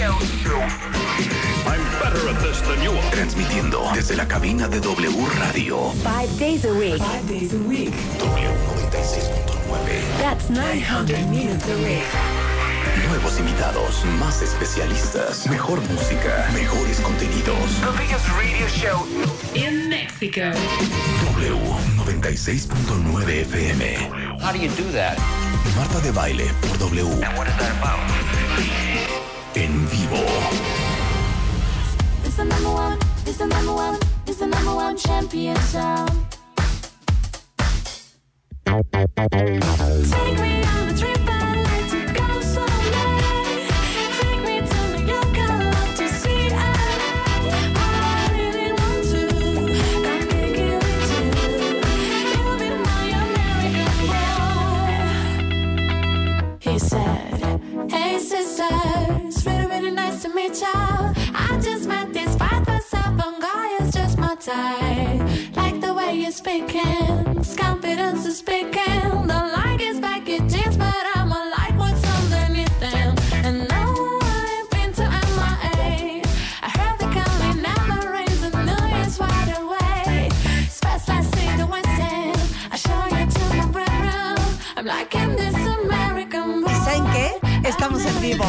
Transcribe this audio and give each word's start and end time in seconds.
Show. 0.00 0.56
I'm 1.68 1.84
better 2.00 2.24
at 2.30 2.40
this 2.40 2.62
than 2.62 2.80
you 2.82 2.90
are. 2.90 3.10
Transmitiendo 3.10 3.86
desde 3.92 4.16
la 4.16 4.26
cabina 4.26 4.66
de 4.66 4.80
W 4.80 5.10
Radio. 5.38 5.90
Five 6.02 6.38
days 6.38 6.64
a 6.64 6.72
week. 6.72 6.96
Five 6.96 7.28
days 7.28 7.52
a 7.52 7.58
week. 7.68 7.92
W96.9. 8.16 10.22
That's 10.22 10.48
900 10.48 11.28
minutes 11.28 11.68
a 11.68 11.76
week. 11.84 12.02
Nuevos 13.10 13.38
invitados, 13.40 14.02
más 14.18 14.40
especialistas, 14.40 15.46
mejor 15.50 15.82
música, 15.82 16.48
mejores 16.54 16.98
contenidos. 17.00 17.78
The 17.82 17.92
biggest 17.98 18.26
radio 18.38 18.66
show. 18.68 19.04
In 19.54 19.90
Mexico. 19.90 20.50
W96.9 21.36 23.44
FM. 23.44 23.82
How 24.40 24.50
do 24.50 24.58
you 24.58 24.70
do 24.70 24.90
that? 24.92 25.18
Marta 25.76 26.00
de 26.00 26.10
baile 26.10 26.50
por 26.62 26.78
W. 26.78 27.04
And 27.22 27.36
what 27.36 27.46
is 27.46 27.54
that 27.58 27.76
about? 27.76 28.00
En 29.54 29.88
vivo. 29.88 30.16
It's 32.24 32.36
the 32.36 32.44
number 32.44 32.70
one, 32.70 32.98
it's 33.26 33.38
the 33.38 33.46
number 33.46 33.72
one, 33.72 33.98
it's 34.26 34.38
the 34.38 34.46
number 34.46 34.74
one 34.74 34.96
champion 34.96 35.56
sound. 35.56 36.12
Take 38.64 40.40
me 40.40 40.62
on 40.62 40.79
really 60.40 60.48
nice 60.48 60.60
to 60.60 60.66
meet 60.66 60.74
ya. 60.74 61.12
I 61.34 61.60
just 61.62 61.88
met 61.88 62.12
this 62.12 62.34
five 62.36 62.64
foot 62.64 62.82
seven 62.82 63.40
guy, 63.40 63.78
is 63.80 63.92
just 63.92 64.18
my 64.18 64.34
type. 64.34 65.56
Like 65.56 65.80
the 65.80 65.94
way 65.94 66.14
you're 66.14 66.30
speaking, 66.32 67.36
his 67.36 67.54
confidence 67.56 68.26
is 68.26 68.38
speaking. 68.38 69.26
The 69.26 69.52
like 69.56 69.80
his 69.80 70.00
baggy 70.00 70.38
jeans, 70.48 70.76
but 70.76 70.94
I'm 71.14 71.30
a 71.32 71.52
like 71.56 71.78
what's 71.78 72.04
underneath 72.18 72.80
them. 72.80 73.16
And 73.44 73.68
now 73.68 73.94
I 74.22 74.58
ain't 74.58 74.70
been 74.70 74.92
to 74.94 75.06
MIA. 75.36 76.22
I 76.62 76.68
heard 76.78 76.98
the 76.98 77.08
Cali 77.14 77.60
never 77.60 78.12
rains 78.12 78.42
and 78.42 78.54
New 78.68 78.96
Year's 78.96 79.18
wide 79.18 79.54
away. 79.58 80.28
Express 80.64 81.08
I 81.08 81.22
see 81.22 81.56
the 81.56 81.66
West 81.66 81.88
End. 81.88 82.40
I 82.72 82.76
show 82.76 83.00
you 83.16 83.26
to 83.26 83.42
my 83.56 83.66
bedroom. 83.76 84.58
I'm 84.76 84.86
liking 84.86 85.36
this 85.36 85.54
American 85.54 86.62
boy. 86.62 86.70
¿Y 86.70 86.84
saben 86.84 87.04
qué? 87.12 87.68
Estamos 87.68 88.04
en 88.04 88.20
vivo. 88.20 88.44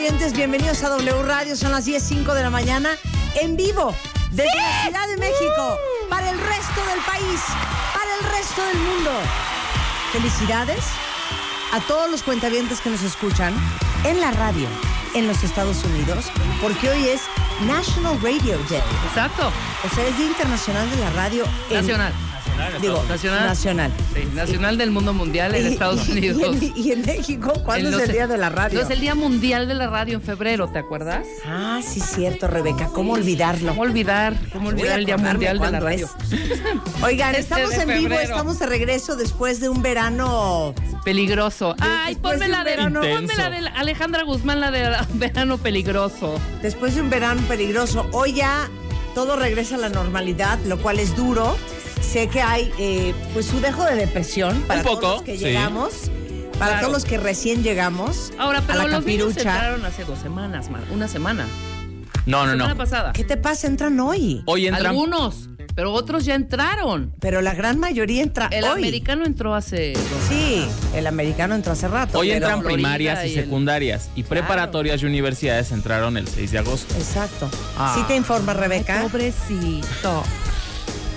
Cuentavientes. 0.00 0.32
Bienvenidos 0.32 0.82
a 0.82 0.88
W 0.88 1.22
Radio. 1.24 1.54
Son 1.56 1.72
las 1.72 1.86
10.05 1.86 2.32
de 2.34 2.42
la 2.42 2.50
mañana 2.50 2.90
en 3.40 3.56
vivo 3.56 3.94
desde 4.30 4.50
la 4.56 4.82
Ciudad 4.84 5.08
de 5.08 5.16
México 5.18 5.76
para 6.08 6.30
el 6.30 6.38
resto 6.38 6.80
del 6.86 7.00
país, 7.04 7.40
para 7.92 8.14
el 8.18 8.36
resto 8.38 8.64
del 8.64 8.78
mundo. 8.78 9.10
Felicidades 10.12 10.84
a 11.72 11.80
todos 11.80 12.10
los 12.10 12.22
cuentavientes 12.22 12.80
que 12.80 12.88
nos 12.90 13.02
escuchan 13.02 13.54
en 14.04 14.20
la 14.20 14.30
radio 14.32 14.68
en 15.14 15.26
los 15.26 15.42
Estados 15.44 15.84
Unidos, 15.84 16.26
porque 16.62 16.88
hoy 16.88 17.08
es 17.08 17.20
National 17.66 18.18
Radio 18.22 18.58
Day. 18.70 18.82
Exacto. 19.08 19.52
O 19.84 19.94
sea, 19.94 20.06
es 20.06 20.16
Día 20.16 20.26
Internacional 20.28 20.88
de 20.90 20.96
la 20.96 21.10
Radio 21.10 21.44
en- 21.68 21.76
Nacional. 21.76 22.12
Digo, 22.80 23.02
Nacional. 23.08 23.46
nacional. 23.46 23.92
Sí, 24.14 24.20
nacional 24.34 24.78
del 24.78 24.90
mundo 24.90 25.12
mundial 25.12 25.54
en 25.54 25.64
Y- 25.66 25.72
Estados 25.72 26.08
y- 26.08 26.12
y 26.12 26.18
Unidos. 26.30 26.42
en- 26.62 26.72
Y 26.76 26.92
en, 26.92 27.00
México, 27.02 27.52
¿cuándo 27.64 27.88
En 27.88 27.94
es 27.94 28.00
el 28.08 28.12
Día 28.12 28.26
de 28.26 28.36
la 28.38 28.48
Radio? 28.48 28.78
No, 28.78 28.84
es 28.84 28.90
el 28.90 29.00
Día 29.00 29.14
Mundial 29.14 29.68
de 29.68 29.74
la 29.74 29.88
Radio 29.88 30.14
en 30.14 30.22
febrero, 30.22 30.68
¿te 30.68 30.78
acuerdas? 30.78 31.26
Ah, 31.46 31.80
sí, 31.86 32.00
cierto, 32.00 32.46
Rebeca. 32.46 32.86
¿Cómo 32.92 33.12
olvidarlo? 33.14 33.68
¿Cómo 33.70 33.82
olvidar? 33.82 34.34
¿Cómo 34.52 34.68
olvidar 34.68 34.98
el 34.98 35.04
Día 35.06 35.16
Mundial 35.16 35.58
de 35.58 35.70
la 35.70 35.80
Radio? 35.80 36.08
es. 36.30 37.02
Oigan, 37.02 37.34
Este 37.34 37.40
estamos 37.42 37.74
en 37.74 37.88
vivo, 37.88 38.14
estamos 38.14 38.58
de 38.58 38.66
regreso 38.66 39.16
después 39.16 39.60
de 39.60 39.68
un 39.68 39.82
verano. 39.82 40.74
Peligroso. 41.04 41.74
Ay, 41.80 42.14
ponme 42.16 42.48
la 42.48 42.58
de, 42.64 42.70
verano- 42.70 43.00
ponme 43.00 43.34
la 43.36 43.50
de 43.50 43.58
Alejandra 43.68 44.22
Guzmán, 44.22 44.60
la 44.60 44.70
de 44.70 44.90
verano 45.14 45.58
peligroso. 45.58 46.38
Después 46.62 46.94
de 46.94 47.00
un 47.02 47.10
verano 47.10 47.40
peligroso. 47.48 48.06
Hoy 48.12 48.34
ya 48.34 48.68
todo 49.14 49.36
regresa 49.36 49.74
a 49.76 49.78
la 49.78 49.88
normalidad, 49.88 50.58
lo 50.66 50.78
cual 50.78 50.98
es 50.98 51.16
duro. 51.16 51.56
Sé 52.10 52.28
que 52.28 52.40
hay 52.42 52.72
eh, 52.78 53.14
pues 53.32 53.46
su 53.46 53.60
dejo 53.60 53.84
de 53.84 53.94
depresión 53.94 54.60
para 54.62 54.80
Un 54.80 54.86
poco, 54.86 55.00
todos 55.00 55.14
los 55.18 55.22
que 55.22 55.38
sí. 55.38 55.44
llegamos, 55.44 56.10
para 56.58 56.72
Claro. 56.72 56.80
todos 56.88 56.92
los 56.92 57.04
que 57.04 57.18
recién 57.18 57.62
llegamos 57.62 58.32
Ahora, 58.38 58.58
a 58.58 58.62
pero 58.62 58.78
la 58.80 58.88
los 58.88 59.04
niños 59.06 59.36
entraron 59.36 59.84
hace 59.84 60.04
dos 60.04 60.18
semanas, 60.18 60.70
Mar. 60.70 60.82
Una 60.90 61.06
semana. 61.08 61.46
No, 62.26 62.44
no, 62.46 62.52
semana 62.52 62.68
no. 62.70 62.76
pasada. 62.76 63.12
¿Qué 63.12 63.24
te 63.24 63.36
pasa? 63.36 63.66
Entran 63.66 63.98
hoy. 64.00 64.42
Hoy 64.46 64.66
entran. 64.66 64.86
Algunos, 64.86 65.48
pero 65.74 65.92
otros 65.92 66.24
ya 66.24 66.34
entraron. 66.34 67.14
Pero 67.20 67.40
la 67.42 67.54
gran 67.54 67.78
mayoría 67.78 68.22
entra 68.22 68.48
El 68.50 68.64
hoy. 68.64 68.72
americano 68.82 69.24
entró 69.24 69.54
hace 69.54 69.92
dos 69.92 70.02
Sí, 70.28 70.66
el 70.94 71.06
americano 71.06 71.54
entró 71.54 71.72
hace 71.72 71.86
rato. 71.88 72.18
Hoy 72.18 72.32
entran 72.32 72.60
Florida 72.60 72.74
primarias 72.74 73.24
y 73.24 73.28
y 73.28 73.34
el- 73.38 73.44
secundarias. 73.44 74.10
Y 74.16 74.24
preparatorias 74.24 75.00
y 75.02 75.06
universidades 75.06 75.70
entraron 75.70 76.16
el 76.16 76.26
6 76.26 76.50
de 76.50 76.58
agosto. 76.58 76.92
Exacto. 76.96 77.48
Ah. 77.78 77.94
¿Sí 77.96 78.02
te 78.08 78.16
informa, 78.16 78.52
Rebeca? 78.52 79.00
Pobrecito. 79.02 80.24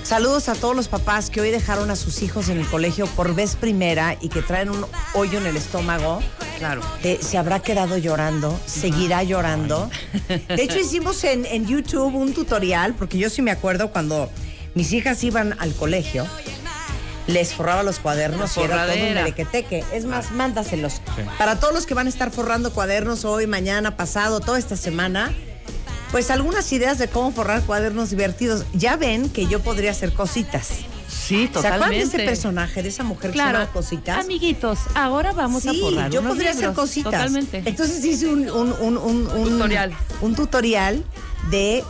Saludos 0.03 0.49
a 0.49 0.55
todos 0.55 0.75
los 0.75 0.89
papás 0.89 1.29
que 1.29 1.39
hoy 1.39 1.49
dejaron 1.49 1.89
a 1.89 1.95
sus 1.95 2.21
hijos 2.23 2.49
en 2.49 2.59
el 2.59 2.67
colegio 2.67 3.07
por 3.07 3.33
vez 3.33 3.55
primera 3.55 4.17
y 4.19 4.27
que 4.27 4.41
traen 4.41 4.69
un 4.69 4.85
hoyo 5.13 5.39
en 5.39 5.45
el 5.45 5.55
estómago. 5.55 6.21
Claro. 6.59 6.81
Se 7.21 7.37
habrá 7.37 7.61
quedado 7.61 7.97
llorando, 7.97 8.59
seguirá 8.65 9.23
llorando. 9.23 9.89
De 10.27 10.61
hecho, 10.61 10.77
hicimos 10.81 11.23
en, 11.23 11.45
en 11.45 11.65
YouTube 11.65 12.13
un 12.15 12.33
tutorial, 12.33 12.95
porque 12.95 13.17
yo 13.17 13.29
sí 13.29 13.41
me 13.41 13.51
acuerdo 13.51 13.91
cuando 13.91 14.29
mis 14.75 14.91
hijas 14.91 15.23
iban 15.23 15.55
al 15.59 15.73
colegio, 15.73 16.27
les 17.27 17.53
forraba 17.53 17.81
los 17.83 17.99
cuadernos 17.99 18.57
y 18.57 18.61
era 18.61 18.85
todo 18.85 18.95
un 18.95 19.13
merequeteque. 19.13 19.85
Es 19.93 20.03
más, 20.03 20.31
mándaselos. 20.31 21.01
Para 21.37 21.59
todos 21.59 21.73
los 21.73 21.85
que 21.85 21.93
van 21.93 22.07
a 22.07 22.09
estar 22.09 22.29
forrando 22.29 22.73
cuadernos 22.73 23.23
hoy, 23.23 23.47
mañana, 23.47 23.95
pasado, 23.95 24.41
toda 24.41 24.59
esta 24.59 24.75
semana, 24.75 25.33
pues 26.13 26.29
algunas 26.31 26.72
ideas 26.72 27.00
de 27.00 27.07
cómo 27.09 27.31
forrar 27.31 27.63
cuadernos 27.63 28.12
divertidos. 28.12 28.66
Ya 28.74 28.96
ven 28.97 29.29
que 29.29 29.47
yo 29.47 29.59
podría 29.62 29.90
hacer 29.91 30.13
cositas. 30.13 30.68
Sí, 31.09 31.50
¿Se 31.51 31.57
acuerdan 31.59 31.63
de 31.63 31.69
totalmente. 31.79 32.03
ese 32.18 32.19
personaje, 32.25 32.84
de 32.84 32.90
esa 32.90 33.03
mujer 33.03 33.31
que 33.31 33.38
se 33.38 33.44
Claro. 33.44 33.59
llama 33.59 33.72
Cositas? 33.72 34.19
Amiguitos, 34.24 34.79
ahora 34.94 35.31
vamos 35.34 35.66
a 35.66 35.72
Sí, 35.72 35.79
forrar 35.81 36.12
yo 36.12 36.19
unos 36.22 36.34
podría 36.34 36.51
hacer 36.51 36.72
cositas. 36.74 37.12
Totalmente. 37.13 37.63
Entonces 37.66 38.03
hice 38.06 38.28
un, 38.28 38.50
un, 38.50 38.74
un, 38.79 38.97
un- 38.97 39.28
un- 39.28 39.50
Tutorial. 39.50 39.94
Un 40.22 40.35
tutorial 40.35 41.03
de 41.50 41.84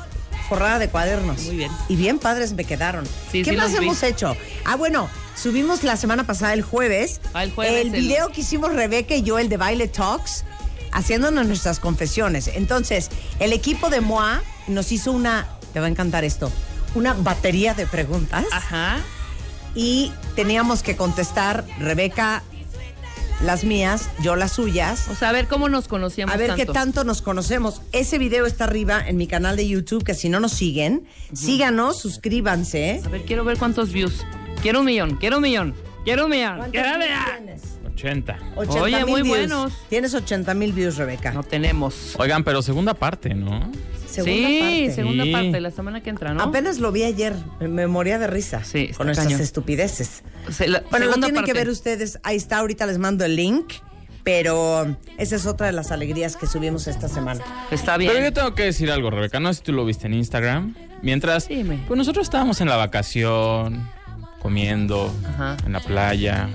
forrada 0.48 0.80
de 0.80 0.88
cuadernos. 0.90 1.42
Muy 1.44 1.58
bien. 1.58 1.72
Y 1.90 1.96
bien 1.98 2.18
padres 2.20 2.54
me 2.54 2.64
quedaron. 2.64 3.06
Sí, 3.32 3.44
¿Qué 3.44 3.52
sí 3.52 3.56
más 3.58 3.72
vi. 3.72 3.78
hemos 3.78 4.04
hecho? 4.04 4.38
Ah, 4.66 4.76
bueno, 4.78 5.10
subimos 5.36 5.84
la 5.84 5.98
semana 5.98 6.26
pasada, 6.26 6.54
el 6.54 6.62
jueves, 6.62 7.20
Ah, 7.34 7.44
el 7.44 7.52
jueves, 7.52 7.82
el 7.82 7.94
el- 7.94 8.02
video 8.02 8.30
que 8.30 8.42
hicimos 8.42 8.74
Rebeca 8.74 9.16
y 9.16 9.24
yo, 9.24 9.38
el 9.40 9.50
de 9.50 9.58
Baile 9.58 9.88
Talks, 9.90 10.46
haciéndonos 10.94 11.46
nuestras 11.48 11.80
confesiones. 11.80 12.48
Entonces, 12.48 13.10
el 13.40 13.54
equipo 13.54 13.90
de 13.90 14.02
MOA 14.02 14.42
nos 14.68 14.92
hizo 14.92 15.12
una, 15.12 15.48
te 15.74 15.80
va 15.80 15.88
a 15.88 15.90
encantar 15.90 16.24
esto, 16.24 16.52
una 16.96 17.14
batería 17.14 17.74
de 17.74 17.86
preguntas 17.88 18.46
Ajá. 18.52 19.00
y 19.76 20.12
teníamos 20.36 20.84
que 20.84 20.96
contestar, 20.96 21.66
Rebeca, 21.80 22.44
las 23.44 23.64
mías, 23.64 24.10
yo 24.22 24.36
las 24.36 24.54
suyas. 24.54 25.08
O 25.10 25.16
sea, 25.16 25.30
a 25.30 25.32
ver 25.32 25.48
cómo 25.48 25.68
nos 25.68 25.88
conocíamos 25.88 26.34
A 26.34 26.38
ver 26.38 26.50
tanto. 26.50 26.66
qué 26.66 26.72
tanto 26.72 27.04
nos 27.04 27.22
conocemos. 27.22 27.82
Ese 27.92 28.18
video 28.18 28.46
está 28.46 28.64
arriba 28.66 29.04
en 29.06 29.18
mi 29.18 29.28
canal 29.28 29.58
de 29.58 29.68
YouTube, 29.68 30.04
que 30.04 30.14
si 30.14 30.30
no 30.30 30.40
nos 30.40 30.54
siguen, 30.54 31.06
síganos, 31.34 32.00
suscríbanse. 32.00 33.02
A 33.06 33.10
ver, 33.10 33.26
quiero 33.26 33.44
ver 33.44 33.58
cuántos 33.58 33.92
views. 33.92 34.24
Quiero 34.62 34.80
un 34.80 34.86
millón, 34.86 35.18
quiero 35.18 35.38
un 35.38 35.44
millón, 35.44 35.76
quiero 36.06 36.26
un 36.26 36.32
millón. 36.32 36.58
¿Cuántos 36.58 36.72
Quiero 36.82 36.98
views 37.00 37.10
ver. 37.42 37.60
Tienes? 37.96 38.24
80. 38.30 38.40
80 38.56 38.82
Oye, 38.84 39.06
muy 39.06 39.22
views. 39.22 39.38
buenos. 39.38 39.74
Tienes 39.90 40.14
80 40.14 40.54
mil 40.54 40.74
views, 40.74 40.98
Rebeca. 40.98 41.32
No 41.32 41.44
tenemos. 41.44 42.16
Oigan, 42.18 42.44
pero 42.44 42.62
segunda 42.62 42.94
parte, 42.94 43.34
¿no? 43.34 43.72
Segunda 44.08 44.48
sí, 44.48 44.60
parte. 44.60 44.92
segunda 44.94 45.24
Sí. 45.24 45.32
parte, 45.32 45.62
la 45.62 45.72
semana 45.72 46.04
que 46.04 46.10
entra, 46.12 46.34
¿no? 46.34 46.44
Apenas 46.44 46.78
lo 46.80 46.92
vi 46.92 47.04
ayer, 47.04 47.34
me 47.60 47.88
moría 47.88 48.20
de 48.20 48.28
risa 48.28 48.64
Sí, 48.64 48.86
está 48.86 48.98
con 48.98 49.08
nuestras 49.08 49.28
cañón. 49.28 49.42
estupideces. 49.42 50.24
Se- 50.52 50.68
la- 50.68 50.84
Bueno, 50.92 51.08
lo 51.08 51.14
tienen 51.16 51.44
que 51.46 51.54
ver 51.54 51.68
ustedes. 51.70 52.20
Ahí 52.24 52.36
está, 52.38 52.60
ahorita 52.60 52.86
les 52.86 52.98
mando 53.00 53.26
el 53.26 53.36
link. 53.36 53.74
Pero 54.26 54.96
esa 55.18 55.36
es 55.36 55.46
otra 55.46 55.68
de 55.68 55.74
las 55.74 55.92
alegrías 55.92 56.38
que 56.38 56.48
subimos 56.48 56.88
esta 56.88 57.10
semana. 57.10 57.42
Está 57.72 57.98
bien. 57.98 58.10
Pero 58.14 58.24
yo 58.24 58.32
tengo 58.32 58.56
que 58.56 58.64
decir 58.64 58.90
algo, 58.90 59.10
Rebeca. 59.10 59.42
No 59.42 59.52
sé 59.54 59.58
si 59.58 59.64
tú 59.66 59.74
lo 59.74 59.84
viste 59.84 60.08
en 60.08 60.14
Instagram. 60.14 60.76
Mientras, 61.02 61.50
Dime. 61.50 61.84
pues 61.90 61.98
nosotros 61.98 62.24
estábamos 62.28 62.62
en 62.62 62.70
la 62.70 62.78
vacación, 62.78 63.86
comiendo, 64.42 65.14
Ajá. 65.28 65.58
en 65.66 65.74
la 65.74 65.82
playa. 65.82 66.48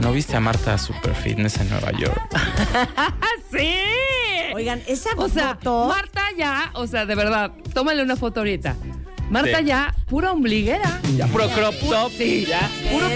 ¿No 0.00 0.12
viste 0.12 0.36
a 0.36 0.40
Marta 0.40 0.76
Super 0.78 1.14
Fitness 1.14 1.58
en 1.58 1.70
Nueva 1.70 1.92
York? 1.92 2.20
¡Ah, 2.96 3.12
sí! 3.52 3.78
Oigan, 4.54 4.82
esa 4.86 5.10
O 5.16 5.28
sea, 5.28 5.54
foto... 5.54 5.86
Marta 5.88 6.22
ya, 6.36 6.70
o 6.74 6.86
sea, 6.86 7.06
de 7.06 7.14
verdad, 7.14 7.52
tómale 7.72 8.02
una 8.02 8.16
foto 8.16 8.40
ahorita. 8.40 8.76
Marta 9.30 9.58
Sí. 9.60 9.64
ya, 9.64 9.94
pura 10.08 10.32
ombliguera. 10.32 11.00
Ya, 11.16 11.26
puro 11.26 11.48
crop 11.48 11.74
top. 11.80 12.12
Sí, 12.16 12.44
ya. 12.46 12.68
Puro. 12.90 13.06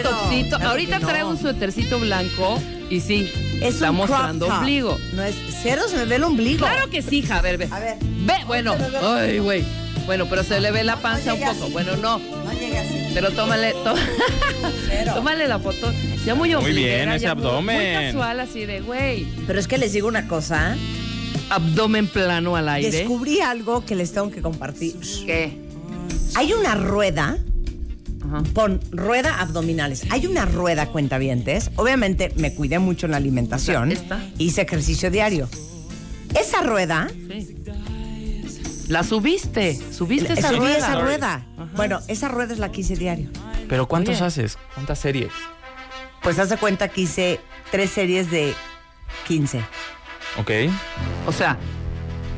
Claro 0.48 0.68
Ahorita 0.70 0.98
no. 0.98 1.06
trae 1.08 1.24
un 1.24 1.36
suétercito 1.36 1.98
blanco 1.98 2.58
y 2.88 3.00
sí, 3.00 3.30
Es 3.60 3.74
está 3.74 3.90
un 3.90 3.98
crop 3.98 4.08
mostrando 4.08 4.46
top. 4.46 4.54
ombligo. 4.56 4.98
No 5.12 5.22
es 5.22 5.34
cero, 5.62 5.82
se 5.88 5.96
me 5.96 6.04
ve 6.06 6.16
el 6.16 6.24
ombligo. 6.24 6.60
Claro 6.66 6.88
que 6.88 7.02
sí, 7.02 7.18
hija, 7.18 7.36
a 7.38 7.42
ver, 7.42 7.58
ve. 7.58 7.68
A 7.70 7.78
ver. 7.80 7.96
Ve, 8.00 8.34
bueno. 8.46 8.74
Ay, 9.02 9.40
güey. 9.40 9.62
Bueno, 10.06 10.26
pero 10.30 10.44
se 10.44 10.60
le 10.60 10.70
ve 10.70 10.84
la 10.84 10.96
panza 10.96 11.34
un 11.34 11.40
poco. 11.40 11.50
así. 11.64 11.72
Bueno, 11.72 11.96
no. 11.96 12.18
No 12.18 12.52
llega 12.52 12.80
así. 12.80 12.94
Pero 13.12 13.30
tómale, 13.32 13.72
tó- 13.84 13.94
tómale 15.14 15.48
la 15.48 15.58
foto. 15.58 15.92
Ya 16.24 16.34
muy 16.34 16.54
ombliguera. 16.54 16.96
bien, 16.96 17.08
ese 17.12 17.24
ya 17.24 17.34
muy- 17.34 17.42
Muy 17.44 17.50
abdomen. 17.52 18.06
casual, 18.06 18.40
así 18.40 18.66
de, 18.66 18.80
güey. 18.80 19.26
Pero 19.46 19.58
es 19.58 19.66
que 19.66 19.78
les 19.78 19.92
digo 19.92 20.06
una 20.08 20.28
cosa. 20.28 20.76
Abdomen 21.50 22.06
plano 22.08 22.56
al 22.56 22.68
aire. 22.68 22.90
Descubrí 22.90 23.40
algo 23.40 23.84
que 23.84 23.94
les 23.94 24.12
tengo 24.12 24.30
que 24.30 24.42
compartir. 24.42 24.94
¿Qué? 25.26 25.58
Hay 26.34 26.52
una 26.52 26.74
rueda, 26.74 27.38
Ajá. 28.24 28.42
pon 28.52 28.80
rueda 28.90 29.40
abdominales. 29.40 30.04
Hay 30.10 30.26
una 30.26 30.44
rueda, 30.44 30.86
cuentavientes. 30.86 31.70
Obviamente 31.76 32.32
me 32.36 32.52
cuidé 32.54 32.78
mucho 32.78 33.06
en 33.06 33.12
la 33.12 33.18
alimentación. 33.18 33.92
¿Esta? 33.92 34.20
Hice 34.38 34.62
ejercicio 34.62 35.10
diario. 35.10 35.48
Esa 36.38 36.62
rueda, 36.62 37.08
Sí. 37.30 37.54
La 38.88 39.02
subiste. 39.02 39.78
Subiste 39.92 40.32
esa 40.34 40.48
subí 40.48 40.58
rueda. 40.58 40.76
esa 40.78 41.00
rueda. 41.00 41.34
Ajá. 41.56 41.70
Bueno, 41.74 42.00
esa 42.08 42.28
rueda 42.28 42.52
es 42.52 42.58
la 42.58 42.70
que 42.70 42.82
hice 42.82 42.96
diario. 42.96 43.30
¿Pero 43.68 43.88
cuántos 43.88 44.16
Oye. 44.16 44.24
haces? 44.26 44.58
¿Cuántas 44.74 44.98
series? 44.98 45.32
Pues 46.22 46.38
hace 46.38 46.56
cuenta 46.56 46.88
que 46.88 47.02
hice 47.02 47.40
tres 47.70 47.90
series 47.90 48.30
de 48.30 48.54
15. 49.26 49.60
Ok. 50.38 50.50
O 51.26 51.32
sea, 51.32 51.56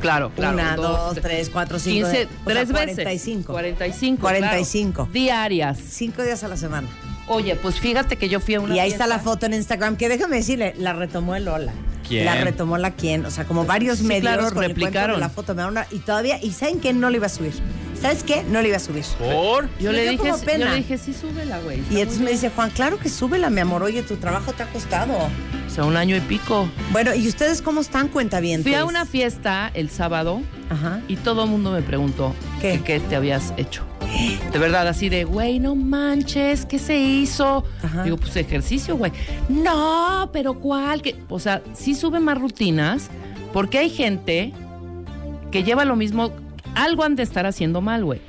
claro, 0.01 0.31
claro. 0.35 0.53
Una, 0.55 0.75
dos, 0.75 1.15
tres, 1.21 1.49
cuatro, 1.49 1.77
cinco. 1.79 2.09
15, 2.09 2.25
o 2.25 2.27
sea, 2.29 2.29
tres 2.45 2.71
veces. 2.71 2.95
45. 2.95 3.51
45. 3.53 4.21
45. 4.21 4.93
claro. 4.95 5.11
Diarias. 5.11 5.77
Cinco 5.87 6.23
días 6.23 6.43
a 6.43 6.47
la 6.47 6.57
semana. 6.57 6.87
Oye, 7.29 7.55
pues 7.55 7.79
fíjate 7.79 8.17
que 8.17 8.27
yo 8.27 8.39
fui 8.39 8.55
a 8.55 8.59
una 8.59 8.75
y 8.75 8.79
ahí 8.79 8.91
está 8.91 9.07
la 9.07 9.19
foto 9.19 9.45
en 9.45 9.53
Instagram, 9.53 9.95
que 9.95 10.09
déjame 10.09 10.37
decirle, 10.37 10.73
la 10.77 10.93
retomó 10.93 11.35
el 11.35 11.45
Lola. 11.45 11.71
¿Quién? 12.07 12.25
La 12.25 12.33
retomó 12.35 12.79
la 12.79 12.89
quién, 12.91 13.23
o 13.25 13.29
sea, 13.29 13.45
como 13.45 13.65
varios 13.65 13.99
Sí, 13.99 14.03
medios 14.05 14.21
claro, 14.23 14.41
con 14.51 14.63
el 14.63 14.71
cuento 14.71 14.85
replicaron. 14.85 15.15
de 15.17 15.19
la 15.21 15.29
foto 15.29 15.53
me 15.53 15.63
una- 15.63 15.85
y 15.91 15.99
todavía, 15.99 16.39
y 16.41 16.51
¿saben 16.53 16.79
qué? 16.79 16.91
No 16.91 17.11
le 17.11 17.17
iba 17.17 17.27
a 17.27 17.29
subir. 17.29 17.53
¿Sabes 18.01 18.23
qué? 18.23 18.41
No 18.49 18.61
le 18.63 18.69
iba 18.69 18.77
a 18.77 18.79
subir. 18.79 19.03
¿Por? 19.19 19.69
Yo 19.79 19.91
le 19.91 20.09
dije, 20.09 20.17
como 20.17 20.39
pena. 20.39 20.65
yo 20.65 20.71
le 20.71 20.77
dije, 20.77 20.97
sí, 20.97 21.13
súbela, 21.13 21.59
güey. 21.59 21.77
Y 21.91 21.97
entonces 21.99 22.17
me 22.19 22.25
bien". 22.31 22.37
dice, 22.37 22.49
Juan, 22.49 22.71
claro 22.71 22.97
que 22.97 23.09
súbela, 23.09 23.51
mi 23.51 23.59
amor. 23.61 23.83
Oye, 23.83 24.01
tu 24.01 24.15
trabajo 24.15 24.51
te 24.53 24.63
ha 24.63 24.67
costado. 24.67 25.13
O 25.15 25.69
sea, 25.69 25.83
un 25.83 25.97
año 25.97 26.15
y 26.15 26.21
pico. 26.21 26.67
Bueno, 26.91 27.13
¿y 27.13 27.27
ustedes 27.27 27.61
cómo 27.61 27.81
están, 27.81 28.07
cuentavientes? 28.07 28.63
Fui 28.63 28.73
a 28.73 28.85
una 28.85 29.05
fiesta 29.05 29.69
el 29.75 29.91
sábado 29.91 30.41
Ajá. 30.71 31.01
y 31.07 31.15
todo 31.17 31.43
el 31.43 31.49
mundo 31.51 31.71
me 31.73 31.83
preguntó 31.83 32.33
¿Qué? 32.59 32.81
qué 32.83 32.99
te 33.01 33.15
habías 33.17 33.53
hecho. 33.57 33.85
De 34.51 34.59
verdad, 34.59 34.87
así 34.87 35.09
de, 35.09 35.23
güey, 35.23 35.59
no 35.59 35.75
manches, 35.75 36.65
¿qué 36.65 36.79
se 36.79 36.97
hizo? 36.97 37.63
Ajá. 37.83 38.03
Digo, 38.03 38.17
pues 38.17 38.35
ejercicio, 38.35 38.97
güey. 38.97 39.11
No, 39.47 40.29
pero 40.33 40.55
¿cuál? 40.59 41.01
Que, 41.01 41.15
o 41.29 41.39
sea, 41.39 41.61
sí 41.73 41.95
sube 41.95 42.19
más 42.19 42.37
rutinas 42.37 43.09
porque 43.53 43.77
hay 43.77 43.89
gente 43.89 44.53
que 45.51 45.63
lleva 45.63 45.85
lo 45.85 45.95
mismo. 45.95 46.31
Algo 46.75 47.03
han 47.03 47.15
de 47.15 47.23
estar 47.23 47.45
haciendo 47.45 47.81
mal, 47.81 48.03
güey. 48.03 48.21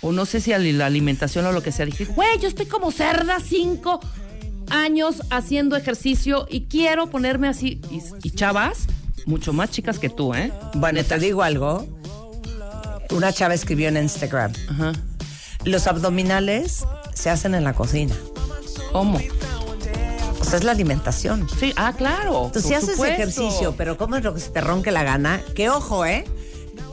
O 0.00 0.12
no 0.12 0.26
sé 0.26 0.40
si 0.40 0.50
la 0.50 0.86
alimentación 0.86 1.46
o 1.46 1.52
lo 1.52 1.62
que 1.62 1.72
sea. 1.72 1.86
Dije, 1.86 2.04
güey, 2.06 2.38
yo 2.40 2.48
estoy 2.48 2.66
como 2.66 2.90
cerda 2.90 3.38
cinco 3.40 4.00
años 4.70 5.22
haciendo 5.30 5.76
ejercicio 5.76 6.46
y 6.50 6.62
quiero 6.62 7.10
ponerme 7.10 7.48
así. 7.48 7.80
Y, 7.90 8.00
y 8.22 8.30
chavas, 8.30 8.86
mucho 9.26 9.52
más 9.52 9.70
chicas 9.70 9.98
que 9.98 10.08
tú, 10.08 10.34
¿eh? 10.34 10.52
Bueno, 10.74 11.02
te 11.04 11.18
digo 11.18 11.42
algo. 11.42 11.86
Una 13.10 13.32
chava 13.32 13.54
escribió 13.54 13.88
en 13.88 13.96
Instagram. 13.96 14.52
Ajá. 14.70 14.92
Los 15.64 15.86
abdominales 15.86 16.86
se 17.14 17.30
hacen 17.30 17.54
en 17.54 17.64
la 17.64 17.74
cocina. 17.74 18.14
¿Cómo? 18.92 19.18
O 20.40 20.44
sea, 20.44 20.58
es 20.58 20.64
la 20.64 20.72
alimentación. 20.72 21.46
Sí, 21.58 21.74
ah, 21.76 21.92
claro. 21.96 22.46
Entonces, 22.46 22.64
si 22.64 22.74
haces 22.74 22.90
supuesto. 22.92 23.14
ejercicio, 23.14 23.74
pero 23.76 23.98
comes 23.98 24.22
lo 24.24 24.32
que 24.34 24.40
se 24.40 24.50
te 24.50 24.60
ronque 24.60 24.90
la 24.90 25.02
gana, 25.02 25.42
que 25.54 25.68
ojo, 25.68 26.06
¿eh? 26.06 26.24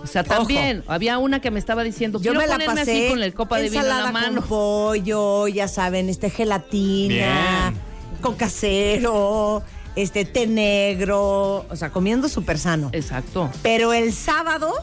O 0.04 0.08
sea, 0.08 0.24
también, 0.24 0.84
había 0.88 1.18
una 1.18 1.42
que 1.42 1.52
me 1.52 1.60
estaba 1.60 1.84
diciendo, 1.84 2.20
Yo 2.22 2.34
me 2.34 2.46
la 2.48 2.54
ponerme 2.54 2.76
pasé 2.76 3.06
así 3.06 3.10
con 3.10 3.24
el 3.24 3.34
copa 3.34 3.58
de 3.58 3.70
vino 3.70 3.84
en 3.84 3.90
la 3.90 4.12
mano. 4.12 4.42
con 4.42 4.50
pollo, 4.50 5.48
ya 5.48 5.68
saben, 5.68 6.10
este 6.10 6.30
gelatina, 6.30 7.74
con 8.22 8.36
casero, 8.36 9.64
este 9.96 10.26
té 10.26 10.48
negro, 10.48 11.66
o 11.70 11.76
sea, 11.76 11.92
comiendo 11.92 12.30
súper 12.30 12.60
sano. 12.60 12.90
Exacto. 12.94 13.50
Pero 13.64 13.94
el 13.94 14.14
sábado 14.14 14.74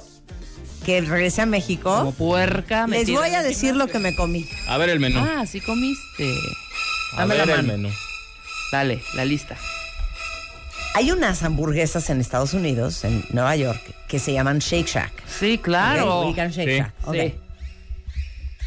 que 0.85 1.01
regresé 1.01 1.43
a 1.43 1.47
México, 1.47 1.97
Como 1.97 2.13
puerca. 2.13 2.87
les 2.87 3.09
voy 3.11 3.31
a 3.31 3.39
el 3.41 3.45
decir 3.45 3.75
lo 3.77 3.87
que 3.89 3.99
me 3.99 4.15
comí. 4.15 4.47
A 4.69 4.77
ver 4.79 4.89
el 4.91 5.01
menú. 5.01 5.21
Ah, 5.21 5.45
sí 5.47 5.61
comiste. 5.61 6.35
a 7.17 7.25
ver 7.27 7.39
la 7.47 7.55
el 7.55 7.63
mano. 7.63 7.69
menú. 7.69 7.89
Dale, 8.73 9.03
la 9.15 9.25
lista. 9.25 9.57
Hay 10.95 11.11
unas 11.11 11.43
hamburguesas 11.43 12.11
en 12.11 12.21
Estados 12.21 12.53
Unidos, 12.55 13.05
en 13.05 13.25
Nueva 13.31 13.57
York, 13.57 13.81
que 14.09 14.19
se 14.19 14.33
llaman 14.33 14.59
Shake 14.59 14.87
Shack. 14.89 15.13
Sí, 15.27 15.59
claro. 15.59 16.19
¿ok? 16.21 16.27
Ubican 16.27 16.51
Shake 16.51 16.69
Sí. 16.71 16.77
Shack. 16.79 16.93
ok. 17.09 17.15
Sí. 17.15 17.35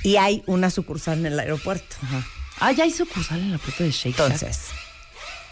Y 0.09 0.17
hay 0.17 0.43
una 0.45 0.69
sucursal 0.69 1.19
en 1.19 1.25
el 1.27 1.39
aeropuerto. 1.39 1.95
Ajá. 2.03 2.23
Ah, 2.59 2.71
ya 2.71 2.83
hay 2.85 2.91
sucursal 2.91 3.39
en 3.39 3.51
la 3.51 3.57
puerta 3.57 3.83
de 3.83 3.91
Shake 3.91 4.15
Shack. 4.17 4.31
Entonces, 4.31 4.59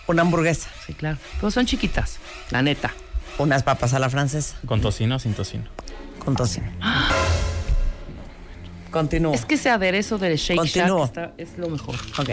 una 0.07 0.21
hamburguesa, 0.24 0.69
Sí, 0.88 0.94
claro. 0.94 1.18
Pero 1.39 1.51
son 1.51 1.65
chiquitas, 1.65 2.18
la 2.50 2.62
neta. 2.62 2.94
unas 3.39 3.63
papas 3.63 3.94
a 3.95 4.00
la 4.00 4.10
francesa 4.12 4.56
¿Con 4.68 4.80
tocino 4.81 5.15
o 5.15 5.19
sin 5.19 5.33
tocino? 5.33 5.65
Con 6.23 6.35
tocino. 6.35 6.67
Continúo. 8.91 9.33
Es 9.33 9.45
que 9.45 9.55
ese 9.55 9.69
aderezo 9.69 10.17
del 10.17 10.37
Shake 10.37 10.57
Continúo. 10.59 10.99
Shack 11.05 11.07
está- 11.07 11.33
es 11.37 11.57
lo 11.57 11.69
mejor. 11.69 11.95
Ok. 12.19 12.29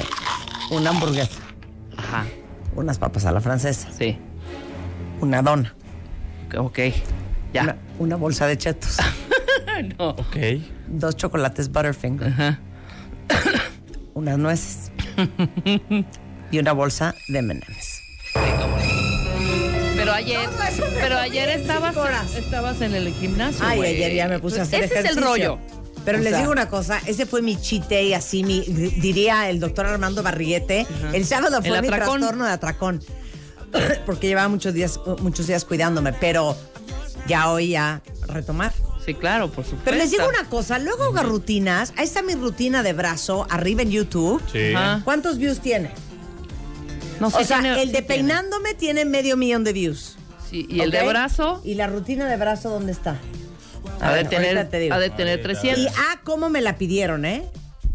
Una 0.71 0.91
hamburguesa, 0.91 1.41
Ajá. 1.97 2.27
unas 2.77 2.99
papas 2.99 3.25
a 3.25 3.33
la 3.33 3.41
francesa, 3.41 3.89
Sí. 3.97 4.19
una 5.21 5.43
dona, 5.43 5.75
Ok. 6.57 6.79
Ya. 7.53 7.63
una, 7.63 7.77
una 7.99 8.17
bolsa 8.17 8.47
de 8.47 8.57
chetos, 8.59 8.99
No. 9.99 10.11
Ok. 10.11 10.37
dos 10.89 11.17
chocolates 11.17 11.71
Butterfinger, 11.73 12.29
Ajá. 12.29 12.59
unas 14.15 14.39
nueces 14.39 14.93
y 16.53 16.59
una 16.59 16.73
bolsa 16.73 17.15
de 17.29 17.39
M&M's. 17.39 18.03
Pero 20.11 20.19
ayer, 20.19 20.49
pero 21.01 21.19
ayer 21.19 21.49
estabas, 21.51 21.95
estabas 22.37 22.81
en 22.81 22.95
el 22.97 23.13
gimnasio. 23.15 23.65
Ay, 23.65 23.77
güey. 23.79 23.95
ayer 23.95 24.15
ya 24.15 24.29
me 24.29 24.41
puse 24.41 24.59
a 24.59 24.63
hacer 24.65 24.83
Ese 24.83 24.95
ejercicio. 24.95 25.11
es 25.13 25.17
el 25.17 25.23
rollo. 25.23 25.59
Pero 26.05 26.19
O 26.19 26.21
les 26.21 26.31
sea, 26.31 26.41
digo 26.41 26.51
una 26.51 26.69
cosa, 26.69 27.01
ese 27.07 27.27
fue 27.27 27.43
mi 27.43 27.57
cheat 27.61 27.89
day, 27.89 28.15
así 28.15 28.43
mi, 28.43 28.61
diría 28.61 29.49
el 29.51 29.61
doctor 29.61 29.87
Armando 29.87 30.23
Barriguete. 30.23 30.87
El 31.13 31.25
sábado 31.27 31.63
fue 31.63 31.77
El 31.77 31.83
mi 31.83 31.89
trastorno 31.89 32.45
de 32.45 32.51
atracón. 32.53 33.01
Porque 34.07 34.27
llevaba 34.27 34.49
muchos 34.49 34.75
días, 34.75 34.99
muchos 35.21 35.47
días 35.47 35.65
cuidándome, 35.65 36.13
pero 36.15 36.57
ya 37.29 37.51
hoy 37.51 37.69
ya 37.69 38.03
retomar. 38.27 38.73
Sí, 39.07 39.15
claro, 39.15 39.47
por 39.49 39.65
supuesto. 39.65 39.85
Pero 39.85 39.97
les 39.97 40.11
digo 40.11 40.29
una 40.29 40.49
cosa, 40.49 40.79
luego 40.81 41.05
hago 41.05 41.23
rutinas. 41.23 41.93
Ahí 41.97 42.05
está 42.05 42.23
mi 42.23 42.35
rutina 42.35 42.83
de 42.83 42.95
brazo 42.95 43.47
arriba 43.49 43.83
en 43.83 43.91
YouTube. 43.91 44.43
Sí. 44.51 44.73
¿Cuántos 45.05 45.39
views 45.39 45.61
tiene? 45.61 45.93
No 47.21 47.31
sé, 47.31 47.39
o 47.39 47.45
sea, 47.45 47.61
tiene- 47.61 47.83
el 47.83 47.93
de 47.93 47.99
sí 47.99 48.05
tiene. 48.05 48.07
peinándome 48.25 48.75
tiene 48.75 49.05
medio 49.05 49.37
millón 49.37 49.63
de 49.65 49.73
views. 49.73 50.17
Sí, 50.51 50.67
y 50.69 50.81
el 50.81 50.89
¿ok? 50.89 50.95
de 50.95 51.07
brazo 51.07 51.61
¿Y 51.65 51.75
la 51.75 51.87
rutina 51.87 52.27
de 52.29 52.37
brazo 52.37 52.71
dónde 52.71 52.91
está? 52.93 53.17
ha 54.01 54.09
de 54.11 54.15
ver, 54.17 54.29
tener, 54.29 54.57
ahorita 54.57 54.71
te 54.71 54.79
digo. 54.81 54.95
ha 54.95 54.99
de 54.99 55.11
tener 55.11 55.39
Y 55.39 55.43
300. 55.43 55.93
ah, 55.97 56.21
¿cómo 56.25 56.49
me 56.51 56.61
la 56.61 56.77
pidieron, 56.77 57.25
eh? 57.25 57.45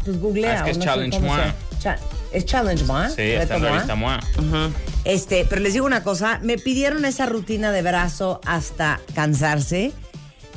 Pues 0.04 0.18
googlea. 0.20 0.52
Ah, 0.52 0.56
es 0.56 0.62
que 0.62 0.68
o 0.68 0.70
es 0.72 0.78
no 0.78 0.82
sé 0.84 0.88
challenge 0.88 1.16
cómo 1.18 1.28
moi. 1.34 1.42
sea. 1.42 1.54
Cha- 1.80 1.98
es 2.32 2.44
challenge 2.46 2.84
moi. 2.84 3.06
Sí, 3.14 3.22
está 3.22 3.42
en 3.42 3.48
Reto 3.48 3.58
moi. 3.60 3.70
revista 3.72 3.94
MOA. 3.94 4.14
Ajá. 4.16 4.70
Este, 5.04 5.44
pero 5.48 5.60
les 5.60 5.72
digo 5.74 5.84
una 5.86 6.02
cosa, 6.02 6.38
me 6.42 6.56
pidieron 6.58 7.04
esa 7.04 7.26
rutina 7.26 7.72
de 7.72 7.82
brazo 7.82 8.40
hasta 8.46 9.00
cansarse. 9.14 9.92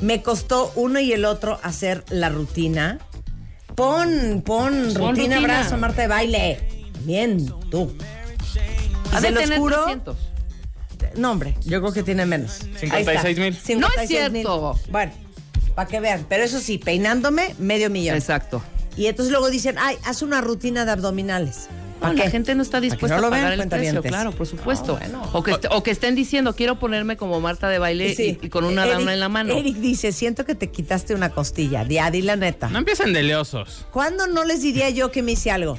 Me 0.00 0.22
costó 0.22 0.72
uno 0.76 0.98
y 1.00 1.12
el 1.12 1.24
otro 1.24 1.60
hacer 1.62 2.04
la 2.08 2.28
rutina. 2.30 2.98
Pon, 3.74 4.42
pon, 4.44 4.94
rutina, 4.94 5.10
rutina. 5.10 5.40
brazo, 5.40 5.76
Marta 5.76 6.02
de 6.02 6.08
baile. 6.08 6.60
Bien, 7.04 7.46
tú. 7.70 7.92
Ha 9.12 9.20
de 9.20 9.30
los 9.30 9.42
tener 9.42 9.58
juro, 9.58 9.76
300. 9.84 10.16
no 11.16 11.30
hombre, 11.32 11.56
yo 11.64 11.80
creo 11.80 11.92
que 11.92 12.02
tiene 12.02 12.26
menos. 12.26 12.60
Ahí 12.62 13.02
está. 13.02 13.22
56,000. 13.22 13.54
56,000. 13.54 13.80
No 13.80 13.88
es 14.02 14.08
cierto. 14.08 14.78
Bueno, 14.90 15.12
para 15.74 15.88
que 15.88 16.00
vean, 16.00 16.26
pero 16.28 16.44
eso 16.44 16.60
sí, 16.60 16.78
peinándome, 16.78 17.54
medio 17.58 17.90
millón. 17.90 18.16
Exacto. 18.16 18.62
Y 18.96 19.06
entonces 19.06 19.30
luego 19.32 19.50
dicen, 19.50 19.76
ay, 19.78 19.96
haz 20.04 20.22
una 20.22 20.40
rutina 20.40 20.84
de 20.84 20.90
abdominales. 20.92 21.68
No, 22.00 22.06
¿Para 22.06 22.14
la 22.14 22.30
gente 22.30 22.54
no 22.54 22.62
está 22.62 22.80
dispuesta 22.80 23.20
no 23.20 23.26
a 23.26 23.30
vean, 23.30 23.42
pagar 23.44 23.60
el 23.60 23.68
precio, 23.68 24.02
claro, 24.02 24.32
por 24.32 24.46
supuesto. 24.46 24.96
Bueno. 24.96 25.22
o, 25.34 25.42
que 25.42 25.54
o 25.70 25.82
que 25.82 25.90
estén 25.90 26.14
diciendo, 26.14 26.56
quiero 26.56 26.78
ponerme 26.78 27.18
como 27.18 27.38
Marta 27.40 27.68
de 27.68 27.78
baile 27.78 28.14
Sí. 28.14 28.38
y, 28.40 28.46
y 28.46 28.48
con 28.48 28.64
una 28.64 28.86
Eric- 28.86 28.92
dama 29.00 29.12
en 29.12 29.20
la 29.20 29.28
mano. 29.28 29.52
Eric 29.54 29.76
dice, 29.76 30.10
siento 30.12 30.46
que 30.46 30.54
te 30.54 30.70
quitaste 30.70 31.14
una 31.14 31.28
costilla. 31.28 31.84
Ah, 32.02 32.10
di 32.10 32.22
la 32.22 32.36
neta. 32.36 32.68
No 32.70 32.78
empiecen 32.78 33.12
de 33.12 33.22
leosos. 33.22 33.84
¿Cuándo 33.92 34.26
no 34.28 34.44
les 34.44 34.62
diría 34.62 34.88
yo 34.88 35.10
que 35.10 35.22
me 35.22 35.32
hice 35.32 35.50
algo? 35.50 35.76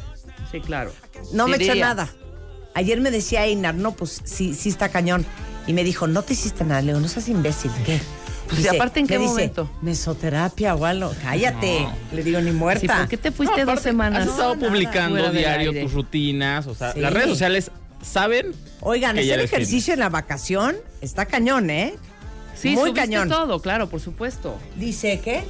Sí, 0.52 0.60
claro. 0.62 0.92
No 1.34 1.48
me 1.48 1.58
Dirías. 1.58 1.78
nada. 1.78 2.08
Ayer 2.74 3.02
me 3.02 3.12
decía 3.12 3.46
Einar, 3.46 3.76
no, 3.76 3.92
pues 3.94 4.22
sí, 4.24 4.54
sí 4.54 4.70
está 4.70 4.90
cañón. 4.90 5.26
Y 5.68 5.74
me 5.74 5.84
dijo, 5.84 6.08
no 6.08 6.22
te 6.24 6.34
hiciste 6.34 6.64
nada. 6.64 6.82
Le 6.82 6.88
digo, 6.88 7.00
no 7.00 7.08
seas 7.08 7.28
imbécil, 7.30 7.72
¿qué? 7.86 8.00
Pues, 8.50 8.66
¿y 8.66 8.68
aparte 8.68 9.00
en 9.00 9.08
qué 9.08 9.16
me 9.18 9.24
dice, 9.26 9.34
momento? 9.34 9.70
mesoterapia 9.82 10.76
o 10.76 10.86
algo. 10.86 11.14
Cállate. 11.22 11.88
Le 12.12 12.24
digo, 12.24 12.42
ni 12.42 12.52
muerta. 12.52 12.82
Sí, 12.82 12.88
¿por 12.88 13.08
qué 13.08 13.18
te 13.18 13.32
fuiste 13.32 13.64
No, 13.66 13.72
dos 13.74 13.82
semanas? 13.82 14.24
Has 14.24 14.30
estado 14.32 14.56
No, 14.56 14.68
publicando 14.68 15.32
diario 15.32 15.72
tus 15.84 15.94
rutinas. 15.94 16.68
O 16.68 16.76
sea, 16.76 16.94
Sí. 16.94 17.00
las 17.00 17.14
redes 17.14 17.30
sociales 17.30 17.72
saben. 18.02 18.54
Oigan, 18.82 19.16
que 19.16 19.26
ya 19.26 19.36
hacer 19.36 19.46
ejercicio 19.46 19.94
en 19.94 20.00
la 20.00 20.10
vacación 20.10 20.76
está 21.02 21.26
cañón, 21.26 21.70
¿eh? 21.70 21.94
Sí, 22.56 22.70
Muy 22.72 22.94
cañón. 22.94 23.30
todo, 23.30 23.62
claro, 23.62 23.88
por 23.90 24.02
supuesto. 24.02 24.58
Dice 24.76 25.20
que 25.20 25.44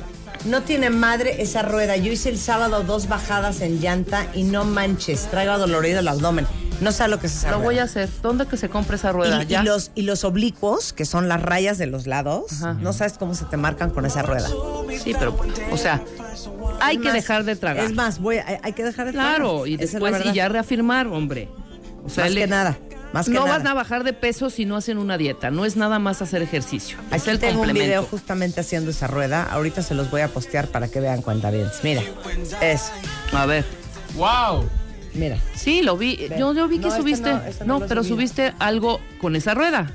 no 0.45 0.61
tiene 0.61 0.89
madre 0.89 1.41
esa 1.41 1.61
rueda. 1.61 1.97
Yo 1.97 2.11
hice 2.11 2.29
el 2.29 2.37
sábado 2.37 2.83
dos 2.83 3.07
bajadas 3.07 3.61
en 3.61 3.79
llanta 3.81 4.27
y 4.35 4.43
no 4.43 4.63
manches, 4.65 5.27
traigo 5.31 5.57
dolorido 5.57 5.99
el 5.99 6.07
abdomen. 6.07 6.45
No 6.81 6.91
sé 6.91 7.07
lo 7.07 7.19
que 7.19 7.27
es 7.27 7.35
esa 7.35 7.51
Lo 7.51 7.57
rueda. 7.57 7.65
voy 7.65 7.79
a 7.79 7.83
hacer. 7.83 8.09
¿Dónde 8.21 8.47
que 8.47 8.57
se 8.57 8.67
compre 8.67 8.95
esa 8.97 9.11
rueda? 9.11 9.43
Y, 9.43 9.55
los, 9.63 9.91
y 9.95 10.01
los 10.01 10.23
oblicuos, 10.23 10.93
que 10.93 11.05
son 11.05 11.29
las 11.29 11.41
rayas 11.41 11.77
de 11.77 11.85
los 11.85 12.07
lados, 12.07 12.51
Ajá. 12.53 12.73
no 12.73 12.91
sabes 12.91 13.13
cómo 13.13 13.35
se 13.35 13.45
te 13.45 13.55
marcan 13.55 13.91
con 13.91 14.05
esa 14.05 14.23
rueda. 14.23 14.49
Sí, 15.01 15.13
pero, 15.17 15.37
o 15.71 15.77
sea, 15.77 16.01
hay 16.81 16.95
Es 16.95 17.01
que 17.01 17.07
más, 17.07 17.13
dejar 17.13 17.43
de 17.43 17.55
tragar. 17.55 17.85
Es 17.85 17.93
más, 17.93 18.19
voy, 18.19 18.37
hay, 18.37 18.57
hay 18.63 18.73
que 18.73 18.83
dejar 18.83 19.05
de 19.05 19.11
tragar. 19.13 19.35
Claro, 19.35 19.67
y 19.67 19.75
es 19.75 19.91
después, 19.91 20.25
y 20.25 20.33
ya 20.33 20.49
reafirmar, 20.49 21.07
hombre. 21.07 21.49
O 22.03 22.09
sea, 22.09 22.23
Más 22.23 22.31
el- 22.33 22.37
que 22.39 22.47
nada, 22.47 22.77
más 23.13 23.27
que 23.27 23.33
no 23.33 23.45
nada. 23.45 23.59
vas 23.59 23.67
a 23.67 23.73
bajar 23.75 24.03
de 24.03 24.13
peso 24.13 24.49
si 24.49 24.65
no 24.65 24.75
hacen 24.75 24.97
una 24.97 25.19
dieta. 25.19 25.51
No 25.51 25.65
es 25.65 25.75
nada 25.75 25.99
más 25.99 26.23
hacer 26.23 26.41
ejercicio. 26.41 26.97
es 27.11 27.21
Aquí 27.21 27.29
el 27.29 27.37
tengo 27.39 27.61
un 27.61 27.73
video 27.73 28.01
justamente 28.09 28.59
haciendo 28.61 28.89
esa 28.89 29.05
rueda. 29.05 29.43
Ahorita 29.43 29.83
se 29.83 29.93
los 29.93 30.09
voy 30.09 30.21
a 30.21 30.29
postear 30.29 30.67
para 30.67 30.87
que 30.87 30.99
vean 30.99 31.21
cuánta 31.21 31.51
bien. 31.51 31.67
Mira, 31.83 32.01
es, 32.59 32.91
A 33.33 33.45
ver. 33.45 33.65
¡Wow! 34.15 34.67
Mira. 35.13 35.37
Sí, 35.55 35.81
lo 35.81 35.97
vi. 35.97 36.17
Yo, 36.37 36.53
yo 36.53 36.67
vi 36.67 36.77
que 36.77 36.83
No, 36.83 36.87
este 36.89 37.01
subiste. 37.01 37.29
no, 37.31 37.37
No, 37.39 37.45
este 37.47 37.65
no 37.65 37.79
lo 37.79 37.87
pero 37.87 38.03
subí. 38.03 38.13
subiste 38.13 38.53
algo 38.59 38.99
con 39.19 39.35
esa 39.35 39.53
rueda. 39.53 39.91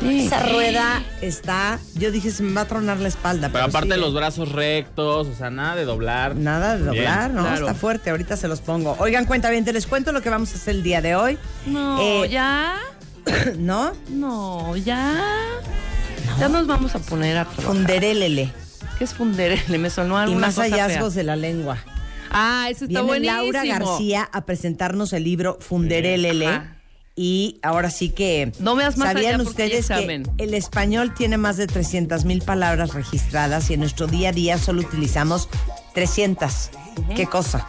Sí. 0.00 0.26
Esa 0.26 0.40
rueda 0.46 1.02
está, 1.22 1.78
yo 1.94 2.12
dije, 2.12 2.30
se 2.30 2.42
me 2.42 2.52
va 2.52 2.60
a 2.62 2.64
tronar 2.66 2.98
la 3.00 3.08
espalda. 3.08 3.48
Pero 3.50 3.64
aparte 3.64 3.94
sí, 3.94 4.00
los 4.00 4.14
brazos 4.14 4.52
rectos, 4.52 5.26
o 5.26 5.34
sea, 5.34 5.50
nada 5.50 5.74
de 5.76 5.84
doblar. 5.84 6.36
Nada 6.36 6.76
de 6.76 6.82
Bien. 6.90 6.94
doblar, 6.94 7.30
¿no? 7.32 7.42
Claro. 7.42 7.66
Está 7.66 7.74
fuerte, 7.74 8.10
ahorita 8.10 8.36
se 8.36 8.46
los 8.48 8.60
pongo. 8.60 8.96
Oigan, 9.00 9.24
cuenta 9.24 9.50
bien, 9.50 9.64
te 9.64 9.72
les 9.72 9.86
cuento 9.86 10.12
lo 10.12 10.20
que 10.22 10.30
vamos 10.30 10.52
a 10.52 10.54
hacer 10.56 10.76
el 10.76 10.82
día 10.82 11.00
de 11.00 11.16
hoy. 11.16 11.38
No, 11.66 12.00
Eh, 12.00 12.28
ya. 12.30 12.76
¿No? 13.58 13.92
No, 14.10 14.76
ya. 14.76 15.14
Ya 16.38 16.48
nos 16.48 16.66
vamos 16.66 16.94
a 16.94 16.98
poner 17.00 17.36
a 17.38 17.44
trabajar. 17.46 17.86
¿Qué 18.98 19.04
es 19.04 19.14
funderele? 19.14 19.78
Me 19.78 19.90
sonó 19.90 20.16
Y 20.18 20.22
alguna 20.22 20.46
más 20.48 20.54
cosa 20.56 20.68
hallazgos 20.68 21.14
fea. 21.14 21.22
de 21.22 21.24
la 21.24 21.36
lengua. 21.36 21.78
Ah, 22.30 22.68
eso 22.70 22.84
está 22.84 23.02
Viene 23.02 23.06
buenísimo. 23.06 23.52
Laura 23.52 23.64
García 23.64 24.28
a 24.32 24.44
presentarnos 24.44 25.12
el 25.12 25.24
libro 25.24 25.58
Funderélele. 25.60 26.46
Ajá. 26.46 26.74
Y 27.20 27.58
ahora 27.62 27.90
sí 27.90 28.10
que. 28.10 28.52
No 28.60 28.76
más 28.76 28.94
¿Sabían 28.94 29.40
ustedes 29.40 29.88
que 29.88 30.22
el 30.38 30.54
español 30.54 31.14
tiene 31.14 31.36
más 31.36 31.56
de 31.56 31.66
300 31.66 32.24
mil 32.24 32.42
palabras 32.42 32.94
registradas 32.94 33.70
y 33.70 33.74
en 33.74 33.80
nuestro 33.80 34.06
día 34.06 34.28
a 34.28 34.32
día 34.32 34.56
solo 34.56 34.82
utilizamos 34.82 35.48
300? 35.94 36.70
¿Qué 37.16 37.26
cosa? 37.26 37.66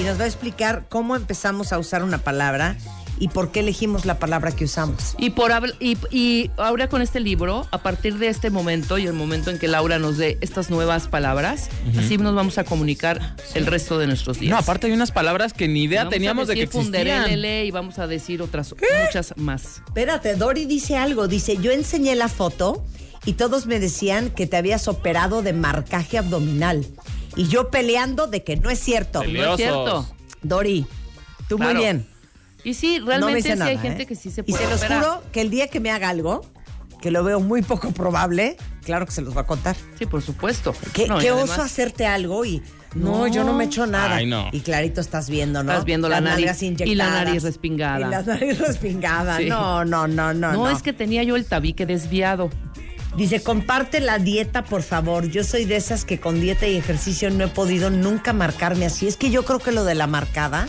Y 0.00 0.04
nos 0.04 0.18
va 0.18 0.24
a 0.24 0.26
explicar 0.26 0.86
cómo 0.88 1.14
empezamos 1.14 1.74
a 1.74 1.78
usar 1.78 2.02
una 2.02 2.18
palabra 2.18 2.78
y 3.18 3.28
por 3.28 3.50
qué 3.50 3.60
elegimos 3.60 4.04
la 4.04 4.18
palabra 4.18 4.52
que 4.52 4.64
usamos. 4.64 5.14
Y 5.18 5.30
por 5.30 5.50
y, 5.80 5.96
y 6.10 6.50
ahora 6.56 6.88
con 6.88 7.02
este 7.02 7.20
libro, 7.20 7.66
a 7.70 7.78
partir 7.78 8.18
de 8.18 8.28
este 8.28 8.50
momento 8.50 8.98
y 8.98 9.06
el 9.06 9.12
momento 9.12 9.50
en 9.50 9.58
que 9.58 9.68
Laura 9.68 9.98
nos 9.98 10.16
dé 10.18 10.38
estas 10.40 10.70
nuevas 10.70 11.08
palabras, 11.08 11.68
así 11.98 12.18
nos 12.18 12.34
vamos 12.34 12.58
a 12.58 12.64
comunicar 12.64 13.36
el 13.54 13.66
resto 13.66 13.98
de 13.98 14.06
nuestros 14.06 14.38
días. 14.40 14.50
No, 14.50 14.58
aparte 14.58 14.86
hay 14.88 14.92
unas 14.92 15.12
palabras 15.12 15.52
que 15.52 15.68
ni 15.68 15.84
idea 15.84 16.00
Vamos 16.00 16.12
a 16.12 16.14
teníamos 16.16 16.48
de 16.48 16.54
que 16.54 16.62
existían. 16.62 17.44
y 17.44 17.70
vamos 17.70 17.98
a 17.98 18.06
decir 18.06 18.42
otras 18.42 18.74
muchas 19.04 19.34
más. 19.36 19.82
Espérate, 19.86 20.36
Dori 20.36 20.66
dice 20.66 20.96
algo. 20.96 21.28
Dice, 21.28 21.56
yo 21.58 21.70
enseñé 21.72 22.14
la 22.14 22.28
foto 22.28 22.84
y 23.24 23.34
todos 23.34 23.66
me 23.66 23.80
decían 23.80 24.30
que 24.30 24.46
te 24.46 24.56
habías 24.56 24.88
operado 24.88 25.42
de 25.42 25.52
marcaje 25.52 26.18
abdominal. 26.18 26.86
Y 27.36 27.48
yo 27.48 27.70
peleando 27.70 28.26
de 28.26 28.44
que 28.44 28.56
no 28.56 28.70
es 28.70 28.78
cierto. 28.78 29.22
No 29.24 29.52
es 29.52 29.56
cierto. 29.56 30.08
Dori, 30.42 30.86
tú 31.48 31.56
Claro. 31.56 31.72
muy 31.74 31.82
bien. 31.82 32.06
Y 32.66 32.74
sí, 32.74 32.98
no 32.98 33.04
me 33.06 33.10
realmente 33.12 33.36
dice 33.36 33.52
sí 33.52 33.58
nada, 33.58 33.70
hay 33.70 33.78
gente 33.78 34.02
¿eh? 34.02 34.06
que 34.06 34.16
sí 34.16 34.30
se 34.30 34.40
Y 34.40 34.44
puede 34.50 34.64
se 34.64 34.70
los 34.70 34.80
operar. 34.80 34.98
juro 35.04 35.22
que 35.32 35.40
el 35.40 35.50
día 35.50 35.68
que 35.68 35.78
me 35.80 35.90
haga 35.92 36.08
algo, 36.08 36.44
que 37.00 37.10
lo 37.12 37.22
veo 37.22 37.38
muy 37.38 37.62
poco 37.62 37.92
probable, 37.92 38.56
claro 38.84 39.06
que 39.06 39.12
se 39.12 39.22
los 39.22 39.36
va 39.36 39.42
a 39.42 39.46
contar. 39.46 39.76
Sí, 39.98 40.06
por 40.06 40.20
supuesto. 40.20 40.74
Qué, 40.92 41.06
No, 41.06 41.18
y 41.18 41.22
qué 41.22 41.28
además- 41.30 41.50
oso 41.50 41.62
hacerte 41.62 42.06
algo 42.06 42.44
y 42.44 42.60
no, 42.94 43.18
No. 43.18 43.26
yo 43.28 43.44
no 43.44 43.52
me 43.52 43.64
echo 43.66 43.86
nada. 43.86 44.16
Ay, 44.16 44.26
no. 44.26 44.48
Y 44.50 44.60
clarito 44.60 45.00
estás 45.00 45.30
viendo, 45.30 45.62
¿no? 45.62 45.70
Estás 45.70 45.84
viendo 45.84 46.08
la 46.08 46.16
Las 46.20 46.30
nariz 46.30 46.46
nalgas 46.46 46.62
y 46.62 46.66
la 46.66 46.72
inyectadas. 46.84 47.24
nariz 47.24 47.42
respingada. 47.44 48.06
Y 48.06 48.10
la 48.10 48.22
nariz 48.26 48.58
respingada. 48.58 49.36
Sí. 49.38 49.44
No, 49.46 49.84
no, 49.84 50.08
no, 50.08 50.34
no, 50.34 50.52
No, 50.52 50.64
no. 50.64 50.70
es 50.70 50.82
que 50.82 50.92
tenía 50.92 51.22
yo 51.22 51.36
el 51.36 51.44
tabique 51.44 51.86
desviado. 51.86 52.50
Dice, 53.16 53.42
comparte 53.42 54.00
la 54.00 54.18
dieta, 54.18 54.64
por 54.64 54.82
favor. 54.82 55.28
Yo 55.30 55.44
soy 55.44 55.64
de 55.66 55.76
esas 55.76 56.04
que 56.04 56.18
con 56.20 56.40
dieta 56.40 56.66
y 56.66 56.76
ejercicio 56.76 57.30
no 57.30 57.44
he 57.44 57.48
podido 57.48 57.90
nunca 57.90 58.32
marcarme 58.32 58.86
así. 58.86 59.06
Es 59.06 59.16
que 59.16 59.30
yo 59.30 59.44
creo 59.44 59.58
que 59.60 59.70
lo 59.72 59.84
de 59.84 59.94
la 59.94 60.06
marcada... 60.08 60.66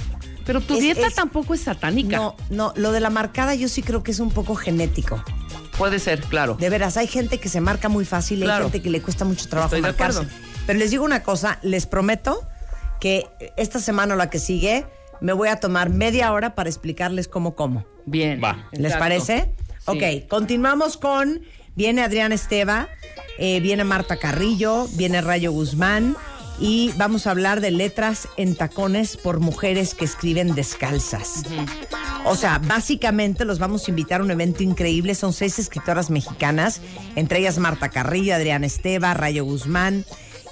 Pero 0.47 0.61
tu 0.61 0.73
Es- 0.75 0.79
dieta 0.81 1.05
es- 1.05 1.13
tampoco 1.15 1.53
es 1.53 1.61
satánica. 1.61 2.17
No, 2.17 2.35
no, 2.49 2.73
lo 2.75 2.91
de 2.91 2.99
la 3.01 3.09
marcada 3.11 3.53
yo 3.53 3.67
sí 3.69 3.83
creo 3.83 4.01
que 4.01 4.11
es 4.11 4.19
un 4.19 4.31
poco 4.31 4.55
genético. 4.55 5.23
Puede 5.77 5.99
ser, 5.99 6.21
claro. 6.21 6.55
De 6.55 6.69
veras, 6.71 6.97
hay 6.97 7.05
gente 7.05 7.39
que 7.39 7.49
se 7.49 7.61
marca 7.61 7.87
muy 7.89 8.03
fácil, 8.05 8.39
hay 8.41 8.45
Claro. 8.47 8.63
gente 8.65 8.81
que 8.81 8.89
le 8.89 9.01
cuesta 9.01 9.25
mucho 9.25 9.47
trabajo 9.47 9.67
Estoy 9.75 9.81
de 9.81 9.89
marcarse. 9.89 10.19
acuerdo. 10.21 10.37
Pero 10.65 10.79
les 10.79 10.89
digo 10.89 11.05
una 11.05 11.21
cosa, 11.21 11.59
les 11.61 11.85
prometo 11.85 12.41
que 12.99 13.27
esta 13.57 13.79
semana 13.79 14.15
o 14.15 14.17
la 14.17 14.29
que 14.31 14.39
sigue 14.39 14.85
me 15.21 15.33
voy 15.33 15.49
a 15.49 15.59
tomar 15.59 15.89
media 15.91 16.31
hora 16.31 16.55
para 16.55 16.69
explicarles 16.69 17.27
cómo 17.27 17.55
como. 17.55 17.85
Bien. 18.05 18.41
Va. 18.43 18.67
¿Les 18.71 18.81
Exacto. 18.85 18.99
parece? 18.99 19.53
Sí. 19.79 19.85
Ok, 19.85 20.27
continuamos 20.27 20.97
con. 20.97 21.41
Viene 21.75 22.01
Adrián 22.01 22.31
Esteva, 22.31 22.87
eh, 23.37 23.59
viene 23.59 23.83
Marta 23.83 24.17
Carrillo, 24.17 24.87
viene 24.93 25.21
Rayo 25.21 25.51
Guzmán 25.51 26.15
y 26.59 26.91
vamos 26.97 27.27
a 27.27 27.31
hablar 27.31 27.61
de 27.61 27.71
letras 27.71 28.27
en 28.37 28.55
tacones 28.55 29.17
por 29.17 29.39
mujeres 29.39 29.93
que 29.93 30.05
escriben 30.05 30.55
descalzas. 30.55 31.43
O 32.25 32.35
sea, 32.35 32.59
básicamente 32.59 33.45
los 33.45 33.59
vamos 33.59 33.87
a 33.87 33.91
invitar 33.91 34.21
a 34.21 34.23
un 34.23 34.31
evento 34.31 34.63
increíble. 34.63 35.15
Son 35.15 35.33
seis 35.33 35.59
escritoras 35.59 36.09
mexicanas, 36.09 36.81
entre 37.15 37.39
ellas 37.39 37.57
Marta 37.57 37.89
Carrillo, 37.89 38.35
Adrián 38.35 38.63
Esteva, 38.63 39.13
Rayo 39.13 39.45
Guzmán, 39.45 40.05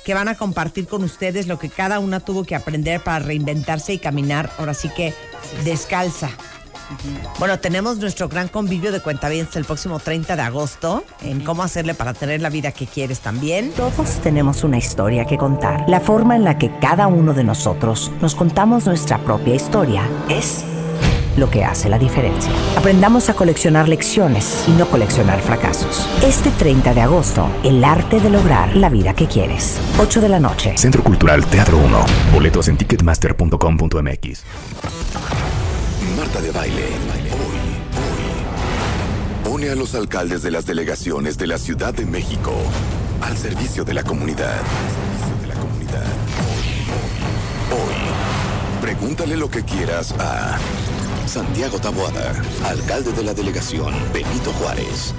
que 0.06 0.14
van 0.14 0.28
a 0.28 0.36
compartir 0.36 0.88
con 0.88 1.04
ustedes 1.04 1.48
lo 1.48 1.58
que 1.58 1.70
cada 1.70 2.00
una 2.00 2.20
tuvo 2.20 2.44
que 2.44 2.56
aprender 2.56 3.02
para 3.02 3.20
reinventarse 3.20 3.94
y 3.94 3.98
caminar, 3.98 4.52
ahora 4.58 4.74
sí 4.74 4.90
que 4.90 5.14
descalza. 5.64 6.30
Bueno, 7.40 7.60
tenemos 7.60 7.98
nuestro 7.98 8.30
gran 8.30 8.48
convivio 8.48 8.92
de 8.92 9.02
cuentavientes 9.02 9.56
el 9.56 9.66
próximo 9.66 10.00
30 10.00 10.36
de 10.36 10.42
agosto 10.42 11.04
en 11.22 11.42
cómo 11.42 11.64
hacerle 11.64 11.94
para 11.94 12.14
tener 12.14 12.42
la 12.42 12.50
vida 12.50 12.72
que 12.72 12.88
quieres 12.88 13.20
también. 13.20 13.72
Todos 13.72 14.22
tenemos 14.22 14.64
una 14.64 14.78
historia 14.78 15.26
que 15.26 15.38
contar. 15.38 15.86
La 15.88 16.00
forma 16.00 16.36
en 16.36 16.44
la 16.44 16.58
que 16.58 16.72
cada 16.80 17.08
uno 17.08 17.34
de 17.34 17.44
nosotros 17.44 18.12
nos 18.22 18.36
contamos 18.36 18.86
nuestra 18.86 19.18
propia 19.20 19.56
historia 19.56 20.04
es 20.30 20.64
lo 21.38 21.50
que 21.50 21.66
hace 21.66 21.90
la 21.90 21.98
diferencia. 21.98 22.52
Aprendamos 22.78 23.30
a 23.30 23.34
coleccionar 23.34 23.90
lecciones 23.90 24.66
y 24.68 24.72
no 24.72 24.88
coleccionar 24.88 25.40
fracasos. 25.42 26.08
Este 26.24 26.52
30 26.52 26.94
de 26.94 27.02
agosto, 27.02 27.48
el 27.64 27.84
arte 27.84 28.20
de 28.20 28.30
lograr 28.30 28.76
la 28.76 28.90
vida 28.90 29.14
que 29.14 29.28
quieres. 29.28 29.78
8 30.00 30.22
de 30.22 30.30
la 30.30 30.40
noche. 30.40 30.78
Centro 30.78 31.04
Cultural 31.04 31.46
Teatro 31.46 31.78
1. 31.78 32.06
Boletos 32.34 32.68
en 32.68 32.78
ticketmaster.com.mx. 32.78 35.45
Marta 36.16 36.40
de 36.40 36.52
Baile. 36.52 36.86
Hoy, 36.86 37.60
hoy. 37.92 39.50
Pone 39.50 39.70
a 39.70 39.76
los 39.76 39.96
alcaldes 39.96 40.42
de 40.44 40.52
las 40.52 40.66
delegaciones 40.66 41.38
de 41.38 41.48
la 41.48 41.58
Ciudad 41.58 41.94
de 41.94 42.06
México 42.06 42.54
al 43.22 43.38
servicio 43.38 43.84
de 43.84 43.94
la 43.94 44.04
comunidad. 44.04 44.62
De 45.42 45.48
la 45.48 45.56
comunidad. 45.56 46.06
Hoy. 47.72 48.82
Pregúntale 48.82 49.36
lo 49.36 49.50
que 49.50 49.64
quieras 49.64 50.14
a 50.18 50.58
Santiago 51.28 51.80
Taboada, 51.80 52.34
alcalde 52.64 53.12
de 53.12 53.24
la 53.24 53.34
delegación 53.34 53.94
Benito 54.14 54.54
Juárez. 54.54 55.14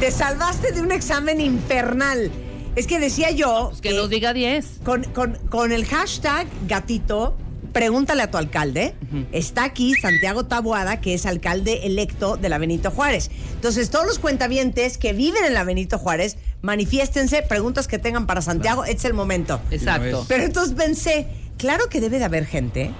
Te 0.00 0.10
salvaste 0.10 0.72
de 0.72 0.80
un 0.80 0.92
examen 0.92 1.40
infernal. 1.40 2.30
Es 2.76 2.86
que 2.86 2.98
decía 2.98 3.30
yo 3.30 3.68
Pues 3.70 3.80
que 3.80 3.92
nos 3.94 4.08
diga 4.10 4.32
10. 4.32 4.80
con, 4.84 5.04
con- 5.04 5.38
con 5.48 5.70
el 5.72 5.84
hashtag 5.84 6.46
gatito, 6.66 7.36
pregúntale 7.72 8.22
a 8.22 8.30
tu 8.30 8.36
alcalde. 8.38 8.94
Está 9.32 9.64
aquí 9.64 9.94
Santiago 9.94 10.44
Taboada, 10.46 11.00
que 11.00 11.14
es 11.14 11.24
alcalde 11.26 11.86
electo 11.86 12.36
de 12.36 12.48
la 12.48 12.58
Benito 12.58 12.90
Juárez. 12.90 13.30
Entonces, 13.54 13.90
todos 13.90 14.06
los 14.06 14.18
cuentavientes 14.18 14.98
que 14.98 15.12
viven 15.12 15.44
en 15.44 15.54
la 15.54 15.62
Benito 15.64 15.98
Juárez, 15.98 16.36
manifiéstense, 16.62 17.42
preguntas 17.42 17.86
que 17.88 17.98
tengan 17.98 18.26
para 18.26 18.42
Santiago, 18.42 18.84
es 18.84 19.04
el 19.04 19.14
momento. 19.14 19.60
Exacto. 19.70 20.24
Pero 20.28 20.42
entonces 20.44 20.74
pensé, 20.74 21.26
claro 21.58 21.88
que 21.88 22.00
debe 22.00 22.18
de 22.18 22.24
haber 22.24 22.46
gente 22.46 22.90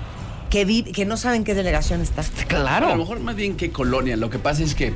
que, 0.50 0.64
vi- 0.64 0.84
que 0.84 1.04
no 1.04 1.16
saben 1.16 1.42
qué 1.42 1.54
delegación 1.54 2.00
está. 2.00 2.22
A 2.88 2.90
lo 2.90 2.96
mejor 2.96 3.18
más 3.20 3.34
bien 3.34 3.56
que 3.56 3.70
colonia. 3.70 4.16
Lo 4.16 4.30
que 4.30 4.38
pasa 4.38 4.62
es 4.62 4.74
que 4.76 4.92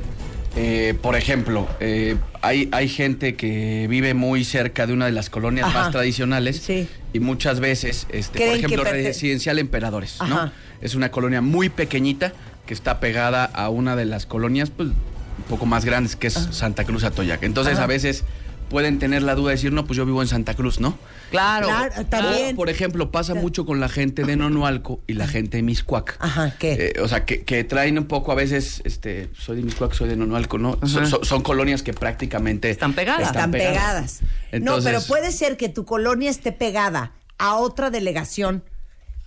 Eh, 0.56 0.94
por 1.02 1.14
ejemplo, 1.14 1.68
eh, 1.78 2.16
hay, 2.42 2.68
hay 2.72 2.88
gente 2.88 3.36
que 3.36 3.86
vive 3.88 4.14
muy 4.14 4.44
cerca 4.44 4.86
de 4.86 4.92
una 4.92 5.06
de 5.06 5.12
las 5.12 5.30
colonias 5.30 5.66
Ajá. 5.68 5.82
más 5.82 5.92
tradicionales 5.92 6.56
Sí. 6.56 6.88
y 7.12 7.20
muchas 7.20 7.60
veces, 7.60 8.06
este, 8.10 8.46
por 8.46 8.56
ejemplo, 8.56 8.84
residencial 8.84 9.58
Emperadores, 9.58 10.18
¿no? 10.28 10.50
Es 10.80 10.94
una 10.94 11.10
colonia 11.10 11.40
muy 11.40 11.68
pequeñita 11.68 12.32
que 12.66 12.74
está 12.74 12.98
pegada 13.00 13.44
a 13.44 13.68
una 13.68 13.94
de 13.96 14.04
las 14.04 14.26
colonias 14.26 14.70
pues, 14.70 14.88
un 14.88 15.44
poco 15.48 15.66
más 15.66 15.84
grandes 15.84 16.16
que 16.16 16.26
es 16.26 16.34
Santa 16.34 16.84
Cruz 16.84 17.04
Atoyac. 17.04 17.42
Entonces 17.42 17.78
a 17.78 17.86
veces 17.86 18.24
pueden 18.68 18.98
tener 18.98 19.22
la 19.22 19.34
duda 19.34 19.50
de 19.50 19.56
decir, 19.56 19.72
no, 19.72 19.84
pues 19.86 19.96
yo 19.96 20.04
vivo 20.06 20.20
en 20.22 20.28
Santa 20.28 20.54
Cruz, 20.54 20.80
¿no? 20.80 20.98
Claro. 21.30 21.66
Claro, 21.66 22.06
también. 22.06 22.54
O, 22.54 22.56
por 22.56 22.68
ejemplo, 22.70 23.10
pasa 23.10 23.34
mucho 23.34 23.66
con 23.66 23.80
la 23.80 23.88
gente 23.88 24.24
de 24.24 24.36
Nonualco 24.36 25.00
y 25.06 25.14
la 25.14 25.26
gente 25.28 25.58
de 25.58 25.62
Miscuac. 25.62 26.16
Ajá, 26.20 26.54
¿qué? 26.58 26.92
Eh, 26.96 27.00
o 27.00 27.08
sea, 27.08 27.24
que, 27.24 27.44
que 27.44 27.64
traen 27.64 27.98
un 27.98 28.06
poco 28.06 28.32
a 28.32 28.34
veces, 28.34 28.80
este, 28.84 29.30
soy 29.38 29.56
de 29.58 29.62
Miscuac, 29.62 29.92
soy 29.92 30.08
de 30.08 30.16
Nonualco, 30.16 30.58
¿no? 30.58 30.78
Son, 30.86 31.42
colonias 31.42 31.82
que 31.82 31.92
prácticamente 31.92 32.70
Están 32.70 32.94
pegadas. 32.94 33.28
Están 33.28 33.50
pegadas. 33.50 34.20
no, 34.60 34.78
pero 34.82 35.00
puede 35.02 35.32
ser 35.32 35.56
que 35.56 35.68
tu 35.68 35.84
colonia 35.84 36.30
esté 36.30 36.52
pegada 36.52 37.12
a 37.38 37.56
otra 37.56 37.90
delegación 37.90 38.62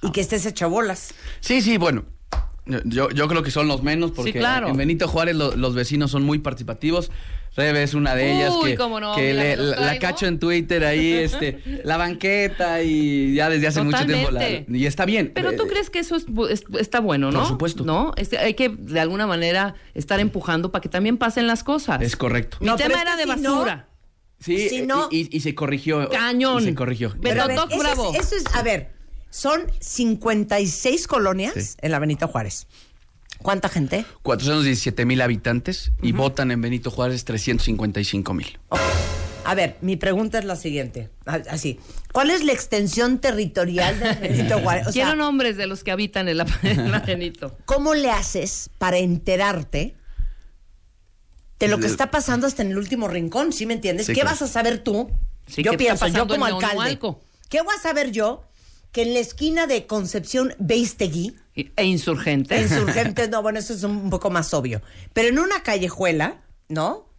y 0.01 0.11
que 0.11 0.21
estés 0.21 0.45
hecha 0.45 0.67
bolas. 0.67 1.13
Sí, 1.39 1.61
sí, 1.61 1.77
bueno. 1.77 2.05
Yo, 2.85 3.09
yo 3.09 3.27
creo 3.27 3.41
que 3.43 3.49
son 3.51 3.67
los 3.67 3.81
menos 3.83 4.11
porque 4.11 4.33
Sí, 4.33 4.37
claro. 4.39 4.67
en 4.69 4.77
Benito 4.77 5.07
Juárez 5.07 5.35
lo- 5.35 5.55
los 5.55 5.73
vecinos 5.73 6.11
son 6.11 6.23
muy 6.23 6.39
participativos. 6.39 7.11
Rebe 7.55 7.83
es 7.83 7.93
una 7.93 8.15
de 8.15 8.31
ellas 8.37 8.53
Uy, 8.61 8.71
que, 8.71 8.75
cómo 8.77 8.99
no, 9.01 9.13
que 9.13 9.33
mira, 9.33 9.43
le- 9.43 9.57
la, 9.57 9.99
cacho 9.99 10.25
en 10.25 10.39
Twitter 10.39 10.85
ahí, 10.85 11.11
este, 11.23 11.61
la 11.83 11.97
banqueta 11.97 12.81
y 12.81 13.33
ya 13.35 13.49
desde 13.49 13.67
hace 13.67 13.81
mucho 13.83 14.05
tiempo. 14.05 14.31
la- 14.31 14.47
y 14.67 14.85
está 14.85 15.03
bien. 15.05 15.31
Pero 15.35 15.53
tú 15.57 15.63
Eh, 15.63 15.67
crees 15.69 15.89
que 15.89 15.99
eso 15.99 16.15
es 16.15 16.25
está 16.79 17.01
bueno, 17.01 17.29
¿no? 17.31 17.39
Por 17.39 17.47
supuesto. 17.49 17.83
¿No? 17.83 18.13
Es 18.15 18.29
que 18.29 18.37
hay 18.37 18.53
que 18.53 18.69
de 18.69 18.99
alguna 19.01 19.27
manera 19.27 19.75
estar 19.93 20.19
empujando 20.21 20.71
para 20.71 20.81
que 20.81 20.87
también 20.89 21.17
pasen 21.17 21.45
las 21.47 21.63
cosas. 21.63 22.01
Es 22.01 22.15
correcto. 22.15 22.57
Mi 22.61 22.67
No, 22.67 22.77
tema 22.77 23.01
era 23.01 23.17
de 23.17 23.23
si 23.23 23.29
no- 23.41 23.51
basura. 23.55 23.87
Sí, 24.39 24.69
Si 24.69 24.81
no- 24.83 25.07
y, 25.11 25.23
y- 25.23 25.29
y 25.37 25.39
se 25.41 25.53
corrigió. 25.53 26.09
Cañón. 26.09 26.63
Y 26.63 26.65
se 26.67 26.73
corrigió. 26.75 27.13
Pero 27.21 27.47
ver, 27.47 27.57
eso 27.57 27.77
Bravo. 27.79 28.13
Es, 28.13 28.31
eso 28.31 28.35
es, 28.37 28.45
a 28.55 28.63
ver, 28.63 28.91
son 29.29 29.61
56 29.79 31.05
colonias 31.07 31.53
Sí. 31.53 31.75
en 31.81 31.91
la 31.91 31.99
Benito 31.99 32.27
Juárez. 32.27 32.67
¿Cuánta 33.41 33.69
gente? 33.69 34.05
417 34.23 35.05
mil 35.05 35.21
habitantes 35.21 35.91
y 36.01 36.11
votan 36.11 36.51
en 36.51 36.61
Benito 36.61 36.91
Juárez 36.91 37.25
355 37.25 38.33
mil. 38.33 38.59
A 39.43 39.55
ver, 39.55 39.77
mi 39.81 39.95
pregunta 39.95 40.37
es 40.39 40.45
la 40.45 40.55
siguiente. 40.55 41.09
Así. 41.25 41.79
¿Cuál 42.13 42.29
es 42.29 42.43
la 42.43 42.51
extensión 42.53 43.19
territorial 43.19 43.99
de 43.99 44.13
Benito 44.13 44.59
Juárez? 44.63 44.87
O 44.87 44.91
sea, 44.91 45.05
Quiero 45.05 45.17
nombres 45.17 45.57
de 45.57 45.67
los 45.67 45.83
que 45.83 45.91
habitan 45.91 46.27
en 46.29 46.37
la 46.37 46.45
en 46.63 46.91
la 46.91 46.99
Benito. 46.99 47.57
¿cómo 47.65 47.93
le 47.95 48.11
haces 48.11 48.69
para 48.77 48.97
enterarte 48.97 49.95
de 51.59 51.67
lo 51.67 51.79
que 51.79 51.87
está 51.87 52.09
pasando 52.11 52.47
hasta 52.47 52.61
en 52.63 52.71
el 52.71 52.77
último 52.77 53.07
rincón? 53.07 53.53
¿Sí 53.53 53.65
me 53.65 53.73
entiendes? 53.73 54.07
Sí, 54.07 54.13
¿Qué 54.13 54.21
claro. 54.21 54.35
vas 54.35 54.41
a 54.41 54.47
saber 54.47 54.79
tú? 54.83 55.09
Sí, 55.47 55.63
yo 55.63 55.71
¿qué 55.71 55.87
está 55.87 56.05
pienso, 56.05 56.19
yo 56.19 56.27
como 56.27 56.45
alcalde. 56.45 56.99
¿Qué 57.49 57.61
voy 57.61 57.75
a 57.77 57.81
saber 57.81 58.11
yo 58.11 58.43
que 58.91 59.03
en 59.03 59.13
la 59.13 59.19
esquina 59.19 59.67
de 59.67 59.87
Concepción 59.87 60.53
Beistegui, 60.59 61.35
E 61.55 61.83
insurgentes. 61.83 62.71
insurgentes, 62.71 63.29
no, 63.31 63.41
bueno, 63.41 63.59
eso 63.59 63.73
es 63.73 63.83
un 63.83 64.09
poco 64.09 64.29
más 64.29 64.53
obvio, 64.53 64.81
pero 65.13 65.27
en 65.29 65.39
una 65.39 65.63
callejuela, 65.63 66.41
¿no? 66.69 67.09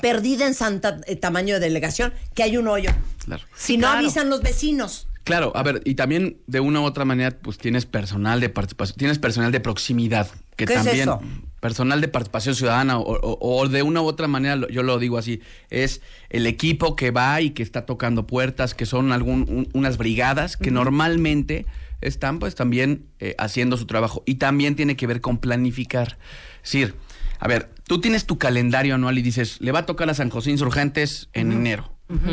Perdida 0.00 0.46
en 0.46 0.54
Santa 0.54 1.00
eh, 1.06 1.16
tamaño 1.16 1.54
de 1.54 1.60
delegación, 1.60 2.12
que 2.34 2.42
hay 2.42 2.56
un 2.56 2.68
hoyo. 2.68 2.90
Claro. 3.24 3.42
Si 3.56 3.76
no 3.76 3.86
claro. 3.88 3.98
avisan 3.98 4.28
los 4.30 4.42
vecinos. 4.42 5.08
Claro, 5.24 5.52
a 5.54 5.62
ver, 5.62 5.82
y 5.84 5.94
también 5.94 6.38
de 6.46 6.60
una 6.60 6.80
u 6.80 6.84
otra 6.84 7.04
manera, 7.04 7.36
pues 7.38 7.58
tienes 7.58 7.84
personal 7.84 8.40
de 8.40 8.48
participación, 8.48 8.96
tienes 8.96 9.18
personal 9.18 9.52
de 9.52 9.60
proximidad, 9.60 10.28
que 10.56 10.64
¿Qué 10.66 10.74
es 10.74 10.84
también, 10.84 11.08
eso? 11.08 11.20
Personal 11.60 12.00
de 12.00 12.08
participación 12.08 12.54
ciudadana, 12.54 12.98
o, 12.98 13.02
o- 13.02 13.38
o 13.60 13.68
de 13.68 13.82
una 13.82 14.00
u 14.00 14.06
otra 14.06 14.28
manera, 14.28 14.56
yo 14.70 14.82
lo 14.82 14.98
digo 14.98 15.18
así, 15.18 15.40
es 15.70 16.00
el 16.30 16.46
equipo 16.46 16.94
que 16.96 17.10
va 17.10 17.40
y 17.40 17.50
que 17.50 17.62
está 17.62 17.84
tocando 17.86 18.26
puertas, 18.26 18.74
que 18.74 18.86
son 18.86 19.12
algún, 19.12 19.46
un- 19.48 19.68
unas 19.72 19.96
brigadas 19.98 20.56
que 20.56 20.70
normalmente 20.70 21.66
están 22.00 22.38
pues 22.38 22.54
también 22.54 23.06
eh, 23.18 23.34
haciendo 23.38 23.76
su 23.76 23.86
trabajo. 23.86 24.22
Y 24.26 24.36
también 24.36 24.76
tiene 24.76 24.96
que 24.96 25.06
ver 25.08 25.20
con 25.20 25.38
planificar. 25.38 26.16
Es 26.62 26.72
decir, 26.72 26.94
a 27.40 27.48
ver, 27.48 27.70
tú 27.86 28.00
tienes 28.00 28.24
tu 28.26 28.38
calendario 28.38 28.94
anual 28.94 29.18
y 29.18 29.22
dices, 29.22 29.60
le 29.60 29.72
va 29.72 29.80
a 29.80 29.86
tocar 29.86 30.08
a 30.10 30.14
San 30.14 30.30
José 30.30 30.50
Insurgentes 30.52 31.28
en 31.32 31.50
enero. 31.52 31.92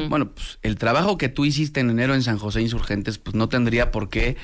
Bueno, 0.09 0.31
pues 0.31 0.57
el 0.61 0.77
trabajo 0.77 1.17
que 1.17 1.27
tú 1.27 1.43
hiciste 1.43 1.81
en 1.81 1.89
enero 1.89 2.13
en 2.15 2.23
San 2.23 2.37
José 2.37 2.61
Insurgentes, 2.61 3.17
pues 3.17 3.35
no 3.35 3.49
tendría 3.49 3.91
por 3.91 4.07
qué 4.09 4.29
eh, 4.29 4.35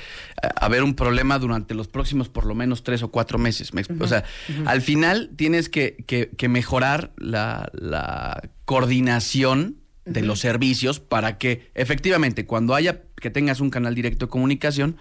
haber 0.56 0.82
un 0.82 0.94
problema 0.94 1.38
durante 1.38 1.74
los 1.74 1.88
próximos 1.88 2.28
por 2.28 2.44
lo 2.44 2.54
menos 2.54 2.82
tres 2.82 3.02
o 3.02 3.08
cuatro 3.10 3.38
meses. 3.38 3.72
Me 3.72 3.82
O 4.00 4.06
sea, 4.06 4.24
al 4.66 4.82
final 4.82 5.30
tienes 5.36 5.68
que, 5.70 6.04
que- 6.06 6.30
que 6.36 6.48
mejorar 6.50 7.12
la, 7.16 7.70
la 7.72 8.42
coordinación 8.66 9.76
de 10.04 10.20
los 10.22 10.40
servicios 10.40 10.98
para 11.00 11.38
que 11.38 11.70
efectivamente 11.74 12.44
cuando 12.44 12.74
haya 12.74 13.02
que 13.16 13.30
tengas 13.30 13.60
un 13.60 13.70
canal 13.70 13.94
directo 13.94 14.26
de 14.26 14.30
comunicación, 14.30 14.96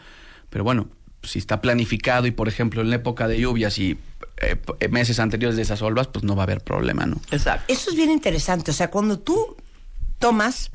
pero 0.52 0.64
bueno, 0.64 0.90
si 1.24 1.40
está 1.40 1.60
planificado 1.60 2.28
y 2.28 2.32
por 2.32 2.48
ejemplo 2.48 2.82
en 2.82 2.90
la 2.92 2.98
época 2.98 3.28
de 3.28 3.40
lluvias 3.40 3.78
y 3.80 3.98
eh, 4.38 4.56
meses 4.90 5.20
anteriores 5.20 5.56
de 5.56 5.64
esas 5.64 5.82
olvas, 5.82 6.08
pues 6.08 6.24
no 6.24 6.36
va 6.36 6.44
a 6.44 6.46
haber 6.46 6.62
problema, 6.62 7.06
¿no? 7.08 7.20
Exacto. 7.32 7.66
Eso 7.74 7.90
es 7.90 7.96
bien 7.96 8.12
interesante. 8.12 8.72
O 8.72 8.74
sea, 8.74 8.90
cuando 8.92 9.20
tú 9.20 9.56
tomas 10.22 10.72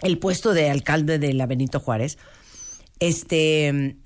el 0.00 0.18
puesto 0.18 0.52
de 0.52 0.68
alcalde 0.68 1.20
de 1.20 1.32
la 1.32 1.46
Benito 1.46 1.78
Juárez, 1.78 2.18
este, 2.98 3.96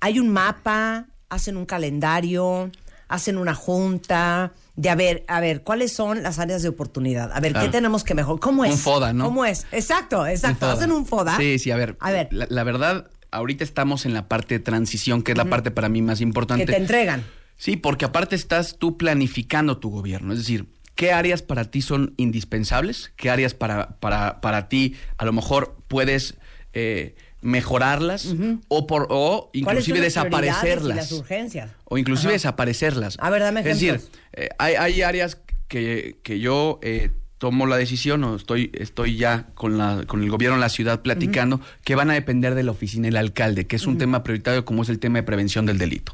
hay 0.00 0.18
un 0.18 0.30
mapa, 0.30 1.06
hacen 1.28 1.56
un 1.56 1.64
calendario, 1.64 2.72
hacen 3.06 3.38
una 3.38 3.54
junta 3.54 4.52
de 4.74 4.90
a 4.90 4.96
ver, 4.96 5.24
a 5.28 5.40
ver, 5.40 5.62
¿cuáles 5.62 5.92
son 5.92 6.22
las 6.22 6.40
áreas 6.40 6.62
de 6.62 6.68
oportunidad? 6.68 7.30
A 7.32 7.40
ver, 7.40 7.52
¿qué 7.52 7.68
tenemos 7.68 8.02
que 8.02 8.14
mejorar? 8.14 8.40
¿Cómo 8.40 8.64
es? 8.64 8.72
Un 8.72 8.78
FODA, 8.78 9.12
¿no? 9.12 9.26
¿Cómo 9.26 9.44
es? 9.44 9.66
Exacto, 9.70 10.26
exacto. 10.26 10.66
Un. 10.66 10.72
Hacen 10.72 10.92
un 10.92 11.06
FODA. 11.06 11.36
Sí, 11.36 11.58
sí, 11.58 11.70
a 11.70 11.76
ver. 11.76 11.96
A 12.00 12.10
ver. 12.10 12.28
La, 12.32 12.46
la 12.48 12.64
verdad, 12.64 13.10
ahorita 13.30 13.64
estamos 13.64 14.06
en 14.06 14.14
la 14.14 14.28
parte 14.28 14.58
de 14.58 14.60
transición, 14.60 15.22
que 15.22 15.32
es 15.32 15.38
la 15.38 15.44
parte 15.44 15.70
para 15.70 15.88
mí 15.88 16.02
más 16.02 16.20
importante. 16.20 16.66
Que 16.66 16.72
te 16.72 16.78
entregan. 16.78 17.24
Sí, 17.56 17.76
porque 17.76 18.04
aparte 18.04 18.36
estás 18.36 18.76
tú 18.78 18.96
planificando 18.96 19.78
tu 19.78 19.90
gobierno. 19.90 20.32
Es 20.32 20.38
decir, 20.38 20.68
¿qué 20.98 21.12
áreas 21.12 21.42
para 21.42 21.64
ti 21.64 21.80
son 21.80 22.12
indispensables? 22.16 23.12
¿Qué 23.14 23.30
áreas 23.30 23.54
para, 23.54 24.00
para, 24.00 24.40
para 24.40 24.68
ti 24.68 24.96
a 25.16 25.24
lo 25.24 25.32
mejor 25.32 25.76
puedes 25.86 26.34
eh, 26.72 27.14
mejorarlas? 27.40 28.34
O 28.66 28.88
por 28.88 29.06
o 29.08 29.48
¿Cuáles 29.52 29.52
son 29.52 29.60
inclusive 29.60 30.00
desaparecerlas. 30.00 30.96
las 30.96 31.12
urgencias? 31.12 31.70
O 31.84 31.98
inclusive 31.98 32.30
Ajá. 32.30 32.38
desaparecerlas. 32.38 33.16
A 33.20 33.30
ver, 33.30 33.42
dame 33.42 33.60
Es 33.60 33.66
decir, 33.66 34.00
eh, 34.32 34.48
hay, 34.58 34.74
hay 34.74 35.02
áreas 35.02 35.38
que, 35.68 36.18
que 36.24 36.40
yo 36.40 36.80
eh, 36.82 37.12
tomo 37.38 37.66
la 37.66 37.76
decisión 37.76 38.24
o 38.24 38.36
estoy, 38.36 38.70
estoy 38.74 39.16
ya 39.16 39.46
con, 39.54 39.78
la, 39.78 40.04
con 40.06 40.22
el 40.22 40.30
gobierno 40.30 40.56
de 40.56 40.60
la 40.60 40.68
ciudad 40.68 41.02
platicando 41.02 41.60
que 41.84 41.94
van 41.94 42.10
a 42.10 42.14
depender 42.14 42.54
de 42.54 42.64
la 42.64 42.72
oficina 42.72 43.06
del 43.06 43.16
alcalde, 43.16 43.66
que 43.66 43.76
es 43.76 43.86
un 43.86 43.96
tema 43.96 44.22
prioritario 44.24 44.64
como 44.64 44.82
es 44.82 44.88
el 44.88 44.98
tema 44.98 45.18
de 45.18 45.22
prevención 45.22 45.64
del 45.64 45.78
delito. 45.78 46.12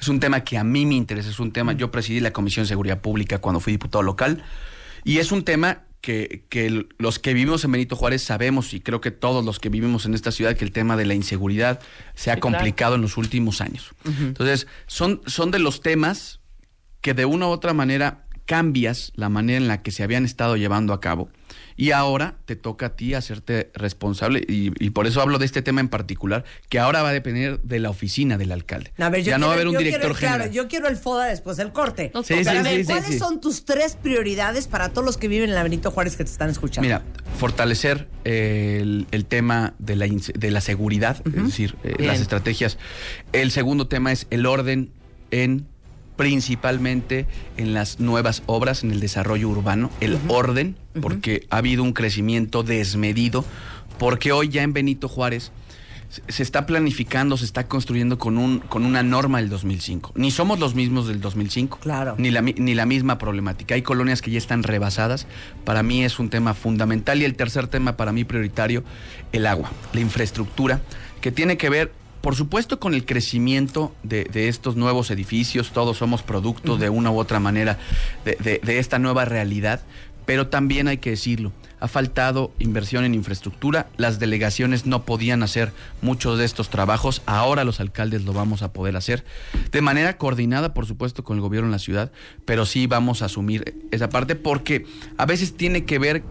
Es 0.00 0.08
un 0.08 0.18
tema 0.20 0.40
que 0.44 0.58
a 0.58 0.64
mí 0.64 0.84
me 0.84 0.94
interesa, 0.96 1.30
es 1.30 1.38
un 1.40 1.52
tema, 1.52 1.72
yo 1.72 1.90
presidí 1.90 2.20
la 2.20 2.32
Comisión 2.32 2.64
de 2.64 2.68
Seguridad 2.68 3.00
Pública 3.00 3.38
cuando 3.38 3.60
fui 3.60 3.72
diputado 3.72 4.02
local 4.02 4.42
y 5.04 5.18
es 5.18 5.30
un 5.32 5.44
tema 5.44 5.82
que, 6.00 6.44
que 6.48 6.86
los 6.98 7.18
que 7.18 7.32
vivimos 7.34 7.64
en 7.64 7.72
Benito 7.72 7.96
Juárez 7.96 8.22
sabemos 8.22 8.74
y 8.74 8.80
creo 8.80 9.00
que 9.00 9.10
todos 9.10 9.44
los 9.44 9.58
que 9.58 9.68
vivimos 9.68 10.04
en 10.06 10.14
esta 10.14 10.30
ciudad 10.30 10.56
que 10.56 10.64
el 10.64 10.72
tema 10.72 10.96
de 10.96 11.04
la 11.06 11.14
inseguridad 11.14 11.80
se 12.14 12.30
ha 12.30 12.34
Sí, 12.34 12.40
claro. 12.40 12.56
complicado 12.58 12.94
en 12.96 13.02
los 13.02 13.16
últimos 13.16 13.60
años. 13.60 13.90
Entonces, 14.04 14.66
son, 14.86 15.20
son 15.26 15.50
de 15.50 15.58
los 15.58 15.80
temas 15.80 16.40
que 17.00 17.14
de 17.14 17.24
una 17.24 17.46
u 17.46 17.50
otra 17.50 17.72
manera 17.72 18.25
cambias 18.46 19.12
la 19.16 19.28
manera 19.28 19.58
en 19.58 19.68
la 19.68 19.82
que 19.82 19.90
se 19.90 20.02
habían 20.02 20.24
estado 20.24 20.56
llevando 20.56 20.92
a 20.92 21.00
cabo 21.00 21.28
y 21.76 21.90
ahora 21.90 22.36
te 22.46 22.56
toca 22.56 22.86
a 22.86 22.96
ti 22.96 23.12
hacerte 23.12 23.70
responsable 23.74 24.42
y, 24.48 24.72
y 24.82 24.90
por 24.90 25.06
eso 25.06 25.20
hablo 25.20 25.38
de 25.38 25.44
este 25.44 25.60
tema 25.62 25.80
en 25.82 25.88
particular 25.88 26.44
que 26.70 26.78
ahora 26.78 27.02
va 27.02 27.10
a 27.10 27.12
depender 27.12 27.60
de 27.60 27.80
la 27.80 27.90
oficina 27.90 28.38
del 28.38 28.50
alcalde. 28.52 28.92
A 28.98 29.10
ver, 29.10 29.22
yo 29.22 29.30
ya 29.32 29.38
no 29.38 29.48
va 29.48 29.52
a 29.52 29.56
quiero- 29.56 29.70
haber 29.70 29.78
un 29.78 29.84
director 29.84 30.00
quiero- 30.00 30.14
general. 30.14 30.38
Claro, 30.38 30.52
yo 30.52 30.68
quiero 30.68 30.88
el 30.88 30.96
FODA 30.96 31.26
después 31.26 31.56
del 31.58 31.72
corte. 31.72 32.12
Sí, 32.24 32.32
a 32.34 32.62
ver, 32.62 32.80
sí, 32.80 32.84
¿cuáles 32.86 33.04
sí. 33.06 33.18
son 33.18 33.40
tus 33.42 33.64
tres 33.66 33.96
prioridades 34.00 34.68
para 34.68 34.88
todos 34.90 35.04
los 35.04 35.16
que 35.18 35.28
viven 35.28 35.50
en 35.50 35.54
la 35.54 35.62
Benito 35.62 35.90
Juárez 35.90 36.16
que 36.16 36.24
te 36.24 36.30
están 36.30 36.48
escuchando? 36.48 36.86
Mira, 36.86 37.02
fortalecer 37.38 38.08
eh, 38.24 38.78
el, 38.80 39.06
el 39.10 39.24
tema 39.26 39.74
de 39.78 39.96
la, 39.96 40.06
de 40.06 40.50
la 40.50 40.60
seguridad, 40.62 41.20
es 41.26 41.44
decir, 41.44 41.76
eh, 41.84 41.94
las 41.98 42.20
estrategias. 42.20 42.78
El 43.32 43.50
segundo 43.50 43.86
tema 43.86 44.12
es 44.12 44.26
el 44.30 44.46
orden 44.46 44.90
en 45.30 45.66
principalmente 46.16 47.26
en 47.56 47.72
las 47.74 48.00
nuevas 48.00 48.42
obras, 48.46 48.84
en 48.84 48.90
el 48.90 49.00
desarrollo 49.00 49.48
urbano, 49.48 49.90
el 50.00 50.18
orden, 50.28 50.76
porque 51.00 51.46
ha 51.50 51.58
habido 51.58 51.82
un 51.82 51.92
crecimiento 51.92 52.62
desmedido, 52.62 53.44
porque 53.98 54.32
hoy 54.32 54.48
ya 54.48 54.62
en 54.62 54.72
Benito 54.72 55.08
Juárez 55.08 55.52
se- 56.28 56.42
está 56.42 56.66
planificando, 56.66 57.36
se 57.36 57.44
está 57.44 57.66
construyendo 57.68 58.18
con, 58.18 58.38
un, 58.38 58.58
con 58.60 58.84
una 58.84 59.02
norma 59.02 59.38
del 59.38 59.48
2005. 59.48 60.12
Ni 60.14 60.30
somos 60.30 60.58
los 60.58 60.74
mismos 60.74 61.06
del 61.08 61.20
2005, 61.20 61.78
Claro. 61.80 62.14
ni 62.18 62.30
la, 62.30 62.42
ni 62.42 62.74
la 62.74 62.86
misma 62.86 63.18
problemática. 63.18 63.74
Hay 63.74 63.82
colonias 63.82 64.22
que 64.22 64.30
ya 64.30 64.38
están 64.38 64.62
rebasadas. 64.62 65.26
Para 65.64 65.82
mí 65.82 66.04
es 66.04 66.18
un 66.18 66.28
tema 66.30 66.54
fundamental. 66.54 67.20
Y 67.20 67.24
el 67.24 67.34
tercer 67.34 67.66
tema 67.66 67.96
para 67.96 68.12
mí 68.12 68.24
prioritario, 68.24 68.84
el 69.32 69.46
agua, 69.46 69.70
la 69.92 70.00
infraestructura, 70.00 70.80
que 71.20 71.32
tiene 71.32 71.56
que 71.56 71.70
ver 71.70 71.92
por 72.20 72.34
supuesto, 72.34 72.80
con 72.80 72.94
el 72.94 73.04
crecimiento 73.04 73.94
de, 74.02 74.24
de 74.24 74.48
estos 74.48 74.76
nuevos 74.76 75.10
edificios, 75.10 75.70
todos 75.72 75.98
somos 75.98 76.22
producto 76.22 76.76
de 76.76 76.88
una 76.90 77.10
u 77.10 77.18
otra 77.18 77.38
manera 77.40 77.78
de, 78.24 78.36
de- 78.40 78.60
de 78.64 78.78
esta 78.78 78.98
nueva 78.98 79.24
realidad, 79.24 79.80
pero 80.24 80.48
también 80.48 80.88
hay 80.88 80.98
que 80.98 81.10
decirlo, 81.10 81.52
ha 81.78 81.86
faltado 81.88 82.50
inversión 82.58 83.04
en 83.04 83.14
infraestructura, 83.14 83.86
las 83.96 84.18
delegaciones 84.18 84.86
no 84.86 85.04
podían 85.04 85.42
hacer 85.44 85.72
muchos 86.02 86.36
de 86.38 86.44
estos 86.44 86.68
trabajos, 86.68 87.22
ahora 87.26 87.62
los 87.64 87.78
alcaldes 87.78 88.24
lo 88.24 88.32
vamos 88.32 88.62
a 88.62 88.72
poder 88.72 88.96
hacer, 88.96 89.24
de 89.70 89.80
manera 89.82 90.16
coordinada, 90.18 90.74
por 90.74 90.86
supuesto, 90.86 91.22
con 91.22 91.36
el 91.36 91.42
gobierno 91.42 91.68
en 91.68 91.72
la 91.72 91.78
ciudad, 91.78 92.10
pero 92.44 92.66
sí 92.66 92.88
vamos 92.88 93.22
a 93.22 93.26
asumir 93.26 93.74
esa 93.92 94.08
parte 94.08 94.34
porque 94.34 94.84
a 95.16 95.26
veces 95.26 95.56
tiene 95.56 95.84
que 95.84 95.98
ver 96.00 96.24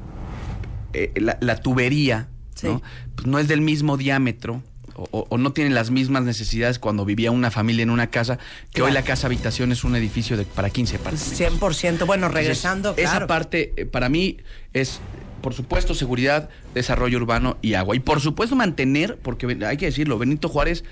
eh, 0.93 1.13
la, 1.15 1.37
la 1.39 1.57
tubería, 1.61 2.27
¿no? 2.67 2.81
Pues 3.15 3.27
no 3.27 3.37
es 3.39 3.47
del 3.47 3.61
mismo 3.61 3.97
diámetro. 3.97 4.61
O, 4.97 5.37
no 5.37 5.51
tiene 5.51 5.71
las 5.71 5.91
mismas 5.91 6.23
necesidades 6.23 6.79
cuando 6.79 7.03
vivía 7.03 7.29
una 7.29 7.51
familia 7.51 7.83
en 7.83 7.89
una 7.89 8.07
casa, 8.07 8.39
que 8.73 8.81
hoy 8.81 8.91
la 8.93 9.03
casa 9.03 9.27
habitación 9.27 9.71
es 9.73 9.83
un 9.83 9.95
edificio 9.95 10.37
de, 10.37 10.45
para 10.45 10.69
15 10.69 10.95
apartamentos. 10.95 11.39
100%. 11.39 12.05
Bueno, 12.05 12.27
Entonces, 12.27 12.33
regresando, 12.33 12.93
Esa 12.95 13.27
parte, 13.27 13.73
eh, 13.75 13.85
para 13.85 14.07
mí, 14.07 14.37
es, 14.73 14.99
por 15.41 15.53
supuesto, 15.53 15.93
seguridad, 15.95 16.49
desarrollo 16.73 17.17
urbano 17.17 17.57
y 17.61 17.73
agua. 17.73 17.95
Y 17.95 17.99
por 17.99 18.21
supuesto, 18.21 18.55
mantener, 18.55 19.17
porque 19.21 19.57
hay 19.67 19.75
que 19.77 19.87
decirlo, 19.87 20.17
Benito 20.17 20.47
Juárez 20.47 20.85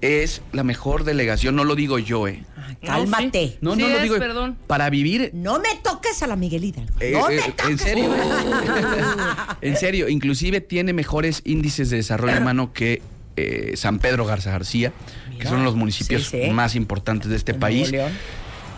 es 0.00 0.40
la 0.52 0.64
mejor 0.64 1.04
delegación, 1.04 1.54
no 1.54 1.64
lo 1.64 1.74
digo 1.76 1.98
yo, 1.98 2.26
¿eh? 2.26 2.42
Cálmate. 2.82 3.58
No, 3.60 3.74
Sí 3.74 3.82
no 3.82 3.88
lo 3.88 3.96
es, 3.96 4.02
digo. 4.02 4.18
perdón. 4.18 4.56
Para 4.66 4.90
vivir 4.90 5.30
No 5.34 5.58
me 5.60 5.74
toques 5.82 6.22
a 6.22 6.26
la 6.26 6.36
Miguelita. 6.36 6.82
eh, 7.00 7.12
No 7.12 7.30
eh, 7.30 7.36
me 7.36 7.52
toques. 7.52 7.70
en 7.70 7.78
serio. 7.78 8.10
en 9.60 9.76
serio, 9.76 10.08
inclusive 10.08 10.60
tiene 10.60 10.92
mejores 10.92 11.42
índices 11.44 11.90
de 11.90 11.98
desarrollo 11.98 12.38
humano 12.40 12.72
que 12.72 13.02
eh, 13.36 13.72
San 13.76 13.98
Pedro 13.98 14.24
Garza 14.24 14.50
García, 14.50 14.92
que 15.38 15.46
son 15.46 15.64
los 15.64 15.74
municipios 15.74 16.28
sí, 16.28 16.42
sí. 16.44 16.50
más 16.50 16.74
importantes 16.74 17.30
de 17.30 17.36
este 17.36 17.52
En 17.52 17.60
país. 17.60 17.92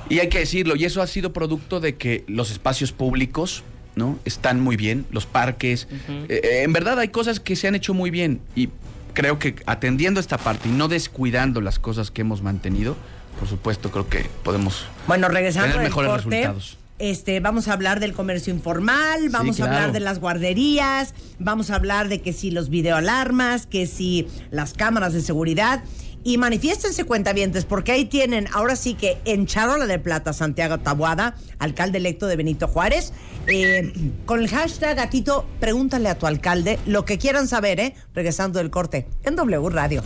Y 0.08 0.20
hay 0.20 0.28
que 0.28 0.38
decirlo, 0.38 0.76
y 0.76 0.84
eso 0.84 1.02
ha 1.02 1.06
sido 1.06 1.32
producto 1.32 1.80
de 1.80 1.96
que 1.96 2.24
los 2.28 2.50
espacios 2.50 2.92
públicos, 2.92 3.64
¿no? 3.96 4.18
Están 4.24 4.60
muy 4.60 4.76
bien, 4.76 5.04
los 5.10 5.26
parques. 5.26 5.88
Eh, 6.08 6.26
eh, 6.28 6.62
en 6.62 6.72
verdad 6.72 6.98
hay 6.98 7.08
cosas 7.08 7.40
que 7.40 7.56
se 7.56 7.66
han 7.66 7.74
hecho 7.74 7.92
muy 7.92 8.10
bien 8.10 8.40
y 8.54 8.68
creo 9.14 9.38
que 9.38 9.56
atendiendo 9.66 10.20
esta 10.20 10.38
parte 10.38 10.68
y 10.68 10.72
no 10.72 10.88
descuidando 10.88 11.60
las 11.60 11.78
cosas 11.78 12.10
que 12.10 12.20
hemos 12.20 12.42
mantenido, 12.42 12.96
por 13.40 13.48
supuesto 13.48 13.90
creo 13.90 14.08
que 14.08 14.26
podemos 14.44 14.84
Bueno, 15.08 15.28
regresando 15.28 15.72
tener 15.72 15.88
mejores 15.88 16.10
corte, 16.10 16.28
resultados. 16.28 16.78
Este, 16.98 17.40
vamos 17.40 17.68
a 17.68 17.74
hablar 17.74 18.00
del 18.00 18.14
comercio 18.14 18.54
informal, 18.54 19.28
vamos 19.28 19.56
a 19.60 19.64
claro. 19.64 19.76
hablar 19.76 19.92
de 19.92 20.00
las 20.00 20.18
guarderías, 20.18 21.12
vamos 21.38 21.70
a 21.70 21.74
hablar 21.74 22.08
de 22.08 22.22
que 22.22 22.32
si 22.32 22.50
los 22.50 22.70
videoalarmas, 22.70 23.66
que 23.66 23.86
si 23.86 24.26
las 24.50 24.72
cámaras 24.72 25.12
de 25.12 25.20
seguridad. 25.20 25.82
Y 26.24 26.38
manifiéstense 26.38 27.04
cuentavientes, 27.04 27.64
porque 27.64 27.92
ahí 27.92 28.04
tienen, 28.04 28.48
ahora 28.52 28.74
sí 28.74 28.94
que 28.94 29.16
en 29.26 29.46
Charola 29.46 29.86
de 29.86 30.00
Plata, 30.00 30.32
Santiago 30.32 30.78
Tabuada, 30.78 31.36
alcalde 31.60 31.98
electo 31.98 32.26
de 32.26 32.34
Benito 32.34 32.66
Juárez, 32.66 33.12
eh, 33.46 33.92
con 34.24 34.40
el 34.40 34.48
hashtag 34.48 34.96
gatito, 34.96 35.46
pregúntale 35.60 36.08
a 36.08 36.18
tu 36.18 36.26
alcalde 36.26 36.80
lo 36.84 37.04
que 37.04 37.18
quieran 37.18 37.46
saber, 37.46 37.78
¿eh? 37.78 37.94
Regresando 38.12 38.58
del 38.58 38.70
corte, 38.70 39.06
en 39.22 39.36
W 39.36 39.68
Radio. 39.68 40.02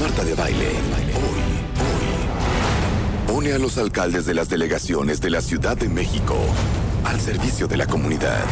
Marta 0.00 0.24
de 0.24 0.34
Baile. 0.34 0.66
Pone 3.36 3.52
a 3.52 3.58
los 3.58 3.76
alcaldes 3.76 4.24
de 4.24 4.32
las 4.32 4.48
delegaciones 4.48 5.20
de 5.20 5.28
la 5.28 5.42
Ciudad 5.42 5.76
de 5.76 5.90
México. 5.90 6.38
Al 7.04 7.20
servicio 7.20 7.68
de 7.68 7.76
la 7.76 7.86
comunidad. 7.86 8.42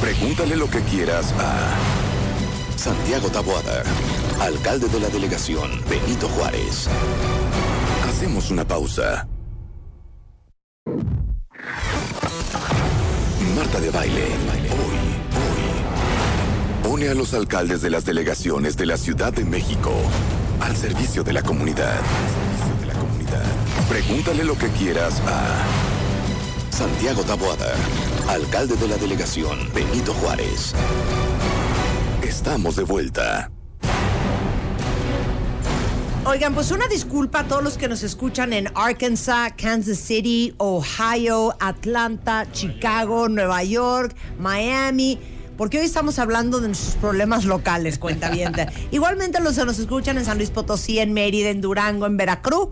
Pregúntale 0.00 0.56
lo 0.56 0.70
que 0.70 0.80
quieras 0.80 1.34
a 1.38 1.76
Santiago 2.78 3.28
Taboada, 3.28 3.82
alcalde 4.40 4.88
de 4.88 5.00
la 5.00 5.08
delegación 5.08 5.70
Benito 5.86 6.30
Juárez. 6.30 6.88
Hacemos 8.08 8.50
una 8.50 8.66
pausa. 8.66 9.28
Marta 13.54 13.80
de 13.82 13.90
Baile. 13.90 14.24
Hoy, 14.24 15.18
hoy. 16.82 16.88
Pone 16.88 17.10
a 17.10 17.14
los 17.14 17.34
alcaldes 17.34 17.82
de 17.82 17.90
las 17.90 18.06
delegaciones 18.06 18.78
de 18.78 18.86
la 18.86 18.96
Ciudad 18.96 19.30
de 19.30 19.44
México 19.44 19.92
al 20.60 20.74
servicio 20.74 21.22
de 21.22 21.34
la 21.34 21.42
comunidad. 21.42 22.00
Pregúntale 23.88 24.44
lo 24.44 24.56
que 24.56 24.68
quieras 24.68 25.20
a 25.26 25.64
Santiago 26.70 27.22
Taboada, 27.22 27.74
alcalde 28.28 28.76
de 28.76 28.88
la 28.88 28.96
delegación 28.96 29.70
Benito 29.74 30.12
Juárez. 30.14 30.74
Estamos 32.22 32.76
de 32.76 32.84
vuelta. 32.84 33.50
Oigan, 36.26 36.54
pues 36.54 36.70
una 36.70 36.86
disculpa 36.88 37.40
a 37.40 37.44
todos 37.44 37.62
los 37.62 37.76
que 37.76 37.86
nos 37.86 38.02
escuchan 38.02 38.52
en 38.52 38.68
Arkansas, 38.74 39.52
Kansas 39.56 39.98
City, 39.98 40.54
Ohio, 40.56 41.54
Atlanta, 41.60 42.46
Chicago, 42.50 43.28
Nueva 43.28 43.62
York, 43.62 44.16
Miami, 44.38 45.18
porque 45.56 45.78
hoy 45.78 45.84
estamos 45.84 46.18
hablando 46.18 46.60
de 46.60 46.68
nuestros 46.68 46.96
problemas 46.96 47.44
locales, 47.44 47.98
cuenta 47.98 48.32
Igualmente 48.90 49.40
los 49.40 49.56
que 49.56 49.64
nos 49.64 49.78
escuchan 49.78 50.18
en 50.18 50.24
San 50.24 50.38
Luis 50.38 50.50
Potosí, 50.50 50.98
en 50.98 51.12
Mérida, 51.12 51.50
en 51.50 51.60
Durango, 51.60 52.06
en 52.06 52.16
Veracruz. 52.16 52.70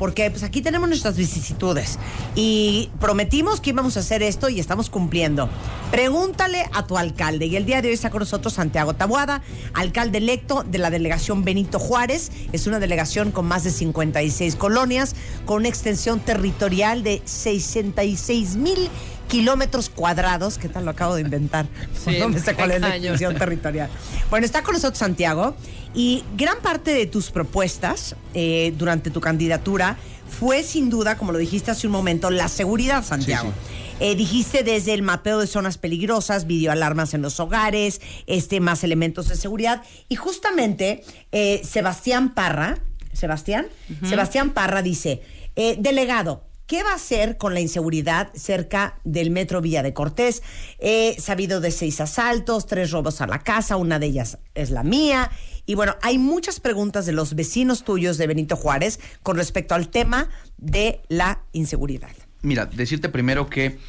Porque 0.00 0.30
pues 0.30 0.42
aquí 0.42 0.62
tenemos 0.62 0.88
nuestras 0.88 1.18
vicisitudes 1.18 1.98
y 2.34 2.88
prometimos 2.98 3.60
que 3.60 3.68
íbamos 3.68 3.98
a 3.98 4.00
hacer 4.00 4.22
esto 4.22 4.48
y 4.48 4.58
estamos 4.58 4.88
cumpliendo. 4.88 5.50
Pregúntale 5.90 6.64
a 6.72 6.86
tu 6.86 6.96
alcalde. 6.96 7.44
Y 7.44 7.56
el 7.56 7.66
día 7.66 7.82
de 7.82 7.88
hoy 7.88 7.94
está 7.94 8.08
con 8.08 8.20
nosotros 8.20 8.54
Santiago 8.54 8.94
Tabuada, 8.94 9.42
alcalde 9.74 10.16
electo 10.16 10.64
de 10.64 10.78
la 10.78 10.88
delegación 10.88 11.44
Benito 11.44 11.78
Juárez. 11.78 12.32
Es 12.52 12.66
una 12.66 12.78
delegación 12.78 13.30
con 13.30 13.44
más 13.44 13.62
de 13.62 13.70
56 13.70 14.56
colonias, 14.56 15.14
con 15.44 15.58
una 15.58 15.68
extensión 15.68 16.20
territorial 16.20 17.02
de 17.02 17.20
66 17.26 18.56
mil 18.56 18.88
kilómetros 19.30 19.88
cuadrados. 19.88 20.58
¿Qué 20.58 20.68
tal 20.68 20.84
lo 20.84 20.90
acabo 20.90 21.14
de 21.14 21.22
inventar? 21.22 21.66
Sí, 22.04 22.18
no 22.18 22.28
me 22.28 22.38
sé 22.38 22.54
cuál 22.54 22.70
es 22.70 22.80
la 22.80 22.96
extensión 22.96 23.36
territorial. 23.36 23.90
Bueno, 24.30 24.46
está 24.46 24.62
con 24.62 24.74
nosotros 24.74 24.98
Santiago 24.98 25.54
y 25.94 26.24
gran 26.36 26.58
parte 26.60 26.94
de 26.94 27.06
tus 27.06 27.30
propuestas 27.30 28.16
eh, 28.32 28.72
durante 28.78 29.10
tu 29.10 29.20
candidatura 29.20 29.98
fue 30.30 30.62
sin 30.62 30.88
duda, 30.88 31.18
como 31.18 31.32
lo 31.32 31.38
dijiste 31.38 31.70
hace 31.70 31.86
un 31.86 31.92
momento, 31.92 32.30
la 32.30 32.48
seguridad, 32.48 33.04
Santiago. 33.04 33.52
Eh, 33.98 34.14
dijiste 34.14 34.62
desde 34.62 34.94
el 34.94 35.02
mapeo 35.02 35.38
de 35.40 35.46
zonas 35.46 35.76
peligrosas, 35.76 36.46
videoalarmas 36.46 37.12
en 37.12 37.20
los 37.20 37.38
hogares, 37.38 38.00
este, 38.26 38.60
más 38.60 38.82
elementos 38.82 39.28
de 39.28 39.36
seguridad. 39.36 39.82
Y 40.08 40.16
justamente 40.16 41.04
eh, 41.32 41.60
Sebastián 41.64 42.32
Parra, 42.32 42.78
Sebastián, 43.12 43.66
Sebastián 44.08 44.50
Parra 44.50 44.80
dice, 44.80 45.20
eh, 45.56 45.76
delegado, 45.78 46.44
¿Qué 46.70 46.84
va 46.84 46.92
a 46.92 46.94
hacer 46.94 47.36
con 47.36 47.52
la 47.52 47.58
inseguridad 47.58 48.30
cerca 48.32 49.00
del 49.02 49.32
metro 49.32 49.60
Villa 49.60 49.82
de 49.82 49.92
Cortés? 49.92 50.40
He 50.78 51.16
sabido 51.20 51.60
de 51.60 51.72
seis 51.72 52.00
asaltos, 52.00 52.66
tres 52.66 52.92
robos 52.92 53.20
a 53.20 53.26
la 53.26 53.40
casa, 53.40 53.74
una 53.74 53.98
de 53.98 54.06
ellas 54.06 54.38
es 54.54 54.70
la 54.70 54.84
mía. 54.84 55.32
Y 55.66 55.74
bueno, 55.74 55.96
hay 56.00 56.16
muchas 56.18 56.60
preguntas 56.60 57.06
de 57.06 57.12
los 57.12 57.34
vecinos 57.34 57.82
tuyos 57.82 58.18
de 58.18 58.28
Benito 58.28 58.54
Juárez 58.54 59.00
con 59.24 59.36
respecto 59.36 59.74
al 59.74 59.88
tema 59.88 60.28
de 60.58 61.00
la 61.08 61.42
inseguridad. 61.50 62.12
Mira, 62.42 62.66
decirte 62.66 63.08
primero 63.08 63.50
que 63.50 63.80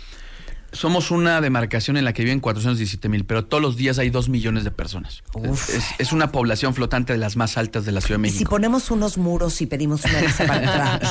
somos 0.71 1.11
una 1.11 1.41
demarcación 1.41 1.97
en 1.97 2.05
la 2.05 2.13
que 2.13 2.23
viven 2.23 2.39
417 2.39 3.09
mil, 3.09 3.25
pero 3.25 3.43
todos 3.45 3.61
los 3.61 3.75
días 3.75 3.99
hay 3.99 4.09
2 4.09 4.29
millones 4.29 4.63
de 4.63 4.71
personas. 4.71 5.21
Es, 5.43 5.69
es- 5.69 5.85
es 5.99 6.11
una 6.13 6.31
población 6.31 6.73
flotante 6.73 7.13
de 7.13 7.19
las 7.19 7.35
más 7.35 7.57
altas 7.57 7.83
de 7.85 7.91
la 7.91 7.99
Ciudad 8.01 8.19
de 8.19 8.27
Y 8.27 8.31
si 8.31 8.35
México. 8.37 8.51
ponemos 8.51 8.89
unos 8.91 9.17
muros 9.17 9.61
y 9.61 9.65
pedimos 9.65 10.05
una 10.05 10.21
visa 10.21 10.45
para 10.47 10.59
entrar. 10.63 11.01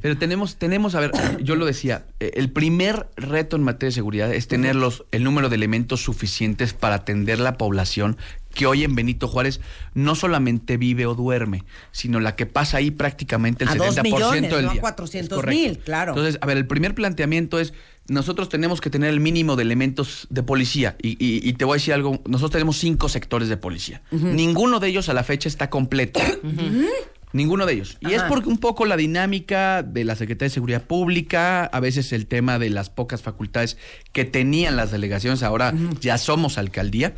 Pero 0.00 0.16
tenemos, 0.16 0.56
tenemos, 0.56 0.94
a 0.94 1.00
ver, 1.00 1.12
yo 1.42 1.54
lo 1.56 1.66
decía, 1.66 2.06
eh, 2.20 2.32
el 2.36 2.50
primer 2.50 3.08
reto 3.16 3.56
en 3.56 3.62
materia 3.62 3.88
de 3.88 3.92
seguridad 3.94 4.32
es 4.32 4.48
tener 4.48 4.74
los, 4.74 5.04
el 5.12 5.22
número 5.24 5.48
de 5.48 5.56
elementos 5.56 6.02
suficientes 6.02 6.72
para 6.72 6.96
atender 6.96 7.38
la 7.40 7.58
población 7.58 8.16
que 8.54 8.66
hoy 8.66 8.84
en 8.84 8.94
Benito 8.94 9.26
Juárez 9.26 9.60
no 9.94 10.14
solamente 10.14 10.76
vive 10.76 11.06
o 11.06 11.16
duerme, 11.16 11.64
sino 11.90 12.20
la 12.20 12.36
que 12.36 12.46
pasa 12.46 12.76
ahí 12.76 12.92
prácticamente 12.92 13.64
el 13.64 13.70
A 13.70 13.74
70% 13.74 13.78
dos 13.94 14.02
millones, 14.04 14.42
del 14.52 14.62
no 14.64 14.70
a 14.70 14.72
día. 14.74 14.80
400 14.80 15.26
Es 15.26 15.34
correcto. 15.34 15.60
mil, 15.60 15.78
claro. 15.80 16.12
Entonces, 16.12 16.38
a 16.40 16.46
ver, 16.46 16.56
el 16.58 16.66
primer 16.68 16.94
planteamiento 16.94 17.58
es, 17.58 17.74
nosotros 18.08 18.48
tenemos 18.48 18.80
que 18.80 18.90
tener 18.90 19.10
el 19.10 19.20
mínimo 19.20 19.56
de 19.56 19.62
elementos 19.62 20.26
de 20.30 20.42
policía. 20.42 20.96
Y, 21.02 21.10
y- 21.12 21.48
y 21.48 21.52
te 21.54 21.64
voy 21.64 21.76
a 21.76 21.78
decir 21.78 21.94
algo, 21.94 22.20
nosotros 22.26 22.50
tenemos 22.52 22.76
cinco 22.78 23.08
sectores 23.08 23.48
de 23.48 23.56
policía. 23.56 24.02
Ninguno 24.10 24.78
de 24.80 24.88
ellos 24.88 25.08
a 25.08 25.14
la 25.14 25.24
fecha 25.24 25.48
está 25.48 25.70
completo. 25.70 26.20
Ninguno 27.32 27.66
de 27.66 27.72
ellos. 27.72 27.96
Y 28.00 28.12
es 28.12 28.22
porque 28.28 28.48
un 28.48 28.58
poco 28.58 28.84
la 28.86 28.96
dinámica 28.96 29.82
de 29.82 30.04
la 30.04 30.14
Secretaría 30.14 30.50
de 30.50 30.54
Seguridad 30.54 30.84
Pública, 30.84 31.64
a 31.64 31.80
veces 31.80 32.12
el 32.12 32.26
tema 32.26 32.60
de 32.60 32.70
las 32.70 32.90
pocas 32.90 33.22
facultades 33.22 33.76
que 34.12 34.24
tenían 34.24 34.76
las 34.76 34.92
delegaciones, 34.92 35.42
ahora 35.42 35.74
ya 36.00 36.16
somos 36.16 36.58
alcaldía. 36.58 37.14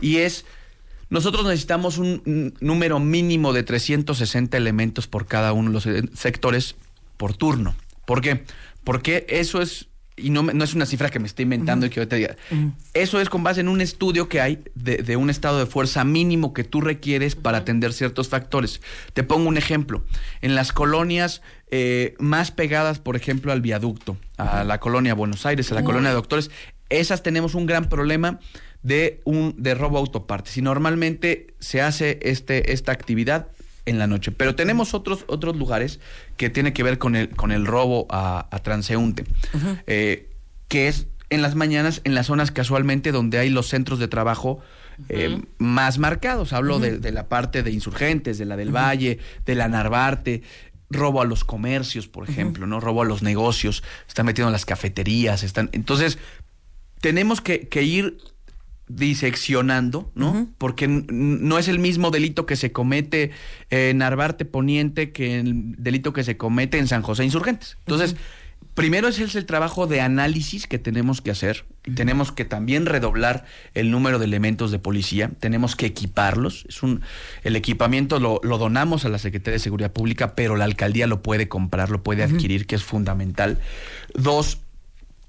Y 0.00 0.16
es, 0.18 0.46
nosotros 1.10 1.44
necesitamos 1.44 1.98
un, 1.98 2.54
número 2.60 3.00
mínimo 3.00 3.52
de 3.52 3.62
360 3.62 4.56
elementos 4.56 5.06
por 5.06 5.26
cada 5.26 5.52
uno 5.52 5.68
de 5.68 5.74
los 5.74 6.08
sectores 6.18 6.76
por 7.18 7.36
turno. 7.36 7.74
¿Por 8.06 8.22
qué? 8.22 8.44
Porque 8.82 9.26
eso 9.28 9.60
es 9.60 9.88
y 10.22 10.30
no, 10.30 10.42
no 10.42 10.64
es 10.64 10.74
una 10.74 10.86
cifra 10.86 11.10
que 11.10 11.18
me 11.18 11.26
esté 11.26 11.42
inventando 11.42 11.86
y 11.86 11.90
que 11.90 12.00
ahorita 12.00 12.16
diga. 12.16 12.36
Eso 12.94 13.20
es 13.20 13.28
con 13.28 13.42
base 13.42 13.60
en 13.60 13.68
un 13.68 13.80
estudio 13.80 14.28
que 14.28 14.40
hay 14.40 14.62
de, 14.74 14.98
de 14.98 15.16
un 15.16 15.30
estado 15.30 15.58
de 15.58 15.66
fuerza 15.66 16.04
mínimo 16.04 16.52
que 16.52 16.64
tú 16.64 16.80
requieres 16.80 17.36
para 17.36 17.58
atender 17.58 17.92
ciertos 17.92 18.28
factores. 18.28 18.80
Te 19.12 19.22
pongo 19.22 19.48
un 19.48 19.56
ejemplo. 19.56 20.04
En 20.40 20.54
las 20.54 20.72
colonias 20.72 21.42
eh, 21.70 22.14
más 22.18 22.50
pegadas, 22.50 22.98
por 22.98 23.16
ejemplo, 23.16 23.52
al 23.52 23.60
viaducto, 23.60 24.16
a 24.36 24.64
la 24.64 24.80
colonia 24.80 25.14
Buenos 25.14 25.46
Aires, 25.46 25.70
a 25.70 25.74
la 25.74 25.84
colonia 25.84 26.10
de 26.10 26.16
doctores, 26.16 26.50
esas 26.88 27.22
tenemos 27.22 27.54
un 27.54 27.66
gran 27.66 27.88
problema 27.88 28.40
de 28.82 29.20
un 29.24 29.54
de 29.56 29.74
robo 29.74 29.98
autopartes. 29.98 30.56
Y 30.56 30.62
normalmente 30.62 31.54
se 31.60 31.80
hace 31.80 32.18
este, 32.22 32.72
esta 32.72 32.92
actividad 32.92 33.48
en 33.90 33.98
la 33.98 34.06
noche. 34.06 34.32
Pero 34.32 34.54
tenemos 34.54 34.94
otros, 34.94 35.24
otros 35.26 35.56
lugares 35.56 36.00
que 36.36 36.48
tiene 36.48 36.72
que 36.72 36.82
ver 36.82 36.98
con 36.98 37.16
el, 37.16 37.28
con 37.30 37.52
el 37.52 37.66
robo 37.66 38.06
a, 38.08 38.48
a 38.50 38.58
transeúnte, 38.60 39.24
eh, 39.86 40.30
que 40.68 40.88
es 40.88 41.06
en 41.28 41.42
las 41.42 41.54
mañanas, 41.54 42.00
en 42.04 42.14
las 42.14 42.26
zonas 42.26 42.50
casualmente 42.50 43.12
donde 43.12 43.38
hay 43.38 43.50
los 43.50 43.68
centros 43.68 43.98
de 43.98 44.08
trabajo 44.08 44.60
eh, 45.08 45.42
más 45.58 45.98
marcados. 45.98 46.52
Hablo 46.52 46.78
de, 46.78 46.98
de 46.98 47.12
la 47.12 47.28
parte 47.28 47.62
de 47.62 47.70
insurgentes, 47.70 48.38
de 48.38 48.46
la 48.46 48.56
del 48.56 48.74
Valle, 48.74 49.18
de 49.44 49.54
la 49.54 49.68
Narvarte. 49.68 50.42
Robo 50.92 51.22
a 51.22 51.24
los 51.24 51.44
comercios, 51.44 52.08
por 52.08 52.28
ejemplo, 52.28 52.66
¿no? 52.66 52.80
Robo 52.80 53.02
a 53.02 53.04
los 53.04 53.22
negocios, 53.22 53.84
están 54.08 54.26
metiendo 54.26 54.48
en 54.48 54.52
las 54.52 54.64
cafeterías, 54.64 55.44
están. 55.44 55.70
Entonces, 55.72 56.18
tenemos 57.00 57.40
que, 57.40 57.68
que 57.68 57.84
ir 57.84 58.18
diseccionando, 58.96 60.10
¿no? 60.14 60.48
Porque 60.58 60.88
no 60.88 61.58
es 61.58 61.68
el 61.68 61.78
mismo 61.78 62.10
delito 62.10 62.44
que 62.44 62.56
se 62.56 62.72
comete 62.72 63.30
en 63.70 63.98
Narvarte 63.98 64.44
Poniente 64.44 65.12
que 65.12 65.38
el 65.38 65.74
delito 65.76 66.12
que 66.12 66.24
se 66.24 66.36
comete 66.36 66.78
en 66.78 66.88
San 66.88 67.02
José 67.02 67.24
Insurgentes. 67.24 67.76
Entonces, 67.86 68.16
primero 68.74 69.08
ese 69.08 69.24
es 69.24 69.36
el 69.36 69.46
trabajo 69.46 69.86
de 69.86 70.00
análisis 70.00 70.66
que 70.66 70.78
tenemos 70.78 71.20
que 71.20 71.30
hacer. 71.30 71.66
Tenemos 71.94 72.32
que 72.32 72.44
también 72.44 72.84
redoblar 72.84 73.44
el 73.74 73.92
número 73.92 74.18
de 74.18 74.24
elementos 74.24 74.72
de 74.72 74.80
policía. 74.80 75.30
Tenemos 75.38 75.76
que 75.76 75.86
equiparlos. 75.86 76.66
Es 76.68 76.82
un, 76.82 77.02
el 77.44 77.54
equipamiento 77.54 78.18
lo, 78.18 78.40
lo 78.42 78.58
donamos 78.58 79.04
a 79.04 79.08
la 79.08 79.18
Secretaría 79.18 79.54
de 79.54 79.60
Seguridad 79.60 79.92
Pública, 79.92 80.34
pero 80.34 80.56
la 80.56 80.64
alcaldía 80.64 81.06
lo 81.06 81.22
puede 81.22 81.46
comprar, 81.46 81.90
lo 81.90 82.02
puede 82.02 82.24
adquirir, 82.24 82.66
que 82.66 82.74
es 82.74 82.82
fundamental. 82.82 83.60
Dos, 84.14 84.62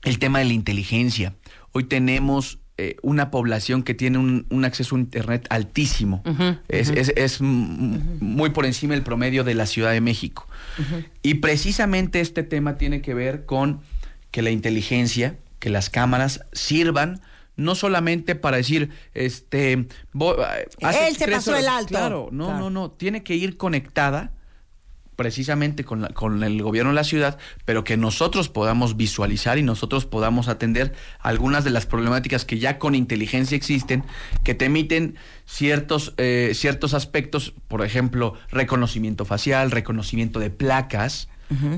el 0.04 0.18
tema 0.18 0.40
de 0.40 0.46
la 0.46 0.54
inteligencia. 0.54 1.36
Hoy 1.74 1.84
tenemos 1.84 2.61
eh, 2.84 2.96
una 3.04 3.30
población 3.30 3.84
que 3.84 3.94
tiene 3.94 4.18
un, 4.18 4.48
un 4.50 4.66
acceso 4.66 4.96
a 4.96 5.00
Internet 5.00 5.46
altísimo. 5.50 6.24
es 6.68 6.90
es- 6.90 7.14
es, 7.16 7.40
muy 7.42 8.50
por 8.50 8.66
encima 8.66 8.94
del 8.96 9.04
promedio 9.04 9.44
de 9.44 9.54
la 9.54 9.66
Ciudad 9.68 9.92
de 9.92 10.02
México. 10.02 10.48
Y 11.22 11.36
precisamente 11.36 12.22
este 12.22 12.44
tema 12.44 12.78
tiene 12.78 13.02
que 13.02 13.14
ver 13.14 13.46
con 13.46 13.82
que 14.32 14.42
la 14.42 14.50
inteligencia, 14.50 15.36
que 15.60 15.70
las 15.70 15.90
cámaras 15.90 16.42
sirvan 16.54 17.22
no 17.58 17.76
solamente 17.76 18.34
para 18.36 18.58
decir, 18.58 18.90
este, 19.14 19.86
vo- 20.14 20.38
hace 20.82 21.08
Él 21.08 21.16
se 21.18 21.28
pasó 21.28 21.56
el 21.56 21.68
alto. 21.68 21.90
Claro, 21.90 22.30
no, 22.32 22.46
Claro. 22.46 22.60
no, 22.62 22.70
no, 22.72 22.92
tiene 22.92 23.22
que 23.24 23.36
ir 23.36 23.58
conectada 23.58 24.32
precisamente 25.22 25.84
con, 25.84 26.02
la- 26.02 26.08
con 26.10 26.42
el 26.44 26.64
gobierno 26.64 26.90
de 26.90 26.96
la 26.96 27.04
ciudad, 27.04 27.38
pero 27.64 27.84
que 27.84 27.96
nosotros 27.96 28.50
podamos 28.50 28.98
visualizar 28.98 29.60
y 29.60 29.62
nosotros 29.62 30.08
podamos 30.08 30.48
atender 30.48 30.94
algunas 31.20 31.64
de 31.64 31.70
las 31.70 31.86
problemáticas 31.86 32.44
que 32.44 32.58
ya 32.58 32.80
con 32.80 32.96
inteligencia 32.96 33.56
existen, 33.56 34.04
que 34.44 34.56
te 34.56 34.66
emiten 34.66 35.14
ciertos, 35.46 36.16
eh, 36.18 36.54
ciertos 36.56 36.96
aspectos, 36.96 37.54
por 37.68 37.86
ejemplo, 37.86 38.34
reconocimiento 38.50 39.24
facial, 39.26 39.70
reconocimiento 39.70 40.40
de 40.40 40.50
placas, 40.50 41.28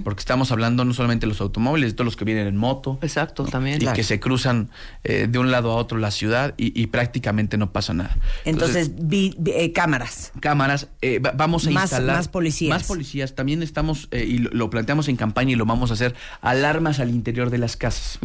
porque 0.04 0.20
estamos 0.20 0.52
hablando 0.52 0.86
no 0.86 0.94
solamente 0.94 1.26
de 1.26 1.30
los 1.30 1.42
automóviles, 1.42 1.92
de 1.92 1.96
todos 1.96 2.06
los 2.06 2.16
que 2.16 2.26
vienen 2.26 2.48
en 2.48 2.58
moto. 2.58 3.00
Exacto, 3.02 3.46
también. 3.46 3.82
Y 3.82 3.88
que 3.88 4.04
se 4.04 4.20
cruzan 4.20 4.70
eh, 5.04 5.28
de 5.30 5.40
un 5.40 5.52
lado 5.52 5.72
a 5.72 5.76
otro 5.76 5.98
la 5.98 6.12
ciudad 6.12 6.54
y, 6.58 6.80
y 6.80 6.88
prácticamente 6.88 7.58
no 7.58 7.72
pasa 7.72 7.94
nada. 7.94 8.16
Entonces, 8.46 8.92
vi- 8.96 9.36
vi- 9.38 9.52
eh, 9.52 9.72
cámaras. 9.74 10.32
cámaras, 10.40 10.88
eh, 11.02 11.20
va- 11.20 11.32
vamos 11.36 11.66
a 11.68 11.72
Más- 11.72 11.86
instalar 11.92 12.18
más 12.18 12.28
policías. 12.28 12.70
Más 12.70 12.84
policías. 12.88 13.36
También 13.36 13.64
estamos, 13.64 14.10
y 14.12 14.38
lo, 14.40 14.50
lo 14.52 14.70
planteamos 14.70 15.08
en 15.08 15.16
campaña 15.16 15.52
y 15.52 15.56
lo 15.56 15.66
vamos 15.66 15.90
a 15.92 15.96
hacer, 15.96 16.14
alarmas 16.42 17.00
al 17.00 17.10
interior 17.10 17.50
de 17.50 17.58
las 17.58 17.78
casas. 17.78 18.20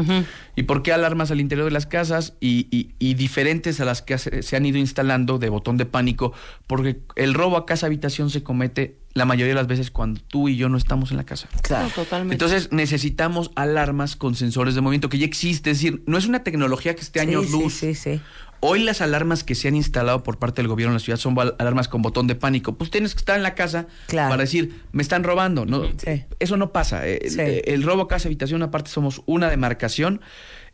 ¿Y 0.56 0.64
por 0.64 0.82
qué 0.82 0.92
alarmas 0.92 1.30
al 1.30 1.40
interior 1.40 1.64
de 1.66 1.72
las 1.72 1.86
casas? 1.86 2.34
Y, 2.40 2.66
y- 2.70 2.94
y 2.98 3.14
diferentes 3.14 3.80
a 3.80 3.84
las 3.84 4.02
que 4.02 4.18
se, 4.18 4.42
se 4.42 4.56
han 4.56 4.66
ido 4.66 4.78
instalando 4.78 5.38
de 5.38 5.48
botón 5.48 5.76
de 5.76 5.86
pánico, 5.86 6.32
porque 6.66 7.00
el 7.16 7.34
robo 7.34 7.56
a 7.56 7.66
casa 7.66 7.86
habitación 7.86 8.30
se 8.30 8.42
comete 8.42 8.98
la 9.14 9.24
mayoría 9.24 9.48
de 9.54 9.54
las 9.60 9.66
veces 9.66 9.90
cuando 9.90 10.20
tú 10.28 10.48
y 10.48 10.56
yo 10.56 10.68
no 10.68 10.76
estamos 10.76 11.10
en 11.10 11.16
la 11.16 11.24
casa. 11.24 11.48
Claro. 11.62 11.88
totalmente. 11.94 12.34
Entonces 12.34 12.70
necesitamos 12.72 13.50
alarmas 13.56 14.14
con 14.16 14.34
sensores 14.34 14.74
de 14.74 14.80
movimiento 14.80 15.08
que 15.08 15.18
ya 15.18 15.26
existe, 15.26 15.70
es 15.70 15.78
decir, 15.78 16.02
no 16.06 16.18
es 16.18 16.26
una 16.26 16.44
tecnología 16.44 16.94
que 16.94 17.00
esté 17.00 17.20
años 17.20 17.46
sí, 17.46 17.52
luz. 17.52 17.74
Sí, 17.74 17.94
sí, 17.94 18.14
sí. 18.16 18.20
Hoy 18.60 18.80
las 18.82 19.00
alarmas 19.00 19.44
que 19.44 19.54
se 19.54 19.68
han 19.68 19.76
instalado 19.76 20.24
por 20.24 20.38
parte 20.38 20.60
del 20.62 20.68
gobierno 20.68 20.90
en 20.92 20.94
la 20.94 21.00
ciudad 21.00 21.16
son 21.18 21.36
alarmas 21.58 21.86
con 21.86 22.02
botón 22.02 22.26
de 22.26 22.34
pánico. 22.34 22.76
Pues 22.76 22.90
tienes 22.90 23.14
que 23.14 23.18
estar 23.20 23.36
en 23.36 23.44
la 23.44 23.54
casa 23.54 23.86
Claro. 24.08 24.30
para 24.30 24.42
decir, 24.42 24.82
me 24.92 25.02
están 25.02 25.22
robando. 25.22 25.64
No, 25.64 25.84
Sí. 25.96 26.24
Eso 26.40 26.56
no 26.56 26.72
pasa. 26.72 27.06
Eh, 27.06 27.20
El, 27.22 27.30
Sí. 27.30 27.40
eh, 27.40 27.62
el 27.66 27.84
robo 27.84 28.08
casa 28.08 28.26
habitación, 28.28 28.62
aparte, 28.64 28.90
somos 28.90 29.22
una 29.26 29.48
demarcación 29.48 30.20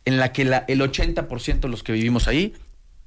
en 0.03 0.17
la 0.17 0.31
que 0.33 0.45
la- 0.45 0.65
el 0.67 0.81
80% 0.81 1.67
de 1.67 1.71
los 1.71 1.83
que 1.83 1.91
vivimos 1.93 2.27
ahí, 2.27 2.53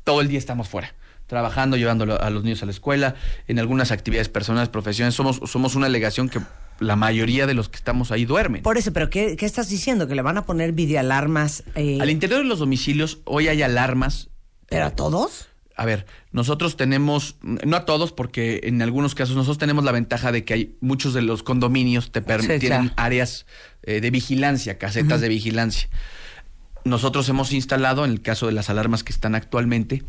todo 0.04 0.20
el 0.20 0.28
día 0.28 0.38
estamos 0.38 0.68
fuera. 0.68 0.94
Trabajando, 1.28 1.76
llevando 1.76 2.20
a 2.20 2.30
los 2.30 2.42
niños 2.42 2.62
a 2.62 2.66
la 2.66 2.72
escuela, 2.72 3.14
en 3.46 3.58
algunas 3.60 3.92
actividades 3.92 4.28
personales, 4.28 4.68
profesiones. 4.70 5.14
Somos, 5.14 5.40
somos 5.44 5.76
una 5.76 5.86
alegación 5.86 6.28
que 6.28 6.40
la 6.80 6.96
mayoría 6.96 7.46
de 7.46 7.54
los 7.54 7.68
que 7.68 7.76
estamos 7.76 8.10
ahí 8.10 8.24
duermen. 8.24 8.62
Por 8.62 8.78
eso, 8.78 8.92
pero 8.92 9.10
¿qué, 9.10 9.36
qué 9.36 9.46
estás 9.46 9.68
diciendo? 9.68 10.08
¿Que 10.08 10.14
le 10.14 10.22
van 10.22 10.38
a 10.38 10.46
poner 10.46 10.72
videoalarmas? 10.72 11.64
eh, 11.74 11.98
Al 12.00 12.10
interior 12.10 12.40
de 12.40 12.46
los 12.46 12.58
domicilios, 12.60 13.18
hoy 13.24 13.46
hay 13.48 13.62
alarmas 13.62 14.28
¿Pero 14.68 14.84
a 14.86 14.90
todos? 14.90 15.48
A 15.76 15.84
ver, 15.84 16.06
nosotros 16.32 16.76
tenemos, 16.76 17.36
no 17.42 17.76
a 17.76 17.84
todos, 17.84 18.12
porque 18.12 18.60
en 18.64 18.82
algunos 18.82 19.14
casos 19.14 19.36
nosotros 19.36 19.58
tenemos 19.58 19.84
la 19.84 19.92
ventaja 19.92 20.32
de 20.32 20.44
que 20.44 20.54
hay 20.54 20.76
muchos 20.80 21.14
de 21.14 21.22
los 21.22 21.42
condominios 21.42 22.10
te 22.10 22.20
per- 22.20 22.40
Sí, 22.42 22.58
tienen 22.58 22.88
claro. 22.88 22.94
áreas 22.96 23.46
eh, 23.84 24.00
de 24.00 24.10
vigilancia, 24.10 24.76
casetas 24.78 25.20
de 25.20 25.28
vigilancia. 25.28 25.88
Nosotros 26.84 27.28
hemos 27.28 27.52
instalado, 27.52 28.04
en 28.04 28.10
el 28.12 28.22
caso 28.22 28.46
de 28.46 28.52
las 28.52 28.70
alarmas 28.70 29.04
que 29.04 29.12
están 29.12 29.34
actualmente, 29.34 30.02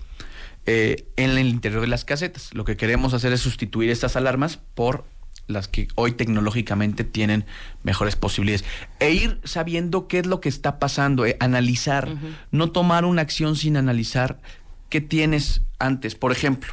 eh, 0.71 1.07
en 1.15 1.31
el 1.31 1.47
interior 1.47 1.81
de 1.81 1.87
las 1.87 2.05
casetas. 2.05 2.53
Lo 2.53 2.63
que 2.63 2.77
queremos 2.77 3.15
hacer 3.15 3.33
es 3.33 3.41
sustituir 3.41 3.89
estas 3.89 4.15
alarmas 4.15 4.59
por 4.75 5.03
las 5.47 5.67
que 5.67 5.87
hoy 5.95 6.11
tecnológicamente 6.11 7.03
tienen 7.03 7.43
mejores 7.81 8.15
posibilidades. 8.15 8.63
E 8.99 9.09
ir 9.09 9.41
sabiendo 9.43 10.07
qué 10.07 10.19
es 10.19 10.27
lo 10.27 10.41
que 10.41 10.49
está 10.49 10.77
pasando, 10.77 11.25
eh, 11.25 11.37
analizar, 11.39 12.07
no 12.51 12.71
tomar 12.71 13.03
una 13.05 13.23
acción 13.23 13.55
sin 13.55 13.77
analizar 13.77 14.41
qué 14.89 15.01
tienes 15.01 15.61
antes. 15.79 16.13
Por 16.13 16.31
ejemplo, 16.31 16.71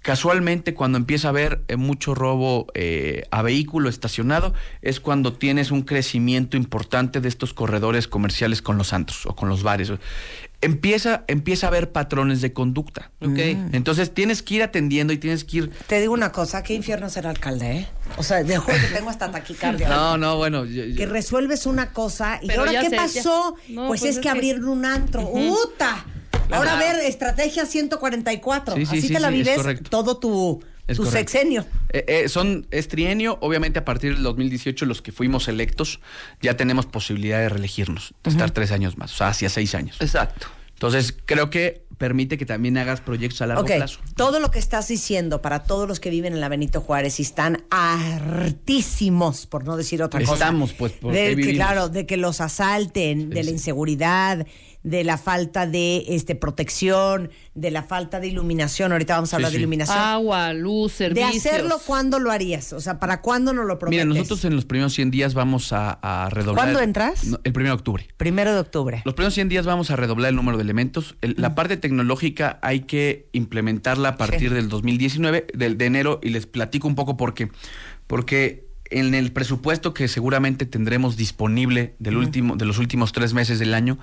casualmente 0.00 0.72
cuando 0.72 0.96
empieza 0.96 1.28
a 1.28 1.32
haber 1.32 1.62
eh, 1.68 1.76
mucho 1.76 2.14
robo 2.14 2.68
eh, 2.72 3.24
a 3.30 3.42
vehículo 3.42 3.90
estacionado, 3.90 4.54
es 4.80 5.00
cuando 5.00 5.34
tienes 5.34 5.70
un 5.70 5.82
crecimiento 5.82 6.56
importante 6.56 7.20
de 7.20 7.28
estos 7.28 7.52
corredores 7.52 8.08
comerciales 8.08 8.62
con 8.62 8.78
los 8.78 8.94
antros 8.94 9.26
o 9.26 9.36
con 9.36 9.50
los 9.50 9.62
bares. 9.62 9.92
Empieza, 10.60 11.22
empieza 11.28 11.66
a 11.66 11.68
haber 11.68 11.92
patrones 11.92 12.40
de 12.40 12.52
conducta. 12.52 13.12
Ok. 13.20 13.38
Entonces 13.72 14.12
tienes 14.12 14.42
que 14.42 14.54
ir 14.56 14.62
atendiendo 14.64 15.12
y 15.12 15.18
tienes 15.18 15.44
que 15.44 15.58
ir 15.58 15.70
Te 15.86 16.00
digo 16.00 16.12
una 16.12 16.32
cosa, 16.32 16.64
qué 16.64 16.74
infierno 16.74 17.08
ser 17.10 17.28
alcalde, 17.28 17.70
¿eh? 17.78 17.88
O 18.16 18.24
sea, 18.24 18.42
de 18.42 18.54
que 18.54 18.72
tengo 18.92 19.08
hasta 19.08 19.30
taquicardia. 19.30 19.88
No, 19.98 20.16
no, 20.18 20.36
bueno. 20.36 20.64
yo- 20.64 20.84
yo- 20.84 20.96
Que 20.96 21.06
resuelves 21.06 21.64
una 21.66 21.92
cosa 21.92 22.40
y 22.42 22.48
Pero 22.48 22.62
ahora 22.62 22.80
qué 22.80 22.90
sé, 22.90 22.96
ya- 22.96 23.02
pasó? 23.02 23.54
No, 23.68 23.86
pues, 23.86 24.00
pues 24.00 24.02
es 24.02 24.08
es 24.10 24.16
que 24.16 24.22
que- 24.22 24.28
abrieron 24.30 24.68
un 24.68 24.84
antro. 24.84 25.22
¡Uta! 25.30 26.04
Ahora 26.50 26.74
a 26.74 26.78
ver, 26.78 26.96
estrategia 27.04 27.64
144. 27.66 28.74
Sí, 28.74 28.86
sí, 28.86 28.98
Así 28.98 29.08
sí, 29.08 29.12
te 29.12 29.20
la 29.20 29.30
vives 29.30 29.60
todo 29.90 30.16
tu, 30.16 30.60
Es 30.88 30.96
tu 30.96 31.04
correcto. 31.04 31.30
sexenio. 31.32 31.66
Eh, 31.90 32.04
eh, 32.08 32.28
son, 32.28 32.66
es 32.70 32.88
trienio, 32.88 33.38
obviamente 33.40 33.78
a 33.78 33.84
partir 33.84 34.14
del 34.14 34.22
2018 34.22 34.86
los 34.86 35.02
que 35.02 35.12
fuimos 35.12 35.46
electos 35.46 36.00
ya 36.40 36.56
tenemos 36.56 36.86
posibilidad 36.86 37.38
de 37.38 37.50
reelegirnos, 37.50 38.14
de 38.24 38.30
estar 38.30 38.50
tres 38.50 38.72
años 38.72 38.96
más, 38.96 39.12
o 39.12 39.16
sea, 39.18 39.28
hacia 39.28 39.50
seis 39.50 39.74
años. 39.74 39.98
Exacto. 40.00 40.48
Entonces, 40.72 41.14
creo 41.26 41.50
que 41.50 41.88
permite 41.98 42.38
que 42.38 42.46
también 42.46 42.78
hagas 42.78 43.00
proyectos 43.00 43.42
a 43.42 43.48
largo 43.48 43.64
plazo. 43.64 43.98
todo 44.14 44.38
lo 44.38 44.52
que 44.52 44.60
estás 44.60 44.86
diciendo 44.86 45.42
para 45.42 45.64
todos 45.64 45.88
los 45.88 45.98
que 45.98 46.08
viven 46.08 46.32
en 46.32 46.40
la 46.40 46.48
Benito 46.48 46.80
Juárez 46.80 47.18
y 47.18 47.22
están 47.22 47.64
hartísimos, 47.70 49.46
por 49.46 49.64
no 49.64 49.76
decir 49.76 50.02
otra 50.02 50.20
cosa. 50.20 50.34
Estamos, 50.34 50.72
pues, 50.72 50.92
porque 50.92 51.34
de 51.34 51.42
que, 51.42 51.54
claro, 51.54 51.88
de 51.88 52.06
que 52.06 52.16
los 52.16 52.40
asalten, 52.40 53.30
de 53.30 53.42
la 53.42 53.48
sí. 53.48 53.50
inseguridad, 53.50 54.46
de 54.84 55.02
la 55.04 55.18
falta 55.18 55.66
de 55.66 56.04
este 56.08 56.34
protección, 56.34 57.30
de 57.54 57.70
la 57.70 57.82
falta 57.82 58.20
de 58.20 58.28
iluminación. 58.28 58.92
Ahorita 58.92 59.14
vamos 59.16 59.32
a 59.32 59.36
hablar 59.36 59.50
sí. 59.50 59.56
de 59.56 59.60
iluminación. 59.62 59.98
Agua, 59.98 60.52
luz, 60.52 60.92
de 60.98 61.08
servicios. 61.08 61.46
hacerlo, 61.46 61.80
¿cuándo 61.86 62.18
lo 62.20 62.30
harías? 62.30 62.72
O 62.72 62.80
sea, 62.80 62.98
¿para 63.00 63.20
cuándo 63.20 63.52
nos 63.52 63.66
lo 63.66 63.78
prometes? 63.78 64.06
Mira, 64.06 64.18
nosotros 64.18 64.44
en 64.44 64.54
los 64.54 64.64
primeros 64.64 64.92
100 64.94 65.10
días 65.10 65.34
vamos 65.34 65.72
a, 65.72 65.98
a 66.02 66.30
redoblar. 66.30 66.64
¿Cuándo 66.64 66.80
entras? 66.80 67.24
El 67.44 67.52
primero 67.52 67.74
de 67.74 67.78
octubre. 67.78 68.08
Primero 68.16 68.52
de 68.54 68.60
octubre. 68.60 69.02
Los 69.04 69.14
primeros 69.14 69.34
100 69.34 69.48
días 69.48 69.66
vamos 69.66 69.90
a 69.90 69.96
redoblar 69.96 70.30
el 70.30 70.36
número 70.36 70.56
de 70.56 70.62
elementos. 70.62 71.16
El- 71.22 71.34
La 71.38 71.54
parte 71.54 71.76
tecnológica 71.76 72.58
hay 72.62 72.80
que 72.80 73.28
implementarla 73.32 74.10
a 74.10 74.16
partir 74.16 74.48
Sí. 74.50 74.54
del 74.54 74.68
2019, 74.68 75.46
del, 75.54 75.76
de 75.76 75.86
enero, 75.86 76.20
y 76.22 76.30
les 76.30 76.46
platico 76.46 76.86
un 76.88 76.94
poco 76.94 77.16
por 77.16 77.34
qué. 77.34 77.50
Porque 78.06 78.66
en 78.90 79.14
el 79.14 79.32
presupuesto 79.32 79.92
que 79.92 80.08
seguramente 80.08 80.64
tendremos 80.64 81.16
disponible 81.16 81.94
del 81.98 82.16
último, 82.16 82.56
de 82.56 82.64
los 82.64 82.78
últimos 82.78 83.12
tres 83.12 83.34
meses 83.34 83.58
del 83.58 83.74
año, 83.74 83.98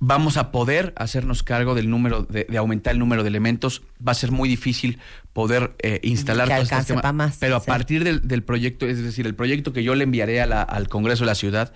vamos 0.00 0.36
a 0.36 0.52
poder 0.52 0.92
hacernos 0.96 1.42
cargo 1.42 1.74
del 1.74 1.90
número, 1.90 2.22
de, 2.22 2.46
de 2.48 2.56
aumentar 2.58 2.92
el 2.92 2.98
número 2.98 3.22
de 3.24 3.28
elementos. 3.28 3.82
Va 4.06 4.12
a 4.12 4.14
ser 4.14 4.30
muy 4.30 4.48
difícil 4.48 4.98
poder 5.32 5.74
eh, 5.80 6.00
instalar 6.04 6.50
alcance 6.52 6.88
temas, 6.92 7.02
pa' 7.02 7.12
más, 7.12 7.36
Pero 7.40 7.56
a 7.56 7.60
sí. 7.60 7.66
partir 7.66 8.04
del, 8.04 8.26
del 8.26 8.42
proyecto, 8.42 8.86
es 8.86 9.02
decir, 9.02 9.26
el 9.26 9.34
proyecto 9.34 9.72
que 9.72 9.82
yo 9.82 9.94
le 9.94 10.04
enviaré 10.04 10.40
a 10.40 10.46
la- 10.46 10.62
al 10.62 10.88
Congreso 10.88 11.24
de 11.24 11.26
la 11.26 11.34
Ciudad 11.34 11.72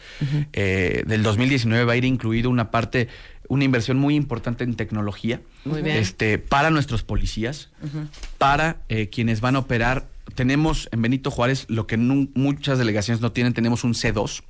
eh, 0.53 1.03
del 1.07 1.23
2019 1.23 1.85
va 1.85 1.93
a 1.93 1.97
ir 1.97 2.05
incluido 2.05 2.49
una 2.51 2.71
parte, 2.71 3.09
una 3.49 3.65
inversión 3.65 3.99
muy 3.99 4.15
importante 4.15 4.65
en 4.65 4.75
tecnología. 4.77 5.41
Muy 5.65 5.83
bien. 5.83 5.97
Este, 5.97 6.39
para 6.39 6.71
nuestros 6.71 7.03
policías, 7.03 7.71
para 8.39 8.79
eh, 8.89 9.09
quienes 9.11 9.41
van 9.41 9.57
a 9.57 9.61
operar. 9.61 10.07
Tenemos 10.37 10.89
en 10.93 11.03
Benito 11.03 11.31
Juárez 11.33 11.67
lo 11.69 11.87
que 11.89 11.97
muchas 11.97 12.79
delegaciones 12.79 13.21
no 13.21 13.33
tienen, 13.33 13.53
tenemos 13.53 13.83
un 13.85 13.93
C2. 13.95 14.43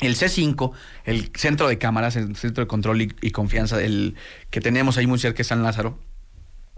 El 0.00 0.16
C5, 0.16 0.72
el 1.04 1.30
centro 1.34 1.68
de 1.68 1.78
cámaras, 1.78 2.16
el 2.16 2.34
centro 2.36 2.62
de 2.64 2.68
control 2.68 3.02
y, 3.02 3.12
y 3.22 3.30
confianza, 3.30 3.82
el 3.82 4.14
que 4.50 4.60
tenemos 4.60 4.96
ahí 4.98 5.06
muy 5.06 5.18
cerca 5.18 5.38
de 5.38 5.44
San 5.44 5.62
Lázaro, 5.62 5.98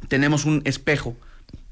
tenemos 0.08 0.44
un 0.44 0.62
espejo 0.64 1.16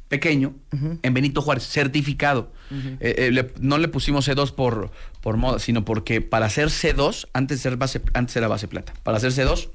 pequeño 0.09 0.55
en 1.03 1.15
Benito 1.15 1.43
Juárez, 1.43 1.67
certificado. 1.67 2.53
Eh, 3.01 3.15
eh, 3.19 3.31
le- 3.31 3.53
no 3.61 3.79
le 3.79 3.89
pusimos 3.89 4.29
C2 4.29 4.53
por, 4.55 4.91
por 5.21 5.37
moda, 5.37 5.59
sino 5.59 5.85
porque 5.85 6.21
para 6.21 6.47
hacer 6.47 6.69
C2, 6.69 7.29
antes, 7.33 7.59
de 7.59 7.63
ser 7.63 7.77
base, 7.77 8.01
antes 8.15 8.35
era 8.37 8.49
base 8.49 8.69
plata. 8.69 8.93
Para 9.03 9.17
hacer 9.19 9.33
C2, 9.33 9.69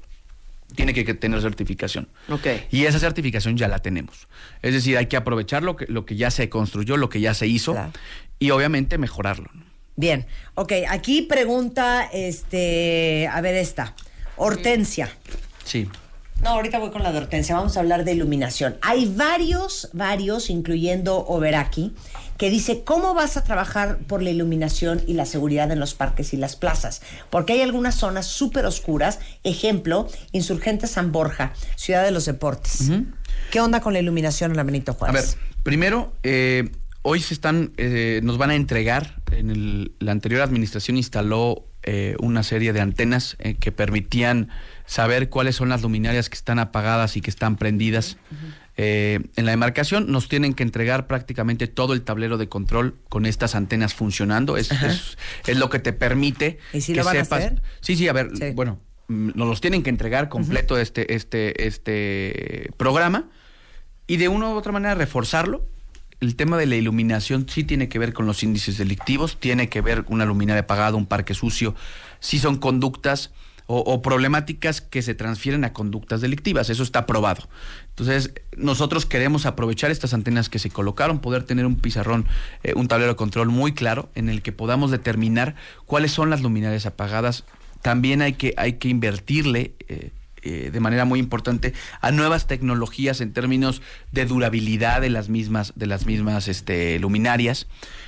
tiene 0.74 0.94
que, 0.94 1.04
que 1.04 1.14
tener 1.14 1.40
certificación. 1.42 2.08
Ok. 2.28 2.46
Y 2.70 2.84
esa 2.84 2.98
certificación 2.98 3.56
ya 3.56 3.68
la 3.68 3.80
tenemos. 3.80 4.28
Es 4.62 4.72
decir, 4.72 4.96
hay 4.96 5.06
que 5.06 5.16
aprovechar 5.16 5.62
lo 5.62 5.76
que, 5.76 5.86
lo 5.86 6.04
que 6.06 6.16
ya 6.16 6.30
se 6.30 6.48
construyó, 6.48 6.96
lo 6.96 7.08
que 7.10 7.20
ya 7.20 7.34
se 7.34 7.46
hizo 7.46 7.72
Claro. 7.72 7.92
y 8.38 8.50
obviamente 8.50 8.96
mejorarlo. 8.98 9.50
Bien, 10.00 10.24
ok, 10.54 10.72
aquí 10.88 11.20
pregunta, 11.20 12.08
este, 12.10 13.28
a 13.30 13.38
ver 13.42 13.54
esta, 13.54 13.94
Hortensia. 14.36 15.10
Sí. 15.62 15.90
No, 16.42 16.52
ahorita 16.52 16.78
voy 16.78 16.90
con 16.90 17.02
la 17.02 17.12
de 17.12 17.18
Hortensia, 17.18 17.54
vamos 17.54 17.76
a 17.76 17.80
hablar 17.80 18.04
de 18.04 18.12
iluminación. 18.12 18.78
Hay 18.80 19.12
varios, 19.14 19.90
varios, 19.92 20.48
incluyendo 20.48 21.18
Overaki, 21.26 21.92
que 22.38 22.48
dice, 22.48 22.82
¿cómo 22.82 23.12
vas 23.12 23.36
a 23.36 23.44
trabajar 23.44 23.98
por 23.98 24.22
la 24.22 24.30
iluminación 24.30 25.02
y 25.06 25.12
la 25.12 25.26
seguridad 25.26 25.70
en 25.70 25.78
los 25.78 25.92
parques 25.92 26.32
y 26.32 26.38
las 26.38 26.56
plazas? 26.56 27.02
Porque 27.28 27.52
hay 27.52 27.60
algunas 27.60 27.94
zonas 27.94 28.24
súper 28.24 28.64
oscuras, 28.64 29.18
ejemplo, 29.44 30.08
Insurgente 30.32 30.86
San 30.86 31.12
Borja, 31.12 31.52
Ciudad 31.76 32.04
de 32.04 32.10
los 32.10 32.24
Deportes. 32.24 32.90
¿Qué 33.50 33.60
onda 33.60 33.82
con 33.82 33.92
la 33.92 33.98
iluminación 33.98 34.52
en 34.52 34.56
la 34.56 34.62
Benito 34.62 34.92
A 34.92 34.94
Juárez? 34.94 35.36
ver, 35.36 35.62
primero, 35.62 36.14
eh, 36.22 36.70
hoy 37.02 37.20
se 37.20 37.34
están, 37.34 37.72
eh, 37.76 38.20
nos 38.22 38.38
van 38.38 38.50
a 38.50 38.54
entregar, 38.54 39.22
en 39.32 39.50
el- 39.50 39.92
la 40.00 40.12
anterior 40.12 40.42
administración 40.42 40.96
instaló 40.96 41.66
eh, 41.82 42.14
una 42.20 42.42
serie 42.42 42.74
de 42.74 42.80
antenas 42.82 43.36
eh, 43.38 43.54
que 43.54 43.72
permitían 43.72 44.50
saber 44.84 45.30
cuáles 45.30 45.56
son 45.56 45.70
las 45.70 45.80
luminarias 45.80 46.28
que 46.28 46.34
están 46.34 46.58
apagadas 46.58 47.16
y 47.16 47.22
que 47.22 47.30
están 47.30 47.56
prendidas. 47.56 48.18
Eh, 48.76 49.20
en 49.36 49.44
la 49.46 49.52
demarcación 49.52 50.12
nos 50.12 50.28
tienen 50.28 50.52
que 50.52 50.62
entregar 50.62 51.06
prácticamente 51.06 51.68
todo 51.68 51.94
el 51.94 52.02
tablero 52.02 52.36
de 52.36 52.50
control 52.50 52.96
con 53.08 53.24
estas 53.24 53.54
antenas 53.54 53.94
funcionando. 53.94 54.58
Es, 54.58 54.70
es, 54.72 55.16
es 55.46 55.56
lo 55.56 55.70
que 55.70 55.78
te 55.78 55.94
permite 55.94 56.58
¿Y 56.74 56.82
si 56.82 56.92
que 56.92 56.98
lo 56.98 57.04
van 57.06 57.16
a 57.16 57.24
sepas. 57.24 57.44
hacer? 57.46 57.62
Sí, 57.80 57.96
sí, 57.96 58.08
a 58.08 58.12
ver, 58.12 58.28
Sí. 58.36 58.50
bueno, 58.54 58.78
mm, 59.08 59.30
nos 59.34 59.48
los 59.48 59.62
tienen 59.62 59.82
que 59.82 59.88
entregar 59.88 60.28
completo 60.28 60.76
este, 60.76 61.14
este, 61.14 61.66
este 61.66 62.70
programa 62.76 63.30
y 64.06 64.18
de 64.18 64.28
una 64.28 64.50
u 64.50 64.52
otra 64.52 64.72
manera 64.72 64.94
reforzarlo. 64.94 65.64
El 66.20 66.36
tema 66.36 66.58
de 66.58 66.66
la 66.66 66.76
iluminación 66.76 67.46
sí 67.48 67.64
tiene 67.64 67.88
que 67.88 67.98
ver 67.98 68.12
con 68.12 68.26
los 68.26 68.42
índices 68.42 68.76
delictivos, 68.76 69.38
tiene 69.40 69.68
que 69.68 69.80
ver 69.80 70.04
una 70.08 70.26
luminaria 70.26 70.62
apagada, 70.62 70.96
un 70.96 71.06
parque 71.06 71.32
sucio, 71.32 71.74
sí 72.20 72.38
son 72.38 72.58
conductas 72.58 73.30
o, 73.72 74.02
problemáticas 74.02 74.80
que 74.80 75.00
se 75.00 75.14
transfieren 75.14 75.64
a 75.64 75.72
conductas 75.72 76.20
delictivas, 76.20 76.70
eso 76.70 76.82
está 76.82 77.06
probado. 77.06 77.48
Entonces, 77.90 78.32
nosotros 78.56 79.06
queremos 79.06 79.46
aprovechar 79.46 79.92
estas 79.92 80.12
antenas 80.12 80.48
que 80.48 80.58
se 80.58 80.70
colocaron, 80.70 81.20
poder 81.20 81.44
tener 81.44 81.66
un 81.66 81.76
pizarrón, 81.76 82.26
eh, 82.64 82.72
un 82.74 82.88
tablero 82.88 83.12
de 83.12 83.16
control 83.16 83.48
muy 83.48 83.72
claro 83.72 84.10
en 84.16 84.28
el 84.28 84.42
que 84.42 84.50
podamos 84.50 84.90
determinar 84.90 85.54
cuáles 85.86 86.10
son 86.10 86.30
las 86.30 86.42
luminarias 86.42 86.84
apagadas. 86.84 87.44
También 87.80 88.22
hay 88.22 88.32
que, 88.32 88.54
hay 88.56 88.72
que 88.72 88.88
invertirle 88.88 89.74
eh, 89.86 90.10
eh, 90.42 90.70
de 90.72 90.80
manera 90.80 91.04
muy 91.04 91.18
importante 91.18 91.72
a 92.00 92.10
nuevas 92.10 92.46
tecnologías 92.46 93.20
en 93.20 93.32
términos 93.32 93.82
de 94.12 94.26
durabilidad 94.26 95.00
de 95.00 95.10
las 95.10 95.28
mismas, 95.28 95.72
de 95.76 95.86
las 95.86 96.06
mismas 96.06 96.48
este, 96.48 96.98
luminarias. 96.98 97.66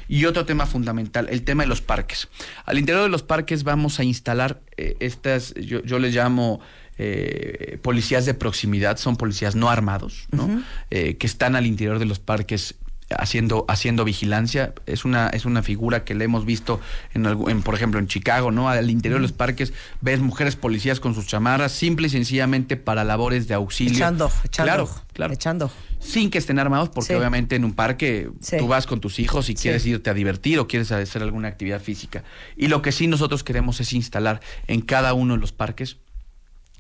Y 0.09 0.27
otro 0.27 0.45
tema 0.45 0.67
fundamental, 0.67 1.29
el 1.31 1.43
tema 1.43 1.63
de 1.63 1.69
los 1.69 1.81
parques. 1.81 2.29
Al 2.67 2.79
interior 2.79 3.05
de 3.05 3.09
los 3.09 3.23
parques 3.23 3.65
vamos 3.65 3.99
a 3.99 4.05
instalar 4.05 4.61
eh, 4.77 4.97
estas, 5.01 5.55
yo, 5.55 5.83
yo 5.85 5.99
les 5.99 6.15
llamo 6.15 6.61
eh, 6.99 7.79
policías 7.81 8.27
de 8.27 8.35
proximidad, 8.35 8.99
son 8.99 9.17
policías 9.17 9.57
no 9.57 9.71
armados, 9.71 10.27
¿no? 10.31 10.63
Eh, 10.91 11.17
que 11.17 11.27
están 11.27 11.57
al 11.57 11.67
interior 11.67 11.99
de 11.99 12.05
los 12.05 12.19
parques 12.19 12.75
haciendo 13.19 13.65
haciendo 13.69 14.05
vigilancia 14.05 14.75
es 14.87 15.05
una 15.05 15.29
es 15.29 15.45
una 15.45 15.63
figura 15.63 16.05
que 16.05 16.15
le 16.15 16.25
hemos 16.25 16.45
visto 16.45 16.81
en, 17.15 17.63
por 17.63 17.75
ejemplo 17.75 18.01
en 18.01 18.07
Chicago 18.07 18.51
no 18.51 18.69
al 18.69 18.91
interior 18.91 19.19
de 19.21 19.23
los 19.23 19.33
parques 19.33 19.73
ves 20.01 20.21
mujeres 20.21 20.57
policías 20.57 21.01
con 21.01 21.15
sus 21.15 21.27
chamarras 21.27 21.73
simple 21.73 22.07
y 22.07 22.11
sencillamente 22.11 22.77
para 22.77 23.05
labores 23.05 23.49
de 23.49 23.55
auxilio 23.55 23.95
Echando, 23.95 24.31
echando, 24.45 24.73
claro 24.73 24.89
claro 25.13 25.35
echando. 25.35 25.71
sin 26.01 26.31
que 26.31 26.39
estén 26.39 26.59
armados 26.59 26.89
porque 26.89 27.09
Sí. 27.09 27.15
obviamente 27.15 27.57
en 27.57 27.65
un 27.65 27.73
parque 27.75 28.31
Sí. 28.41 28.57
tú 28.59 28.67
vas 28.69 28.87
con 28.87 29.01
tus 29.01 29.19
hijos 29.19 29.49
y 29.51 29.57
Sí. 29.57 29.63
quieres 29.63 29.85
irte 29.87 30.11
a 30.11 30.15
divertir 30.15 30.59
o 30.59 30.67
quieres 30.69 30.91
hacer 30.93 31.23
alguna 31.23 31.49
actividad 31.49 31.81
física 31.81 32.25
y 32.57 32.69
lo 32.69 32.83
que 32.83 32.93
sí 32.93 33.07
nosotros 33.07 33.45
queremos 33.45 33.81
es 33.81 33.93
instalar 33.93 34.41
en 34.67 34.81
cada 34.81 35.15
uno 35.15 35.35
de 35.35 35.41
los 35.41 35.53
parques 35.53 35.99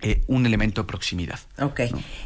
eh, 0.02 0.20
un 0.26 0.44
elemento 0.46 0.82
de 0.82 0.86
proximidad 0.88 1.38
Ok. 1.60 1.80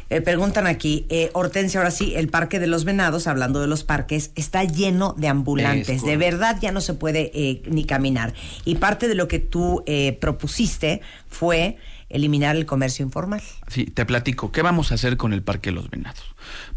Eh, 0.09 0.21
preguntan 0.21 0.67
aquí, 0.67 1.05
eh, 1.09 1.29
Hortensia, 1.33 1.79
ahora 1.79 1.91
sí, 1.91 2.13
el 2.15 2.27
Parque 2.27 2.59
de 2.59 2.67
los 2.67 2.83
Venados, 2.85 3.27
hablando 3.27 3.61
de 3.61 3.67
los 3.67 3.83
parques, 3.83 4.31
está 4.35 4.63
lleno 4.63 5.13
de 5.17 5.27
ambulantes. 5.27 5.89
Es 5.97 6.03
De 6.03 6.17
verdad 6.17 6.57
ya 6.61 6.71
no 6.71 6.81
se 6.81 6.93
puede 6.93 7.31
eh, 7.33 7.61
ni 7.69 7.85
caminar. 7.85 8.33
Y 8.65 8.75
parte 8.75 9.07
de 9.07 9.15
lo 9.15 9.27
que 9.27 9.39
tú 9.39 9.83
eh, 9.85 10.17
propusiste 10.19 11.01
fue 11.29 11.77
eliminar 12.09 12.55
el 12.55 12.65
comercio 12.65 13.03
informal. 13.05 13.41
Sí, 13.67 13.85
te 13.85 14.05
platico. 14.05 14.51
¿Qué 14.51 14.61
vamos 14.61 14.91
a 14.91 14.95
hacer 14.95 15.17
con 15.17 15.33
el 15.33 15.43
Parque 15.43 15.71
de 15.71 15.75
los 15.75 15.89
Venados? 15.89 16.23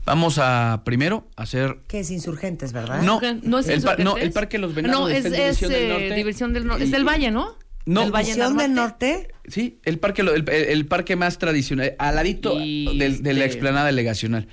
Vamos 0.04 0.38
a, 0.38 0.82
primero, 0.84 1.24
hacer... 1.36 1.78
Que 1.86 2.00
es 2.00 2.10
insurgentes, 2.10 2.72
¿verdad? 2.72 3.02
No, 3.02 3.20
¿No 3.42 3.58
es 3.60 3.68
el, 3.68 3.80
par- 3.82 3.98
no, 3.98 4.02
Insurgentes? 4.02 4.22
el 4.24 4.32
Parque 4.32 4.56
de 4.56 4.60
los 4.62 4.74
Venados 4.74 5.00
No, 5.00 5.08
es, 5.08 5.24
es 5.24 5.32
División 5.32 5.70
del 5.70 5.82
eh, 5.84 5.88
Norte. 5.88 6.14
División 6.14 6.52
del 6.52 6.66
Norte. 6.66 6.84
Es 6.84 6.90
del 6.90 7.04
Valle, 7.06 7.30
¿no? 7.30 7.54
No, 7.86 8.10
Valle 8.10 8.26
División 8.32 8.56
del 8.56 8.74
Norte. 8.74 9.28
Sí, 9.48 9.80
el 9.84 9.98
parque, 9.98 10.22
lo- 10.22 10.34
el, 10.34 10.48
el- 10.48 10.64
el 10.64 10.86
parque 10.86 11.16
más 11.16 11.38
tradicional, 11.38 11.94
al 11.98 12.14
ladito 12.16 12.60
Y 12.60 12.98
del- 12.98 13.22
de, 13.22 13.32
la 13.34 13.44
este- 13.44 13.46
explanada 13.46 13.86
delegacional. 13.86 14.48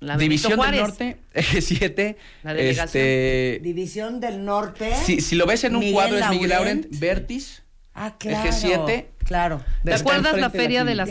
La 0.00 0.16
División 0.16 0.58
del. 0.60 0.76
Norte, 0.80 1.16
eje 1.34 1.60
7. 1.60 2.16
La 2.44 2.54
delegación. 2.54 2.86
Este, 3.02 3.60
División 3.62 4.20
del 4.20 4.44
Norte. 4.44 4.94
si, 5.04 5.20
si 5.20 5.34
lo 5.36 5.44
ves 5.46 5.64
en 5.64 5.74
un 5.74 5.80
Miguel 5.80 5.94
cuadro 5.94 6.18
es 6.18 6.28
Miguel 6.30 6.50
Laurent. 6.50 6.86
Vértiz, 6.98 7.62
Ah, 7.94 8.16
claro. 8.18 8.48
eje 8.48 8.52
7. 8.56 9.10
Claro. 9.24 9.60
¿Te 9.84 9.92
acuerdas 9.94 10.22
la 10.22 10.28
enfrente 10.28 10.36
de 10.36 10.40
la 10.40 10.50
feria 10.50 10.84
de 10.84 10.94
las. 10.94 11.08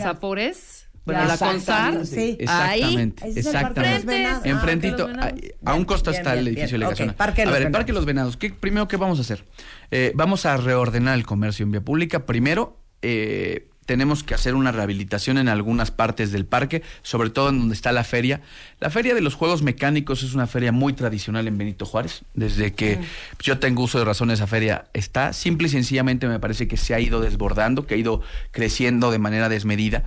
Bueno, 1.12 1.26
la 1.26 1.34
exactamente. 1.34 1.98
CONSAR. 1.98 2.06
Sí. 2.06 2.36
Exactamente, 2.38 3.24
Ahí. 3.24 3.30
Es 3.30 3.36
exactamente. 3.38 4.26
Ah, 4.26 4.40
Enfrentito, 4.44 5.08
los 5.08 5.16
a, 5.64 5.74
un 5.74 5.84
costo 5.84 6.10
Bien, 6.10 6.20
está 6.20 6.34
el 6.34 6.48
edificio 6.48 6.78
bien. 6.78 6.80
delegacional. 6.80 7.12
Ok, 7.14 7.16
Parque 7.18 7.36
de 7.36 7.42
a 7.42 7.46
los 7.46 7.52
ver, 7.54 7.62
el 7.62 7.66
Venados. 7.66 7.78
Parque 7.78 7.92
de 7.92 7.94
los 7.96 8.04
Venados. 8.04 8.36
¿qué, 8.36 8.50
primero, 8.50 8.88
¿qué 8.88 8.96
vamos 8.96 9.18
a 9.18 9.22
hacer? 9.22 9.44
Eh, 9.90 10.12
vamos 10.14 10.46
a 10.46 10.56
reordenar 10.56 11.14
el 11.16 11.24
comercio 11.26 11.64
en 11.64 11.72
vía 11.72 11.80
pública. 11.80 12.26
Primero, 12.26 12.76
eh, 13.02 13.68
tenemos 13.88 14.22
que 14.22 14.34
hacer 14.34 14.54
una 14.54 14.70
rehabilitación 14.70 15.38
en 15.38 15.48
algunas 15.48 15.90
partes 15.90 16.30
del 16.30 16.44
parque, 16.44 16.82
sobre 17.00 17.30
todo 17.30 17.48
en 17.48 17.58
donde 17.58 17.74
está 17.74 17.90
la 17.90 18.04
feria. 18.04 18.42
La 18.80 18.90
feria 18.90 19.14
de 19.14 19.22
los 19.22 19.34
juegos 19.34 19.62
mecánicos 19.62 20.22
es 20.22 20.34
una 20.34 20.46
feria 20.46 20.72
muy 20.72 20.92
tradicional 20.92 21.48
en 21.48 21.56
Benito 21.56 21.86
Juárez. 21.86 22.20
Desde 22.34 22.74
que 22.74 23.00
yo 23.40 23.58
tengo 23.58 23.82
uso 23.84 23.98
de 23.98 24.04
razón, 24.04 24.30
esa 24.30 24.46
feria 24.46 24.84
está. 24.92 25.32
Simple 25.32 25.68
y 25.68 25.70
sencillamente 25.70 26.28
me 26.28 26.38
parece 26.38 26.68
que 26.68 26.76
se 26.76 26.92
ha 26.94 27.00
ido 27.00 27.22
desbordando, 27.22 27.86
que 27.86 27.94
ha 27.94 27.96
ido 27.96 28.20
creciendo 28.50 29.10
de 29.10 29.18
manera 29.18 29.48
desmedida. 29.48 30.02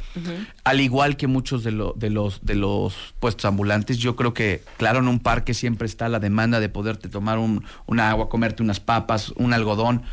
Al 0.64 0.80
igual 0.80 1.18
que 1.18 1.26
muchos 1.26 1.64
de, 1.64 1.72
lo- 1.72 1.94
de 1.98 2.12
los, 2.12 2.46
de 2.46 2.54
los 2.54 3.16
puestos 3.20 3.46
ambulantes, 3.46 3.98
yo 3.98 4.16
creo 4.16 4.36
que, 4.36 4.64
claro, 4.78 5.00
en 5.00 5.08
un 5.08 5.18
parque 5.20 5.56
siempre 5.56 5.88
está 5.88 6.08
la 6.08 6.20
demanda 6.20 6.60
de 6.60 6.70
poderte 6.70 7.10
tomar 7.10 7.40
un, 7.40 7.64
un 7.88 8.00
agua, 8.00 8.30
comerte 8.30 8.62
unas 8.62 8.80
papas, 8.80 9.30
un 9.38 9.54
algodón, 9.54 10.04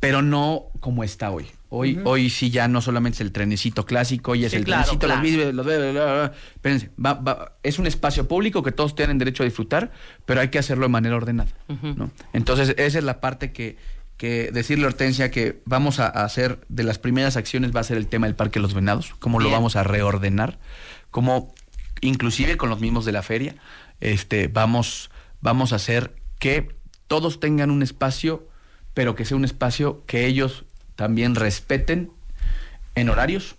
pero 0.00 0.22
no 0.22 0.62
como 0.80 1.04
está 1.04 1.30
hoy. 1.30 1.44
Hoy, 1.70 2.00
hoy 2.04 2.30
sí 2.30 2.48
ya 2.50 2.66
no 2.66 2.80
solamente 2.80 3.16
es 3.16 3.20
el 3.20 3.30
trenecito 3.32 3.84
clásico, 3.84 4.32
hoy 4.32 4.44
es 4.46 4.52
Sí, 4.52 4.56
el 4.56 4.64
claro, 4.64 4.84
trenecito, 4.98 5.06
claro. 5.06 5.52
los. 5.52 6.30
Espérense, 6.54 6.90
va- 7.04 7.14
va- 7.14 7.52
es 7.62 7.78
un 7.78 7.86
espacio 7.86 8.26
público 8.26 8.62
que 8.62 8.72
todos 8.72 8.94
tienen 8.94 9.18
derecho 9.18 9.42
a 9.42 9.46
disfrutar, 9.46 9.92
pero 10.24 10.40
hay 10.40 10.48
que 10.48 10.58
hacerlo 10.58 10.84
de 10.86 10.88
manera 10.90 11.16
ordenada. 11.16 11.50
¿no? 11.68 12.10
Entonces, 12.32 12.74
esa 12.78 12.98
es 12.98 13.04
la 13.04 13.20
parte 13.20 13.52
que, 13.52 13.76
que 14.16 14.50
decirle 14.50 14.84
a 14.84 14.88
Hortensia 14.88 15.30
que 15.30 15.60
vamos 15.66 16.00
a, 16.00 16.06
hacer, 16.08 16.60
de 16.70 16.84
las 16.84 16.98
primeras 16.98 17.36
acciones 17.36 17.76
va 17.76 17.80
a 17.80 17.84
ser 17.84 17.98
el 17.98 18.06
tema 18.06 18.26
del 18.26 18.34
Parque 18.34 18.58
de 18.60 18.62
los 18.62 18.72
Venados, 18.74 19.14
cómo 19.18 19.38
lo 19.38 19.50
vamos 19.50 19.76
a 19.76 19.82
reordenar, 19.84 20.58
cómo 21.10 21.54
inclusive 22.00 22.56
con 22.56 22.70
los 22.70 22.80
mismos 22.80 23.04
de 23.04 23.12
la 23.12 23.22
feria, 23.22 23.56
este, 24.00 24.48
vamos, 24.48 25.10
vamos 25.42 25.72
a 25.72 25.76
hacer 25.76 26.14
que 26.38 26.76
todos 27.08 27.40
tengan 27.40 27.70
un 27.70 27.82
espacio, 27.82 28.48
pero 28.94 29.14
que 29.14 29.24
sea 29.24 29.36
un 29.36 29.44
espacio 29.44 30.02
que 30.06 30.26
ellos 30.26 30.64
también 30.98 31.36
respeten 31.36 32.10
en 32.96 33.08
horarios, 33.08 33.54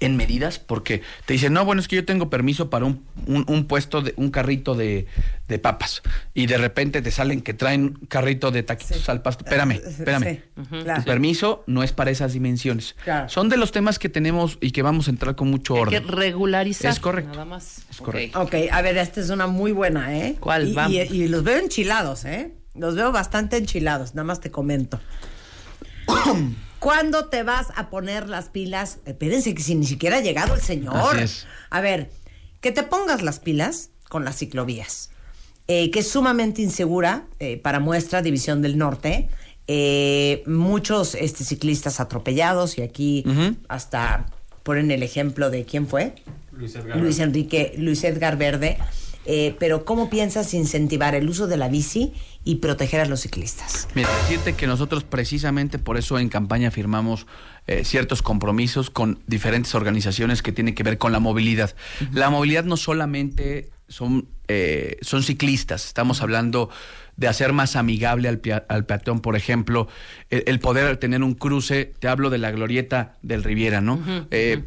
en 0.00 0.16
medidas, 0.16 0.58
porque 0.58 1.02
te 1.24 1.34
dicen, 1.34 1.52
no, 1.52 1.64
bueno, 1.64 1.80
es 1.80 1.86
que 1.86 1.94
yo 1.94 2.04
tengo 2.04 2.30
permiso 2.30 2.68
para 2.68 2.84
un, 2.84 3.04
un- 3.26 3.44
un 3.46 3.66
puesto, 3.68 4.02
de, 4.02 4.12
un 4.16 4.30
carrito 4.32 4.74
de, 4.74 5.06
de 5.46 5.58
papas, 5.60 6.02
y 6.34 6.46
de 6.46 6.58
repente 6.58 7.00
te 7.02 7.12
salen 7.12 7.42
que 7.42 7.54
traen 7.54 7.90
carrito 8.08 8.50
de 8.50 8.64
taquitos 8.64 9.08
al 9.08 9.22
pasto. 9.22 9.44
Espérame, 9.44 9.74
espérame. 9.86 10.24
Sí, 10.56 10.62
claro. 10.82 11.02
Tu 11.02 11.06
permiso 11.06 11.62
no 11.68 11.84
es 11.84 11.92
para 11.92 12.10
esas 12.10 12.32
dimensiones. 12.32 12.96
Claro. 13.04 13.28
Son 13.28 13.48
de 13.48 13.56
los 13.56 13.70
temas 13.70 14.00
que 14.00 14.08
tenemos 14.08 14.58
y 14.60 14.72
que 14.72 14.82
vamos 14.82 15.06
a 15.06 15.10
entrar 15.12 15.36
con 15.36 15.48
mucho 15.48 15.76
Hay 15.76 15.84
que 15.90 15.98
orden. 15.98 16.08
regularizar. 16.08 16.90
Es 16.90 16.98
correcto. 16.98 17.30
Nada 17.34 17.44
más. 17.44 17.82
Es 17.88 17.98
correcto. 17.98 18.40
Ok, 18.42 18.54
a 18.72 18.82
ver, 18.82 18.96
esta 18.96 19.20
es 19.20 19.30
una 19.30 19.46
muy 19.46 19.70
buena, 19.70 20.12
¿eh? 20.18 20.34
¿Cuál? 20.40 20.70
Y, 20.70 20.74
Vamos. 20.74 20.92
y- 20.92 20.98
y 21.02 21.28
los 21.28 21.44
veo 21.44 21.58
enchilados, 21.60 22.24
¿eh? 22.24 22.52
Los 22.74 22.96
veo 22.96 23.12
bastante 23.12 23.56
enchilados, 23.58 24.16
nada 24.16 24.24
más 24.24 24.40
te 24.40 24.50
comento. 24.50 24.98
¿Cuándo 26.78 27.26
te 27.26 27.42
vas 27.42 27.68
a 27.76 27.88
poner 27.88 28.28
las 28.28 28.50
pilas? 28.50 28.98
Espérense 29.06 29.54
que 29.54 29.62
si 29.62 29.74
ni 29.74 29.86
siquiera 29.86 30.18
ha 30.18 30.20
llegado 30.20 30.54
el 30.54 30.60
señor. 30.60 31.16
Así 31.16 31.24
es. 31.24 31.46
A 31.70 31.80
ver, 31.80 32.10
que 32.60 32.72
te 32.72 32.82
pongas 32.82 33.22
las 33.22 33.40
pilas 33.40 33.90
con 34.08 34.24
las 34.24 34.36
ciclovías, 34.36 35.10
eh, 35.66 35.90
que 35.90 36.00
es 36.00 36.08
sumamente 36.08 36.62
insegura 36.62 37.26
eh, 37.38 37.56
para 37.56 37.80
muestra 37.80 38.22
División 38.22 38.62
del 38.62 38.78
Norte. 38.78 39.28
Eh, 39.66 40.42
muchos 40.46 41.14
este, 41.14 41.42
ciclistas 41.42 42.00
atropellados 42.00 42.76
y 42.76 42.82
aquí 42.82 43.24
hasta 43.68 44.26
ponen 44.62 44.90
el 44.90 45.02
ejemplo 45.02 45.50
de 45.50 45.64
quién 45.64 45.86
fue. 45.86 46.14
Luis 46.52 47.18
Enrique, 47.18 47.74
Luis 47.78 48.04
Edgar 48.04 48.36
Verde. 48.36 48.78
Eh, 49.26 49.56
pero 49.58 49.84
¿cómo 49.84 50.10
piensas 50.10 50.52
incentivar 50.54 51.14
el 51.14 51.28
uso 51.28 51.46
de 51.46 51.56
la 51.56 51.68
bici 51.68 52.12
y 52.44 52.56
proteger 52.56 53.00
a 53.00 53.06
los 53.06 53.20
ciclistas? 53.20 53.88
Mira, 53.94 54.08
decirte 54.22 54.52
que 54.52 54.66
nosotros 54.66 55.04
precisamente 55.04 55.78
por 55.78 55.96
eso 55.96 56.18
en 56.18 56.28
campaña 56.28 56.70
firmamos 56.70 57.26
eh, 57.66 57.84
ciertos 57.84 58.20
compromisos 58.20 58.90
con 58.90 59.18
diferentes 59.26 59.74
organizaciones 59.74 60.42
que 60.42 60.52
tienen 60.52 60.74
que 60.74 60.82
ver 60.82 60.98
con 60.98 61.12
la 61.12 61.20
movilidad. 61.20 61.74
La 62.12 62.28
movilidad 62.28 62.64
no 62.64 62.76
solamente 62.76 63.70
son, 63.88 64.26
eh, 64.48 64.98
son 65.00 65.22
ciclistas, 65.22 65.86
estamos 65.86 66.20
hablando 66.20 66.68
de 67.16 67.28
hacer 67.28 67.52
más 67.52 67.76
amigable 67.76 68.28
al, 68.28 68.42
al 68.68 68.84
peatón, 68.84 69.20
por 69.20 69.36
ejemplo, 69.36 69.88
el, 70.30 70.42
el 70.46 70.58
poder 70.58 70.96
tener 70.96 71.22
un 71.22 71.34
cruce, 71.34 71.92
te 71.98 72.08
hablo 72.08 72.28
de 72.28 72.38
la 72.38 72.50
glorieta 72.50 73.14
del 73.22 73.44
Riviera, 73.44 73.80
¿no? 73.80 74.02
Eh, 74.30 74.64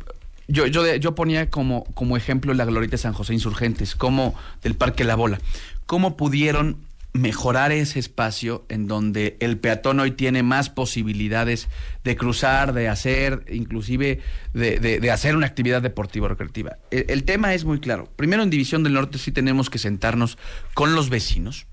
yo, 0.48 0.66
yo, 0.68 0.96
yo 0.96 1.16
ponía 1.16 1.50
como, 1.50 1.84
como 1.94 2.18
ejemplo 2.18 2.54
la 2.54 2.66
glorieta 2.66 2.92
de 2.92 2.98
San 3.00 3.14
José 3.14 3.34
Insurgentes, 3.34 3.96
como 3.96 4.36
del 4.64 4.76
Parque 4.76 5.04
La 5.04 5.16
Bola. 5.16 5.40
¿Cómo 5.86 6.18
pudieron 6.18 6.78
mejorar 7.14 7.72
ese 7.72 7.98
espacio 7.98 8.64
en 8.70 8.88
donde 8.88 9.38
el 9.40 9.58
peatón 9.58 10.00
hoy 10.00 10.12
tiene 10.12 10.44
más 10.44 10.70
posibilidades 10.70 11.68
de 12.04 12.16
cruzar, 12.16 12.74
de 12.74 12.90
hacer, 12.90 13.44
inclusive 13.50 14.20
de, 14.54 14.80
de- 14.80 15.00
de 15.00 15.12
hacer 15.12 15.36
una 15.36 15.48
actividad 15.48 15.82
deportiva 15.82 16.26
o 16.26 16.30
recreativa? 16.30 16.78
El, 16.92 17.06
el 17.10 17.24
tema 17.24 17.54
es 17.56 17.66
muy 17.66 17.80
claro. 17.80 18.08
Primero 18.18 18.44
en 18.44 18.50
División 18.52 18.84
del 18.84 18.94
Norte 18.94 19.18
sí 19.18 19.32
tenemos 19.32 19.70
que 19.72 19.80
sentarnos 19.80 20.38
con 20.76 20.94
los 20.94 21.10
vecinos, 21.10 21.66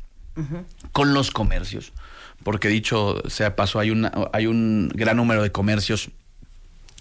con 0.92 1.12
los 1.14 1.30
comercios, 1.30 1.92
porque 2.42 2.68
dicho 2.68 3.22
sea 3.28 3.54
paso, 3.54 3.78
hay, 3.78 3.90
una, 3.90 4.12
hay 4.32 4.46
un 4.46 4.90
gran 4.94 5.16
número 5.18 5.42
de 5.42 5.52
comercios 5.52 6.10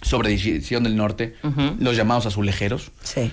sobre 0.04 0.28
División 0.28 0.84
del 0.84 0.96
Norte, 0.96 1.34
los 1.80 1.96
llamados 1.96 2.26
azulejeros, 2.26 2.92
Sí. 3.02 3.32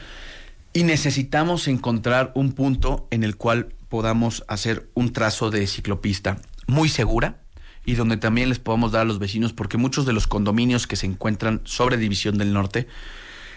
y 0.74 0.84
necesitamos 0.84 1.67
encontrar 1.67 2.32
un 2.34 2.53
punto 2.53 3.07
en 3.11 3.24
el 3.24 3.36
cual 3.36 3.74
podamos 3.89 4.43
hacer 4.47 4.89
un 4.93 5.11
trazo 5.13 5.51
de 5.51 5.67
ciclopista 5.67 6.38
muy 6.67 6.88
segura 6.89 7.41
y 7.86 7.95
donde 7.95 8.15
también 8.17 8.47
les 8.49 8.59
podamos 8.59 8.91
dar 8.93 9.01
a 9.01 9.05
los 9.05 9.19
vecinos, 9.19 9.53
porque 9.53 9.78
muchos 9.78 10.05
de 10.05 10.13
los 10.13 10.28
condominios 10.28 10.88
que 10.88 10.95
se 10.95 11.07
encuentran 11.07 11.61
sobre 11.65 11.97
División 11.97 12.38
del 12.38 12.53
Norte 12.53 12.88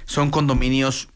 son 0.07 0.31
condominios 0.31 1.09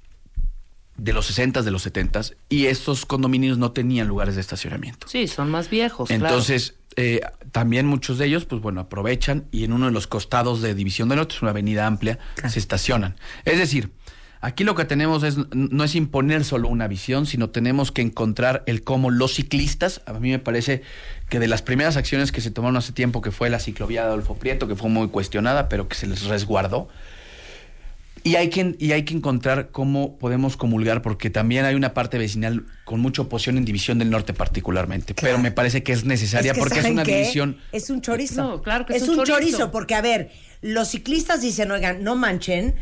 de 0.98 1.12
los 1.12 1.26
60 1.26 1.62
de 1.62 1.70
los 1.70 1.82
70 1.82 2.20
y 2.48 2.66
estos 2.66 3.06
condominios 3.06 3.56
no 3.56 3.72
tenían 3.72 4.08
lugares 4.08 4.34
de 4.34 4.40
estacionamiento. 4.40 5.08
Sí, 5.08 5.28
son 5.28 5.50
más 5.50 5.70
viejos. 5.70 6.08
claro. 6.08 6.26
Entonces, 6.26 6.74
eh, 6.96 7.20
también 7.52 7.86
muchos 7.86 8.18
de 8.18 8.26
ellos, 8.26 8.44
pues 8.44 8.60
bueno, 8.60 8.80
aprovechan 8.80 9.46
y 9.52 9.64
en 9.64 9.72
uno 9.72 9.86
de 9.86 9.92
los 9.92 10.08
costados 10.08 10.60
de 10.60 10.74
División 10.74 11.08
del 11.08 11.18
Norte, 11.18 11.36
es 11.36 11.42
una 11.42 11.52
avenida 11.52 11.86
amplia, 11.86 12.18
se 12.48 12.58
estacionan. 12.58 13.14
Es 13.44 13.58
decir, 13.58 13.92
aquí 14.40 14.64
lo 14.64 14.74
que 14.74 14.84
tenemos 14.84 15.22
es 15.22 15.36
no 15.52 15.84
es 15.84 15.94
imponer 15.94 16.44
solo 16.44 16.68
una 16.68 16.88
visión, 16.88 17.26
sino 17.26 17.50
tenemos 17.50 17.92
que 17.92 18.02
encontrar 18.02 18.64
el 18.66 18.82
cómo 18.82 19.10
los 19.12 19.34
ciclistas, 19.34 20.02
a 20.06 20.14
mí 20.14 20.30
me 20.30 20.40
parece 20.40 20.82
que 21.28 21.38
de 21.38 21.46
las 21.46 21.62
primeras 21.62 21.96
acciones 21.96 22.32
que 22.32 22.40
se 22.40 22.50
tomaron 22.50 22.76
hace 22.76 22.92
tiempo, 22.92 23.22
que 23.22 23.30
fue 23.30 23.48
la 23.48 23.60
ciclovía 23.60 24.02
de 24.02 24.08
Adolfo 24.08 24.34
Prieto, 24.34 24.66
que 24.66 24.74
fue 24.74 24.90
muy 24.90 25.08
cuestionada, 25.08 25.68
pero 25.68 25.86
que 25.86 25.94
se 25.94 26.08
les 26.08 26.24
resguardó, 26.24 26.88
y 28.24 28.36
hay, 28.36 28.50
que, 28.50 28.74
y 28.78 28.92
hay 28.92 29.04
que 29.04 29.14
encontrar 29.14 29.70
cómo 29.70 30.18
podemos 30.18 30.56
comulgar, 30.56 31.02
porque 31.02 31.30
también 31.30 31.64
hay 31.64 31.74
una 31.74 31.94
parte 31.94 32.18
vecinal 32.18 32.64
con 32.84 33.00
mucha 33.00 33.22
oposición 33.22 33.58
en 33.58 33.64
División 33.64 33.98
del 33.98 34.10
Norte 34.10 34.32
particularmente. 34.34 35.14
Pero 35.20 35.38
me 35.38 35.50
parece 35.50 35.82
que 35.82 35.92
es 35.92 36.04
necesaria 36.04 36.52
Es 36.52 36.54
que, 36.56 36.60
porque 36.60 36.76
es 36.78 36.82
¿saben 36.82 36.92
una 36.94 37.02
qué? 37.04 37.16
división... 37.18 37.58
Es 37.72 37.90
un 37.90 38.00
chorizo. 38.00 38.42
No, 38.42 38.62
claro 38.62 38.86
que 38.86 38.94
es 38.96 39.02
es 39.02 39.08
un 39.08 39.18
un 39.20 39.24
chorizo. 39.26 39.50
chorizo. 39.58 39.70
porque 39.70 39.94
a 39.94 40.00
ver, 40.00 40.30
los 40.62 40.88
ciclistas 40.88 41.40
dicen, 41.42 41.70
oigan, 41.70 42.02
no 42.02 42.16
manchen, 42.16 42.74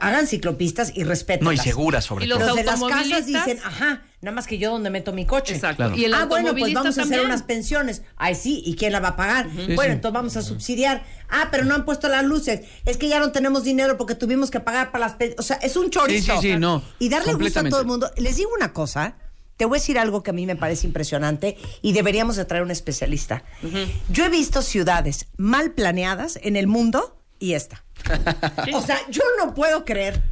hagan 0.00 0.26
ciclopistas 0.26 0.92
y 0.94 1.04
respeten. 1.04 1.44
No, 1.44 1.52
y 1.52 1.58
segura 1.58 2.00
sobre 2.00 2.24
Y 2.24 2.28
los 2.28 2.38
todo. 2.38 2.48
Los 2.48 2.56
de 2.56 2.64
las 2.64 2.80
casas 2.82 3.26
dicen, 3.26 3.58
ajá, 3.64 4.02
nada 4.20 4.34
más 4.34 4.46
que 4.46 4.58
yo 4.58 4.70
donde 4.70 4.90
meto 4.90 5.12
mi 5.12 5.26
coche. 5.26 5.54
Exacto. 5.54 5.76
Claro. 5.76 5.96
Y 5.96 6.04
el 6.04 6.14
ah, 6.14 6.26
bueno, 6.26 6.54
pues 6.56 6.72
vamos 6.74 6.98
a 6.98 7.02
hacer 7.02 7.24
unas 7.24 7.42
pensiones. 7.42 8.02
Ay, 8.16 8.34
sí, 8.34 8.62
¿y 8.64 8.76
quién 8.76 8.92
la 8.92 9.00
va 9.00 9.08
a 9.08 9.16
pagar? 9.16 9.48
Sí, 9.50 9.74
bueno, 9.74 9.92
sí. 9.92 9.96
entonces 9.96 10.12
vamos 10.12 10.36
a 10.36 10.42
subsidiar. 10.42 11.04
Ah, 11.28 11.48
pero 11.50 11.64
no 11.64 11.74
han 11.74 11.84
puesto 11.84 12.08
las 12.08 12.24
luces. 12.24 12.62
Es 12.84 12.96
que 12.96 13.08
ya 13.08 13.18
no 13.18 13.32
tenemos 13.32 13.64
dinero 13.64 13.96
porque 13.96 14.14
tuvimos 14.14 14.50
que 14.50 14.60
pagar 14.60 14.90
para 14.92 15.06
las 15.06 15.14
pensiones. 15.14 15.40
O 15.40 15.42
sea, 15.42 15.56
es 15.56 15.76
un 15.76 15.90
chorizo. 15.90 16.36
Sí, 16.36 16.48
sí, 16.48 16.52
sí, 16.54 16.58
no, 16.58 16.82
Y 16.98 17.08
darle 17.08 17.34
gusto 17.34 17.60
a 17.60 17.68
todo 17.68 17.80
el 17.80 17.86
mundo. 17.86 18.10
Les 18.16 18.36
digo 18.36 18.50
una 18.56 18.72
cosa. 18.72 19.16
Te 19.56 19.66
voy 19.66 19.76
a 19.76 19.80
decir 19.80 19.98
algo 19.98 20.22
que 20.22 20.30
a 20.30 20.32
mí 20.32 20.46
me 20.46 20.56
parece 20.56 20.86
impresionante 20.88 21.56
y 21.82 21.92
deberíamos 21.92 22.34
de 22.36 22.44
traer 22.46 22.64
un 22.64 22.72
especialista. 22.72 23.44
Yo 24.08 24.24
he 24.24 24.28
visto 24.28 24.60
ciudades 24.60 25.26
mal 25.36 25.72
planeadas 25.72 26.38
en 26.42 26.56
el 26.56 26.66
mundo 26.66 27.21
y 27.42 27.54
esta. 27.54 27.82
O 28.74 28.80
sea, 28.80 28.98
yo 29.10 29.22
no 29.38 29.52
puedo 29.54 29.84
creer. 29.84 30.22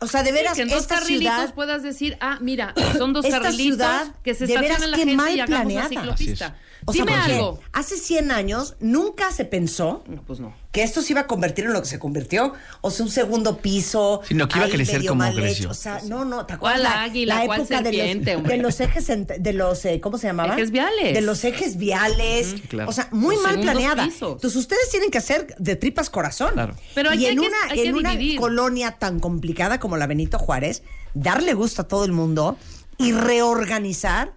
O 0.00 0.06
sea, 0.06 0.22
de 0.22 0.30
Sí, 0.30 0.34
veras, 0.34 0.54
que 0.54 0.62
en 0.62 0.68
dos 0.68 0.80
esta 0.82 0.96
carrilitos 0.96 1.34
ciudad 1.34 1.54
puedas 1.54 1.82
decir, 1.82 2.16
ah, 2.20 2.38
mira, 2.40 2.74
son 2.96 3.12
dos 3.12 3.24
Esta 3.24 3.40
carrilitos 3.40 3.76
ciudad, 3.76 4.14
que 4.22 4.34
se 4.34 4.46
de 4.46 4.54
veras, 4.54 4.78
estacionan 4.78 4.90
la 4.92 4.96
gente 4.96 5.16
mal 5.16 5.36
y 5.36 5.40
hagamos 5.40 5.62
planeada. 5.62 5.82
la 5.82 5.88
ciclopista. 5.88 6.56
O 6.88 6.92
sea, 6.94 7.04
Dime 7.04 7.16
porque 7.18 7.34
algo. 7.34 7.60
hace 7.72 7.96
100 7.98 8.30
años 8.30 8.76
nunca 8.80 9.30
se 9.30 9.44
pensó 9.44 10.02
No, 10.06 10.22
pues 10.22 10.40
no. 10.40 10.54
que 10.72 10.82
esto 10.82 11.02
se 11.02 11.12
iba 11.12 11.20
a 11.22 11.26
convertir 11.26 11.66
en 11.66 11.74
lo 11.74 11.82
que 11.82 11.88
se 11.88 11.98
convirtió. 11.98 12.54
O 12.80 12.90
sea, 12.90 13.04
un 13.04 13.12
segundo 13.12 13.58
piso. 13.58 14.22
Sino 14.26 14.48
que 14.48 14.56
iba 14.58 14.66
a 14.66 14.70
crecer 14.70 15.04
como 15.04 15.30
creció. 15.34 15.70
O 15.70 15.74
sea, 15.74 16.00
no, 16.06 16.24
no, 16.24 16.46
¿te 16.46 16.54
acuerdas? 16.54 16.80
¿Cuál 16.80 16.82
la- 16.82 17.02
águila? 17.02 17.34
la 17.40 17.44
¿Cuál 17.46 17.60
época 17.60 17.82
de 17.82 17.92
los, 18.24 18.44
de 18.44 18.56
los 18.56 18.80
ejes, 18.80 19.06
de 19.38 19.52
los, 19.52 19.84
eh, 19.84 20.00
¿cómo 20.00 20.16
se 20.16 20.28
llamaba? 20.28 20.54
Ejes 20.54 20.70
viales. 20.70 21.12
De 21.14 21.20
los 21.20 21.44
ejes 21.44 21.76
viales. 21.76 22.54
claro. 22.68 22.88
O 22.88 22.92
sea, 22.94 23.08
muy 23.12 23.34
Los 23.34 23.44
mal 23.44 23.60
planeada. 23.60 24.04
pisos. 24.06 24.32
Entonces, 24.32 24.56
ustedes 24.56 24.88
tienen 24.90 25.10
que 25.10 25.18
hacer 25.18 25.54
de 25.58 25.76
tripas 25.76 26.08
corazón. 26.08 26.52
Claro. 26.54 26.74
Pero 26.94 27.10
hay 27.10 27.18
y 27.18 27.20
que- 27.26 27.32
en 27.32 27.40
que- 27.40 27.46
una, 27.48 27.56
hay 27.68 27.82
que 27.82 27.88
en 27.88 27.94
una 27.96 28.10
dividir. 28.12 28.40
colonia 28.40 28.92
tan 28.92 29.20
complicada 29.20 29.78
como 29.78 29.98
la 29.98 30.06
Benito 30.06 30.38
Juárez, 30.38 30.82
darle 31.12 31.52
gusto 31.52 31.82
a 31.82 31.88
todo 31.88 32.06
el 32.06 32.12
mundo 32.12 32.56
y 32.96 33.12
reorganizar, 33.12 34.32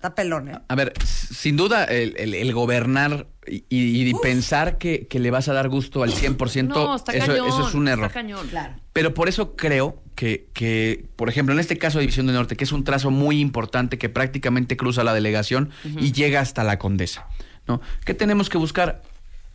está 0.00 0.14
pelón, 0.14 0.48
¿eh? 0.48 0.58
A 0.68 0.74
ver, 0.74 0.94
sin 1.04 1.56
duda 1.56 1.84
el, 1.84 2.14
el- 2.16 2.34
el 2.34 2.52
gobernar 2.54 3.26
y, 3.46 3.64
y 3.68 4.14
pensar 4.14 4.78
que, 4.78 5.06
que 5.06 5.18
le 5.18 5.30
vas 5.30 5.48
a 5.48 5.52
dar 5.52 5.68
gusto 5.68 6.02
al 6.02 6.10
100%, 6.12 6.68
No, 6.68 6.96
está 6.96 7.12
eso, 7.12 7.26
cañón. 7.26 7.48
eso 7.48 7.68
es 7.68 7.74
un 7.74 7.86
error. 7.88 8.06
Está 8.06 8.20
cañón. 8.20 8.46
Claro. 8.48 8.74
Pero 8.94 9.12
por 9.12 9.28
eso 9.28 9.56
creo 9.56 10.02
que, 10.14 10.48
que, 10.54 11.04
por 11.16 11.28
ejemplo, 11.28 11.52
en 11.52 11.60
este 11.60 11.76
caso 11.76 11.98
de 11.98 12.02
División 12.02 12.26
del 12.26 12.36
Norte, 12.36 12.56
que 12.56 12.64
es 12.64 12.72
un 12.72 12.84
trazo 12.84 13.10
muy 13.10 13.40
importante 13.40 13.98
que 13.98 14.08
prácticamente 14.08 14.76
cruza 14.76 15.04
la 15.04 15.12
delegación 15.12 15.70
y 15.84 16.12
llega 16.12 16.40
hasta 16.40 16.64
la 16.64 16.78
Condesa, 16.78 17.26
¿no? 17.66 17.80
¿Qué 18.06 18.14
tenemos 18.14 18.48
que 18.48 18.56
buscar? 18.58 19.02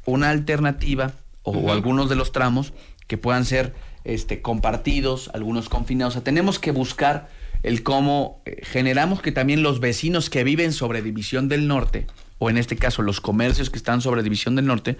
Una 0.05 0.29
alternativa 0.29 1.13
o, 1.41 1.51
o 1.51 1.71
algunos 1.71 2.07
de 2.09 2.15
los 2.15 2.31
tramos 2.31 2.73
que 3.07 3.17
puedan 3.17 3.45
ser 3.45 3.73
este, 4.03 4.41
compartidos, 4.43 5.31
algunos 5.33 5.69
confinados. 5.69 6.13
O 6.13 6.15
sea, 6.17 6.23
tenemos 6.23 6.59
que 6.59 6.69
buscar 6.71 7.29
el 7.65 7.83
cómo 7.83 8.41
eh, 8.45 8.61
generamos 8.63 9.21
que 9.21 9.31
también 9.31 9.63
los 9.63 9.79
vecinos 9.79 10.29
que 10.29 10.43
viven 10.43 10.71
sobre 10.73 11.01
División 11.01 11.49
del 11.49 11.67
Norte, 11.67 12.07
o 12.37 12.49
en 12.49 12.57
este 12.57 12.75
caso 12.75 13.01
los 13.01 13.21
comercios 13.21 13.69
que 13.69 13.77
están 13.77 14.01
sobre 14.01 14.21
División 14.23 14.55
del 14.55 14.65
Norte, 14.65 14.97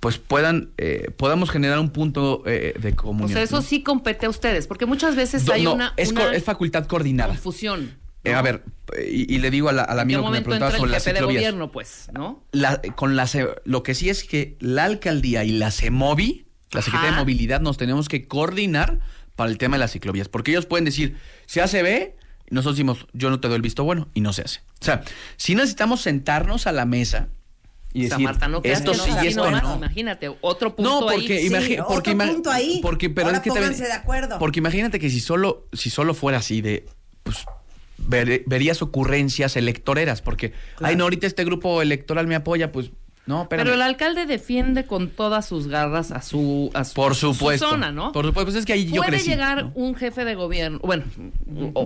pues 0.00 0.18
puedan, 0.18 0.70
eh, 0.78 1.10
podamos 1.16 1.50
generar 1.50 1.78
un 1.80 1.90
punto 1.90 2.42
eh, 2.46 2.74
de 2.80 2.92
O 2.92 2.96
comunión. 2.96 3.32
sea, 3.34 3.42
eso 3.42 3.56
¿no? 3.56 3.62
sí 3.62 3.82
compete 3.82 4.26
a 4.26 4.30
ustedes, 4.30 4.66
porque 4.66 4.86
muchas 4.86 5.16
veces 5.16 5.44
Do- 5.44 5.52
hay 5.52 5.64
no, 5.64 5.74
una, 5.74 5.92
es, 5.96 6.10
una 6.12 6.32
es 6.34 6.44
facultad 6.44 6.86
coordinada. 6.86 7.30
confusión. 7.34 7.96
Eh, 8.24 8.34
a 8.34 8.42
ver, 8.42 8.62
y, 9.10 9.32
y 9.34 9.38
le 9.38 9.50
digo 9.50 9.68
a 9.68 9.72
la- 9.72 9.82
al 9.82 9.90
¿En 10.00 10.08
qué 10.08 10.14
amigo 10.16 10.24
que 10.32 10.38
me 10.38 10.42
preguntaba 10.42 10.76
sobre 10.76 10.90
las 10.90 11.04
ciclovías. 11.04 11.26
gobierno, 11.42 11.70
pues, 11.70 12.08
no? 12.12 12.42
La- 12.52 12.80
con 12.96 13.16
la, 13.16 13.28
lo 13.64 13.82
que 13.82 13.94
sí 13.94 14.08
es 14.08 14.24
que 14.24 14.56
la 14.60 14.84
alcaldía 14.84 15.44
y 15.44 15.50
la 15.52 15.70
CEMOVI, 15.70 16.46
la 16.72 16.82
Secretaría 16.82 17.12
de. 17.12 17.18
Movilidad, 17.20 17.60
nos 17.60 17.76
tenemos 17.76 18.08
que 18.08 18.26
coordinar 18.28 19.00
para 19.36 19.50
el 19.50 19.58
tema 19.58 19.76
de 19.76 19.80
las 19.80 19.92
ciclovías. 19.92 20.28
Porque 20.28 20.50
ellos 20.50 20.66
pueden 20.66 20.84
decir, 20.84 21.16
se 21.48 21.62
hace 21.62 21.82
B 21.82 22.14
Y 22.50 22.54
nosotros 22.54 22.76
decimos, 22.76 23.06
yo 23.14 23.30
no 23.30 23.40
te 23.40 23.48
doy 23.48 23.56
el 23.56 23.62
visto 23.62 23.82
bueno 23.84 24.08
y 24.14 24.20
no 24.20 24.32
se 24.32 24.42
hace. 24.42 24.60
O 24.80 24.84
sea, 24.84 25.02
si 25.36 25.54
necesitamos 25.54 26.02
sentarnos 26.02 26.66
a 26.66 26.72
la 26.72 26.84
mesa 26.84 27.28
y 27.92 28.04
O 28.04 28.08
sea, 28.08 28.16
decir, 28.18 28.24
Marta, 28.26 28.48
no 28.48 28.60
esto 28.62 28.92
que 28.92 28.98
no 28.98 29.04
sí 29.04 29.10
y 29.22 29.26
esto 29.28 29.50
no. 29.50 29.50
más. 29.50 29.76
Imagínate, 29.76 30.30
otro 30.42 30.76
punto 30.76 31.00
No, 31.00 31.06
porque 31.06 31.38
ahí. 31.38 31.48
imagi- 31.48 31.66
Sí, 31.66 31.76
porque 31.88 32.10
otro 32.12 32.26
punto 32.34 32.50
ahí. 32.50 32.78
Porque, 32.82 33.10
pero 33.10 33.26
Ahora 33.28 33.38
es 33.38 33.42
que 33.44 33.50
te- 33.50 33.56
pónganse 33.58 33.84
de 33.84 33.92
acuerdo. 33.92 34.38
Porque 34.38 34.58
imagínate 34.60 34.98
que 35.00 35.08
si 35.10 35.20
solo, 35.20 35.66
si 35.72 35.88
solo 35.90 36.12
fuera 36.14 36.38
así 36.38 36.60
de, 36.60 36.86
pues, 37.22 37.38
ver- 37.96 38.44
verías 38.46 38.82
ocurrencias 38.82 39.56
electoreras, 39.56 40.20
porque, 40.22 40.52
ay, 40.80 40.96
no, 40.96 41.04
ahorita 41.04 41.26
este 41.26 41.44
grupo 41.44 41.80
electoral 41.82 42.26
me 42.26 42.34
apoya, 42.36 42.70
pues, 42.72 42.90
no, 43.28 43.42
espérame. 43.42 43.64
Pero 43.64 43.74
el 43.74 43.82
alcalde 43.82 44.26
defiende 44.26 44.86
con 44.86 45.10
todas 45.10 45.46
sus 45.46 45.68
garras 45.68 46.10
a 46.10 46.22
su, 46.22 46.70
a 46.74 46.84
su, 46.84 46.94
Por 46.94 47.14
su 47.14 47.34
supuesto. 47.34 47.68
zona, 47.68 47.92
¿no? 47.92 48.10
Por 48.12 48.24
supuesto, 48.24 48.46
pues 48.46 48.56
es 48.56 48.64
que 48.64 48.72
ahí 48.72 48.86
yo 48.86 48.96
Puede 49.02 49.10
crecí. 49.10 49.28
llegar 49.28 49.64
¿no? 49.66 49.72
un 49.74 49.94
jefe 49.94 50.24
de 50.24 50.34
gobierno, 50.34 50.78
bueno, 50.82 51.04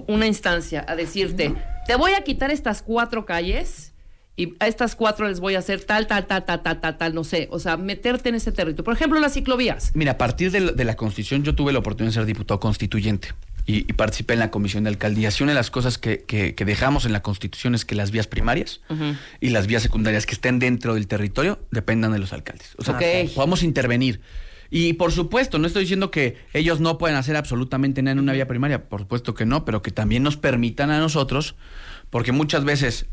una 0.07 0.26
instancia 0.26 0.84
a 0.88 0.95
decirte, 0.97 1.55
te 1.86 1.97
voy 1.97 2.12
a 2.12 2.22
quitar 2.22 2.51
estas 2.51 2.80
cuatro 2.82 3.26
calles 3.26 3.93
y 4.36 4.55
a 4.61 4.66
estas 4.66 4.95
cuatro 4.97 5.28
les 5.28 5.40
voy 5.40 5.57
a 5.57 5.59
hacer 5.59 5.84
tal, 5.84 6.07
tal, 6.07 6.26
tal, 6.26 6.45
tal, 6.45 6.62
tal, 6.62 6.80
tal, 6.80 6.97
tal, 6.97 7.14
no 7.14 7.22
sé, 7.24 7.49
o 7.51 7.59
sea, 7.59 7.76
meterte 7.76 8.30
en 8.30 8.36
ese 8.36 8.51
territorio. 8.53 8.84
Por 8.84 8.95
ejemplo, 8.95 9.20
las 9.20 9.34
ciclovías. 9.34 9.90
Mira, 9.95 10.12
a 10.12 10.18
partir 10.18 10.51
de 10.51 10.61
la, 10.61 10.72
de 10.72 10.84
la 10.84 10.97
Constitución 10.97 11.43
yo 11.43 11.55
tuve 11.55 11.72
la 11.72 11.80
oportunidad 11.80 12.11
de 12.12 12.14
ser 12.14 12.24
diputado 12.24 12.59
constituyente 12.61 13.28
y, 13.67 13.79
y 13.79 13.93
participé 13.95 14.33
en 14.35 14.41
la 14.41 14.51
Comisión 14.51 14.85
de 14.85 14.91
Alcaldías. 14.91 15.39
Y 15.41 15.43
una 15.45 15.53
de 15.53 15.57
las 15.57 15.71
cosas 15.71 15.99
que, 15.99 16.25
que- 16.25 16.55
que 16.55 16.65
dejamos 16.65 17.05
en 17.05 17.13
la 17.13 17.23
Constitución 17.23 17.75
es 17.75 17.85
que 17.85 17.95
las 17.95 18.11
vías 18.11 18.27
primarias 18.27 18.81
y 19.41 19.51
las 19.51 19.67
vías 19.67 19.83
secundarias 19.83 20.27
que 20.27 20.35
estén 20.35 20.59
dentro 20.59 20.95
del 20.95 21.07
territorio 21.07 21.61
dependan 21.71 22.13
de 22.13 22.19
los 22.19 22.33
alcaldes. 22.33 22.75
O 22.79 22.83
sea, 22.85 22.95
Ok. 22.97 23.03
podamos 23.35 23.63
intervenir. 23.63 24.21
Y 24.75 24.95
por 24.95 25.13
supuesto, 25.13 25.59
no 25.59 25.67
estoy 25.67 25.83
diciendo 25.83 26.11
que 26.11 26.39
ellos 26.55 26.81
no 26.81 26.97
pueden 26.97 27.17
hacer 27.19 27.37
absolutamente 27.37 28.03
nada 28.03 28.13
en 28.13 28.19
una 28.21 28.33
vía 28.33 28.49
primaria, 28.49 28.89
por 28.89 29.01
supuesto 29.01 29.35
que 29.35 29.45
no, 29.45 29.65
pero 29.67 29.83
que 29.83 29.91
también 29.91 30.23
nos 30.23 30.39
permitan 30.39 30.91
a 30.91 30.99
nosotros, 30.99 31.57
porque 32.09 32.33
muchas 32.33 32.65
veces 32.65 33.05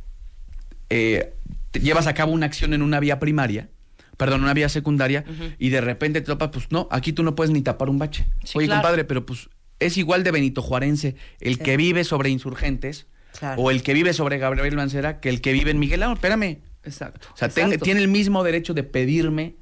eh, 0.89 1.33
te 1.71 1.79
llevas 1.81 2.07
a 2.07 2.13
cabo 2.13 2.31
una 2.31 2.45
acción 2.45 2.73
en 2.73 2.81
una 2.81 2.99
vía 2.99 3.19
primaria, 3.19 3.69
perdón, 4.17 4.43
una 4.43 4.53
vía 4.53 4.69
secundaria, 4.69 5.23
y 5.59 5.69
de 5.69 5.81
repente 5.81 6.21
te 6.21 6.27
topas, 6.27 6.49
pues 6.51 6.67
no, 6.71 6.87
aquí 6.91 7.13
tú 7.13 7.23
no 7.23 7.35
puedes 7.35 7.51
ni 7.51 7.61
tapar 7.61 7.89
un 7.89 7.99
bache. 7.99 8.25
Sí, 8.43 8.57
Oye, 8.57 8.67
claro. 8.67 8.81
compadre, 8.81 9.03
pero 9.03 9.25
pues 9.25 9.49
es 9.79 9.97
igual 9.97 10.23
de 10.23 10.31
Benito 10.31 10.61
Juarense 10.61 11.15
el 11.39 11.59
que 11.59 11.77
vive 11.77 12.03
sobre 12.03 12.29
insurgentes 12.29 13.07
Claro. 13.37 13.61
o 13.61 13.71
el 13.71 13.83
que 13.83 13.93
vive 13.93 14.11
sobre 14.13 14.37
Gabriel 14.39 14.75
Mancera 14.75 15.19
que 15.21 15.29
el 15.29 15.39
que 15.39 15.53
vive 15.53 15.71
en 15.71 15.79
Miguel 15.79 16.01
Ángel. 16.03 16.15
Espérame. 16.17 16.59
Exacto. 16.83 17.27
O 17.33 17.37
sea, 17.37 17.47
ten- 17.49 17.77
tiene 17.79 17.99
el 18.01 18.07
mismo 18.07 18.43
derecho 18.43 18.73
de 18.73 18.83
pedirme 18.83 19.55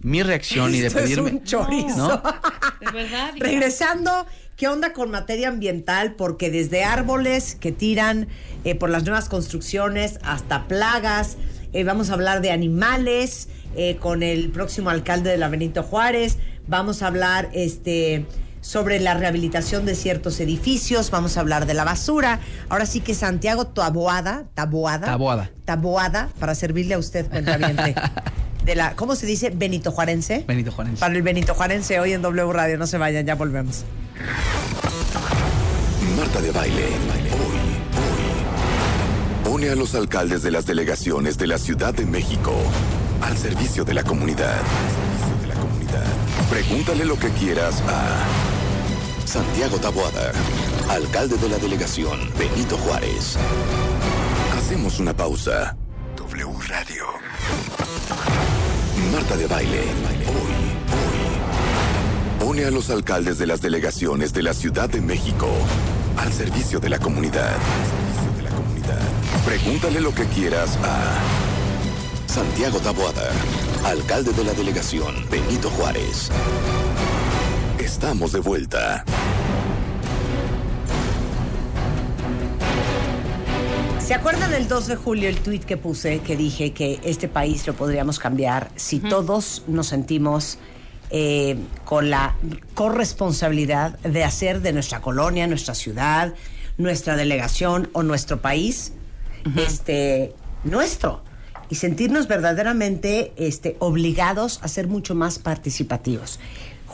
mi 0.00 0.22
reacción 0.22 0.74
y 0.74 0.80
de 0.80 0.86
Esto 0.88 0.98
es 1.00 1.04
pedirme. 1.06 1.30
un 1.30 1.44
chorizo. 1.44 1.96
¿no? 2.08 2.22
De 2.80 2.92
verdad. 2.92 3.32
Regresando, 3.38 4.26
¿qué 4.56 4.68
onda 4.68 4.92
con 4.92 5.10
materia 5.10 5.48
ambiental? 5.48 6.14
Porque 6.14 6.50
desde 6.50 6.84
árboles 6.84 7.54
que 7.58 7.72
tiran 7.72 8.28
eh, 8.64 8.74
por 8.74 8.90
las 8.90 9.04
nuevas 9.04 9.28
construcciones 9.30 10.18
hasta 10.22 10.68
plagas, 10.68 11.38
eh, 11.72 11.82
vamos 11.84 12.10
a 12.10 12.12
hablar 12.14 12.42
de 12.42 12.50
animales 12.50 13.48
eh, 13.76 13.96
con 13.96 14.22
el 14.22 14.50
próximo 14.50 14.90
alcalde 14.90 15.30
de 15.30 15.38
la 15.38 15.48
Benito 15.48 15.82
Juárez, 15.82 16.36
vamos 16.66 17.02
a 17.02 17.06
hablar 17.06 17.48
este 17.54 18.26
sobre 18.66 18.98
la 18.98 19.14
rehabilitación 19.14 19.86
de 19.86 19.94
ciertos 19.94 20.40
edificios, 20.40 21.12
vamos 21.12 21.36
a 21.36 21.40
hablar 21.40 21.66
de 21.66 21.74
la 21.74 21.84
basura. 21.84 22.40
Ahora 22.68 22.84
sí 22.84 23.00
que 23.00 23.14
Santiago 23.14 23.68
Taboada, 23.68 24.46
Taboada, 24.54 25.06
Taboada. 25.06 25.50
Taboada, 25.64 26.30
para 26.40 26.56
servirle 26.56 26.94
a 26.94 26.98
usted. 26.98 27.26
De 28.64 28.74
la, 28.74 28.96
¿Cómo 28.96 29.14
se 29.14 29.26
dice? 29.26 29.50
Benito 29.50 29.92
Juarense. 29.92 30.44
Benito 30.48 30.72
Juarense. 30.72 30.98
Para 30.98 31.14
el 31.14 31.22
Benito 31.22 31.54
Juarense 31.54 32.00
hoy 32.00 32.14
en 32.14 32.22
W 32.22 32.52
Radio. 32.52 32.76
No 32.76 32.88
se 32.88 32.98
vayan, 32.98 33.24
ya 33.24 33.36
volvemos. 33.36 33.84
Marta 36.16 36.40
de 36.40 36.50
Baile. 36.50 36.86
Hoy, 36.86 36.90
hoy. 39.44 39.48
Pone 39.48 39.70
a 39.70 39.76
los 39.76 39.94
alcaldes 39.94 40.42
de 40.42 40.50
las 40.50 40.66
delegaciones 40.66 41.38
de 41.38 41.46
la 41.46 41.58
Ciudad 41.58 41.94
de 41.94 42.04
México 42.04 42.52
al 43.22 43.38
servicio 43.38 43.84
de 43.84 43.94
la 43.94 44.02
comunidad. 44.02 44.58
Al 44.58 44.66
servicio 44.66 45.40
de 45.40 45.46
la 45.46 45.54
comunidad. 45.54 46.04
Pregúntale 46.50 47.04
lo 47.04 47.16
que 47.16 47.28
quieras 47.28 47.80
a 47.86 48.55
Santiago 49.36 49.76
Taboada, 49.76 50.32
alcalde 50.88 51.36
de 51.36 51.50
la 51.50 51.58
delegación 51.58 52.18
Benito 52.38 52.78
Juárez. 52.78 53.36
Hacemos 54.56 54.98
una 54.98 55.14
pausa. 55.14 55.76
W 56.16 56.54
Radio. 56.66 57.04
Marta 59.12 59.36
de 59.36 59.46
Baile. 59.46 59.80
Hoy, 60.26 60.32
hoy. 60.88 62.46
Pone 62.46 62.64
a 62.64 62.70
los 62.70 62.88
alcaldes 62.88 63.36
de 63.36 63.46
las 63.46 63.60
delegaciones 63.60 64.32
de 64.32 64.42
la 64.42 64.54
Ciudad 64.54 64.88
de 64.88 65.02
México 65.02 65.48
al 66.16 66.32
servicio 66.32 66.80
de 66.80 66.88
la 66.88 66.98
comunidad. 66.98 67.58
Pregúntale 69.44 70.00
lo 70.00 70.14
que 70.14 70.24
quieras 70.28 70.78
a 70.82 71.18
Santiago 72.26 72.78
Taboada, 72.78 73.30
alcalde 73.84 74.32
de 74.32 74.44
la 74.44 74.54
delegación 74.54 75.14
Benito 75.30 75.68
Juárez. 75.68 76.30
Estamos 77.86 78.32
de 78.32 78.40
vuelta. 78.40 79.04
¿Se 84.04 84.12
acuerdan 84.12 84.52
el 84.54 84.66
2 84.66 84.88
de 84.88 84.96
julio 84.96 85.28
el 85.28 85.36
tuit 85.36 85.62
que 85.62 85.76
puse 85.76 86.18
que 86.18 86.36
dije 86.36 86.72
que 86.72 86.98
este 87.04 87.28
país 87.28 87.64
lo 87.64 87.74
podríamos 87.74 88.18
cambiar 88.18 88.72
si 88.74 88.98
todos 88.98 89.62
nos 89.68 89.86
sentimos 89.86 90.58
eh, 91.10 91.56
con 91.84 92.10
la 92.10 92.34
corresponsabilidad 92.74 94.00
de 94.00 94.24
hacer 94.24 94.62
de 94.62 94.72
nuestra 94.72 95.00
colonia, 95.00 95.46
nuestra 95.46 95.76
ciudad, 95.76 96.34
nuestra 96.78 97.14
delegación 97.14 97.88
o 97.92 98.02
nuestro 98.02 98.42
país 98.42 98.94
este 99.54 100.34
nuestro 100.64 101.22
y 101.68 101.76
sentirnos 101.76 102.26
verdaderamente 102.26 103.32
este, 103.36 103.76
obligados 103.78 104.58
a 104.64 104.68
ser 104.68 104.88
mucho 104.88 105.14
más 105.14 105.38
participativos. 105.38 106.40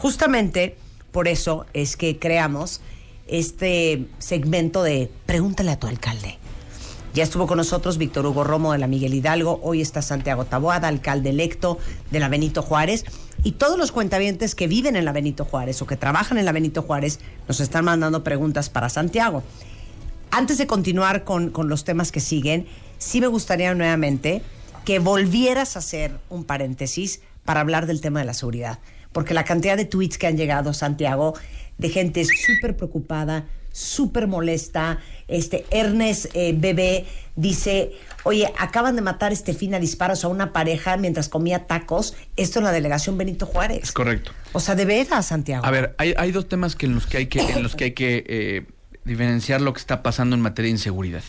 Justamente 0.02 0.76
por 1.12 1.28
eso 1.28 1.64
es 1.74 1.96
que 1.96 2.18
creamos 2.18 2.80
este 3.28 4.08
segmento 4.18 4.82
de 4.82 5.08
Pregúntale 5.26 5.70
a 5.70 5.78
tu 5.78 5.86
alcalde. 5.86 6.38
Ya 7.14 7.22
estuvo 7.22 7.46
con 7.46 7.56
nosotros 7.56 7.98
Víctor 7.98 8.26
Hugo 8.26 8.42
Romo 8.42 8.72
de 8.72 8.80
la 8.80 8.88
Miguel 8.88 9.14
Hidalgo, 9.14 9.60
hoy 9.62 9.80
está 9.80 10.02
Santiago 10.02 10.44
Taboada, 10.44 10.88
alcalde 10.88 11.30
electo 11.30 11.78
de 12.10 12.18
la 12.18 12.28
Benito 12.28 12.62
Juárez, 12.62 13.04
y 13.44 13.52
todos 13.52 13.78
los 13.78 13.92
cuentavientes 13.92 14.56
que 14.56 14.66
viven 14.66 14.96
en 14.96 15.04
la 15.04 15.12
Benito 15.12 15.44
Juárez 15.44 15.80
o 15.82 15.86
que 15.86 15.96
trabajan 15.96 16.36
en 16.36 16.46
la 16.46 16.52
Benito 16.52 16.82
Juárez 16.82 17.20
nos 17.46 17.60
están 17.60 17.84
mandando 17.84 18.24
preguntas 18.24 18.70
para 18.70 18.88
Santiago. 18.88 19.44
Antes 20.32 20.58
de 20.58 20.66
continuar 20.66 21.22
con, 21.22 21.50
con 21.50 21.68
los 21.68 21.84
temas 21.84 22.10
que 22.10 22.18
siguen, 22.18 22.66
sí 22.98 23.20
me 23.20 23.28
gustaría 23.28 23.72
nuevamente 23.72 24.42
que 24.84 24.98
volvieras 24.98 25.76
a 25.76 25.78
hacer 25.78 26.18
un 26.28 26.42
paréntesis 26.42 27.20
para 27.44 27.60
hablar 27.60 27.86
del 27.86 28.00
tema 28.00 28.18
de 28.18 28.26
la 28.26 28.34
seguridad. 28.34 28.80
Porque 29.12 29.34
la 29.34 29.44
cantidad 29.44 29.76
de 29.76 29.84
tweets 29.84 30.18
que 30.18 30.26
han 30.26 30.36
llegado, 30.36 30.72
Santiago, 30.74 31.34
de 31.78 31.88
gente 31.88 32.24
súper 32.24 32.76
preocupada, 32.76 33.46
súper 33.72 34.26
molesta. 34.26 34.98
Este, 35.28 35.64
Ernest 35.70 36.26
eh, 36.34 36.54
Bebé 36.56 37.06
dice, 37.36 37.92
oye, 38.24 38.52
acaban 38.58 38.96
de 38.96 39.02
matar 39.02 39.32
este 39.32 39.54
fin 39.54 39.74
a 39.74 39.80
disparos 39.80 40.24
a 40.24 40.28
una 40.28 40.52
pareja 40.52 40.96
mientras 40.96 41.28
comía 41.28 41.66
tacos. 41.66 42.14
Esto 42.36 42.58
en 42.58 42.66
la 42.66 42.72
delegación 42.72 43.18
Benito 43.18 43.46
Juárez. 43.46 43.84
Es 43.84 43.92
correcto. 43.92 44.32
O 44.52 44.60
sea, 44.60 44.74
de 44.74 44.84
veras, 44.84 45.26
Santiago. 45.26 45.64
A 45.64 45.70
ver, 45.70 45.94
hay, 45.98 46.14
hay 46.16 46.32
dos 46.32 46.48
temas 46.48 46.76
que 46.76 46.86
en 46.86 46.94
los 46.94 47.06
que 47.06 47.18
hay 47.18 47.26
que, 47.26 47.40
en 47.40 47.62
los 47.62 47.74
que, 47.74 47.84
hay 47.84 47.92
que 47.92 48.24
eh, 48.26 48.66
diferenciar 49.04 49.60
lo 49.60 49.72
que 49.72 49.80
está 49.80 50.02
pasando 50.02 50.36
en 50.36 50.42
materia 50.42 50.68
de 50.68 50.72
inseguridad. 50.72 51.22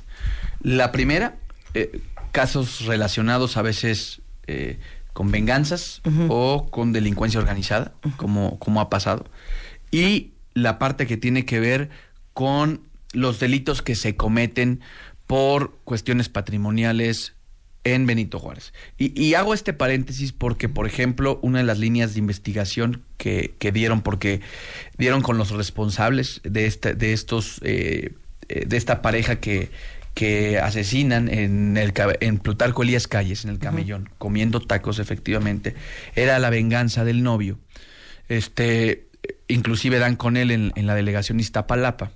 La 0.61 0.91
primera, 0.91 1.35
eh, 1.73 2.01
casos 2.31 2.85
relacionados 2.85 3.57
a 3.57 3.61
veces 3.61 4.21
eh, 4.47 4.79
con 5.13 5.31
venganzas 5.31 6.01
o 6.27 6.67
con 6.69 6.91
delincuencia 6.91 7.39
organizada, 7.39 7.93
como, 8.17 8.59
como 8.59 8.81
ha 8.81 8.89
pasado. 8.89 9.25
Y 9.91 10.31
la 10.53 10.79
parte 10.79 11.07
que 11.07 11.17
tiene 11.17 11.45
que 11.45 11.59
ver 11.59 11.89
con 12.33 12.81
los 13.11 13.39
delitos 13.39 13.81
que 13.81 13.95
se 13.95 14.15
cometen 14.15 14.81
por 15.27 15.77
cuestiones 15.83 16.29
patrimoniales 16.29 17.33
en 17.83 18.05
Benito 18.05 18.39
Juárez. 18.39 18.73
Y, 18.97 19.19
y 19.21 19.35
hago 19.35 19.53
este 19.53 19.73
paréntesis 19.73 20.31
porque, 20.31 20.69
por 20.69 20.87
ejemplo, 20.87 21.39
una 21.41 21.59
de 21.59 21.65
las 21.65 21.79
líneas 21.79 22.13
de 22.13 22.19
investigación 22.19 23.03
que, 23.17 23.53
que 23.59 23.71
dieron, 23.71 24.01
porque 24.01 24.41
dieron 24.97 25.21
con 25.21 25.37
los 25.37 25.51
responsables 25.51 26.41
de, 26.43 26.65
esta, 26.65 26.93
de 26.93 27.13
estos, 27.13 27.59
eh, 27.63 28.13
eh, 28.49 28.65
de 28.65 28.77
esta 28.77 29.01
pareja 29.01 29.39
que, 29.39 29.69
que 30.13 30.59
asesinan 30.59 31.27
en, 31.27 31.75
el, 31.77 31.93
en 32.19 32.37
Plutarco 32.37 32.83
Elías 32.83 33.07
Calles, 33.07 33.45
en 33.45 33.49
el 33.51 33.59
camellón, 33.59 34.09
comiendo 34.17 34.59
tacos, 34.59 34.99
efectivamente, 34.99 35.75
era 36.15 36.37
la 36.39 36.49
venganza 36.49 37.03
del 37.03 37.23
novio. 37.23 37.57
Este, 38.29 39.07
inclusive 39.47 39.99
dan 39.99 40.15
con 40.15 40.37
él 40.37 40.51
en, 40.51 40.71
en 40.75 40.87
la 40.87 40.95
delegación 40.95 41.39
Iztapalapa. 41.39 42.11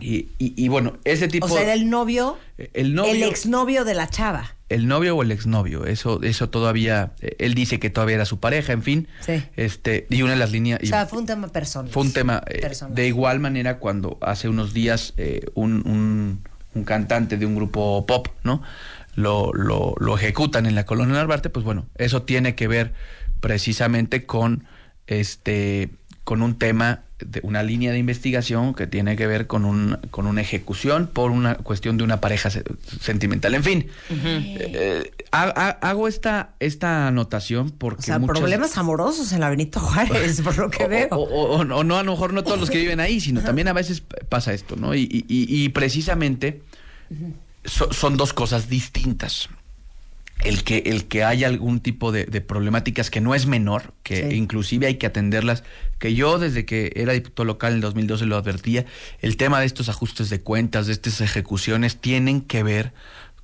Y, 0.00 0.30
y, 0.38 0.52
y 0.56 0.68
bueno, 0.68 0.98
ese 1.04 1.28
tipo... 1.28 1.46
o 1.46 1.48
sea, 1.48 1.62
era 1.62 1.74
el 1.74 1.88
novio, 1.88 2.36
el 2.72 2.94
novio... 2.94 3.12
el 3.12 3.22
exnovio 3.22 3.84
de 3.84 3.94
la 3.94 4.08
chava. 4.10 4.56
el 4.68 4.88
novio 4.88 5.14
o 5.16 5.22
el 5.22 5.30
exnovio. 5.30 5.86
Eso, 5.86 6.20
eso 6.24 6.48
todavía, 6.50 7.12
eh, 7.20 7.36
él 7.38 7.54
dice 7.54 7.78
que 7.78 7.88
todavía 7.88 8.16
era 8.16 8.24
su 8.24 8.40
pareja, 8.40 8.72
en 8.72 8.82
fin. 8.82 9.06
Sí. 9.20 9.44
Este, 9.56 10.08
y 10.10 10.22
una 10.22 10.32
de 10.32 10.38
las 10.38 10.50
líneas. 10.50 10.80
O 10.82 10.86
sea, 10.86 11.06
fue 11.06 11.20
un 11.20 11.26
tema 11.26 11.46
personal. 11.48 11.92
Fue 11.92 12.02
un 12.02 12.12
tema 12.12 12.42
eh, 12.48 12.58
Personal. 12.60 12.96
de 12.96 13.06
igual 13.06 13.38
manera 13.38 13.78
cuando 13.78 14.18
hace 14.22 14.48
unos 14.48 14.72
días 14.74 15.14
eh, 15.18 15.42
un, 15.54 15.86
un- 15.86 16.42
un 16.74 16.84
cantante 16.84 17.36
de 17.36 17.46
un 17.46 17.54
grupo 17.54 18.04
pop, 18.06 18.28
¿no? 18.44 18.62
Lo, 19.14 19.52
lo, 19.52 19.94
lo 19.98 20.16
ejecutan 20.16 20.66
en 20.66 20.74
la 20.74 20.86
colonia 20.86 21.14
Narvarte, 21.14 21.50
pues 21.50 21.64
bueno, 21.64 21.86
eso 21.96 22.22
tiene 22.22 22.54
que 22.54 22.66
ver 22.66 22.92
precisamente 23.40 24.24
con 24.24 24.64
este 25.06 25.90
con 26.24 26.40
un 26.40 26.56
tema 26.56 27.02
de 27.26 27.40
una 27.42 27.62
línea 27.62 27.92
de 27.92 27.98
investigación 27.98 28.74
que 28.74 28.86
tiene 28.86 29.16
que 29.16 29.26
ver 29.26 29.46
con 29.46 29.64
un 29.64 29.98
con 30.10 30.26
una 30.26 30.40
ejecución 30.40 31.08
por 31.12 31.30
una 31.30 31.54
cuestión 31.56 31.96
de 31.96 32.04
una 32.04 32.20
pareja 32.20 32.50
se- 32.50 32.64
sentimental. 33.00 33.54
En 33.54 33.64
fin, 33.64 33.86
eh, 34.10 35.10
ha- 35.32 35.52
ha- 35.54 35.78
hago 35.88 36.08
esta 36.08 36.54
esta 36.60 37.08
anotación 37.08 37.70
porque 37.70 38.00
O 38.00 38.04
sea, 38.04 38.18
muchas- 38.18 38.38
problemas 38.38 38.76
amorosos 38.78 39.32
en 39.32 39.40
la 39.40 39.50
Benito 39.50 39.80
Juárez, 39.80 40.40
por 40.42 40.56
lo 40.58 40.70
que 40.70 40.84
o, 40.84 40.88
veo. 40.88 41.08
o- 41.10 41.16
o- 41.22 41.58
o 41.60 41.64
no, 41.84 41.98
a 41.98 42.02
lo 42.02 42.12
mejor 42.12 42.32
no 42.32 42.42
todos 42.44 42.58
los 42.60 42.70
que 42.70 42.78
viven 42.78 43.00
ahí, 43.00 43.20
sino 43.20 43.40
también 43.42 43.68
a 43.68 43.72
veces 43.72 44.02
pasa 44.28 44.52
esto, 44.52 44.76
¿no? 44.76 44.94
Y, 44.94 45.02
y- 45.02 45.24
y- 45.28 45.64
y 45.64 45.68
precisamente 45.70 46.62
so- 47.64 47.92
son 47.92 48.16
dos 48.16 48.32
cosas 48.32 48.68
distintas. 48.68 49.48
El 50.44 50.64
que, 50.64 50.78
el 50.86 51.06
que 51.06 51.22
haya 51.24 51.46
algún 51.46 51.80
tipo 51.80 52.10
de, 52.12 52.24
de 52.26 52.40
problemáticas 52.40 53.10
que 53.10 53.20
no 53.20 53.34
es 53.34 53.46
menor, 53.46 53.94
que 54.02 54.28
Sí. 54.30 54.36
inclusive 54.36 54.86
hay 54.86 54.96
que 54.96 55.06
atenderlas, 55.06 55.62
que 55.98 56.14
yo 56.14 56.38
desde 56.38 56.64
que 56.64 56.92
era 56.96 57.12
diputado 57.12 57.44
local 57.44 57.70
en 57.72 57.76
el 57.76 57.80
2012 57.82 58.26
lo 58.26 58.36
advertía, 58.36 58.84
el 59.20 59.36
tema 59.36 59.60
de 59.60 59.66
estos 59.66 59.88
ajustes 59.88 60.30
de 60.30 60.40
cuentas, 60.40 60.86
de 60.86 60.92
estas 60.94 61.20
ejecuciones, 61.20 61.96
tienen 62.00 62.40
que 62.40 62.62
ver 62.62 62.92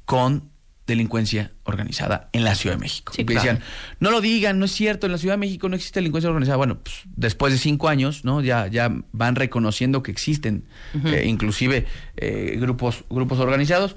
con 0.05 0.51
delincuencia 0.87 1.53
organizada 1.65 2.31
en 2.33 2.45
la 2.45 2.55
Ciudad 2.55 2.77
de 2.77 2.81
México. 2.81 3.13
Sí, 3.15 3.21
Y 3.21 3.25
decían, 3.25 3.61
no 4.01 4.11
lo 4.11 4.23
digan, 4.23 4.59
no 4.59 4.65
es 4.65 4.73
cierto, 4.73 5.05
en 5.07 5.13
la 5.13 5.19
Ciudad 5.19 5.35
de 5.35 5.39
México 5.39 5.69
no 5.69 5.77
existe 5.77 6.01
delincuencia 6.01 6.31
organizada. 6.31 6.57
Bueno, 6.57 6.79
pues, 6.83 6.97
después 7.15 7.53
de 7.53 7.59
cinco 7.59 7.89
años, 7.89 8.25
¿no? 8.25 8.41
Ya, 8.41 8.67
ya 8.69 8.91
van 9.13 9.37
reconociendo 9.37 10.03
que 10.03 10.11
existen, 10.11 10.65
eh, 11.05 11.25
inclusive 11.27 11.85
eh, 12.17 12.57
grupos, 12.59 13.05
grupos 13.11 13.39
organizados. 13.39 13.97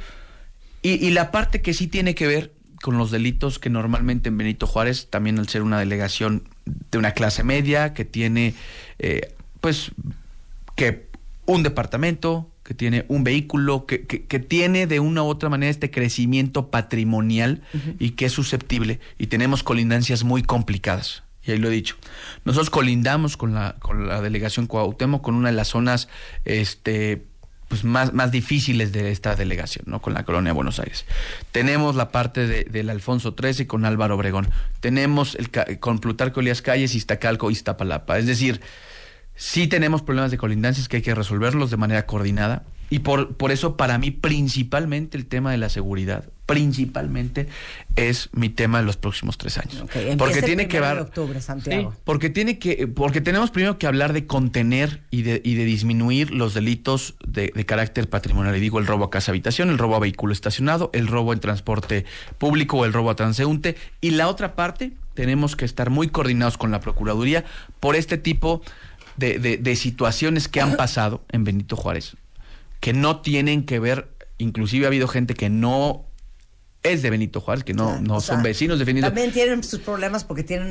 Y, 0.82 0.94
y 1.06 1.12
la 1.12 1.32
parte 1.32 1.62
que 1.62 1.74
sí 1.74 1.88
tiene 1.88 2.14
que 2.14 2.28
ver 2.28 2.52
con 2.82 2.98
los 2.98 3.12
delitos 3.12 3.60
que 3.60 3.70
normalmente 3.70 4.30
en 4.30 4.38
Benito 4.38 4.68
Juárez, 4.68 5.08
también 5.10 5.40
al 5.40 5.48
ser 5.48 5.62
una 5.62 5.80
delegación 5.80 6.44
de 6.66 6.98
una 6.98 7.12
clase 7.12 7.44
media, 7.44 7.94
que 7.94 8.06
tiene, 8.06 8.54
eh, 9.00 9.34
pues, 9.60 9.92
que 10.76 11.08
un 11.46 11.64
departamento, 11.64 12.50
que 12.64 12.74
tiene 12.74 13.06
un 13.08 13.24
vehículo, 13.24 13.86
que, 13.86 14.06
que- 14.06 14.26
que 14.26 14.40
tiene 14.40 14.88
de 14.88 15.00
una 15.00 15.24
u 15.24 15.28
otra 15.28 15.50
manera 15.50 15.70
este 15.70 15.92
crecimiento 15.92 16.70
patrimonial 16.70 17.62
y 18.00 18.12
que 18.12 18.26
es 18.26 18.32
susceptible. 18.32 19.00
Y 19.18 19.28
tenemos 19.28 19.64
colindancias 19.64 20.24
muy 20.24 20.44
complicadas. 20.44 21.24
Y 21.44 21.52
ahí 21.52 21.58
lo 21.58 21.68
he 21.70 21.72
dicho. 21.72 21.96
Nosotros 22.46 22.70
colindamos 22.70 23.36
con 23.36 23.54
la, 23.56 23.76
con 23.80 24.08
la 24.08 24.22
delegación 24.22 24.68
Cuauhtémoc, 24.68 25.24
con 25.24 25.34
una 25.36 25.50
de 25.50 25.56
las 25.56 25.70
zonas 25.70 26.08
este, 26.46 27.26
pues 27.72 27.86
más, 27.86 28.12
más 28.14 28.32
difíciles 28.32 28.92
de 28.92 29.12
esta 29.12 29.36
delegación, 29.38 29.86
¿no? 29.88 30.02
Con 30.02 30.14
la 30.14 30.24
colonia 30.26 30.50
de 30.50 30.54
Buenos 30.56 30.78
Aires. 30.80 31.06
Tenemos 31.54 31.96
la 31.96 32.12
parte 32.12 32.46
de- 32.46 32.66
del 32.66 32.90
Alfonso 32.90 33.34
XIII 33.42 33.66
con 33.66 33.86
Álvaro 33.86 34.16
Obregón. 34.16 34.50
Tenemos 34.82 35.36
el, 35.36 35.50
con 35.80 36.00
Plutarco 36.00 36.42
Elías 36.42 36.62
Calles, 36.62 36.94
Iztacalco, 36.96 37.50
Iztapalapa. 37.50 38.20
Es 38.20 38.26
decir, 38.28 38.60
sí 39.36 39.68
tenemos 39.68 40.02
problemas 40.02 40.32
de 40.32 40.38
colindancias 40.38 40.90
que 40.90 40.98
hay 40.98 41.02
que 41.02 41.16
resolverlos 41.16 41.72
de 41.72 41.78
manera 41.78 42.06
coordinada. 42.06 42.64
Y 42.90 43.00
por, 43.00 43.36
por 43.38 43.52
eso, 43.52 43.78
para 43.78 43.98
mí, 43.98 44.12
principalmente 44.12 45.18
el 45.18 45.26
tema 45.26 45.52
de 45.52 45.58
la 45.58 45.70
seguridad, 45.70 46.26
principalmente 46.52 47.48
es 47.96 48.30
mi 48.34 48.50
tema 48.50 48.80
de 48.80 48.86
los 48.86 48.98
próximos 48.98 49.38
tres 49.38 49.58
años. 49.58 49.84
Porque 50.18 50.42
tiene 50.42 50.68
que 50.68 50.80
ver. 50.80 51.00
octubre, 51.00 51.42
Santiago. 51.42 51.94
Porque 52.04 52.30
tiene 52.30 52.58
que, 52.60 52.88
porque 52.88 53.22
tenemos 53.22 53.52
primero 53.52 53.78
que 53.78 53.88
hablar 53.88 54.14
de 54.14 54.26
contener 54.26 55.02
y 55.12 55.24
de, 55.24 55.42
y 55.44 55.56
de 55.56 55.66
disminuir 55.66 56.32
los 56.32 56.54
delitos 56.54 57.16
de, 57.28 57.52
de 57.54 57.66
carácter 57.66 58.10
patrimonial. 58.10 58.56
Y 58.56 58.60
digo 58.60 58.80
el 58.80 58.88
robo 58.88 59.06
a 59.06 59.10
casa 59.10 59.32
habitación, 59.32 59.70
el 59.70 59.78
robo 59.78 59.96
a 59.96 60.00
vehículo 60.00 60.34
estacionado, 60.34 60.90
el 60.94 61.08
robo 61.08 61.34
en 61.34 61.40
transporte 61.40 62.06
público 62.38 62.78
o 62.78 62.86
el 62.86 62.94
robo 62.94 63.10
a 63.10 63.16
transeúnte. 63.16 63.76
Y 64.00 64.12
la 64.12 64.28
otra 64.28 64.56
parte, 64.56 64.94
tenemos 65.14 65.56
que 65.56 65.66
estar 65.66 65.90
muy 65.90 66.08
coordinados 66.08 66.58
con 66.58 66.72
la 66.72 66.80
Procuraduría 66.80 67.44
por 67.80 67.96
este 67.96 68.18
tipo 68.18 68.62
de, 69.18 69.40
de- 69.40 69.58
de 69.58 69.76
situaciones 69.76 70.48
que 70.48 70.62
han 70.62 70.78
pasado 70.78 71.24
en 71.32 71.44
Benito 71.44 71.76
Juárez, 71.76 72.16
que 72.80 72.94
no 72.94 73.20
tienen 73.20 73.64
que 73.66 73.80
ver, 73.80 74.08
inclusive 74.38 74.86
ha 74.86 74.88
habido 74.88 75.08
gente 75.10 75.34
que 75.34 75.50
no 75.50 76.06
es 76.84 77.02
de 77.04 77.10
Benito 77.12 77.42
Juárez, 77.42 77.64
que 77.64 77.74
no, 77.74 77.86
Claro, 77.90 78.02
no 78.02 78.22
son 78.22 78.38
sea, 78.38 78.44
vecinos 78.44 78.80
de 78.80 78.86
Benito 78.86 79.06
También 79.08 79.32
tienen 79.32 79.64
sus 79.64 79.80
problemas 79.82 80.24
porque 80.24 80.44
tienen 80.44 80.70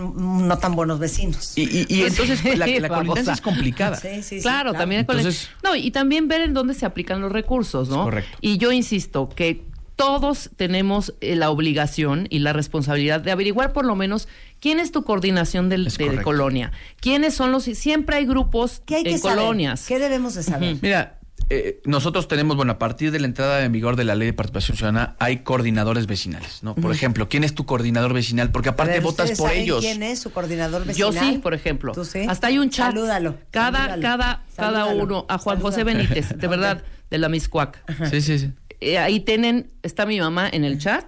no 0.48 0.58
tan 0.58 0.74
buenos 0.74 0.98
vecinos. 0.98 1.52
y, 1.56 1.62
y- 1.62 1.86
y 1.88 2.02
entonces 2.06 2.42
la, 2.58 2.66
la 2.66 2.88
colindancia 2.88 3.32
es 3.32 3.40
complicada. 3.40 3.96
Sí, 3.96 4.08
sí, 4.22 4.36
sí, 4.38 4.40
claro, 4.42 4.72
también 4.74 5.02
Entonces- 5.02 5.48
no 5.62 5.76
y 5.76 5.90
también 5.92 6.26
ver 6.28 6.40
en 6.40 6.52
dónde 6.54 6.74
se 6.74 6.84
aplican 6.86 7.20
los 7.20 7.30
recursos, 7.30 7.88
¿no? 7.88 8.04
Correcto. 8.04 8.36
Y 8.40 8.58
yo 8.58 8.72
insisto 8.72 9.28
que 9.28 9.62
todos 9.94 10.48
tenemos 10.56 11.14
eh, 11.20 11.36
la 11.36 11.50
obligación 11.50 12.26
y 12.30 12.38
la 12.38 12.54
responsabilidad 12.54 13.20
de 13.20 13.30
averiguar 13.32 13.72
por 13.74 13.84
lo 13.84 13.94
menos 13.94 14.28
quién 14.58 14.80
es 14.80 14.92
tu 14.92 15.04
coordinación 15.04 15.68
del- 15.68 15.86
Es 15.86 15.98
de, 15.98 16.06
correcto. 16.06 16.24
colonia, 16.24 16.72
quiénes 17.00 17.34
son 17.34 17.52
los 17.52 17.64
siempre 17.64 18.16
hay 18.16 18.24
grupos 18.26 18.82
¿Qué 18.86 18.96
hay 18.96 19.02
en 19.02 19.12
que 19.12 19.18
saber? 19.18 19.36
colonias. 19.36 19.86
¿Qué 19.86 19.98
debemos 19.98 20.34
de 20.34 20.42
saber? 20.42 20.76
Mira, 20.80 21.19
eh, 21.50 21.80
nosotros 21.84 22.28
tenemos, 22.28 22.56
bueno, 22.56 22.72
a 22.72 22.78
partir 22.78 23.10
de 23.10 23.18
la 23.18 23.26
entrada 23.26 23.64
en 23.64 23.72
vigor 23.72 23.96
de 23.96 24.04
la 24.04 24.14
ley 24.14 24.26
de 24.26 24.32
participación 24.32 24.76
ciudadana, 24.76 25.16
hay 25.18 25.38
coordinadores 25.38 26.06
vecinales, 26.06 26.62
¿no? 26.62 26.76
Por 26.76 26.92
ejemplo, 26.92 27.28
¿quién 27.28 27.42
es 27.42 27.54
tu 27.54 27.66
coordinador 27.66 28.14
vecinal? 28.14 28.52
Porque 28.52 28.68
aparte 28.68 28.94
ver, 28.94 29.02
votas 29.02 29.24
¿ustedes 29.24 29.38
por 29.38 29.48
saben 29.48 29.64
ellos. 29.64 29.80
¿Quién 29.80 30.02
es 30.04 30.20
su 30.20 30.30
coordinador 30.30 30.82
Yo 30.94 31.08
vecinal? 31.08 31.34
sí, 31.34 31.38
por 31.38 31.52
ejemplo. 31.52 31.92
¿Tú 31.92 32.04
sí? 32.04 32.20
Hasta 32.28 32.46
hay 32.46 32.58
un 32.58 32.70
chat. 32.70 32.94
Salúdalo. 32.94 33.36
Cada, 33.50 33.78
salúdalo, 33.78 34.02
cada, 34.02 34.44
cada 34.56 34.86
uno. 34.86 35.26
A 35.28 35.38
Juan 35.38 35.60
José. 35.60 35.82
Benítez, 35.82 36.36
de 36.36 36.46
verdad, 36.46 36.84
de 37.10 37.18
la 37.18 37.28
Miscuac. 37.28 37.82
Sí, 38.08 38.20
sí, 38.20 38.38
sí. 38.38 38.52
Eh, 38.80 38.98
ahí 38.98 39.20
tienen, 39.20 39.70
está 39.82 40.06
mi 40.06 40.20
mamá 40.20 40.48
en 40.50 40.64
el 40.64 40.78
chat 40.78 41.04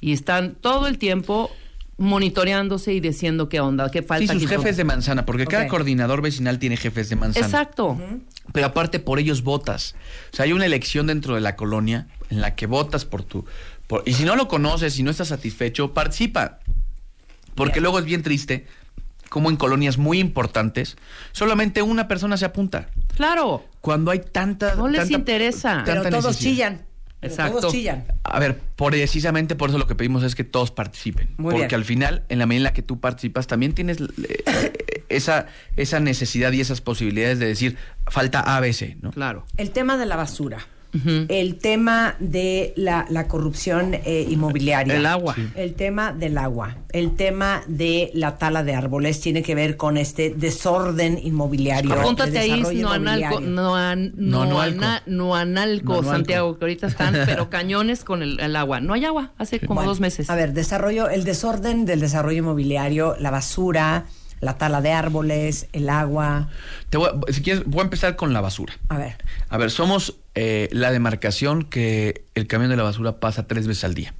y 0.00 0.12
están 0.12 0.56
todo 0.56 0.86
el 0.86 0.98
tiempo 0.98 1.50
monitoreándose 2.00 2.94
y 2.94 3.00
diciendo 3.00 3.48
qué 3.50 3.60
onda, 3.60 3.90
qué 3.90 4.00
Sí, 4.00 4.04
falta. 4.06 4.32
sus 4.32 4.42
qué 4.42 4.56
jefes 4.56 4.76
de 4.78 4.84
manzana, 4.84 5.26
porque 5.26 5.46
cada 5.46 5.68
coordinador 5.68 6.22
vecinal 6.22 6.58
tiene 6.58 6.76
jefes 6.78 7.10
de 7.10 7.16
manzana. 7.16 7.44
Exacto. 7.46 8.00
Pero 8.52 8.66
aparte 8.66 8.98
por 9.00 9.18
ellos 9.18 9.42
votas. 9.42 9.94
O 10.32 10.36
sea, 10.36 10.46
hay 10.46 10.52
una 10.54 10.64
elección 10.64 11.06
dentro 11.06 11.34
de 11.34 11.42
la 11.42 11.56
colonia 11.56 12.06
en 12.30 12.40
la 12.40 12.54
que 12.56 12.66
votas 12.66 13.04
por 13.04 13.22
tu... 13.22 13.44
por- 13.86 14.02
y 14.06 14.14
si 14.14 14.24
no 14.24 14.34
lo 14.34 14.48
conoces, 14.48 14.94
si 14.94 15.02
no 15.02 15.10
estás 15.10 15.28
satisfecho, 15.28 15.92
participa. 15.92 16.58
Porque 17.54 17.74
Bien. 17.74 17.82
luego 17.84 17.98
es 17.98 18.06
bien 18.06 18.22
triste 18.22 18.66
como 19.28 19.50
en 19.50 19.56
colonias 19.56 19.96
muy 19.98 20.18
importantes, 20.18 20.96
solamente 21.32 21.82
una 21.82 22.08
persona 22.08 22.36
se 22.36 22.46
apunta. 22.46 22.88
Claro. 23.14 23.64
Cuando 23.80 24.10
hay 24.10 24.20
tanta... 24.20 24.74
No 24.74 24.88
les 24.88 25.02
tanta- 25.02 25.14
interesa. 25.18 25.82
Pero 25.84 26.02
todos 26.02 26.24
necesidad. 26.24 26.50
chillan. 26.50 26.82
Pero 27.20 27.32
Exacto. 27.32 27.60
Todos 27.60 27.72
chillan. 27.72 28.04
A 28.24 28.38
ver, 28.38 28.58
precisamente 28.76 29.54
por 29.54 29.68
eso 29.68 29.78
lo 29.78 29.86
que 29.86 29.94
pedimos 29.94 30.22
es 30.22 30.34
que 30.34 30.44
todos 30.44 30.70
participen. 30.70 31.28
Muy 31.36 31.52
porque 31.52 31.66
bien. 31.66 31.74
al 31.74 31.84
final, 31.84 32.24
en 32.28 32.38
la 32.38 32.46
medida 32.46 32.58
en 32.58 32.64
la 32.64 32.72
que 32.72 32.82
tú 32.82 32.98
participas, 32.98 33.46
también 33.46 33.74
tienes 33.74 33.98
eh, 34.00 35.04
esa, 35.10 35.46
esa 35.76 36.00
necesidad 36.00 36.52
y 36.52 36.60
esas 36.60 36.80
posibilidades 36.80 37.38
de 37.38 37.46
decir, 37.46 37.76
falta 38.06 38.40
ABC, 38.56 38.96
¿no? 39.02 39.10
Claro. 39.10 39.44
El 39.58 39.70
tema 39.70 39.98
de 39.98 40.06
la 40.06 40.16
basura. 40.16 40.66
El 41.28 41.56
tema 41.56 42.16
de 42.18 42.72
la, 42.76 43.06
la 43.10 43.28
corrupción 43.28 43.94
eh, 43.94 44.26
inmobiliaria. 44.28 44.96
El 44.96 45.06
agua. 45.06 45.34
Sí. 45.34 45.48
El 45.54 45.74
tema 45.74 46.12
del 46.12 46.36
agua. 46.38 46.76
El 46.92 47.14
tema 47.16 47.62
de 47.66 48.10
la 48.14 48.38
tala 48.38 48.64
de 48.64 48.74
árboles 48.74 49.20
tiene 49.20 49.42
que 49.42 49.54
ver 49.54 49.76
con 49.76 49.96
este 49.96 50.30
desorden 50.30 51.18
inmobiliario. 51.22 51.92
Apúntate 51.92 52.32
de 52.32 52.38
ahí, 52.40 52.62
No, 52.62 52.94
Noanalco, 52.96 53.40
Noanalco. 55.06 56.02
Santiago, 56.02 56.58
que 56.58 56.64
ahorita 56.64 56.86
están, 56.88 57.14
pero 57.26 57.50
cañones 57.50 58.04
con 58.04 58.22
el, 58.22 58.40
el 58.40 58.56
agua. 58.56 58.80
No 58.80 58.94
hay 58.94 59.04
agua, 59.04 59.32
hace 59.38 59.60
como 59.60 59.74
Bueno, 59.74 59.90
dos 59.90 60.00
meses. 60.00 60.28
A 60.30 60.34
ver, 60.34 60.52
desarrollo, 60.52 61.08
el 61.08 61.24
desorden 61.24 61.84
del 61.86 62.00
desarrollo 62.00 62.38
inmobiliario, 62.38 63.16
la 63.18 63.30
basura, 63.30 64.06
la 64.40 64.56
tala 64.56 64.80
de 64.80 64.92
árboles, 64.92 65.68
el 65.72 65.88
agua. 65.88 66.48
Te 66.88 66.98
voy 66.98 67.08
si 67.28 67.42
quieres, 67.42 67.64
voy 67.66 67.80
a 67.80 67.84
empezar 67.84 68.16
con 68.16 68.32
la 68.32 68.40
basura. 68.40 68.74
A 68.88 68.98
ver, 68.98 69.16
A 69.48 69.58
ver, 69.58 69.70
somos 69.70 70.16
eh, 70.34 70.68
la 70.72 70.92
demarcación 70.92 71.64
que 71.64 72.24
el 72.34 72.46
camión 72.46 72.70
de 72.70 72.76
la 72.76 72.82
basura 72.82 73.18
pasa 73.20 73.46
tres 73.46 73.66
veces 73.66 73.84
al 73.84 73.94
día. 73.94 74.14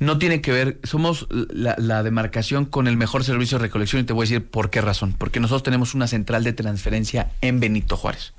No 0.00 0.18
tiene 0.18 0.40
que 0.40 0.50
ver, 0.50 0.80
somos 0.82 1.28
la, 1.30 1.76
la 1.78 2.02
demarcación 2.02 2.64
con 2.64 2.88
el 2.88 2.96
mejor 2.96 3.22
servicio 3.22 3.58
de 3.58 3.62
recolección 3.62 4.02
y 4.02 4.04
te 4.04 4.12
voy 4.12 4.24
a 4.24 4.26
decir 4.28 4.44
por 4.44 4.70
qué 4.70 4.80
razón. 4.80 5.14
Porque 5.16 5.38
nosotros 5.38 5.62
tenemos 5.62 5.94
una 5.94 6.08
central 6.08 6.42
de 6.42 6.52
transferencia 6.52 7.30
en 7.40 7.60
Benito 7.60 7.96
Juárez. 7.96 8.32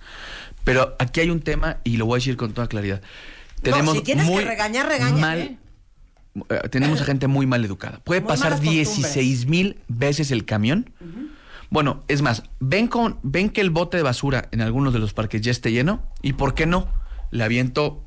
Pero 0.66 0.96
aquí 1.00 1.22
hay 1.22 1.30
un 1.30 1.40
tema 1.40 1.78
y 1.86 1.96
lo 1.98 2.06
voy 2.06 2.18
a 2.18 2.20
decir 2.20 2.36
con 2.36 2.52
toda 2.54 2.68
claridad. 2.68 3.02
Tenemos 3.62 3.96
si 3.96 4.02
tienes 4.04 4.26
que 4.26 4.32
muy 4.32 4.44
regañar, 4.44 4.88
regáñame. 4.88 5.22
mal- 5.22 5.58
eh, 6.50 6.68
tenemos 6.70 7.00
a 7.02 7.06
gente 7.06 7.28
muy 7.28 7.46
mal 7.46 7.64
educada. 7.64 8.00
Puede 8.04 8.22
Muy 8.22 8.28
pasar 8.30 8.52
malas 8.52 8.60
costumbres. 8.66 8.96
16 9.14 9.46
mil 9.48 9.78
veces 9.88 10.32
el 10.32 10.44
camión. 10.46 10.90
Bueno, 11.72 12.04
es 12.10 12.22
más, 12.22 12.44
ven 12.60 12.88
con, 12.88 13.18
ven 13.24 13.50
que 13.50 13.62
el 13.62 13.70
bote 13.70 13.96
de 13.96 14.04
basura 14.04 14.50
en 14.52 14.60
algunos 14.60 14.92
de 14.92 15.00
los 15.00 15.14
parques 15.14 15.40
ya 15.40 15.52
esté 15.52 15.72
lleno 15.72 16.06
y 16.22 16.34
por 16.34 16.54
qué 16.54 16.66
no 16.66 16.90
le 17.32 17.46
aviento 17.46 18.04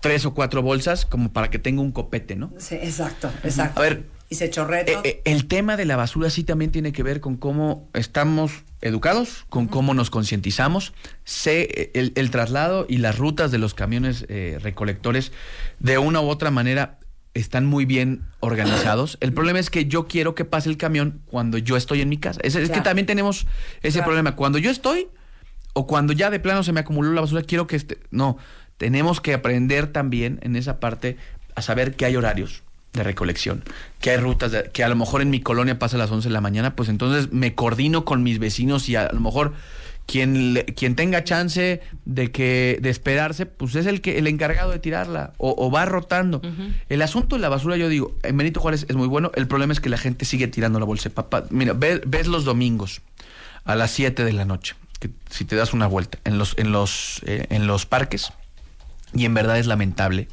tres 0.00 0.26
o 0.26 0.34
cuatro 0.34 0.60
bolsas 0.60 1.06
como 1.06 1.32
para 1.32 1.48
que 1.48 1.58
tenga 1.58 1.80
un 1.80 1.90
copete, 1.90 2.36
¿no? 2.36 2.52
Sí, 2.58 2.74
exacto, 2.74 3.30
exacto. 3.42 3.80
A 3.80 3.82
ver, 3.82 4.04
y 4.28 4.34
se 4.34 4.50
chorrea 4.50 4.82
Eh, 4.82 4.98
eh, 5.04 5.22
el 5.24 5.46
tema 5.46 5.78
de 5.78 5.86
la 5.86 5.96
basura 5.96 6.28
sí 6.28 6.44
también 6.44 6.70
tiene 6.70 6.92
que 6.92 7.02
ver 7.02 7.22
con 7.22 7.38
cómo 7.38 7.88
estamos 7.94 8.52
educados, 8.82 9.46
con 9.48 9.68
cómo 9.68 9.94
nos 9.94 10.10
concientizamos. 10.10 10.92
Sé 11.24 11.62
eh, 11.62 11.90
el, 11.94 12.12
el 12.14 12.30
traslado 12.30 12.84
y 12.90 12.98
las 12.98 13.16
rutas 13.16 13.50
de 13.50 13.58
los 13.58 13.72
camiones 13.72 14.26
eh, 14.28 14.58
recolectores 14.60 15.32
de 15.78 15.96
una 15.96 16.20
u 16.20 16.28
otra 16.28 16.50
manera 16.50 16.97
están 17.40 17.66
muy 17.66 17.84
bien 17.84 18.22
organizados. 18.40 19.18
El 19.20 19.32
problema 19.32 19.58
es 19.58 19.70
que 19.70 19.86
yo 19.86 20.06
quiero 20.06 20.34
que 20.34 20.44
pase 20.44 20.68
el 20.68 20.76
camión 20.76 21.20
cuando 21.26 21.58
yo 21.58 21.76
estoy 21.76 22.00
en 22.00 22.08
mi 22.08 22.18
casa. 22.18 22.40
Es, 22.42 22.54
es 22.54 22.70
que 22.70 22.80
también 22.80 23.06
tenemos 23.06 23.46
ese 23.82 23.98
Claro. 23.98 24.06
problema. 24.06 24.36
Cuando 24.36 24.58
yo 24.58 24.70
estoy 24.70 25.08
o 25.72 25.86
cuando 25.86 26.12
ya 26.12 26.30
de 26.30 26.40
plano 26.40 26.62
se 26.62 26.72
me 26.72 26.80
acumuló 26.80 27.12
la 27.12 27.20
basura, 27.20 27.42
quiero 27.42 27.66
que 27.66 27.76
este... 27.76 27.98
No, 28.10 28.38
tenemos 28.76 29.20
que 29.20 29.34
aprender 29.34 29.88
también 29.88 30.38
en 30.42 30.56
esa 30.56 30.80
parte 30.80 31.16
a 31.54 31.62
saber 31.62 31.94
que 31.96 32.04
hay 32.04 32.16
horarios 32.16 32.62
de 32.92 33.02
recolección, 33.02 33.62
que 34.00 34.10
hay 34.10 34.16
rutas, 34.16 34.50
de- 34.52 34.70
que 34.72 34.82
a 34.82 34.88
lo 34.88 34.96
mejor 34.96 35.20
en 35.22 35.30
mi 35.30 35.40
colonia 35.40 35.78
pasa 35.78 35.96
a 35.96 35.98
las 35.98 36.10
11 36.10 36.28
de 36.28 36.32
la 36.32 36.40
mañana, 36.40 36.74
pues 36.74 36.88
entonces 36.88 37.32
me 37.32 37.54
coordino 37.54 38.04
con 38.04 38.22
mis 38.22 38.38
vecinos 38.38 38.88
y 38.88 38.96
a, 38.96 39.10
lo 39.12 39.20
mejor 39.20 39.52
quien, 40.10 40.54
le- 40.54 40.64
quien 40.64 40.96
tenga 40.96 41.22
chance 41.22 41.82
de 42.06 42.30
que 42.32 42.78
de 42.80 42.88
esperarse, 42.88 43.44
pues 43.44 43.74
es 43.74 43.84
el 43.84 44.00
que 44.00 44.16
el 44.18 44.26
encargado 44.26 44.70
de 44.72 44.78
tirarla 44.78 45.34
o, 45.36 45.54
o 45.58 45.70
va 45.70 45.84
rotando. 45.84 46.40
El 46.88 47.02
asunto 47.02 47.36
de 47.36 47.42
la 47.42 47.50
basura, 47.50 47.76
yo 47.76 47.90
digo, 47.90 48.16
en 48.22 48.36
Benito 48.38 48.58
Juárez 48.58 48.86
es 48.88 48.96
muy 48.96 49.06
bueno, 49.06 49.30
el 49.34 49.46
problema 49.46 49.74
es 49.74 49.80
que 49.80 49.90
la 49.90 49.98
gente 49.98 50.24
sigue 50.24 50.48
tirando 50.48 50.78
la 50.80 50.86
bolsa 50.86 51.10
de 51.10 51.14
papa. 51.14 51.44
Mira, 51.50 51.74
ve- 51.74 52.00
ves 52.06 52.26
los 52.26 52.44
domingos 52.46 53.02
a 53.66 53.76
las 53.76 53.90
7 53.90 54.24
de 54.24 54.32
la 54.32 54.46
noche, 54.46 54.76
que 54.98 55.10
si 55.28 55.44
te 55.44 55.56
das 55.56 55.74
una 55.74 55.86
vuelta 55.86 56.18
en 56.24 56.38
los, 56.38 56.54
en 56.56 56.72
los, 56.72 57.20
eh, 57.26 57.46
en 57.50 57.66
los 57.66 57.84
parques, 57.84 58.32
y 59.14 59.26
en 59.26 59.34
verdad 59.34 59.58
es 59.58 59.66
lamentable. 59.66 60.28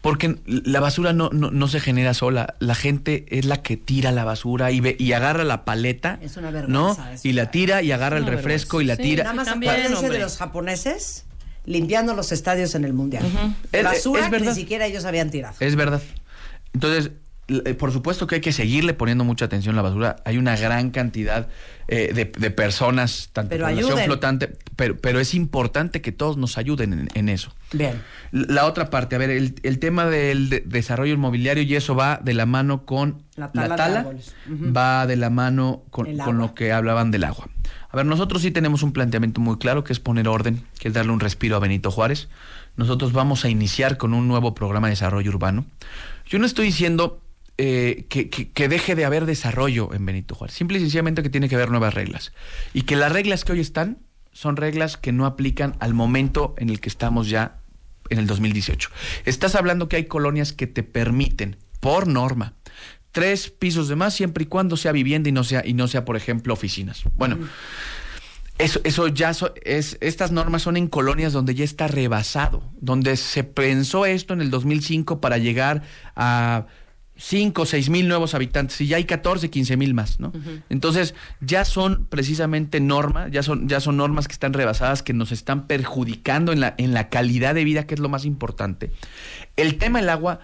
Porque 0.00 0.36
la 0.46 0.80
basura 0.80 1.12
no, 1.12 1.28
no, 1.30 1.50
no 1.50 1.68
se 1.68 1.78
genera 1.78 2.14
sola. 2.14 2.54
La 2.58 2.74
gente 2.74 3.26
es 3.28 3.44
la 3.44 3.62
que 3.62 3.76
tira 3.76 4.12
la 4.12 4.24
basura 4.24 4.70
y 4.70 4.80
ve, 4.80 4.96
y 4.98 5.12
agarra 5.12 5.44
la 5.44 5.64
paleta. 5.64 6.18
Es 6.22 6.36
una 6.38 6.50
¿no? 6.50 6.58
vergüenza 6.58 7.12
eso. 7.12 7.28
Y 7.28 7.32
la 7.32 7.50
tira 7.50 7.82
y 7.82 7.92
agarra 7.92 8.16
el 8.16 8.26
refresco 8.26 8.80
y 8.80 8.86
la. 8.86 8.96
Sí, 8.96 9.02
tira. 9.02 9.24
Nada 9.24 9.36
más 9.36 9.46
También, 9.46 9.72
acuérdense 9.72 10.08
de 10.08 10.18
los 10.18 10.38
japoneses 10.38 11.26
limpiando 11.66 12.14
los 12.14 12.32
estadios 12.32 12.74
en 12.74 12.84
el 12.84 12.94
mundial. 12.94 13.24
Basura 13.82 14.24
es 14.24 14.30
que 14.30 14.40
ni 14.40 14.54
siquiera 14.54 14.86
ellos 14.86 15.04
habían 15.04 15.30
tirado. 15.30 15.54
Es 15.60 15.76
verdad. 15.76 16.00
Entonces, 16.72 17.12
por 17.78 17.92
supuesto 17.92 18.26
que 18.26 18.36
hay 18.36 18.40
que 18.40 18.52
seguirle 18.52 18.94
poniendo 18.94 19.24
mucha 19.24 19.44
atención 19.46 19.74
a 19.74 19.76
la 19.76 19.82
basura. 19.82 20.16
Hay 20.24 20.38
una 20.38 20.56
gran 20.56 20.90
cantidad 20.90 21.48
eh, 21.88 22.12
de, 22.14 22.24
de 22.26 22.50
personas, 22.50 23.30
tanto 23.32 23.50
Pero 23.50 23.64
población 23.64 23.88
ayuden. 23.90 24.04
flotante, 24.06 24.56
pero, 24.76 24.96
pero 24.98 25.18
es 25.20 25.34
importante 25.34 26.00
que 26.00 26.12
todos 26.12 26.36
nos 26.36 26.58
ayuden 26.58 26.92
en, 26.92 27.08
en 27.14 27.28
eso. 27.28 27.52
Bien. 27.72 28.00
La 28.30 28.66
otra 28.66 28.90
parte, 28.90 29.16
a 29.16 29.18
ver, 29.18 29.30
el, 29.30 29.54
el 29.62 29.78
tema 29.78 30.06
del 30.06 30.48
de- 30.50 30.60
desarrollo 30.66 31.14
inmobiliario 31.14 31.62
y 31.64 31.74
eso 31.74 31.94
va 31.94 32.20
de 32.22 32.34
la 32.34 32.46
mano 32.46 32.84
con 32.84 33.22
La 33.36 33.50
la 33.54 33.76
tala 33.76 34.04
de 34.04 34.70
va 34.70 35.06
de 35.06 35.16
la 35.16 35.30
mano 35.30 35.82
con, 35.90 36.16
con 36.18 36.38
lo 36.38 36.54
que 36.54 36.72
hablaban 36.72 37.10
del 37.10 37.24
agua. 37.24 37.48
A 37.92 37.96
ver, 37.96 38.06
nosotros 38.06 38.42
sí 38.42 38.52
tenemos 38.52 38.84
un 38.84 38.92
planteamiento 38.92 39.40
muy 39.40 39.58
claro 39.58 39.82
que 39.82 39.92
es 39.92 39.98
poner 39.98 40.28
orden, 40.28 40.62
que 40.78 40.88
es 40.88 40.94
darle 40.94 41.10
un 41.10 41.18
respiro 41.18 41.56
a 41.56 41.58
Benito 41.58 41.90
Juárez. 41.90 42.28
Nosotros 42.76 43.12
vamos 43.12 43.44
a 43.44 43.48
iniciar 43.48 43.96
con 43.96 44.14
un 44.14 44.28
nuevo 44.28 44.54
programa 44.54 44.86
de 44.86 44.92
desarrollo 44.92 45.28
urbano. 45.30 45.66
Yo 46.26 46.38
no 46.38 46.46
estoy 46.46 46.66
diciendo 46.66 47.20
eh, 47.62 48.06
que, 48.08 48.30
que- 48.30 48.50
que 48.50 48.68
deje 48.68 48.94
de 48.94 49.04
haber 49.04 49.26
desarrollo 49.26 49.92
en 49.92 50.06
Benito 50.06 50.34
Juárez, 50.34 50.56
simple 50.56 50.78
y 50.78 50.80
sencillamente 50.80 51.22
que 51.22 51.28
tiene 51.28 51.48
que 51.48 51.56
haber 51.56 51.70
nuevas 51.70 51.92
reglas. 51.92 52.32
Y 52.72 52.82
que 52.82 52.96
las 52.96 53.12
reglas 53.12 53.44
que 53.44 53.52
hoy 53.52 53.60
están 53.60 53.98
son 54.32 54.56
reglas 54.56 54.96
que 54.96 55.12
no 55.12 55.26
aplican 55.26 55.76
al 55.80 55.92
momento 55.92 56.54
en 56.56 56.70
el 56.70 56.80
que 56.80 56.88
estamos 56.88 57.28
ya 57.28 57.58
en 58.08 58.18
el 58.18 58.26
2018. 58.26 58.88
Estás 59.26 59.54
hablando 59.56 59.88
que 59.88 59.96
hay 59.96 60.04
colonias 60.06 60.52
que 60.54 60.66
te 60.66 60.82
permiten, 60.82 61.56
por 61.80 62.06
norma, 62.06 62.54
tres 63.12 63.50
pisos 63.50 63.88
de 63.88 63.96
más 63.96 64.14
siempre 64.14 64.44
y 64.44 64.46
cuando 64.46 64.76
sea 64.76 64.92
vivienda 64.92 65.28
y 65.28 65.32
no 65.32 65.44
sea, 65.44 65.62
y 65.66 65.74
no 65.74 65.86
sea 65.88 66.04
por 66.04 66.16
ejemplo, 66.16 66.54
oficinas. 66.54 67.02
Bueno, 67.16 67.36
eso, 68.58 68.80
eso 68.84 69.08
ya 69.08 69.32
so- 69.32 69.54
es, 69.64 69.96
estas 70.00 70.32
normas 70.32 70.62
son 70.62 70.76
en 70.76 70.86
colonias 70.86 71.32
donde 71.32 71.54
ya 71.54 71.64
está 71.64 71.88
rebasado, 71.88 72.62
donde 72.80 73.16
se 73.16 73.42
pensó 73.42 74.04
esto 74.06 74.34
en 74.34 74.40
el 74.42 74.50
2005 74.50 75.20
para 75.20 75.38
llegar 75.38 75.82
a 76.14 76.66
5 77.20 77.62
o 77.62 77.66
6 77.66 77.90
mil 77.90 78.08
nuevos 78.08 78.34
habitantes 78.34 78.80
y 78.80 78.86
ya 78.86 78.96
hay 78.96 79.04
14, 79.04 79.50
15 79.50 79.76
mil 79.76 79.92
más, 79.92 80.20
¿no? 80.20 80.32
Entonces 80.70 81.14
ya 81.40 81.66
son 81.66 82.06
precisamente 82.06 82.80
normas, 82.80 83.30
ya 83.30 83.42
son, 83.42 83.68
ya 83.68 83.78
son 83.80 83.98
normas 83.98 84.26
que 84.26 84.32
están 84.32 84.54
rebasadas, 84.54 85.02
que 85.02 85.12
nos 85.12 85.30
están 85.30 85.66
perjudicando 85.66 86.50
en 86.50 86.60
la, 86.60 86.74
en 86.78 86.94
la 86.94 87.10
calidad 87.10 87.54
de 87.54 87.64
vida, 87.64 87.86
que 87.86 87.94
es 87.94 88.00
lo 88.00 88.08
más 88.08 88.24
importante. 88.24 88.90
El 89.56 89.76
tema 89.76 90.00
del 90.00 90.08
agua, 90.08 90.40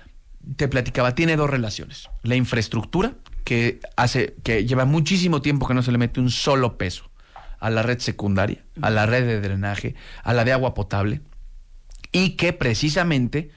te 0.56 0.68
platicaba, 0.68 1.14
tiene 1.14 1.36
dos 1.36 1.48
relaciones. 1.48 2.10
La 2.22 2.36
infraestructura, 2.36 3.14
que 3.44 3.80
hace, 3.96 4.36
que 4.42 4.66
lleva 4.66 4.84
muchísimo 4.84 5.40
tiempo 5.40 5.66
que 5.66 5.74
no 5.74 5.82
se 5.82 5.92
le 5.92 5.98
mete 5.98 6.20
un 6.20 6.30
solo 6.30 6.76
peso 6.76 7.10
a 7.58 7.70
la 7.70 7.82
red 7.82 8.00
secundaria, 8.00 8.64
a 8.82 8.90
la 8.90 9.06
red 9.06 9.26
de 9.26 9.40
drenaje, 9.40 9.94
a 10.22 10.34
la 10.34 10.44
de 10.44 10.52
agua 10.52 10.74
potable, 10.74 11.22
y 12.12 12.30
que 12.36 12.52
precisamente 12.52 13.50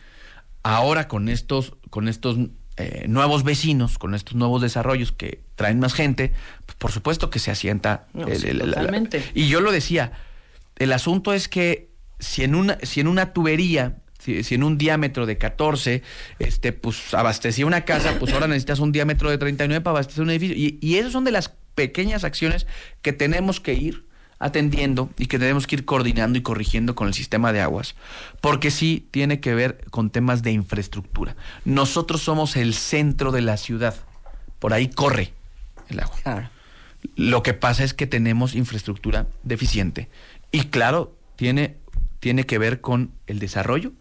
ahora 0.64 1.10
con 1.10 1.28
estos, 1.28 1.76
con 1.90 2.08
estos 2.08 2.38
eh, 2.80 3.06
nuevos 3.08 3.44
vecinos, 3.44 3.98
con 4.00 4.16
estos 4.16 4.36
nuevos 4.36 4.62
desarrollos 4.62 5.12
que 5.12 5.42
traen 5.56 5.80
más 5.80 5.94
gente, 5.94 6.34
pues, 6.66 6.76
por 6.78 6.92
supuesto 6.92 7.30
que 7.30 7.38
se 7.40 7.52
asienta. 7.52 8.08
No, 8.14 8.28
el- 8.28 8.40
sí, 8.40 8.48
el- 8.48 8.58
la- 8.60 8.66
la- 8.66 8.72
totalmente. 8.78 9.24
y 9.34 9.48
yo 9.50 9.60
lo 9.62 9.72
decía, 9.72 10.14
el 10.78 10.92
asunto 10.94 11.34
es 11.34 11.48
que 11.48 11.90
si 12.20 12.44
en 12.44 12.56
una, 12.56 12.78
si 12.84 13.00
en 13.02 13.08
una 13.08 13.34
tubería, 13.34 13.98
si, 14.20 14.44
si 14.44 14.56
en 14.56 14.64
un 14.64 14.78
diámetro 14.78 15.26
de 15.26 15.38
14, 15.38 16.04
este, 16.40 16.74
pues 16.74 17.14
abastecía 17.14 17.66
una 17.66 17.86
casa, 17.86 18.16
pues 18.20 18.34
ahora 18.34 18.48
necesitas 18.48 18.80
un 18.80 18.92
diámetro 18.92 19.30
de 19.30 19.38
39 19.38 19.82
para 19.82 19.92
abastecer 19.98 20.24
un 20.24 20.30
edificio. 20.32 20.56
Y, 20.58 20.78
y 20.82 20.96
esas 20.96 21.12
son 21.12 21.24
de 21.26 21.32
las 21.32 21.54
pequeñas 21.76 22.24
acciones 22.24 22.68
que 23.02 23.14
tenemos 23.14 23.60
que 23.62 23.74
ir 23.76 24.06
atendiendo 24.40 25.10
y 25.18 25.28
que 25.28 25.38
tenemos 25.38 25.68
que 25.68 25.76
ir 25.76 25.86
coordinando 25.86 26.40
y 26.40 26.42
corrigiendo 26.42 26.96
con 26.96 27.08
el 27.08 27.14
sistema 27.14 27.54
de 27.54 27.62
aguas, 27.62 27.96
porque 28.42 28.72
sí 28.72 29.08
tiene 29.12 29.40
que 29.42 29.54
ver 29.54 29.86
con 29.92 30.10
temas 30.10 30.42
de 30.42 30.52
infraestructura. 30.52 31.36
Nosotros 31.66 32.22
somos 32.22 32.56
el 32.56 32.74
centro 32.74 33.32
de 33.32 33.42
la 33.42 33.58
ciudad, 33.58 33.96
por 34.60 34.74
ahí 34.74 34.88
corre 34.88 35.34
el 35.90 36.00
agua. 36.00 36.16
Claro. 36.24 36.50
Lo 37.16 37.44
que 37.44 37.54
pasa 37.54 37.84
es 37.84 37.94
que 37.94 38.08
tenemos 38.08 38.56
infraestructura 38.56 39.28
deficiente. 39.44 40.10
Y 40.52 40.66
claro, 40.66 41.16
tiene, 41.36 41.78
tiene 42.20 42.46
que 42.46 42.58
ver 42.58 42.82
con 42.82 43.12
el 43.28 43.40
desarrollo, 43.40 43.92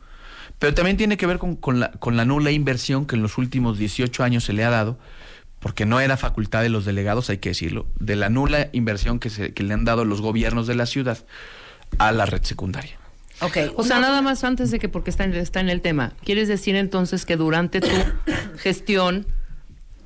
pero 0.59 0.75
también 0.75 0.97
tiene 0.97 1.17
que 1.17 1.27
ver 1.27 1.39
con, 1.39 1.57
con 1.57 1.81
la, 1.81 1.93
con 1.93 2.17
la 2.17 2.25
nula 2.25 2.51
inversión 2.51 3.07
que 3.07 3.17
en 3.17 3.23
los 3.23 3.39
últimos 3.39 3.79
18 3.79 4.25
años 4.25 4.45
se 4.45 4.53
le 4.53 4.65
ha 4.65 4.71
dado, 4.71 4.99
porque 5.61 5.87
no 5.87 6.01
era 6.01 6.17
facultad 6.17 6.63
de 6.63 6.69
los 6.69 6.85
delegados, 6.85 7.31
hay 7.31 7.39
que 7.39 7.49
decirlo, 7.51 7.87
de 7.99 8.17
la 8.17 8.29
nula 8.29 8.69
inversión 8.73 9.19
que, 9.19 9.31
se, 9.31 9.53
que 9.55 9.63
le 9.63 9.75
han 9.75 9.85
dado 9.85 10.05
los 10.05 10.21
gobiernos 10.21 10.67
de 10.67 10.75
la 10.75 10.87
ciudad 10.87 11.19
a 11.99 12.13
la 12.13 12.27
red 12.27 12.43
secundaria. 12.45 12.99
Ok. 13.41 13.57
O 13.77 13.85
sea, 13.85 14.01
nada 14.01 14.21
más 14.23 14.43
antes 14.45 14.71
de 14.71 14.79
que, 14.79 14.89
porque 14.89 15.11
está 15.11 15.25
en, 15.25 15.35
está 15.35 15.61
en 15.61 15.69
el 15.69 15.81
tema, 15.81 16.13
¿quieres 16.25 16.49
decir 16.49 16.75
entonces 16.77 17.25
que 17.25 17.37
durante 17.37 17.81
tu 17.81 17.89
gestión 18.59 19.27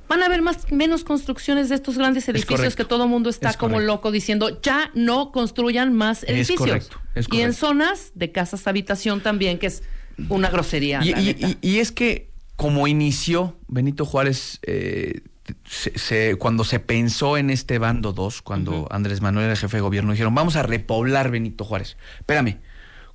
van 0.07 0.21
a 0.21 0.25
haber 0.27 0.41
más 0.41 0.71
menos 0.71 1.03
construcciones 1.03 1.69
de 1.69 1.75
estos 1.75 1.97
grandes 1.97 2.27
edificios 2.29 2.57
correcto. 2.59 2.77
que 2.77 2.85
todo 2.85 3.03
el 3.05 3.09
mundo 3.09 3.29
está 3.29 3.49
Es 3.51 3.57
como 3.57 3.75
correcto. 3.75 3.93
loco 3.93 4.11
diciendo 4.11 4.61
ya 4.61 4.91
no 4.93 5.31
construyan 5.31 5.93
más 5.93 6.23
Es 6.23 6.29
edificios? 6.29 6.59
correcto, 6.59 7.01
es 7.15 7.25
Y 7.31 7.37
en 7.37 7.41
correcto. 7.47 7.53
zonas 7.67 8.11
de 8.13 8.31
casas 8.31 8.67
habitación 8.67 9.21
también, 9.21 9.57
que 9.57 9.67
es 9.67 9.81
una 10.29 10.49
grosería. 10.49 10.99
Y, 11.03 11.11
la 11.11 11.21
y- 11.21 11.25
neta. 11.25 11.47
y- 11.49 11.57
y 11.61 11.79
es 11.79 11.91
que 11.91 12.29
como 12.55 12.87
inició 12.87 13.57
Benito 13.67 14.05
Juárez, 14.05 14.59
eh, 14.63 15.21
se- 15.65 15.97
se- 15.97 16.35
cuando 16.35 16.63
se 16.63 16.79
pensó 16.79 17.37
en 17.37 17.49
este 17.49 17.77
bando 17.79 18.13
2, 18.13 18.41
cuando 18.41 18.87
Andrés 18.91 19.21
Manuel 19.21 19.45
era 19.47 19.55
jefe 19.55 19.77
de 19.77 19.81
gobierno, 19.81 20.11
dijeron, 20.11 20.33
vamos 20.35 20.55
a 20.55 20.63
repoblar 20.63 21.31
Benito 21.31 21.63
Juárez. 21.65 21.97
Espérame, 22.19 22.57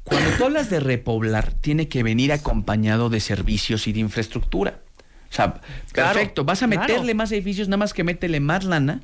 cuando 0.04 0.30
tú 0.38 0.44
hablas 0.44 0.70
de 0.70 0.80
repoblar, 0.80 1.52
tiene 1.52 1.88
que 1.88 2.02
venir 2.02 2.32
acompañado 2.32 3.10
de 3.10 3.20
servicios 3.20 3.86
y 3.86 3.92
de 3.92 4.00
infraestructura. 4.00 4.80
O 5.30 5.34
sea, 5.34 5.60
Claro, 5.92 6.14
perfecto, 6.14 6.44
vas 6.44 6.62
a 6.62 6.66
claro. 6.68 6.80
meterle 6.82 7.14
más 7.14 7.30
edificios, 7.32 7.68
nada 7.68 7.76
más 7.78 7.92
que 7.92 8.04
métele 8.04 8.40
más 8.40 8.64
lana 8.64 9.00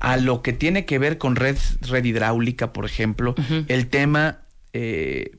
a 0.00 0.16
lo 0.16 0.42
que 0.42 0.52
tiene 0.52 0.84
que 0.84 0.98
ver 0.98 1.18
con 1.18 1.36
red, 1.36 1.56
red 1.82 2.04
hidráulica, 2.04 2.72
por 2.72 2.84
ejemplo, 2.84 3.34
el 3.68 3.88
tema 3.88 4.40
eh, 4.72 5.32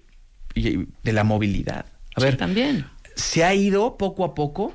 de 0.55 1.13
la 1.13 1.23
movilidad. 1.23 1.85
A 2.15 2.19
Sí, 2.21 2.25
ver, 2.25 2.37
también. 2.37 2.85
se 3.15 3.43
ha 3.43 3.53
ido 3.53 3.97
poco 3.97 4.25
a 4.25 4.33
poco 4.35 4.73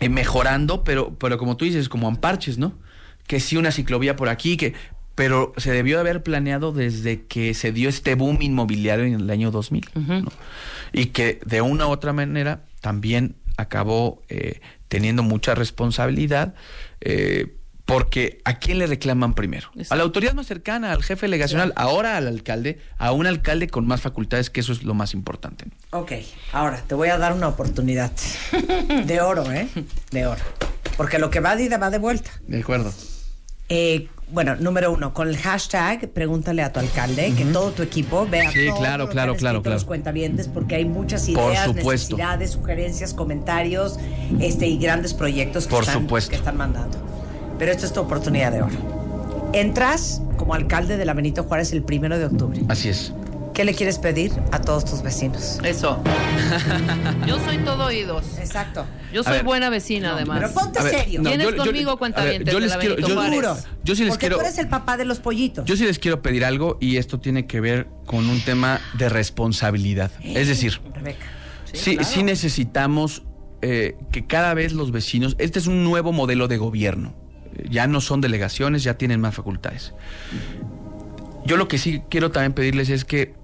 eh, 0.00 0.08
mejorando, 0.08 0.84
pero, 0.84 1.14
pero 1.18 1.38
como 1.38 1.56
tú 1.56 1.64
dices, 1.64 1.88
como 1.88 2.08
en 2.08 2.16
parches, 2.16 2.58
¿no? 2.58 2.74
Que 3.26 3.38
sí 3.40 3.56
una 3.56 3.70
ciclovía 3.70 4.16
por 4.16 4.28
aquí, 4.28 4.56
que 4.56 4.74
pero 5.14 5.52
se 5.58 5.72
debió 5.72 5.96
de 5.96 6.00
haber 6.00 6.22
planeado 6.22 6.72
desde 6.72 7.26
que 7.26 7.52
se 7.52 7.72
dio 7.72 7.90
este 7.90 8.14
boom 8.14 8.40
inmobiliario 8.40 9.04
en 9.04 9.14
el 9.14 9.28
año 9.28 9.50
2000, 9.50 9.90
¿no? 9.94 10.32
Y 10.92 11.06
que 11.06 11.40
de 11.44 11.60
una 11.60 11.86
u 11.86 11.90
otra 11.90 12.14
manera 12.14 12.64
también 12.80 13.36
acabó 13.58 14.22
eh, 14.28 14.60
teniendo 14.88 15.22
mucha 15.22 15.54
responsabilidad, 15.54 16.54
eh, 17.02 17.54
porque 17.90 18.40
¿a 18.44 18.58
quién 18.58 18.78
le 18.78 18.86
reclaman 18.86 19.34
primero? 19.34 19.68
A 19.88 19.96
la 19.96 20.04
autoridad 20.04 20.32
más 20.34 20.46
cercana, 20.46 20.92
al 20.92 21.02
jefe 21.02 21.26
delegacional, 21.26 21.72
ahora 21.74 22.16
al 22.16 22.28
alcalde, 22.28 22.78
a 22.98 23.10
un 23.10 23.26
alcalde 23.26 23.66
con 23.66 23.84
más 23.84 24.00
facultades, 24.00 24.48
que 24.48 24.60
eso 24.60 24.72
es 24.72 24.84
lo 24.84 24.94
más 24.94 25.12
importante. 25.12 25.64
Ok, 25.90 26.12
ahora 26.52 26.80
te 26.86 26.94
voy 26.94 27.08
a 27.08 27.18
dar 27.18 27.32
una 27.32 27.48
oportunidad. 27.48 28.12
De 29.06 29.20
oro, 29.20 29.50
¿eh? 29.50 29.68
De 30.12 30.26
oro. 30.26 30.40
Porque 30.96 31.18
lo 31.18 31.30
que 31.30 31.40
va 31.40 31.56
de 31.56 31.64
ida 31.64 31.78
va 31.78 31.90
de 31.90 31.98
vuelta. 31.98 32.30
De 32.46 32.60
acuerdo. 32.60 32.92
Eh, 33.68 34.08
bueno, 34.28 34.54
número 34.54 34.92
uno, 34.92 35.12
con 35.12 35.28
el 35.28 35.36
hashtag 35.36 36.10
pregúntale 36.10 36.62
a 36.62 36.72
tu 36.72 36.78
alcalde, 36.78 37.34
que 37.36 37.44
todo 37.46 37.72
tu 37.72 37.82
equipo 37.82 38.24
vea 38.24 38.52
Sí, 38.52 38.68
todo 38.68 38.78
claro, 38.78 38.98
lo 38.98 39.08
que 39.08 39.12
claro, 39.14 39.32
han 39.32 39.38
claro, 39.38 39.58
escrito 39.58 39.70
los 39.70 39.82
claro. 39.82 39.88
cuentavientes, 39.88 40.46
porque 40.46 40.76
hay 40.76 40.84
muchas 40.84 41.28
ideas, 41.28 41.74
necesidades, 41.74 42.52
sugerencias, 42.52 43.14
comentarios, 43.14 43.98
este 44.40 44.68
y 44.68 44.78
grandes 44.78 45.12
proyectos 45.12 45.66
que, 45.66 45.70
Por 45.70 45.82
están, 45.82 46.02
supuesto. 46.02 46.30
que 46.30 46.36
están 46.36 46.56
mandando. 46.56 47.19
Pero 47.60 47.70
esta 47.70 47.86
es 47.86 47.92
tu 47.92 48.00
oportunidad 48.00 48.50
de 48.50 48.62
oro. 48.62 49.50
Entras 49.52 50.20
como 50.36 50.54
alcalde 50.54 50.96
de 50.96 51.04
la 51.04 51.14
Benito 51.14 51.44
Juárez 51.44 51.72
el 51.72 51.82
primero 51.84 52.18
de 52.18 52.24
octubre. 52.24 52.60
Así 52.68 52.88
es. 52.88 53.12
¿Qué 53.54 53.64
le 53.64 53.74
quieres 53.74 53.98
pedir 53.98 54.32
a 54.52 54.60
todos 54.60 54.84
tus 54.86 55.02
vecinos? 55.02 55.58
Eso. 55.64 56.02
Yo 57.26 57.38
soy 57.44 57.58
todo 57.58 57.86
oídos. 57.86 58.24
Exacto. 58.38 58.86
Yo 59.12 59.22
soy 59.22 59.34
ver. 59.34 59.44
buena 59.44 59.68
vecina, 59.70 60.14
además. 60.14 60.38
Pero 60.40 60.54
ponte 60.54 60.82
ver, 60.82 60.94
serio. 60.94 61.20
no, 61.20 61.28
¿Tienes 61.28 61.46
yo- 61.50 61.56
yo- 61.56 61.64
conmigo 61.64 61.90
a 61.90 61.94
ver, 61.94 61.98
cuentavientes 61.98 62.52
yo 62.52 62.58
de 62.60 62.64
les 62.66 62.70
la 62.74 62.78
quiero- 62.78 62.96
yo- 62.96 63.14
Juárez? 63.14 63.30
Seguro. 63.40 63.56
Yo 63.84 63.94
sí 63.96 64.02
les 64.04 64.10
Porque 64.10 64.20
quiero- 64.20 64.36
tú 64.36 64.42
eres 64.42 64.58
el 64.58 64.68
papá 64.68 64.96
de 64.96 65.04
los 65.04 65.18
pollitos. 65.18 65.64
Yo 65.66 65.76
sí 65.76 65.84
les 65.84 65.98
quiero 65.98 66.22
pedir 66.22 66.44
algo 66.44 66.78
y 66.80 66.96
esto 66.96 67.20
tiene 67.20 67.46
que 67.46 67.60
ver 67.60 67.88
con 68.06 68.26
un 68.30 68.40
tema 68.40 68.80
de 68.96 69.08
responsabilidad. 69.10 70.10
Es 70.22 70.48
decir, 70.48 70.80
Rebeca. 70.94 71.26
sí, 71.72 71.96
claro. 71.96 72.08
sí 72.10 72.22
necesitamos 72.22 73.24
eh, 73.62 73.98
que 74.10 74.26
cada 74.26 74.54
vez 74.54 74.72
los 74.72 74.90
vecinos, 74.90 75.34
este 75.38 75.58
es 75.58 75.66
un 75.66 75.84
nuevo 75.84 76.12
modelo 76.12 76.48
de 76.48 76.56
gobierno, 76.56 77.08
Eh, 77.10 77.19
ya 77.68 77.86
no 77.86 78.00
son 78.00 78.20
delegaciones, 78.20 78.82
ya 78.82 78.96
tienen 78.96 79.20
más 79.20 79.34
facultades. 79.34 79.94
Yo 81.44 81.56
lo 81.56 81.68
que 81.68 81.78
sí 81.78 82.02
quiero 82.08 82.30
también 82.30 82.52
pedirles 82.52 82.90
es 82.90 83.04
que 83.04 83.34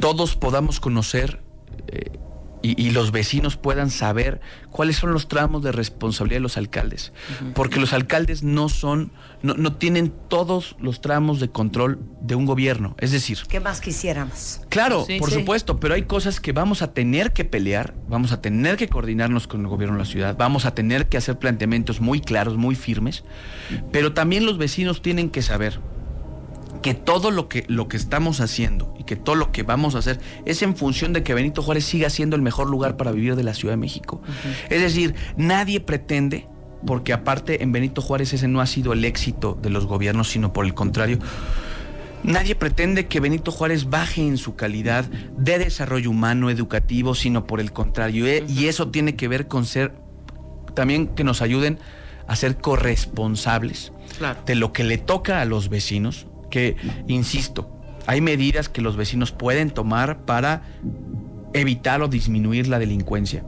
todos 0.00 0.36
podamos 0.36 0.80
conocer 0.80 1.42
eh, 1.88 2.18
y, 2.62 2.80
y 2.82 2.90
los 2.90 3.12
vecinos 3.12 3.56
puedan 3.56 3.90
saber 3.90 4.40
cuáles 4.70 4.96
son 4.96 5.12
los 5.12 5.28
tramos 5.28 5.62
de 5.62 5.72
responsabilidad 5.72 6.36
de 6.38 6.42
los 6.42 6.56
alcaldes. 6.56 7.12
Porque 7.54 7.80
los 7.80 7.92
alcaldes 7.92 8.42
no 8.42 8.68
son, 8.68 9.12
no, 9.42 9.54
no 9.54 9.74
tienen 9.74 10.12
todos 10.28 10.76
los 10.80 11.00
tramos 11.00 11.40
de 11.40 11.48
control 11.50 11.98
de 12.20 12.34
un 12.34 12.46
gobierno. 12.46 12.94
Es 12.98 13.12
decir, 13.12 13.38
¿Qué 13.48 13.60
más 13.60 13.80
quisiéramos? 13.80 14.60
Claro, 14.68 15.04
Sí. 15.06 15.18
por 15.18 15.30
Sí. 15.30 15.36
supuesto, 15.38 15.78
pero 15.80 15.94
hay 15.94 16.02
cosas 16.02 16.40
que 16.40 16.52
vamos 16.52 16.82
a 16.82 16.92
tener 16.92 17.32
que 17.32 17.44
pelear, 17.44 17.94
vamos 18.08 18.32
a 18.32 18.40
tener 18.40 18.76
que 18.76 18.88
coordinarnos 18.88 19.46
con 19.46 19.60
el 19.60 19.68
gobierno 19.68 19.96
de 19.96 20.02
la 20.04 20.08
ciudad, 20.10 20.36
vamos 20.38 20.64
a 20.64 20.74
tener 20.74 21.08
que 21.08 21.16
hacer 21.16 21.38
planteamientos 21.38 22.00
muy 22.00 22.20
claros, 22.20 22.56
muy 22.56 22.74
firmes, 22.74 23.24
pero 23.92 24.12
también 24.14 24.46
los 24.46 24.58
vecinos 24.58 25.02
tienen 25.02 25.30
que 25.30 25.42
saber 25.42 25.80
que 26.82 26.94
todo 26.94 27.30
lo 27.30 27.48
que, 27.48 27.64
lo 27.68 27.88
que 27.88 27.96
estamos 27.96 28.40
haciendo 28.40 28.94
y 28.98 29.04
que 29.04 29.16
todo 29.16 29.34
lo 29.36 29.52
que 29.52 29.62
vamos 29.62 29.94
a 29.94 29.98
hacer 29.98 30.20
es 30.44 30.62
en 30.62 30.76
función 30.76 31.12
de 31.12 31.22
que 31.22 31.34
Benito 31.34 31.62
Juárez 31.62 31.84
siga 31.84 32.10
siendo 32.10 32.36
el 32.36 32.42
mejor 32.42 32.68
lugar 32.68 32.96
para 32.96 33.12
vivir 33.12 33.36
de 33.36 33.42
la 33.42 33.54
Ciudad 33.54 33.72
de 33.72 33.78
México. 33.78 34.20
Es 34.68 34.80
decir, 34.80 35.14
nadie 35.36 35.80
pretende, 35.80 36.46
porque 36.86 37.12
aparte 37.12 37.62
en 37.62 37.72
Benito 37.72 38.00
Juárez 38.02 38.32
ese 38.32 38.48
no 38.48 38.60
ha 38.60 38.66
sido 38.66 38.92
el 38.92 39.04
éxito 39.04 39.58
de 39.60 39.70
los 39.70 39.86
gobiernos, 39.86 40.28
sino 40.28 40.52
por 40.52 40.64
el 40.64 40.74
contrario, 40.74 41.18
Nadie 42.24 42.56
pretende 42.56 43.06
que 43.06 43.20
Benito 43.20 43.52
Juárez 43.52 43.88
baje 43.90 44.26
en 44.26 44.38
su 44.38 44.56
calidad 44.56 45.04
de 45.04 45.60
desarrollo 45.60 46.10
humano, 46.10 46.50
educativo, 46.50 47.14
sino 47.14 47.46
por 47.46 47.60
el 47.60 47.72
contrario. 47.72 48.26
eh, 48.26 48.44
Y 48.48 48.66
eso 48.66 48.88
tiene 48.88 49.14
que 49.14 49.28
ver 49.28 49.46
con 49.46 49.64
ser, 49.64 49.94
también 50.74 51.06
que 51.06 51.22
nos 51.22 51.42
ayuden 51.42 51.78
a 52.26 52.34
ser 52.34 52.56
corresponsables 52.56 53.92
Claro. 54.18 54.40
de 54.46 54.54
lo 54.56 54.72
que 54.72 54.82
le 54.84 54.98
toca 54.98 55.40
a 55.40 55.44
los 55.44 55.68
vecinos, 55.68 56.26
que, 56.50 56.76
insisto, 57.06 57.70
hay 58.06 58.20
medidas 58.20 58.68
que 58.68 58.80
los 58.82 58.96
vecinos 58.96 59.32
pueden 59.32 59.70
tomar 59.70 60.24
para 60.24 60.62
evitar 61.54 62.02
o 62.02 62.08
disminuir 62.08 62.68
la 62.68 62.78
delincuencia 62.78 63.44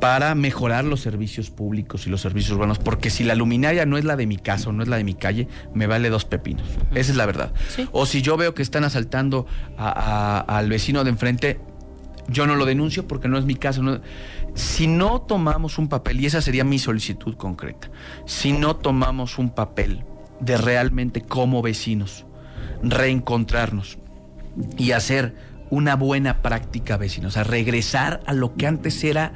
para 0.00 0.34
mejorar 0.34 0.86
los 0.86 1.00
servicios 1.02 1.50
públicos 1.50 2.06
y 2.06 2.10
los 2.10 2.22
servicios 2.22 2.52
urbanos, 2.56 2.78
porque 2.78 3.10
si 3.10 3.22
la 3.22 3.34
luminaria 3.34 3.84
no 3.84 3.98
es 3.98 4.06
la 4.06 4.16
de 4.16 4.26
mi 4.26 4.38
casa 4.38 4.70
o 4.70 4.72
no 4.72 4.82
es 4.82 4.88
la 4.88 4.96
de 4.96 5.04
mi 5.04 5.12
calle, 5.12 5.46
me 5.74 5.86
vale 5.86 6.08
dos 6.08 6.24
pepinos. 6.24 6.66
Esa 6.94 7.10
es 7.12 7.16
la 7.18 7.26
verdad. 7.26 7.52
Sí. 7.68 7.86
O 7.92 8.06
si 8.06 8.22
yo 8.22 8.38
veo 8.38 8.54
que 8.54 8.62
están 8.62 8.84
asaltando 8.84 9.44
a- 9.76 9.90
a- 9.90 10.56
al 10.58 10.70
vecino 10.70 11.04
de 11.04 11.10
enfrente, 11.10 11.60
yo 12.28 12.46
no 12.46 12.54
lo 12.54 12.64
denuncio 12.64 13.06
porque 13.06 13.28
no 13.28 13.36
es 13.36 13.44
mi 13.44 13.56
caso. 13.56 13.82
no- 13.82 14.00
Si 14.54 14.86
no 14.86 15.20
tomamos 15.20 15.76
un 15.78 15.88
papel, 15.88 16.18
y 16.20 16.26
esa 16.26 16.40
sería 16.40 16.64
mi 16.64 16.78
solicitud 16.78 17.34
concreta, 17.36 17.90
si 18.24 18.52
no 18.52 18.76
tomamos 18.76 19.36
un 19.38 19.50
papel 19.50 20.02
de 20.40 20.56
realmente 20.56 21.20
como 21.22 21.62
vecinos, 21.62 22.26
reencontrarnos 22.82 23.98
y 24.76 24.92
hacer 24.92 25.34
una 25.70 25.94
buena 25.96 26.42
práctica 26.42 26.96
vecina, 26.96 27.28
o 27.28 27.30
sea, 27.30 27.44
regresar 27.44 28.20
a 28.26 28.32
lo 28.32 28.54
que 28.56 28.66
antes 28.66 29.02
era 29.04 29.32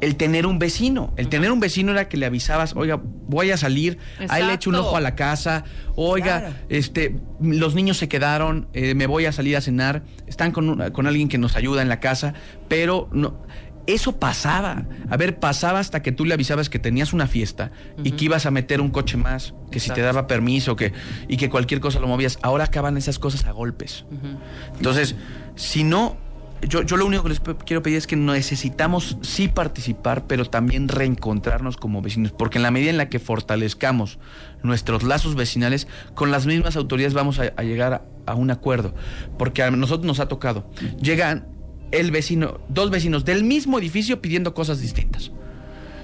el 0.00 0.14
tener 0.16 0.46
un 0.46 0.60
vecino. 0.60 1.12
El 1.16 1.28
tener 1.28 1.50
un 1.50 1.58
vecino 1.58 1.90
era 1.90 2.08
que 2.08 2.16
le 2.16 2.26
avisabas, 2.26 2.76
oiga, 2.76 3.00
voy 3.02 3.50
a 3.50 3.56
salir, 3.56 3.98
ahí 4.28 4.44
le 4.44 4.52
echo 4.52 4.70
un 4.70 4.76
Exacto. 4.76 4.88
ojo 4.90 4.96
a 4.96 5.00
la 5.00 5.16
casa, 5.16 5.64
oiga, 5.96 6.40
Claro. 6.40 6.54
este, 6.68 7.16
los 7.40 7.74
niños 7.74 7.96
se 7.96 8.06
quedaron, 8.08 8.68
eh, 8.74 8.94
me 8.94 9.06
voy 9.06 9.26
a 9.26 9.32
salir 9.32 9.56
a 9.56 9.60
cenar, 9.60 10.02
están 10.28 10.52
con, 10.52 10.92
con 10.92 11.06
alguien 11.08 11.28
que 11.28 11.38
nos 11.38 11.56
ayuda 11.56 11.82
en 11.82 11.88
la 11.88 11.98
casa, 11.98 12.34
pero 12.68 13.08
no. 13.12 13.42
Eso 13.88 14.18
pasaba. 14.18 14.84
A 15.08 15.16
ver, 15.16 15.40
pasaba 15.40 15.78
hasta 15.78 16.02
que 16.02 16.12
tú 16.12 16.26
le 16.26 16.34
avisabas 16.34 16.68
que 16.68 16.78
tenías 16.78 17.14
una 17.14 17.26
fiesta 17.26 17.72
y 18.04 18.10
que 18.10 18.26
ibas 18.26 18.44
a 18.44 18.50
meter 18.50 18.82
un 18.82 18.90
coche 18.90 19.16
más, 19.16 19.54
que 19.70 19.80
si 19.80 19.90
te 19.90 20.02
daba 20.02 20.26
permiso 20.26 20.76
que, 20.76 20.92
y 21.26 21.38
que 21.38 21.48
cualquier 21.48 21.80
cosa 21.80 21.98
lo 21.98 22.06
movías. 22.06 22.38
Ahora 22.42 22.64
acaban 22.64 22.98
esas 22.98 23.18
cosas 23.18 23.46
a 23.46 23.52
golpes. 23.52 24.04
Entonces, 24.76 25.16
si 25.56 25.84
no, 25.84 26.18
yo, 26.60 26.82
yo 26.82 26.98
lo 26.98 27.06
único 27.06 27.22
que 27.22 27.30
les 27.30 27.40
quiero 27.40 27.82
pedir 27.82 27.96
es 27.96 28.06
que 28.06 28.14
necesitamos 28.14 29.16
sí 29.22 29.48
participar, 29.48 30.26
pero 30.26 30.44
también 30.44 30.88
reencontrarnos 30.88 31.78
como 31.78 32.02
vecinos, 32.02 32.32
porque 32.32 32.58
en 32.58 32.64
la 32.64 32.70
medida 32.70 32.90
en 32.90 32.98
la 32.98 33.08
que 33.08 33.18
fortalezcamos 33.18 34.18
nuestros 34.62 35.02
lazos 35.02 35.34
vecinales, 35.34 35.88
con 36.14 36.30
las 36.30 36.44
mismas 36.44 36.76
autoridades 36.76 37.14
vamos 37.14 37.38
a, 37.38 37.54
a 37.56 37.62
llegar 37.62 37.94
a, 37.94 38.02
a 38.26 38.34
un 38.34 38.50
acuerdo, 38.50 38.94
porque 39.38 39.62
a 39.62 39.70
nosotros 39.70 40.06
nos 40.06 40.20
ha 40.20 40.28
tocado. 40.28 40.70
Llegan 41.00 41.56
el 41.90 42.10
vecino, 42.10 42.60
dos 42.68 42.90
vecinos 42.90 43.24
del 43.24 43.44
mismo 43.44 43.78
edificio 43.78 44.20
pidiendo 44.20 44.54
cosas 44.54 44.80
distintas. 44.80 45.30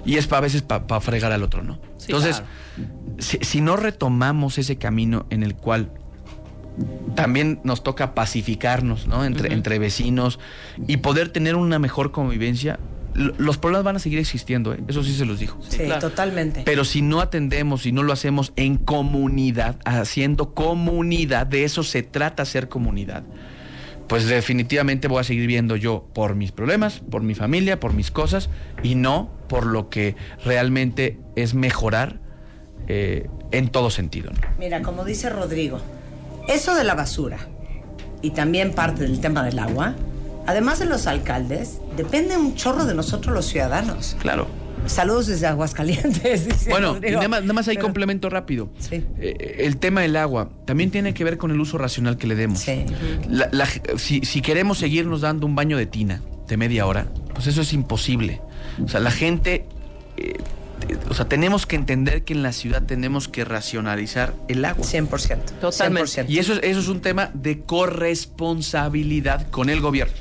Y 0.07 0.17
es 0.17 0.27
para 0.27 0.39
a 0.39 0.43
veces 0.43 0.63
para 0.63 1.01
fregar 1.01 1.33
al 1.33 1.43
otro, 1.43 1.63
¿no? 1.63 1.79
Sí, 1.97 2.07
Entonces, 2.09 2.43
claro. 2.77 2.93
si, 3.19 3.39
si 3.41 3.61
no 3.61 3.77
retomamos 3.77 4.59
ese 4.59 4.77
camino 4.77 5.27
en 5.31 5.43
el 5.43 5.55
cual 5.55 5.91
también 7.15 7.61
nos 7.65 7.83
toca 7.83 8.15
pacificarnos, 8.15 9.07
¿no? 9.07 9.25
Entre, 9.25 9.53
entre 9.53 9.79
vecinos 9.79 10.39
y 10.87 10.99
poder 10.99 11.29
tener 11.29 11.57
una 11.57 11.79
mejor 11.79 12.11
convivencia, 12.11 12.79
los 13.15 13.59
problemas 13.59 13.85
van 13.85 13.97
a 13.97 13.99
seguir 14.01 14.19
existiendo, 14.19 14.75
¿eh? 14.75 14.81
eso 14.89 15.05
sí 15.05 15.15
se 15.15 15.25
los 15.25 15.39
dijo. 15.39 15.59
Sí, 15.69 15.79
claro. 15.79 16.01
totalmente. 16.01 16.63
Pero 16.65 16.85
si 16.85 17.01
no 17.01 17.21
atendemos, 17.21 17.83
si 17.83 17.93
no 17.93 18.03
lo 18.03 18.13
hacemos 18.13 18.53
en 18.57 18.77
comunidad, 18.77 19.77
haciendo 19.85 20.53
comunidad, 20.53 21.47
de 21.47 21.65
eso 21.65 21.85
se 21.85 22.03
trata 22.03 22.45
ser 22.45 22.69
comunidad, 22.69 23.23
pues 24.09 24.27
definitivamente 24.27 25.09
voy 25.09 25.21
a 25.21 25.25
seguir 25.25 25.47
viendo 25.47 25.77
yo 25.77 26.07
por 26.15 26.35
mis 26.35 26.53
problemas, 26.53 27.01
por 27.11 27.23
mi 27.23 27.35
familia, 27.35 27.81
por 27.81 27.93
mis 27.95 28.11
cosas, 28.11 28.51
y 28.83 28.95
no 28.95 29.31
por 29.49 29.67
lo 29.67 29.89
que 29.89 30.17
realmente 30.45 31.19
es 31.37 31.55
mejorar 31.55 32.21
eh, 32.89 33.29
en 33.51 33.69
todo 33.69 33.91
sentido. 33.91 34.31
¿no? 34.31 34.41
Mira, 34.59 34.83
como 34.83 35.05
dice 35.05 35.31
Rodrigo, 35.31 35.81
eso 36.49 36.75
de 36.75 36.85
la 36.85 36.95
basura 36.95 37.39
y 38.21 38.31
también 38.31 38.73
parte 38.73 39.03
del 39.03 39.21
tema 39.21 39.43
del 39.45 39.59
agua, 39.59 39.95
además 40.47 40.79
de 40.79 40.87
los 40.87 41.07
alcaldes, 41.07 41.81
depende 41.97 42.37
un 42.37 42.55
chorro 42.55 42.85
de 42.85 42.95
nosotros 42.95 43.35
los 43.35 43.47
ciudadanos. 43.47 44.17
Claro. 44.21 44.47
Saludos 44.87 45.27
desde 45.27 45.47
Aguascalientes. 45.47 46.45
dice 46.49 46.71
Bueno, 46.71 46.99
y 46.99 47.11
nada 47.13 47.29
más, 47.29 47.43
nada 47.43 47.53
más 47.55 47.69
hay 47.69 47.77
Pero- 47.77 47.87
complemento 47.87 48.31
rápido. 48.31 48.69
Sí. 48.79 49.05
Eh, 49.19 49.57
el 49.61 49.77
tema 49.79 50.01
del 50.03 50.17
agua 50.17 50.51
también 50.67 50.91
tiene 50.91 51.15
que 51.15 51.25
ver 51.25 51.39
con 51.39 51.51
el 51.51 51.61
uso 51.61 51.79
racional 51.79 52.17
que 52.17 52.27
le 52.27 52.35
demos. 52.35 52.61
Sí. 52.61 52.85
La- 53.29 53.49
la- 53.53 53.69
si, 53.97 54.21
si 54.21 54.41
queremos 54.43 54.79
seguirnos 54.79 55.21
dando 55.23 55.47
un 55.47 55.55
baño 55.55 55.77
de 55.77 55.87
tina 55.87 56.21
de 56.49 56.57
media 56.57 56.87
hora, 56.87 57.07
pues 57.33 57.47
eso 57.47 57.63
es 57.63 57.73
imposible. 57.73 58.41
O 58.85 58.89
sea, 58.89 59.01
la 59.01 59.11
gente, 59.11 59.67
eh, 60.17 60.35
eh, 60.89 60.97
o 61.09 61.15
sea, 61.15 61.27
tenemos 61.29 61.65
que 61.67 61.77
entender 61.77 62.25
que 62.25 62.35
en 62.35 62.43
la 62.43 62.53
ciudad 62.53 62.83
tenemos 62.83 63.29
que 63.29 63.45
racionalizar 63.45 64.35
el 64.49 64.65
agua. 64.65 64.85
100%. 64.85 65.45
Totalmente. 65.61 66.11
100%. 66.11 66.29
Y 66.29 66.39
eso, 66.39 66.53
es- 66.55 66.61
eso 66.63 66.81
es 66.81 66.89
un 66.89 67.01
tema 67.01 67.31
de 67.33 67.61
corresponsabilidad 67.63 69.49
con 69.51 69.71
el 69.71 69.81
gobierno. 69.81 70.13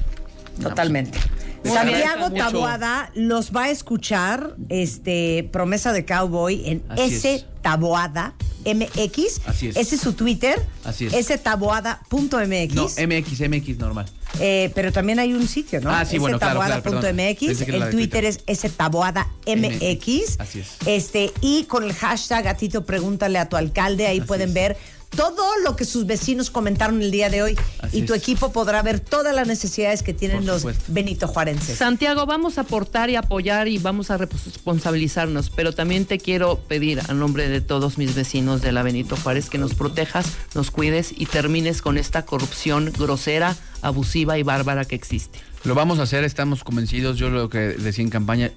Totalmente. 0.61 1.17
Santiago. 1.63 2.31
Taboada 2.31 3.11
los 3.15 3.51
va 3.51 3.63
a 3.65 3.69
escuchar, 3.69 4.55
este, 4.69 5.49
promesa 5.51 5.93
de 5.93 6.05
cowboy 6.05 6.69
en 6.69 6.83
Así 6.89 7.01
S 7.15 7.35
es. 7.35 7.45
Taboada 7.61 8.33
MX. 8.65 9.41
Así 9.45 9.67
es. 9.67 9.75
Ese 9.77 9.95
es 9.95 10.01
su 10.01 10.13
Twitter. 10.13 10.61
Así 10.83 11.05
es. 11.05 11.27
staboada.mx. 11.27 12.73
No, 12.73 12.85
MX, 12.85 13.49
MX 13.49 13.77
normal. 13.77 14.05
Eh, 14.39 14.71
pero 14.73 14.91
también 14.91 15.19
hay 15.19 15.33
un 15.33 15.47
sitio, 15.47 15.79
¿no? 15.81 15.91
Ah, 15.91 16.05
sí, 16.05 16.17
bueno, 16.17 16.39
claro, 16.39 16.59
claro, 16.59 16.81
perdón. 16.81 17.19
El 17.19 17.89
Twitter, 17.91 18.25
es 18.25 18.41
staboada 18.59 19.27
MX. 19.45 20.39
Así 20.39 20.59
es. 20.59 20.77
Este, 20.85 21.31
y 21.41 21.65
con 21.65 21.83
el 21.83 21.93
hashtag 21.93 22.45
gatito 22.45 22.85
pregúntale 22.85 23.37
a 23.39 23.47
tu 23.49 23.55
alcalde, 23.55 24.07
ahí 24.07 24.19
Así 24.19 24.27
pueden 24.27 24.49
es. 24.49 24.53
ver 24.55 24.77
todo 25.15 25.57
lo 25.63 25.75
que 25.75 25.85
sus 25.85 26.05
vecinos 26.05 26.49
comentaron 26.49 27.01
el 27.01 27.11
día 27.11 27.29
de 27.29 27.41
hoy. 27.41 27.57
Así 27.79 27.99
y 27.99 28.01
tu 28.03 28.13
es. 28.13 28.21
equipo 28.21 28.51
podrá 28.51 28.81
ver 28.81 28.99
todas 28.99 29.35
las 29.35 29.47
necesidades 29.47 30.03
que 30.03 30.13
tienen 30.13 30.45
los. 30.45 30.65
Benito 30.87 31.27
Juarenses. 31.27 31.77
Santiago, 31.77 32.25
vamos 32.25 32.57
a 32.57 32.61
aportar 32.61 33.09
y 33.09 33.15
apoyar 33.15 33.67
y 33.67 33.77
vamos 33.77 34.11
a 34.11 34.17
responsabilizarnos, 34.17 35.49
pero 35.49 35.73
también 35.73 36.05
te 36.05 36.17
quiero 36.17 36.59
pedir 36.59 37.01
a 37.07 37.13
nombre 37.13 37.47
de 37.47 37.61
todos 37.61 37.97
mis 37.97 38.15
vecinos 38.15 38.61
de 38.61 38.71
la 38.71 38.83
Benito 38.83 39.15
Juárez 39.17 39.49
que 39.49 39.57
nos 39.57 39.73
protejas, 39.73 40.25
nos 40.55 40.71
cuides 40.71 41.13
y 41.15 41.25
termines 41.25 41.81
con 41.81 41.97
esta 41.97 42.25
corrupción 42.25 42.91
grosera, 42.97 43.55
abusiva 43.81 44.37
y 44.37 44.43
bárbara 44.43 44.85
que 44.85 44.95
existe. 44.95 45.39
Lo 45.63 45.75
vamos 45.75 45.99
a 45.99 46.03
hacer, 46.03 46.23
estamos 46.23 46.63
convencidos. 46.63 47.17
Yo 47.17 47.29
lo 47.29 47.49
que 47.49 47.59
decía 47.59 48.03
en 48.03 48.09
campaña, 48.09 48.51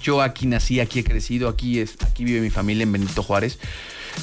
yo 0.00 0.20
aquí 0.20 0.46
nací, 0.46 0.80
aquí 0.80 0.98
he 0.98 1.04
crecido, 1.04 1.48
aquí 1.48 1.78
es, 1.78 1.96
aquí 2.00 2.24
vive 2.24 2.40
mi 2.40 2.50
familia 2.50 2.82
en 2.82 2.92
Benito 2.92 3.22
Juárez. 3.22 3.58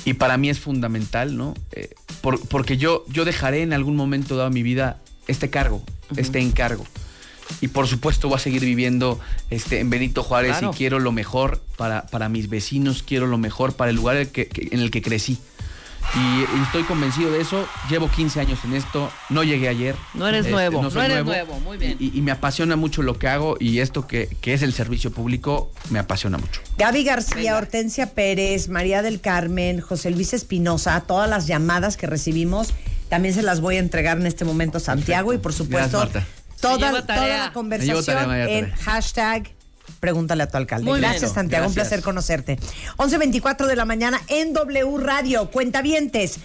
Y 0.05 0.13
para 0.13 0.37
mí 0.37 0.49
es 0.49 0.59
fundamental, 0.59 1.35
¿no? 1.37 1.53
Eh, 1.71 1.89
por- 2.21 2.39
porque 2.47 2.77
yo, 2.77 3.03
yo 3.09 3.25
dejaré 3.25 3.61
en 3.61 3.73
algún 3.73 3.95
momento 3.95 4.35
dado 4.37 4.49
de 4.49 4.53
mi 4.53 4.63
vida 4.63 4.99
este 5.27 5.49
cargo, 5.49 5.83
este 6.15 6.39
encargo. 6.39 6.85
Y 7.61 7.69
por 7.69 7.87
supuesto 7.87 8.27
voy 8.27 8.35
a 8.35 8.39
seguir 8.39 8.61
viviendo 8.63 9.19
este, 9.49 9.79
en 9.79 9.89
Benito 9.89 10.21
Juárez 10.23 10.51
Claro. 10.57 10.71
y 10.73 10.77
quiero 10.77 10.99
lo 10.99 11.11
mejor 11.11 11.61
para, 11.77 12.05
para 12.07 12.27
mis 12.29 12.49
vecinos, 12.49 13.03
quiero 13.03 13.25
lo 13.27 13.37
mejor 13.37 13.73
para 13.73 13.89
el 13.89 13.95
lugar 13.95 14.17
en 14.17 14.23
el 14.23 14.29
que, 14.29 14.47
que- 14.47 14.67
en 14.71 14.81
el 14.81 14.91
que 14.91 15.01
crecí. 15.01 15.37
Y, 16.15 16.19
y 16.19 16.63
estoy 16.63 16.83
convencido 16.83 17.31
de 17.31 17.41
eso. 17.41 17.67
Llevo 17.89 18.09
15 18.09 18.39
años 18.39 18.59
en 18.63 18.73
esto. 18.73 19.11
No 19.29 19.43
llegué 19.43 19.67
ayer. 19.67 19.95
No 20.13 20.27
eres 20.27 20.41
Este, 20.41 20.51
nuevo, 20.51 20.81
no, 20.81 20.89
soy 20.89 21.05
eres 21.05 21.25
nuevo. 21.25 21.59
muy 21.59 21.77
bien. 21.77 21.97
Y, 21.99 22.17
y 22.17 22.21
me 22.21 22.31
apasiona 22.31 22.75
mucho 22.75 23.01
lo 23.03 23.19
que 23.19 23.27
hago 23.27 23.57
y 23.59 23.79
esto 23.79 24.07
que, 24.07 24.27
que 24.41 24.53
es 24.53 24.61
el 24.61 24.73
servicio 24.73 25.11
público 25.11 25.71
me 25.89 25.99
apasiona 25.99 26.37
mucho. 26.37 26.61
Gaby 26.77 27.03
García, 27.03 27.57
Hortensia 27.57 28.13
Pérez, 28.13 28.69
María 28.69 29.01
del 29.01 29.19
Carmen, 29.21 29.81
José 29.81 30.11
Luis 30.11 30.33
Espinosa, 30.33 31.01
todas 31.01 31.29
las 31.29 31.45
llamadas 31.47 31.97
que 31.97 32.07
recibimos, 32.07 32.73
también 33.09 33.33
se 33.33 33.43
las 33.43 33.59
voy 33.61 33.75
a 33.75 33.79
entregar 33.79 34.17
en 34.17 34.25
este 34.27 34.45
momento 34.45 34.77
a 34.77 34.81
Santiago 34.81 35.33
y 35.33 35.37
por 35.37 35.53
supuesto 35.53 35.99
Gracias, 35.99 36.25
toda, 36.61 37.01
toda 37.05 37.27
la 37.27 37.53
conversación 37.53 38.03
tarea, 38.05 38.49
en 38.49 38.71
hashtag 38.71 39.51
Pregúntale 39.99 40.43
a 40.43 40.47
tu 40.47 40.57
alcalde. 40.57 40.85
Muy 40.85 40.99
bien. 40.99 41.11
Gracias, 41.11 41.33
Santiago. 41.33 41.67
Un 41.67 41.73
placer 41.73 42.01
conocerte. 42.01 42.57
11.24 42.97 43.65
de 43.65 43.75
la 43.75 43.85
mañana 43.85 44.21
en 44.27 44.53
W 44.53 44.97
Radio. 44.99 45.49
Cuentavientes. 45.51 46.37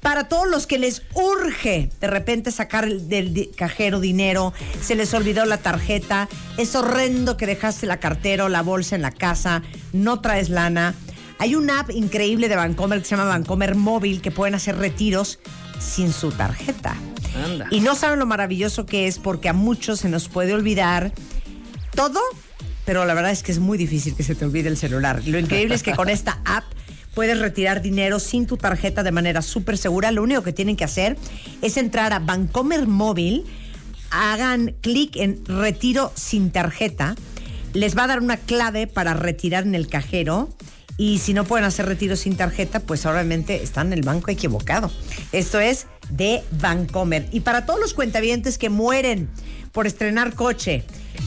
Para 0.00 0.28
todos 0.28 0.48
los 0.48 0.66
que 0.66 0.78
les 0.78 1.02
urge 1.12 1.90
de 2.00 2.06
repente 2.06 2.50
sacar 2.52 2.84
el- 2.84 3.08
del 3.10 3.50
cajero 3.54 4.00
dinero, 4.00 4.54
se 4.80 4.94
les 4.94 5.12
olvidó 5.12 5.44
la 5.44 5.58
tarjeta, 5.58 6.26
es 6.56 6.74
horrendo 6.74 7.36
que 7.36 7.44
dejaste 7.46 7.84
la 7.86 7.98
cartera 8.00 8.46
o 8.46 8.48
la 8.48 8.62
bolsa 8.62 8.96
en 8.96 9.02
la 9.02 9.10
casa, 9.10 9.60
no 9.92 10.20
traes 10.22 10.48
lana. 10.48 10.94
Hay 11.38 11.54
una 11.54 11.80
app 11.80 11.90
increíble 11.90 12.48
de 12.48 12.56
Bancomer 12.56 13.00
que 13.00 13.04
se 13.04 13.10
llama 13.10 13.28
Bancomer 13.28 13.74
Móvil 13.74 14.22
que 14.22 14.30
pueden 14.30 14.54
hacer 14.54 14.76
retiros 14.78 15.38
sin 15.78 16.12
su 16.14 16.32
tarjeta. 16.32 16.94
Anda. 17.44 17.66
Y 17.70 17.80
no 17.80 17.94
saben 17.94 18.18
lo 18.18 18.26
maravilloso 18.26 18.86
que 18.86 19.06
es 19.06 19.18
porque 19.18 19.50
a 19.50 19.52
muchos 19.52 20.00
se 20.00 20.08
nos 20.08 20.28
puede 20.30 20.54
olvidar 20.54 21.12
todo, 21.94 22.20
pero 22.84 23.04
la 23.04 23.14
verdad 23.14 23.30
es 23.30 23.42
que 23.42 23.52
es 23.52 23.58
muy 23.58 23.78
difícil 23.78 24.14
que 24.14 24.22
se 24.22 24.34
te 24.34 24.44
olvide 24.44 24.68
el 24.68 24.76
celular. 24.76 25.22
Lo 25.26 25.38
increíble 25.38 25.74
es 25.74 25.82
que 25.82 25.94
con 25.94 26.08
esta 26.08 26.40
app 26.44 26.64
puedes 27.14 27.38
retirar 27.38 27.82
dinero 27.82 28.18
sin 28.18 28.46
tu 28.46 28.56
tarjeta 28.56 29.02
de 29.02 29.12
manera 29.12 29.42
súper 29.42 29.76
segura. 29.78 30.10
Lo 30.10 30.22
único 30.22 30.42
que 30.42 30.52
tienen 30.52 30.76
que 30.76 30.84
hacer 30.84 31.16
es 31.62 31.76
entrar 31.76 32.12
a 32.12 32.18
Bancomer 32.18 32.86
Móvil, 32.86 33.44
hagan 34.10 34.74
clic 34.80 35.16
en 35.16 35.44
retiro 35.44 36.12
sin 36.14 36.50
tarjeta, 36.50 37.14
les 37.72 37.96
va 37.96 38.04
a 38.04 38.06
dar 38.08 38.20
una 38.20 38.36
clave 38.36 38.86
para 38.86 39.14
retirar 39.14 39.64
en 39.64 39.74
el 39.74 39.88
cajero. 39.88 40.48
Y 40.96 41.18
si 41.18 41.32
no 41.32 41.44
pueden 41.44 41.64
hacer 41.64 41.86
retiro 41.86 42.14
sin 42.14 42.36
tarjeta, 42.36 42.80
pues 42.80 43.06
obviamente 43.06 43.62
están 43.62 43.86
en 43.86 43.94
el 43.94 44.02
banco 44.02 44.30
equivocado. 44.30 44.90
Esto 45.32 45.58
es 45.58 45.86
de 46.10 46.42
Bancomer. 46.60 47.26
Y 47.32 47.40
para 47.40 47.64
todos 47.64 47.80
los 47.80 47.94
cuentavientes 47.94 48.58
que 48.58 48.68
mueren 48.68 49.30
por 49.72 49.86
estrenar 49.86 50.34
coche 50.34 50.84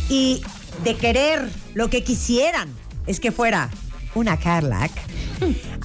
y 0.09 0.43
de 0.83 0.95
querer 0.95 1.49
lo 1.73 1.89
que 1.89 2.03
quisieran 2.03 2.69
es 3.07 3.19
que 3.19 3.31
fuera 3.31 3.69
una 4.15 4.37
Cadillac, 4.37 4.91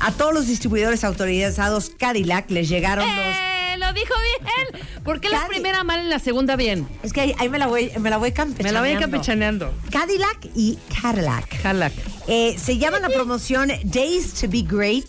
a 0.00 0.12
todos 0.12 0.34
los 0.34 0.46
distribuidores 0.46 1.02
autorizados 1.04 1.90
Cadillac 1.98 2.50
les 2.50 2.68
llegaron 2.68 3.06
los... 3.06 3.16
¡Eh! 3.26 3.44
Lo 3.78 3.92
dijo 3.92 4.12
bien. 4.42 4.84
¿Por 5.04 5.20
qué 5.20 5.28
la 5.28 5.42
Cadi- 5.46 5.48
primera 5.50 5.84
mal 5.84 6.04
y 6.04 6.08
la 6.08 6.18
segunda 6.18 6.56
bien? 6.56 6.86
Es 7.04 7.12
que 7.12 7.20
ahí, 7.20 7.34
ahí 7.38 7.48
me 7.48 7.58
la 7.60 7.68
voy, 7.68 7.92
me 8.00 8.10
la 8.10 8.16
voy 8.16 8.32
campechaneando. 8.32 8.80
Me 8.82 8.88
la 8.88 8.94
voy 8.94 9.00
campechaneando. 9.00 9.72
Cadillac 9.90 10.48
y 10.56 10.78
Cadillac. 11.00 11.62
Cadillac. 11.62 11.92
Eh, 12.26 12.56
se 12.58 12.76
llama 12.76 12.98
la 12.98 13.08
promoción 13.08 13.70
Days 13.84 14.34
to 14.34 14.48
Be 14.48 14.62
Great 14.62 15.06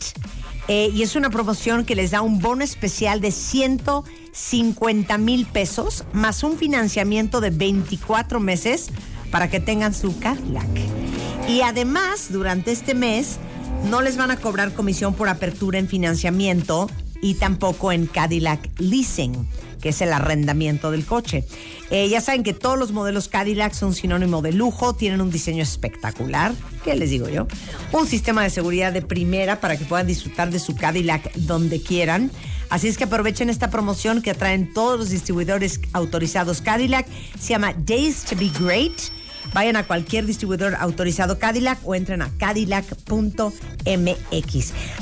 eh, 0.67 0.91
y 0.93 1.01
es 1.01 1.15
una 1.15 1.31
promoción 1.31 1.83
que 1.83 1.95
les 1.95 2.11
da 2.11 2.21
un 2.21 2.39
bono 2.39 2.63
especial 2.63 3.21
de 3.21 3.31
150 3.31 5.17
mil 5.17 5.45
pesos 5.47 6.03
más 6.13 6.43
un 6.43 6.55
financiamiento 6.57 7.41
de 7.41 7.49
24 7.49 8.39
meses 8.39 8.89
para 9.31 9.49
que 9.49 9.59
tengan 9.59 9.93
su 9.93 10.17
Cadillac. 10.19 10.67
Y 11.47 11.61
además, 11.61 12.31
durante 12.31 12.71
este 12.71 12.93
mes, 12.93 13.37
no 13.89 14.01
les 14.01 14.17
van 14.17 14.31
a 14.31 14.37
cobrar 14.37 14.73
comisión 14.73 15.13
por 15.13 15.29
apertura 15.29 15.79
en 15.79 15.87
financiamiento 15.87 16.89
y 17.21 17.35
tampoco 17.35 17.91
en 17.91 18.05
Cadillac 18.05 18.69
Leasing, 18.77 19.47
que 19.81 19.89
es 19.89 20.01
el 20.01 20.13
arrendamiento 20.13 20.91
del 20.91 21.05
coche. 21.05 21.45
Eh, 21.89 22.07
ya 22.09 22.21
saben 22.21 22.43
que 22.43 22.53
todos 22.53 22.77
los 22.77 22.91
modelos 22.91 23.27
Cadillac 23.27 23.73
son 23.73 23.93
sinónimo 23.93 24.41
de 24.41 24.53
lujo, 24.53 24.93
tienen 24.93 25.21
un 25.21 25.31
diseño 25.31 25.63
espectacular. 25.63 26.53
¿Qué 26.83 26.95
les 26.95 27.09
digo 27.09 27.29
yo? 27.29 27.47
Un 27.91 28.07
sistema 28.07 28.43
de 28.43 28.49
seguridad 28.49 28.93
de 28.93 29.01
primera 29.01 29.59
para 29.59 29.77
que 29.77 29.85
puedan 29.85 30.07
disfrutar 30.07 30.51
de 30.51 30.59
su 30.59 30.75
Cadillac 30.75 31.33
donde 31.35 31.81
quieran. 31.81 32.31
Así 32.69 32.87
es 32.87 32.97
que 32.97 33.05
aprovechen 33.05 33.49
esta 33.49 33.71
promoción 33.71 34.21
que 34.21 34.33
traen 34.35 34.73
todos 34.73 34.99
los 34.99 35.09
distribuidores 35.09 35.81
autorizados 35.93 36.61
Cadillac. 36.61 37.07
Se 37.39 37.49
llama 37.49 37.73
Days 37.73 38.23
to 38.25 38.35
Be 38.35 38.51
Great. 38.59 38.93
Vayan 39.53 39.75
a 39.75 39.87
cualquier 39.87 40.25
distribuidor 40.25 40.75
autorizado 40.75 41.39
Cadillac 41.39 41.79
o 41.83 41.95
entren 41.95 42.21
a 42.21 42.29
cadillac.mx. 42.37 43.13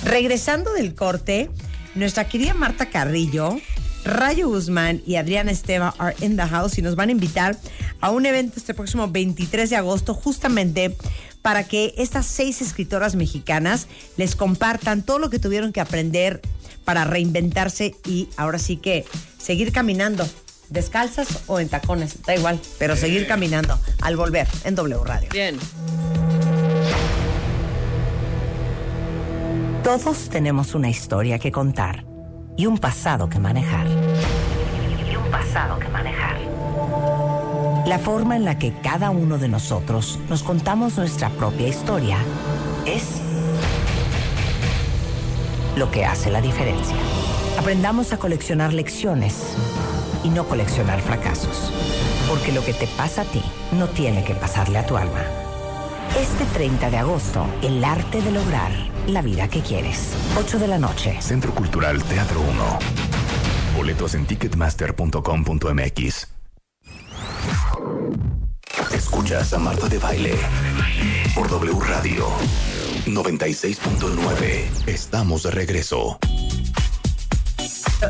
Regresando 0.03 0.73
del 0.73 0.95
corte, 0.95 1.49
nuestra 1.95 2.27
querida 2.27 2.53
Marta 2.53 2.89
Carrillo, 2.89 3.57
Rayo 4.05 4.47
Guzmán 4.47 5.01
y 5.05 5.15
Adriana 5.15 5.51
Esteva 5.51 5.93
are 5.97 6.15
in 6.21 6.37
the 6.37 6.47
house 6.47 6.77
y 6.77 6.81
nos 6.81 6.95
van 6.95 7.09
a 7.09 7.11
invitar 7.11 7.57
a 7.99 8.11
un 8.11 8.25
evento 8.25 8.53
este 8.57 8.73
próximo 8.73 9.09
23 9.09 9.69
de 9.69 9.75
agosto 9.75 10.13
justamente 10.13 10.95
para 11.41 11.65
que 11.65 11.93
estas 11.97 12.25
seis 12.25 12.61
escritoras 12.61 13.15
mexicanas 13.15 13.87
les 14.15 14.35
compartan 14.35 15.03
todo 15.03 15.19
lo 15.19 15.29
que 15.29 15.39
tuvieron 15.39 15.73
que 15.73 15.81
aprender 15.81 16.41
para 16.85 17.03
reinventarse 17.03 17.95
y 18.05 18.29
ahora 18.37 18.59
sí 18.59 18.77
que 18.77 19.05
seguir 19.37 19.73
caminando 19.73 20.27
descalzas 20.69 21.43
o 21.47 21.59
en 21.59 21.69
tacones, 21.69 22.21
da 22.23 22.35
igual, 22.35 22.59
pero 22.79 22.95
seguir 22.95 23.27
caminando 23.27 23.77
al 24.01 24.15
volver 24.15 24.47
en 24.63 24.75
W 24.75 25.03
Radio. 25.03 25.29
Bien. 25.31 25.57
Todos 29.83 30.29
tenemos 30.29 30.75
una 30.75 30.89
historia 30.89 31.39
que 31.39 31.51
contar 31.51 32.05
y 32.57 32.65
un 32.65 32.77
pasado 32.77 33.29
que 33.29 33.39
manejar. 33.39 33.87
Y 33.87 35.15
un 35.15 35.31
pasado 35.31 35.79
que 35.79 35.87
manejar. 35.87 36.37
La 37.87 37.99
forma 37.99 38.35
en 38.35 38.43
la 38.43 38.59
que 38.59 38.73
cada 38.81 39.11
uno 39.11 39.37
de 39.37 39.47
nosotros 39.47 40.19
nos 40.27 40.43
contamos 40.43 40.97
nuestra 40.97 41.29
propia 41.29 41.69
historia 41.69 42.17
es 42.85 43.21
lo 45.77 45.89
que 45.89 46.03
hace 46.03 46.31
la 46.31 46.41
diferencia. 46.41 46.97
Aprendamos 47.57 48.11
a 48.11 48.17
coleccionar 48.17 48.73
lecciones 48.73 49.55
y 50.27 50.29
no 50.29 50.45
coleccionar 50.45 51.01
fracasos. 51.01 51.71
Porque 52.27 52.51
lo 52.51 52.63
que 52.63 52.73
te 52.73 52.87
pasa 52.97 53.21
a 53.21 53.25
ti 53.25 53.41
no 53.71 53.87
tiene 53.87 54.25
que 54.25 54.33
pasarle 54.33 54.77
a 54.77 54.85
tu 54.85 54.97
alma. 54.97 55.23
Este 56.19 56.43
30 56.53 56.89
de 56.89 56.97
agosto, 56.97 57.45
el 57.61 57.81
arte 57.83 58.21
de 58.21 58.31
lograr 58.31 58.71
la 59.07 59.21
vida 59.21 59.47
que 59.47 59.61
quieres. 59.61 60.11
8 60.37 60.59
de 60.59 60.67
la 60.67 60.79
noche. 60.79 61.17
Centro 61.21 61.55
Cultural 61.55 62.03
Teatro 62.03 62.41
1. 62.41 62.79
Boletos 63.77 64.15
en 64.15 64.25
ticketmaster.com.mx. 64.25 66.27
Escuchas 68.91 69.53
a 69.53 69.59
Marta 69.59 69.87
de 69.87 69.97
Baile 69.97 70.35
por 71.35 71.47
W 71.49 71.79
Radio 71.87 72.27
96.9. 73.05 74.87
Estamos 74.87 75.43
de 75.43 75.51
regreso. 75.51 76.19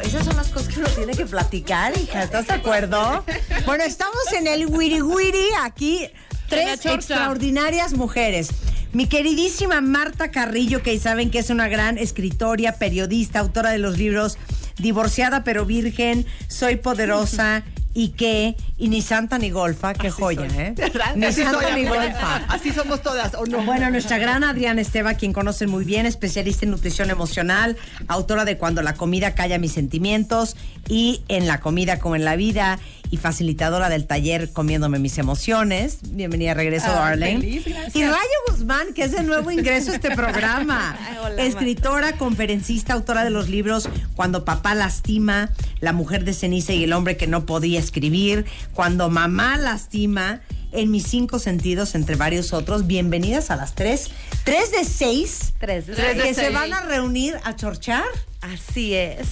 Esas 0.04 0.26
son 0.26 0.36
las 0.36 0.50
cosas 0.50 0.74
que 0.74 0.80
uno 0.80 0.90
tiene 0.90 1.14
que 1.14 1.26
platicar, 1.26 1.98
hija. 1.98 2.24
¿Estás 2.24 2.48
de 2.48 2.54
acuerdo? 2.54 3.24
Bueno, 3.66 3.86
estamos 3.86 4.18
en 4.38 4.48
el 4.48 4.68
Wiri 4.68 5.02
Wiri 5.02 5.48
aquí. 5.64 6.10
Tres 6.50 6.86
extraordinarias 6.86 7.94
mujeres. 7.94 8.50
Mi 8.92 9.08
queridísima 9.08 9.80
Marta 9.80 10.32
Carrillo, 10.32 10.84
que 10.84 10.98
saben 11.00 11.32
que 11.32 11.40
es 11.40 11.50
una 11.50 11.68
gran 11.70 11.98
escritora, 11.98 12.74
periodista, 12.74 13.40
autora 13.40 13.70
de 13.70 13.78
los 13.78 13.98
libros 13.98 14.38
Divorciada 14.78 15.44
pero 15.44 15.66
Virgen, 15.66 16.26
Soy 16.48 16.76
Poderosa 16.76 17.64
Ike 17.98 18.56
y 18.78 18.90
ni 18.90 19.02
Santa 19.02 19.38
ni 19.40 19.50
Golfa. 19.50 19.94
Qué 19.96 20.12
joya, 20.12 20.46
¿eh? 20.46 20.76
Ni 21.16 21.26
Así 21.26 21.42
Santa 21.42 21.62
soy, 21.62 21.82
ni. 21.82 21.88
Golfa. 21.88 22.36
Así 22.48 22.72
somos 22.72 23.02
todas, 23.02 23.34
¿o 23.34 23.46
no? 23.46 23.64
Bueno, 23.64 23.90
nuestra 23.90 24.20
gran 24.20 24.44
Adriana 24.44 24.82
Esteva, 24.82 25.16
quien 25.16 25.34
conocen 25.34 25.70
muy 25.70 25.84
bien, 25.84 26.06
especialista 26.06 26.66
en 26.66 26.72
nutrición 26.72 27.10
emocional, 27.10 27.76
autora 28.08 28.46
de 28.46 28.58
Cuando 28.58 28.84
la 28.84 28.94
comida 28.94 29.34
calla 29.34 29.58
mis 29.58 29.74
sentimientos 29.74 30.56
y 30.88 31.24
En 31.28 31.48
la 31.48 31.60
comida 31.60 32.00
como 32.00 32.16
en 32.16 32.24
la 32.24 32.36
vida 32.36 32.80
y 33.10 33.18
facilitadora 33.18 33.90
del 33.90 34.06
taller 34.08 34.52
Comiéndome 34.52 35.00
mis 35.00 35.18
emociones. 35.18 36.00
Bienvenida, 36.12 36.54
regreso, 36.54 36.88
Ah, 36.90 37.10
Darlene. 37.10 37.40
feliz, 37.42 37.68
y 37.94 38.04
Rayo 38.04 38.18
Guzmán, 38.50 38.94
que 38.94 39.04
es 39.04 39.12
de 39.12 39.24
nuevo 39.24 39.50
ingreso 39.52 39.92
a 39.92 39.96
este 39.96 40.12
programa. 40.16 40.98
Ay, 41.00 41.18
hola, 41.24 41.44
Escritora, 41.44 42.14
conferencista, 42.18 42.94
autora 42.94 43.24
de 43.24 43.30
los 43.30 43.50
libros 43.50 43.90
Cuando 44.16 44.46
papá 44.46 44.76
lastima, 44.76 45.50
La 45.80 45.94
mujer 45.94 46.24
de 46.26 46.34
ceniza 46.34 46.74
y 46.74 46.84
el 46.84 46.94
hombre 46.94 47.18
que 47.18 47.28
no 47.28 47.46
podía 47.46 47.80
escribir, 47.80 48.46
Cuando 48.74 49.10
mamá 49.10 49.58
lastima, 49.58 50.42
En 50.72 50.92
mis 50.92 51.04
cinco 51.08 51.40
sentidos, 51.40 51.96
entre 51.96 52.16
varios 52.16 52.52
otros. 52.54 52.88
Bienvenidas 52.88 53.52
a 53.52 53.56
las 53.56 53.74
tres. 53.74 54.10
Tres 54.44 54.72
de 54.72 54.84
seis. 54.84 55.54
Tres 55.60 55.88
de 55.88 55.94
que 55.96 56.34
seis. 56.34 56.36
se 56.38 56.50
van 56.50 56.74
a 56.74 56.82
reunir 56.82 57.36
a 57.46 57.56
chorchar. 57.56 58.04
Así 58.42 58.94
es. 58.94 59.28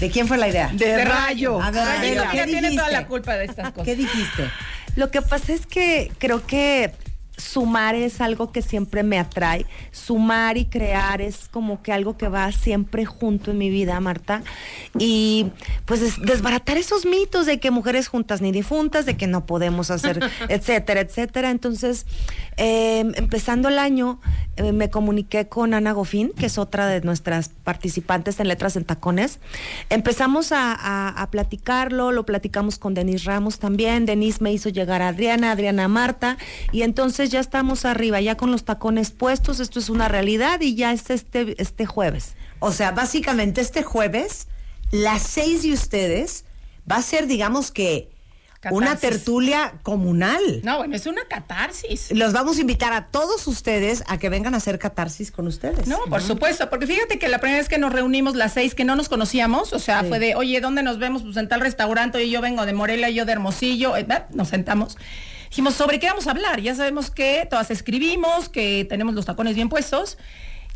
¿De 0.00 0.10
quién 0.10 0.28
fue 0.28 0.36
la 0.36 0.48
idea? 0.48 0.70
De 0.72 1.04
rayo. 1.04 1.60
A 1.60 1.70
ver, 1.70 1.84
Rayo, 1.84 1.98
Adela, 1.98 2.30
¿qué 2.30 2.36
ya 2.36 2.44
tiene 2.46 2.76
toda 2.76 2.90
la 2.90 3.06
culpa 3.06 3.36
de 3.36 3.46
estas 3.46 3.70
cosas. 3.70 3.84
¿Qué 3.84 3.96
dijiste? 3.96 4.50
Lo 4.94 5.10
que 5.10 5.22
pasa 5.22 5.52
es 5.52 5.66
que 5.66 6.12
creo 6.18 6.46
que 6.46 6.92
sumar 7.36 7.94
es 7.94 8.20
algo 8.20 8.50
que 8.52 8.62
siempre 8.62 9.02
me 9.02 9.18
atrae. 9.18 9.66
Sumar 9.92 10.56
y 10.56 10.64
crear 10.66 11.20
es 11.20 11.48
como 11.50 11.82
que 11.82 11.92
algo 11.92 12.16
que 12.16 12.28
va 12.28 12.50
siempre 12.52 13.04
junto 13.04 13.50
en 13.50 13.58
mi 13.58 13.70
vida, 13.70 13.98
Marta. 14.00 14.42
Y 14.98 15.46
pues 15.84 16.00
es- 16.02 16.20
desbaratar 16.20 16.78
esos 16.78 17.04
mitos 17.06 17.46
de 17.46 17.60
que 17.60 17.70
mujeres 17.70 18.08
juntas 18.08 18.40
ni 18.40 18.52
difuntas, 18.52 19.06
de 19.06 19.16
que 19.16 19.26
no 19.26 19.44
podemos 19.46 19.90
hacer, 19.90 20.18
etcétera, 20.48 21.00
etcétera. 21.00 21.50
Entonces, 21.50 22.06
eh, 22.56 23.00
empezando 23.16 23.68
el 23.68 23.78
año, 23.78 24.18
eh, 24.56 24.72
me 24.72 24.88
comuniqué 24.88 25.46
con 25.48 25.74
Ana 25.74 25.92
Gofín, 25.92 26.30
que 26.30 26.46
es 26.46 26.56
otra 26.58 26.86
de 26.86 27.02
nuestras 27.02 27.50
participantes 27.50 28.40
en 28.40 28.48
Letras 28.48 28.76
en 28.76 28.84
Tacones. 28.84 29.40
Empezamos 29.90 30.52
a, 30.52 30.72
a- 30.72 31.08
a 31.10 31.30
platicarlo, 31.30 32.12
lo 32.12 32.24
platicamos 32.24 32.78
con 32.78 32.94
Denise 32.94 33.24
Ramos 33.26 33.58
también. 33.58 34.06
Denise 34.06 34.42
me 34.42 34.52
hizo 34.52 34.68
llegar 34.70 35.02
a 35.02 35.08
Adriana, 35.08 35.52
Adriana 35.52 35.84
a 35.84 35.88
Marta, 35.88 36.38
y 36.72 36.82
entonces 36.82 37.25
ya 37.30 37.40
estamos 37.40 37.84
arriba, 37.84 38.20
ya 38.20 38.36
con 38.36 38.50
los 38.50 38.64
tacones 38.64 39.10
puestos. 39.10 39.60
Esto 39.60 39.78
es 39.78 39.88
una 39.88 40.08
realidad 40.08 40.60
y 40.60 40.74
ya 40.74 40.92
es 40.92 41.10
este, 41.10 41.60
este 41.60 41.86
jueves. 41.86 42.34
O 42.58 42.72
sea, 42.72 42.92
básicamente 42.92 43.60
este 43.60 43.82
jueves, 43.82 44.48
las 44.90 45.22
seis 45.22 45.62
de 45.62 45.72
ustedes 45.72 46.44
va 46.90 46.96
a 46.96 47.02
ser, 47.02 47.26
digamos 47.26 47.70
que, 47.70 48.10
una 48.72 48.96
tertulia 48.96 49.74
comunal. 49.84 50.40
No, 50.64 50.78
bueno, 50.78 50.96
es 50.96 51.06
una 51.06 51.22
catarsis. 51.28 52.10
Los 52.10 52.32
vamos 52.32 52.58
a 52.58 52.60
invitar 52.62 52.92
a 52.92 53.06
todos 53.08 53.46
ustedes 53.46 54.02
a 54.08 54.18
que 54.18 54.28
vengan 54.28 54.54
a 54.54 54.56
hacer 54.56 54.80
catarsis 54.80 55.30
con 55.30 55.46
ustedes. 55.46 55.86
No, 55.86 55.98
por 56.08 56.20
supuesto, 56.20 56.68
porque 56.68 56.86
fíjate 56.88 57.18
que 57.20 57.28
la 57.28 57.38
primera 57.38 57.58
vez 57.60 57.68
que 57.68 57.78
nos 57.78 57.92
reunimos 57.92 58.34
las 58.34 58.54
seis 58.54 58.74
que 58.74 58.84
no 58.84 58.96
nos 58.96 59.08
conocíamos, 59.08 59.72
o 59.72 59.78
sea, 59.78 60.00
Sí. 60.02 60.08
fue 60.08 60.18
de, 60.18 60.34
oye, 60.34 60.60
¿dónde 60.60 60.82
nos 60.82 60.98
vemos? 60.98 61.22
Pues 61.22 61.36
en 61.36 61.48
tal 61.48 61.60
restaurante, 61.60 62.24
y 62.24 62.30
yo 62.30 62.40
vengo 62.40 62.66
de 62.66 62.72
Morelia, 62.72 63.08
yo 63.10 63.24
de 63.24 63.32
Hermosillo, 63.32 63.96
eh, 63.96 64.06
nos 64.34 64.48
sentamos. 64.48 64.96
Dijimos, 65.48 65.74
¿sobre 65.74 65.98
qué 65.98 66.06
vamos 66.06 66.26
a 66.26 66.30
hablar? 66.30 66.60
Ya 66.60 66.74
sabemos 66.74 67.10
que 67.10 67.46
todas 67.48 67.70
escribimos, 67.70 68.48
que 68.48 68.86
tenemos 68.88 69.14
los 69.14 69.24
tacones 69.24 69.54
bien 69.54 69.68
puestos. 69.68 70.18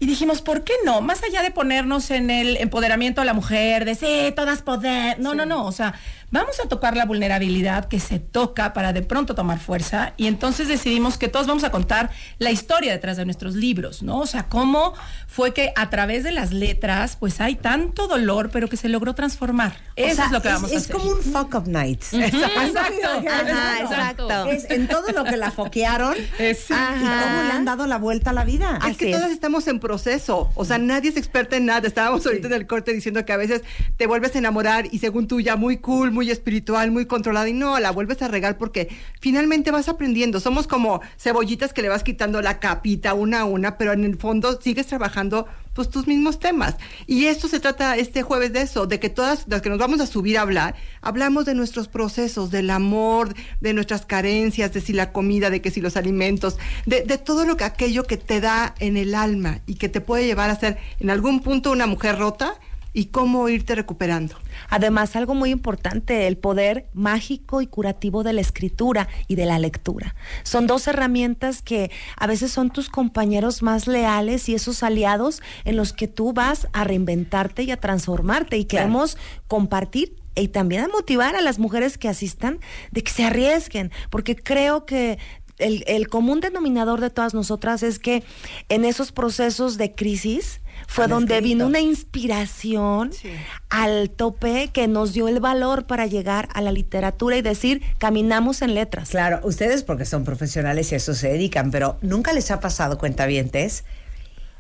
Y 0.03 0.07
dijimos, 0.07 0.41
¿por 0.41 0.65
qué 0.65 0.73
no? 0.85 1.03
Más 1.03 1.23
allá 1.23 1.43
de 1.43 1.51
ponernos 1.51 2.11
en 2.11 2.31
el 2.31 2.57
empoderamiento 2.57 3.21
de 3.21 3.27
la 3.27 3.35
mujer, 3.35 3.85
de 3.85 3.95
sí, 3.95 4.33
todas 4.35 4.63
poder. 4.63 5.21
No, 5.21 5.35
no, 5.35 5.45
no. 5.45 5.67
O 5.67 5.73
sea, 5.73 5.95
vamos 6.31 6.61
a 6.65 6.69
tocar 6.69 6.97
la 6.97 7.05
vulnerabilidad 7.07 7.87
que 7.87 8.01
se 8.01 8.19
toca 8.19 8.73
para 8.73 8.93
de 8.93 9.03
pronto 9.03 9.35
tomar 9.35 9.59
fuerza. 9.59 10.15
Y 10.17 10.27
entonces 10.27 10.69
decidimos 10.69 11.19
que 11.19 11.29
todos 11.29 11.47
vamos 11.47 11.65
a 11.65 11.71
contar 11.71 12.11
la 12.39 12.51
historia 12.51 12.93
detrás 12.93 13.17
de 13.17 13.25
nuestros 13.25 13.55
libros, 13.55 14.03
¿no? 14.03 14.19
O 14.19 14.27
sea, 14.27 14.45
cómo 14.49 14.95
fue 15.27 15.53
que 15.53 15.73
a 15.77 15.91
través 15.91 16.25
de 16.25 16.33
las 16.33 16.53
letras, 16.53 17.17
pues 17.19 17.41
hay 17.41 17.57
tanto 17.57 18.07
dolor, 18.07 18.51
pero 18.53 18.69
que 18.69 18.77
se 18.77 18.89
logró 18.89 19.15
transformar. 19.15 19.73
O 19.73 19.77
Eso 19.97 20.17
sea, 20.17 20.25
es 20.27 20.31
lo 20.33 20.43
que 20.43 20.49
es, 20.49 20.55
vamos 20.55 20.71
a 20.71 20.75
es 20.75 20.83
hacer. 20.85 20.97
como 20.97 21.11
un 21.11 21.21
fuck 21.23 21.55
up 21.55 21.69
night. 21.69 22.03
Exacto. 22.13 23.09
Ajá, 23.29 23.81
exacto. 23.81 24.45
Es 24.47 24.71
en 24.71 24.89
todo 24.89 25.09
lo 25.13 25.25
que 25.25 25.37
la 25.37 25.51
foquearon 25.51 26.15
sí. 26.15 26.73
y 26.73 27.01
cómo 27.01 27.43
le 27.43 27.53
han 27.53 27.65
dado 27.65 27.87
la 27.87 27.99
vuelta 27.99 28.31
a 28.31 28.33
la 28.33 28.45
vida. 28.45 28.71
Ah, 28.75 28.79
Así 28.83 28.91
es 28.93 28.97
que 28.99 29.11
es. 29.11 29.17
todas 29.17 29.31
estamos 29.33 29.67
en 29.67 29.81
proceso. 29.81 30.51
O 30.55 30.65
sea, 30.65 30.79
nadie 30.79 31.11
es 31.11 31.17
experta 31.17 31.57
en 31.57 31.67
nada. 31.67 31.87
Estábamos 31.87 32.25
ahorita 32.27 32.47
en 32.49 32.55
el 32.55 32.67
corte 32.67 32.93
diciendo 32.93 33.25
que 33.25 33.33
a 33.33 33.37
veces 33.37 33.63
te 33.97 34.07
vuelves 34.07 34.35
a 34.35 34.39
enamorar 34.39 34.87
y 34.91 34.99
según 34.99 35.27
tú 35.29 35.41
ya 35.41 35.57
muy 35.57 35.79
cool, 35.79 36.11
muy 36.11 36.20
espiritual, 36.29 36.91
muy 36.91 37.07
controlada. 37.07 37.49
Y 37.49 37.53
no, 37.53 37.79
la 37.79 37.93
vuelves 37.93 38.21
a 38.21 38.29
regar 38.29 38.59
porque 38.59 38.89
finalmente 39.21 39.71
vas 39.71 39.89
aprendiendo. 39.89 40.41
Somos 40.41 40.67
como 40.67 41.01
cebollitas 41.17 41.73
que 41.73 41.83
le 41.83 41.89
vas 41.89 42.03
quitando 42.03 42.43
la 42.43 42.59
capita 42.59 43.15
una 43.15 43.41
a 43.41 43.45
una, 43.45 43.79
pero 43.79 43.93
en 43.93 44.05
el 44.05 44.19
fondo 44.19 44.61
sigues 44.61 44.89
trabajando 44.89 45.47
pues 45.73 45.89
tus 45.89 46.07
mismos 46.07 46.39
temas. 46.39 46.77
Y 47.07 47.27
esto 47.27 47.49
se 47.49 47.61
trata 47.61 47.97
este 47.97 48.23
jueves 48.23 48.53
de 48.53 48.63
eso, 48.63 48.87
de 48.87 48.99
que 48.99 49.09
todas 49.09 49.47
las 49.49 49.63
que 49.63 49.71
nos 49.71 49.79
vamos 49.79 50.01
a 50.01 50.07
subir 50.07 50.37
a 50.37 50.43
hablar, 50.43 50.75
hablamos 51.01 51.45
de 51.45 51.55
nuestros 51.55 51.89
procesos, 51.89 52.51
del 52.51 52.71
amor, 52.71 53.35
de 53.61 53.73
nuestras 53.73 54.05
carencias, 54.05 54.73
de 54.73 54.81
si 54.81 54.93
la 54.93 55.13
comida, 55.13 55.49
de 55.49 55.61
que 55.63 55.71
si 55.71 55.81
los 55.81 55.97
alimentos, 55.97 56.59
de, 56.87 57.03
de 57.03 57.19
todo 57.19 57.45
lo 57.45 57.57
que 57.57 57.65
aquello 57.65 58.05
que 58.05 58.17
te 58.17 58.41
da 58.41 58.75
en 58.81 58.97
el 58.97 59.15
alma 59.15 59.61
y 59.67 59.75
que 59.75 59.89
te 59.89 60.01
puede 60.01 60.27
llevar 60.27 60.51
a 60.51 60.59
ser 60.59 60.79
en 60.99 61.11
algún 61.11 61.41
punto 61.41 61.71
una 61.71 61.87
mujer 61.87 62.19
rota 62.19 62.59
y 62.93 63.07
cómo 63.07 63.49
irte 63.49 63.75
recuperando. 63.75 64.37
Además, 64.71 65.17
algo 65.17 65.35
muy 65.35 65.51
importante, 65.51 66.27
el 66.27 66.39
poder 66.39 66.87
mágico 66.95 67.61
y 67.61 67.67
curativo 67.67 68.23
de 68.23 68.33
la 68.33 68.41
escritura 68.41 69.09
y 69.29 69.35
de 69.35 69.47
la 69.47 69.59
lectura. 69.59 70.15
Son 70.43 70.67
dos 70.67 70.87
herramientas 70.87 71.61
que 71.61 71.91
a 72.17 72.27
veces 72.27 72.53
son 72.53 72.71
tus 72.71 72.89
compañeros 72.89 73.63
más 73.63 73.87
leales 73.87 74.49
y 74.49 74.55
esos 74.55 74.83
aliados 74.83 75.43
en 75.65 75.77
los 75.77 75.93
que 75.93 76.09
tú 76.09 76.33
vas 76.33 76.69
a 76.73 76.85
reinventarte 76.85 77.65
y 77.65 77.71
a 77.71 77.77
transformarte 77.79 78.57
y 78.57 78.65
Claro. 78.65 78.85
queremos 78.85 79.19
compartir 79.49 80.17
y 80.37 80.49
también 80.49 80.85
a 80.85 80.89
motivar 80.89 81.35
a 81.35 81.41
las 81.43 81.59
mujeres 81.59 81.99
que 81.99 82.09
asistan 82.09 82.61
de 82.93 83.03
que 83.03 83.11
se 83.11 83.25
arriesguen, 83.25 83.91
porque 84.11 84.37
creo 84.37 84.87
que 84.87 85.19
el, 85.59 85.85
el 85.87 86.09
común 86.09 86.41
denominador 86.41 87.01
de 87.01 87.11
todas 87.11 87.35
nosotras 87.35 87.83
es 87.83 87.99
que 87.99 88.23
en 88.69 88.85
esos 88.85 89.13
procesos 89.13 89.77
de 89.77 89.93
crisis 89.93 90.61
fue 90.93 91.05
Han 91.05 91.11
donde 91.11 91.35
escrito. 91.35 91.49
vino 91.55 91.67
una 91.67 91.79
inspiración 91.81 93.13
Sí. 93.13 93.31
al 93.69 94.11
tope 94.11 94.71
que 94.73 94.89
nos 94.89 95.13
dio 95.13 95.29
el 95.29 95.39
valor 95.39 95.87
para 95.87 96.07
llegar 96.07 96.49
a 96.53 96.61
la 96.61 96.73
literatura 96.73 97.37
y 97.37 97.43
decir, 97.43 97.81
caminamos 97.99 98.61
en 98.61 98.75
letras. 98.75 99.11
Claro, 99.11 99.39
ustedes 99.45 99.85
porque 99.85 100.05
son 100.05 100.25
profesionales 100.25 100.91
y 100.91 100.95
a 100.95 100.99
eso 100.99 101.15
se 101.15 101.29
dedican, 101.29 101.71
pero 101.71 101.97
nunca 102.03 102.33
les 102.33 102.51
ha 102.51 102.59
pasado, 102.59 102.99
cuentavientes, 102.99 103.85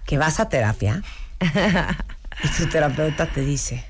que 0.06 0.18
vas 0.18 0.38
a 0.38 0.48
terapia 0.48 1.02
y 2.44 2.48
tu 2.56 2.66
terapeuta 2.68 3.26
te 3.26 3.40
dice, 3.40 3.84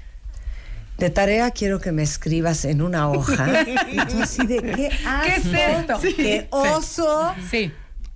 de 0.97 1.11
tarea 1.11 1.51
quiero 1.51 1.78
que 1.78 1.93
me 1.93 2.03
escribas 2.03 2.64
en 2.64 2.80
una 2.80 3.11
hoja. 3.11 3.49
Y 3.93 3.97
tú 4.07 4.22
así 4.22 4.47
de, 4.47 4.62
¿qué 4.62 4.88
¿Qué 5.24 5.34
es 5.36 5.47
esto? 5.47 6.01
Sí. 6.01 6.14
¿Qué 6.14 6.47
oso? 6.51 7.34
Sí. 7.51 7.70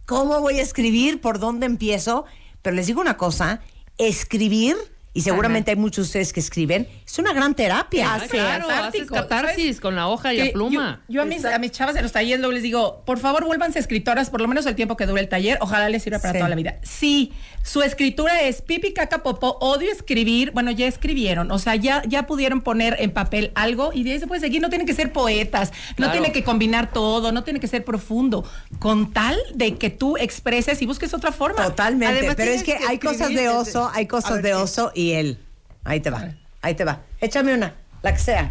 ¿Cómo 0.07 0.41
voy 0.41 0.59
a 0.61 0.62
escribir? 0.62 1.20
¿Por 1.20 1.39
dónde 1.39 1.66
empiezo? 1.66 2.25
Pero 2.62 2.75
les 2.77 2.87
digo 2.87 3.01
una 3.01 3.16
cosa, 3.16 3.61
escribir, 3.99 4.76
y 5.12 5.22
seguramente 5.22 5.70
hay 5.70 5.76
muchos 5.76 6.07
de 6.07 6.09
ustedes 6.09 6.32
que 6.32 6.40
escriben, 6.40 6.88
es 7.15 7.19
una 7.21 7.33
gran 7.33 7.55
terapia. 7.55 8.15
Ah, 8.15 8.27
claro, 8.29 8.69
haces 8.69 9.09
catarsis 9.09 9.57
¿sabes? 9.57 9.81
con 9.81 9.95
la 9.95 10.09
hoja 10.09 10.35
y 10.35 10.37
Que 10.39 10.45
la 10.47 10.53
pluma. 10.53 11.01
Yo, 11.07 11.15
yo 11.15 11.23
a, 11.23 11.25
mis, 11.25 11.45
a 11.45 11.59
mis 11.61 11.71
chavas 11.71 11.95
de 11.95 12.03
los 12.03 12.11
talleres 12.11 12.41
luego 12.41 12.53
les 12.53 12.65
digo, 12.65 13.03
por 13.07 13.21
favor, 13.21 13.45
vuélvanse 13.45 13.78
escritoras 13.78 14.31
por 14.31 14.41
lo 14.41 14.49
menos 14.49 14.66
el 14.66 14.74
tiempo 14.74 14.97
que 14.97 15.07
dure 15.07 15.20
el 15.20 15.28
taller. 15.28 15.59
Ojalá 15.61 15.89
les 15.89 16.03
sirva 16.03 16.19
para 16.19 16.32
Sí. 16.32 16.39
toda 16.39 16.49
la 16.49 16.57
vida. 16.57 16.78
Sí, 16.82 17.32
su 17.62 17.82
escritura 17.82 18.43
es 18.43 18.62
pipi, 18.62 18.93
caca, 18.93 19.23
popó, 19.23 19.59
odio 19.61 19.93
escribir. 19.93 20.51
Bueno, 20.51 20.73
ya 20.73 20.89
escribieron. 20.89 21.53
O 21.53 21.61
sea, 21.61 21.77
ya, 21.77 22.03
ya 22.05 22.27
pudieron 22.27 22.62
poner 22.62 22.97
en 22.99 23.12
papel 23.12 23.53
algo 23.55 23.93
y 23.95 24.03
de 24.03 24.11
ahí 24.15 24.19
se 24.19 24.27
puede 24.27 24.41
seguir. 24.41 24.61
No 24.61 24.69
tienen 24.69 24.86
que 24.86 24.95
ser 24.95 25.12
poetas, 25.12 25.73
no 25.99 26.11
tiene 26.11 26.32
que 26.32 26.43
combinar 26.43 26.93
todo, 26.93 27.31
no 27.31 27.45
tiene 27.45 27.61
que 27.61 27.69
ser 27.69 27.85
profundo. 27.85 28.45
Con 28.81 29.12
tal 29.12 29.39
de 29.55 29.77
que 29.77 29.89
tú 29.89 30.16
expreses 30.16 30.82
y 30.82 30.86
busques 30.86 31.15
otra 31.15 31.31
forma. 31.31 31.62
Totalmente, 31.62 32.19
Además, 32.19 32.35
pero 32.35 32.51
es 32.51 32.65
que, 32.65 32.77
hay 32.89 32.99
cosas 32.99 33.28
de 33.28 33.49
oso, 33.49 33.89
hay 33.95 34.07
cosas 34.09 34.35
ver, 34.35 34.43
de 34.43 34.55
oso 34.55 34.91
y 34.97 35.12
él. 35.12 35.39
Ahí 35.85 36.01
te 36.01 36.11
va, 36.11 36.35
ahí 36.65 36.74
te 36.74 36.85
va. 36.85 37.01
Échame 37.20 37.55
una, 37.55 37.74
la 38.03 38.12
que 38.12 38.19
sea. 38.19 38.51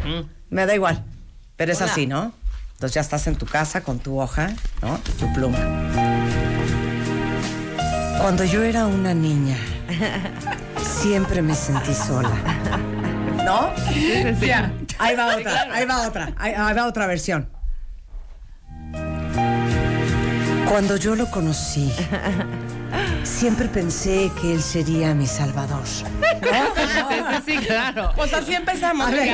Me 0.50 0.66
da 0.66 0.76
igual. 0.76 1.04
Pero 1.58 1.72
es 1.72 1.82
Hola. 1.82 1.92
así, 1.92 2.06
¿no? 2.08 2.32
Entonces 2.74 2.94
ya 2.94 3.02
estás 3.02 3.26
en 3.28 3.36
tu 3.36 3.46
casa 3.46 3.82
con 3.82 4.00
tu 4.00 4.20
hoja, 4.20 4.52
¿no? 4.82 5.00
Tu 5.20 5.32
pluma. 5.34 5.58
Cuando 8.20 8.44
yo 8.46 8.62
era 8.64 8.86
una 8.86 9.14
niña, 9.14 9.58
siempre 11.02 11.42
me 11.42 11.56
sentí 11.56 11.94
sola. 11.94 12.30
¿No? 13.44 13.74
Ya. 14.40 14.72
Ahí 15.00 15.16
va 15.16 15.36
otra, 15.38 15.74
ahí 15.74 15.86
va 15.86 16.08
otra, 16.08 16.34
ahí, 16.38 16.54
ahí 16.56 16.76
va 16.76 16.88
otra 16.88 17.08
versión. 17.08 17.50
Cuando 20.70 20.98
yo 20.98 21.16
lo 21.16 21.30
conocí, 21.30 21.92
siempre 23.24 23.68
pensé 23.68 24.32
que 24.42 24.54
él 24.54 24.62
sería 24.62 25.14
mi 25.14 25.28
salvador. 25.28 25.82
sí, 25.86 26.02
sí, 27.46 27.58
claro. 27.66 28.12
Pues 28.16 28.34
así 28.34 28.54
empezamos. 28.54 29.08
A 29.08 29.12
ver, 29.12 29.30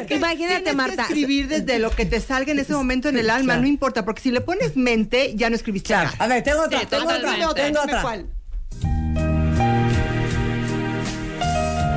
es 0.00 0.06
que 0.06 0.16
imagínate, 0.16 0.36
tienes 0.56 0.62
que 0.64 0.72
Marta. 0.74 1.02
escribir 1.02 1.48
desde 1.48 1.78
lo 1.78 1.90
que 1.90 2.06
te 2.06 2.20
salga 2.20 2.52
en 2.52 2.58
ese 2.58 2.72
momento 2.72 3.08
en 3.08 3.18
el 3.18 3.30
alma, 3.30 3.56
no 3.56 3.66
importa, 3.66 4.04
porque 4.04 4.22
si 4.22 4.30
le 4.30 4.40
pones 4.40 4.76
mente, 4.76 5.32
ya 5.34 5.50
no 5.50 5.56
escribiste 5.56 5.88
Claro. 5.88 6.10
nada. 6.12 6.24
A 6.24 6.28
ver, 6.28 6.42
tengo 6.42 6.62
otra, 6.62 6.80
Sí, 6.80 6.86
tengo 6.86 7.04
otra, 7.08 7.54
tengo 7.54 7.80
otra. 7.80 8.02
cuál. 8.02 8.26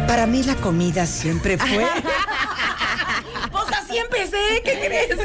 Para 0.07 0.25
mí 0.25 0.43
la 0.43 0.55
comida 0.55 1.05
siempre 1.05 1.57
fue... 1.57 1.85
Pues 3.51 3.65
así 3.77 3.97
empecé, 3.97 4.37
¿qué 4.63 4.79
crees? 4.85 5.17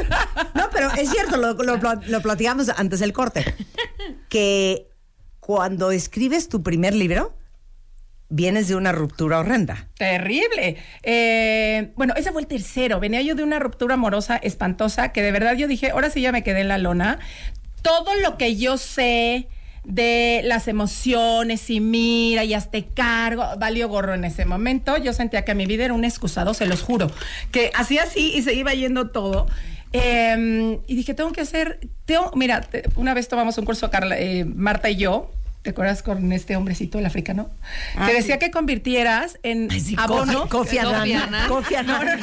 No, 0.55 0.69
pero 0.71 0.91
es 0.93 1.09
cierto, 1.11 1.37
lo, 1.37 1.53
lo, 1.53 1.77
lo 1.77 2.21
platicamos 2.21 2.69
antes 2.69 2.99
del 2.99 3.13
corte. 3.13 3.55
Que 4.29 4.87
cuando 5.45 5.91
escribes 5.91 6.49
tu 6.49 6.63
primer 6.63 6.95
libro, 6.95 7.37
vienes 8.29 8.67
de 8.67 8.75
una 8.75 8.91
ruptura 8.91 9.37
horrenda. 9.37 9.89
Terrible. 9.95 10.77
Eh, 11.03 11.91
bueno, 11.95 12.15
ese 12.17 12.31
fue 12.31 12.41
el 12.41 12.47
tercero. 12.47 12.99
Venía 12.99 13.21
yo 13.21 13.35
de 13.35 13.43
una 13.43 13.59
ruptura 13.59 13.93
amorosa 13.93 14.37
espantosa 14.37 15.11
que 15.11 15.21
de 15.21 15.31
verdad 15.31 15.55
yo 15.55 15.67
dije, 15.67 15.91
ahora 15.91 16.09
sí 16.09 16.21
ya 16.21 16.31
me 16.31 16.41
quedé 16.41 16.61
en 16.61 16.67
la 16.67 16.79
lona. 16.79 17.19
Todo 17.83 18.15
lo 18.23 18.39
que 18.39 18.55
yo 18.55 18.79
sé 18.79 19.47
de 19.83 20.41
las 20.45 20.67
emociones 20.67 21.69
y 21.69 21.79
mira 21.79 22.43
y 22.43 22.55
hazte 22.55 22.87
cargo, 22.87 23.45
valió 23.59 23.87
gorro 23.87 24.15
en 24.15 24.25
ese 24.25 24.45
momento. 24.45 24.97
Yo 24.97 25.13
sentía 25.13 25.45
que 25.45 25.53
mi 25.53 25.67
vida 25.67 25.85
era 25.85 25.93
un 25.93 26.05
excusado, 26.05 26.55
se 26.55 26.65
los 26.65 26.81
juro, 26.81 27.11
que 27.51 27.69
hacía 27.75 28.01
así 28.01 28.31
y 28.33 28.41
se 28.41 28.55
iba 28.55 28.73
yendo 28.73 29.11
todo. 29.11 29.45
Eh, 29.93 30.79
y 30.87 30.95
dije, 30.95 31.13
tengo 31.13 31.31
que 31.31 31.41
hacer, 31.41 31.79
tengo, 32.05 32.31
mira, 32.35 32.61
te- 32.61 32.83
una 32.95 33.13
vez 33.13 33.27
tomamos 33.27 33.57
un 33.57 33.65
curso, 33.65 33.89
Carla, 33.89 34.17
eh, 34.19 34.43
Marta 34.45 34.89
y 34.89 34.97
yo, 34.97 35.31
¿te 35.61 35.69
acuerdas 35.71 36.03
con 36.03 36.31
este 36.33 36.55
hombrecito, 36.55 36.99
el 36.99 37.05
africano? 37.05 37.49
Ah, 37.95 38.05
que 38.05 38.11
sí. 38.11 38.17
decía 38.17 38.39
que 38.39 38.51
convirtieras 38.51 39.39
en 39.43 39.69
Ay, 39.71 39.79
sí, 39.79 39.95
abono. 39.97 40.47
Kofi 40.49 40.77
Annan. 40.79 41.09
Kofi 41.47 41.75
Annan. 41.75 42.19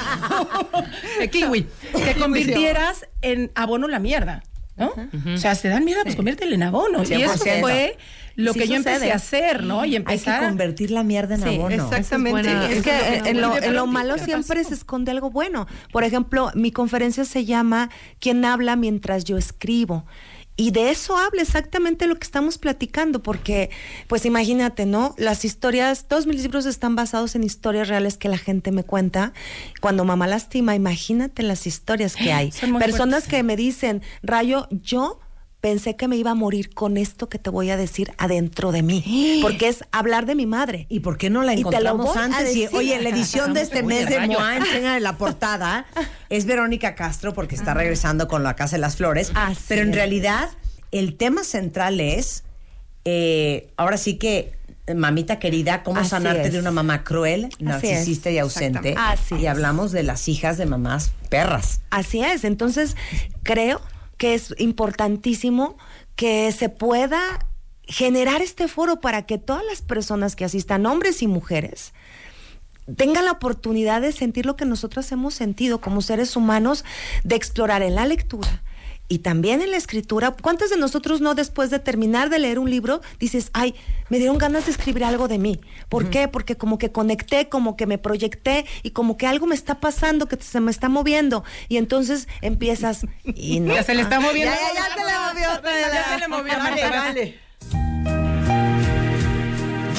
de 1.18 1.30
kiwi. 1.30 1.66
Que 2.04 2.14
convirtieras 2.14 3.06
en 3.22 3.50
abono 3.54 3.88
la 3.88 3.98
mierda. 3.98 4.42
¿No? 4.74 4.90
O 5.34 5.36
sea, 5.36 5.54
si 5.54 5.62
te 5.62 5.68
dan 5.68 5.84
mierda, 5.84 6.02
pues 6.02 6.16
conviértelo 6.16 6.54
en 6.54 6.62
abono. 6.62 7.02
Y 7.02 7.22
eso 7.22 7.34
100%. 7.44 7.60
fue 7.60 7.96
lo 8.36 8.52
Sí 8.52 8.60
que 8.60 8.68
yo 8.68 8.76
sucede. 8.76 8.94
empecé 8.94 9.12
a 9.12 9.16
hacer, 9.16 9.62
¿no? 9.64 9.84
Y 9.84 9.90
Hay 9.90 9.96
empezar. 9.96 10.40
que 10.40 10.44
a- 10.46 10.48
convertir 10.48 10.90
la 10.90 11.02
mierda 11.02 11.34
en 11.36 11.42
Sí, 11.42 11.48
abono. 11.56 11.74
Exactamente. 11.74 12.50
Es 12.76 12.82
que 12.82 13.32
lo 13.34 13.56
en, 13.56 13.74
lo, 13.74 13.84
en 13.84 13.90
malo 13.90 14.14
¿qué 14.16 14.24
siempre 14.24 14.58
pasó? 14.60 14.68
se 14.70 14.74
esconde 14.74 15.10
algo 15.10 15.30
bueno. 15.30 15.66
Por 15.92 16.04
ejemplo, 16.04 16.50
mi 16.54 16.70
conferencia 16.72 17.24
se 17.24 17.44
llama 17.44 17.90
¿Quién 18.20 18.44
habla 18.44 18.76
mientras 18.76 19.24
yo 19.24 19.36
escribo? 19.38 20.06
Y 20.54 20.70
de 20.70 20.90
eso 20.90 21.16
habla 21.16 21.40
exactamente 21.40 22.06
lo 22.06 22.14
que 22.16 22.24
estamos 22.24 22.58
platicando, 22.58 23.22
porque, 23.22 23.70
pues 24.06 24.26
imagínate, 24.26 24.84
¿no? 24.84 25.14
Las 25.16 25.46
historias, 25.46 26.06
todos 26.08 26.26
mis 26.26 26.42
libros 26.42 26.66
están 26.66 26.94
basados 26.94 27.34
en 27.34 27.42
historias 27.42 27.88
reales 27.88 28.18
que 28.18 28.28
la 28.28 28.36
gente 28.36 28.70
me 28.70 28.84
cuenta. 28.84 29.32
Cuando 29.80 30.04
mamá 30.04 30.26
lastima, 30.26 30.74
imagínate 30.74 31.42
las 31.42 31.66
historias 31.66 32.16
que 32.16 32.32
hay. 32.34 32.50
Personas 32.78 33.24
fuertes. 33.24 33.28
que 33.28 33.42
me 33.42 33.56
dicen, 33.56 34.02
Rayo, 34.22 34.68
yo 34.70 35.20
pensé 35.62 35.94
que 35.94 36.08
me 36.08 36.16
iba 36.16 36.32
a 36.32 36.34
morir 36.34 36.74
con 36.74 36.96
esto 36.96 37.28
que 37.28 37.38
te 37.38 37.48
voy 37.48 37.70
a 37.70 37.76
decir 37.76 38.12
adentro 38.18 38.72
de 38.72 38.82
mí, 38.82 39.38
porque 39.42 39.68
es 39.68 39.84
hablar 39.92 40.26
de 40.26 40.34
mi 40.34 40.44
madre. 40.44 40.86
¿Y 40.90 41.00
por 41.00 41.16
qué 41.16 41.30
no 41.30 41.42
la 41.42 41.54
encontramos 41.54 42.14
antes? 42.16 42.54
Y, 42.54 42.66
oye, 42.66 43.00
la 43.00 43.08
edición 43.08 43.54
de 43.54 43.62
este 43.62 43.82
mes 43.82 44.08
de 44.08 44.18
rayo. 44.18 44.32
Moa, 44.32 44.56
enseña 44.56 44.96
en 44.96 45.04
la 45.04 45.16
portada, 45.16 45.86
es 46.28 46.44
Verónica 46.46 46.94
Castro 46.96 47.32
porque 47.32 47.54
está 47.54 47.72
regresando 47.74 48.28
con 48.28 48.42
la 48.42 48.56
Casa 48.56 48.76
de 48.76 48.80
las 48.80 48.96
Flores. 48.96 49.30
Así 49.34 49.62
pero 49.68 49.82
en 49.82 49.90
es. 49.90 49.94
realidad, 49.94 50.50
el 50.90 51.14
tema 51.14 51.44
central 51.44 52.00
es, 52.00 52.42
eh, 53.04 53.70
ahora 53.76 53.98
sí 53.98 54.18
que, 54.18 54.52
mamita 54.92 55.38
querida, 55.38 55.84
cómo 55.84 56.00
Así 56.00 56.10
sanarte 56.10 56.48
es. 56.48 56.52
de 56.54 56.58
una 56.58 56.72
mamá 56.72 57.04
cruel, 57.04 57.50
narcisista 57.60 58.30
y 58.30 58.38
ausente. 58.38 58.96
Así 58.98 59.36
y 59.36 59.44
es. 59.44 59.50
hablamos 59.50 59.92
de 59.92 60.02
las 60.02 60.26
hijas 60.26 60.58
de 60.58 60.66
mamás 60.66 61.12
perras. 61.28 61.82
Así 61.90 62.20
es. 62.24 62.42
Entonces, 62.42 62.96
creo 63.44 63.80
que 64.22 64.34
es 64.34 64.54
importantísimo 64.58 65.76
que 66.14 66.52
se 66.52 66.68
pueda 66.68 67.44
generar 67.82 68.40
este 68.40 68.68
foro 68.68 69.00
para 69.00 69.22
que 69.22 69.36
todas 69.36 69.64
las 69.68 69.82
personas 69.82 70.36
que 70.36 70.44
asistan, 70.44 70.86
hombres 70.86 71.22
y 71.22 71.26
mujeres, 71.26 71.92
tengan 72.96 73.24
la 73.24 73.32
oportunidad 73.32 74.00
de 74.00 74.12
sentir 74.12 74.46
lo 74.46 74.54
que 74.54 74.64
nosotros 74.64 75.10
hemos 75.10 75.34
sentido 75.34 75.80
como 75.80 76.02
seres 76.02 76.36
humanos, 76.36 76.84
de 77.24 77.34
explorar 77.34 77.82
en 77.82 77.96
la 77.96 78.06
lectura. 78.06 78.62
Y 79.12 79.18
también 79.18 79.60
en 79.60 79.70
la 79.70 79.76
escritura, 79.76 80.30
¿cuántos 80.30 80.70
de 80.70 80.78
nosotros 80.78 81.20
no 81.20 81.34
después 81.34 81.68
de 81.68 81.78
terminar 81.78 82.30
de 82.30 82.38
leer 82.38 82.58
un 82.58 82.70
libro 82.70 83.02
dices, 83.20 83.50
ay, 83.52 83.74
me 84.08 84.16
dieron 84.16 84.38
ganas 84.38 84.64
de 84.64 84.70
escribir 84.70 85.04
algo 85.04 85.28
de 85.28 85.36
mí? 85.36 85.60
¿Por 85.90 86.08
qué? 86.08 86.28
Porque 86.28 86.56
como 86.56 86.78
que 86.78 86.92
conecté, 86.92 87.50
como 87.50 87.76
que 87.76 87.84
me 87.84 87.98
proyecté 87.98 88.64
y 88.82 88.92
como 88.92 89.18
que 89.18 89.26
algo 89.26 89.46
me 89.46 89.54
está 89.54 89.80
pasando, 89.80 90.28
que 90.28 90.38
se 90.40 90.60
me 90.60 90.70
está 90.70 90.88
moviendo. 90.88 91.44
Y 91.68 91.76
entonces 91.76 92.26
empiezas 92.40 93.04
y 93.22 93.60
no. 93.60 93.74
Ya 93.74 93.82
se 93.82 93.94
le 93.94 94.00
está 94.00 94.18
moviendo. 94.18 94.50
Ya, 94.50 94.72
ya, 94.72 94.80
ya 94.80 94.94
se 94.94 95.04
le 95.04 95.12
movió. 95.18 95.62
Ya 95.92 96.04
se 96.08 96.18
le 96.18 96.28
movió. 96.28 96.52
Vale, 96.56 96.88
vale. 96.88 97.38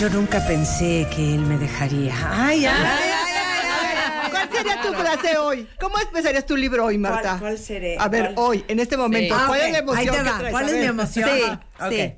Yo 0.02 0.10
nunca 0.10 0.44
pensé 0.48 1.08
que 1.16 1.36
él 1.36 1.42
me 1.42 1.60
dejaría. 1.60 2.16
Ay, 2.32 2.66
ay, 2.66 2.74
ay, 2.76 2.84
ay, 2.84 3.12
ay, 3.12 3.12
ay. 3.28 3.33
¿Cuál 3.33 3.33
sería 4.56 4.82
tu 4.82 4.94
frase 4.94 5.38
hoy? 5.38 5.68
¿Cómo 5.80 6.00
empezarías 6.00 6.46
tu 6.46 6.56
libro 6.56 6.86
hoy, 6.86 6.98
Marta? 6.98 7.22
¿Cuál- 7.22 7.40
cuál 7.40 7.58
seré? 7.58 7.98
A 8.00 8.08
ver, 8.08 8.34
¿Cuál? 8.34 8.48
hoy, 8.48 8.66
en 8.68 8.80
este 8.80 8.98
momento. 8.98 9.36
Ah, 9.38 9.46
¿Cuál 9.48 9.62
es 9.62 9.72
la 9.72 9.78
emoción 9.80 10.00
Ahí 10.00 10.06
te 10.24 10.30
va. 10.30 10.38
traes? 10.38 10.52
¿Cuál 10.52 10.70
es 10.70 10.76
mi 10.76 10.86
emoción? 10.86 11.30
Sí, 11.30 11.42
Ok. 11.80 11.92
sí. 11.92 12.14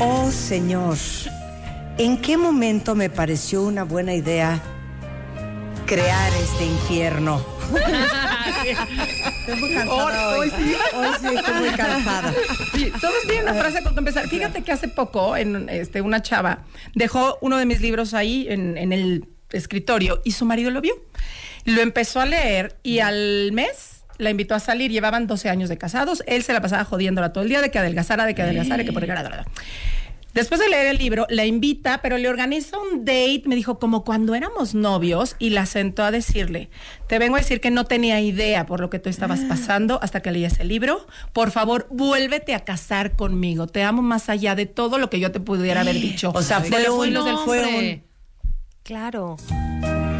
Oh 0.00 0.30
Señor, 0.30 0.96
¿en 1.98 2.20
qué 2.22 2.36
momento 2.36 2.94
me 2.94 3.10
pareció 3.10 3.62
una 3.62 3.84
buena 3.84 4.14
idea 4.14 4.60
crear 5.86 6.32
este 6.34 6.64
infierno? 6.66 7.44
Estoy 9.40 9.60
muy 9.60 9.72
cansada 9.74 10.28
hoy. 10.30 10.38
Hoy- 10.38 10.50
hoy 10.50 10.50
sí. 10.50 10.76
Hoy 10.96 11.06
sí 11.20 11.36
estoy 11.36 11.54
muy 11.54 11.68
cansada. 11.70 12.34
Sí, 12.74 12.92
todos 13.00 13.14
tienen 13.26 13.42
una 13.44 13.54
frase 13.54 13.82
que 13.82 13.88
empezar. 13.98 14.28
Fíjate 14.28 14.62
que 14.62 14.72
hace 14.72 14.88
poco, 14.88 15.36
en 15.36 15.68
este, 15.68 16.00
una 16.00 16.22
chava 16.22 16.64
dejó 16.94 17.38
uno 17.40 17.56
de 17.58 17.66
mis 17.66 17.80
libros 17.80 18.12
ahí 18.14 18.46
en, 18.48 18.76
en 18.76 18.92
el 18.92 19.28
escritorio 19.52 20.20
y 20.24 20.32
su 20.32 20.44
marido 20.44 20.70
lo 20.70 20.80
vio. 20.80 20.94
Lo 21.64 21.80
empezó 21.82 22.20
a 22.20 22.26
leer 22.26 22.76
y 22.82 23.00
al 23.00 23.52
mes 23.52 24.04
la 24.18 24.30
invitó 24.30 24.54
a 24.54 24.60
salir. 24.60 24.90
Llevaban 24.90 25.26
12 25.26 25.48
años 25.48 25.68
de 25.68 25.78
casados. 25.78 26.22
Él 26.26 26.42
se 26.42 26.52
la 26.52 26.60
pasaba 26.60 26.84
jodiéndola 26.84 27.32
todo 27.32 27.42
el 27.42 27.50
día 27.50 27.60
de 27.60 27.70
que 27.70 27.78
adelgazara, 27.78 28.26
de 28.26 28.34
que 28.34 28.42
adelgazara, 28.42 28.78
de 28.78 28.84
que 28.84 28.92
por 28.92 29.04
Después 30.32 30.60
de 30.60 30.68
leer 30.68 30.86
el 30.86 30.98
libro, 30.98 31.26
la 31.28 31.44
invita, 31.44 32.00
pero 32.02 32.16
le 32.16 32.28
organiza 32.28 32.78
un 32.78 33.04
date, 33.04 33.42
me 33.46 33.56
dijo, 33.56 33.80
como 33.80 34.04
cuando 34.04 34.36
éramos 34.36 34.76
novios, 34.76 35.34
y 35.40 35.50
la 35.50 35.66
sentó 35.66 36.04
a 36.04 36.12
decirle, 36.12 36.70
te 37.08 37.18
vengo 37.18 37.34
a 37.34 37.40
decir 37.40 37.60
que 37.60 37.72
no 37.72 37.84
tenía 37.84 38.20
idea 38.20 38.64
por 38.64 38.78
lo 38.78 38.90
que 38.90 39.00
tú 39.00 39.08
estabas 39.08 39.40
pasando 39.40 39.98
hasta 40.02 40.22
que 40.22 40.30
leías 40.30 40.60
el 40.60 40.68
libro. 40.68 41.04
Por 41.32 41.50
favor, 41.50 41.88
vuélvete 41.90 42.54
a 42.54 42.60
casar 42.60 43.16
conmigo. 43.16 43.66
Te 43.66 43.82
amo 43.82 44.02
más 44.02 44.28
allá 44.28 44.54
de 44.54 44.66
todo 44.66 44.98
lo 44.98 45.10
que 45.10 45.18
yo 45.18 45.32
te 45.32 45.40
pudiera 45.40 45.80
haber 45.80 45.96
dicho. 45.96 46.30
O 46.32 46.42
sea, 46.42 46.60
De 46.60 46.68
fue 46.68 47.10
los 47.10 47.24
del 47.24 47.36
fue 47.38 47.64
hombre. 47.64 48.04
Claro. 48.82 49.36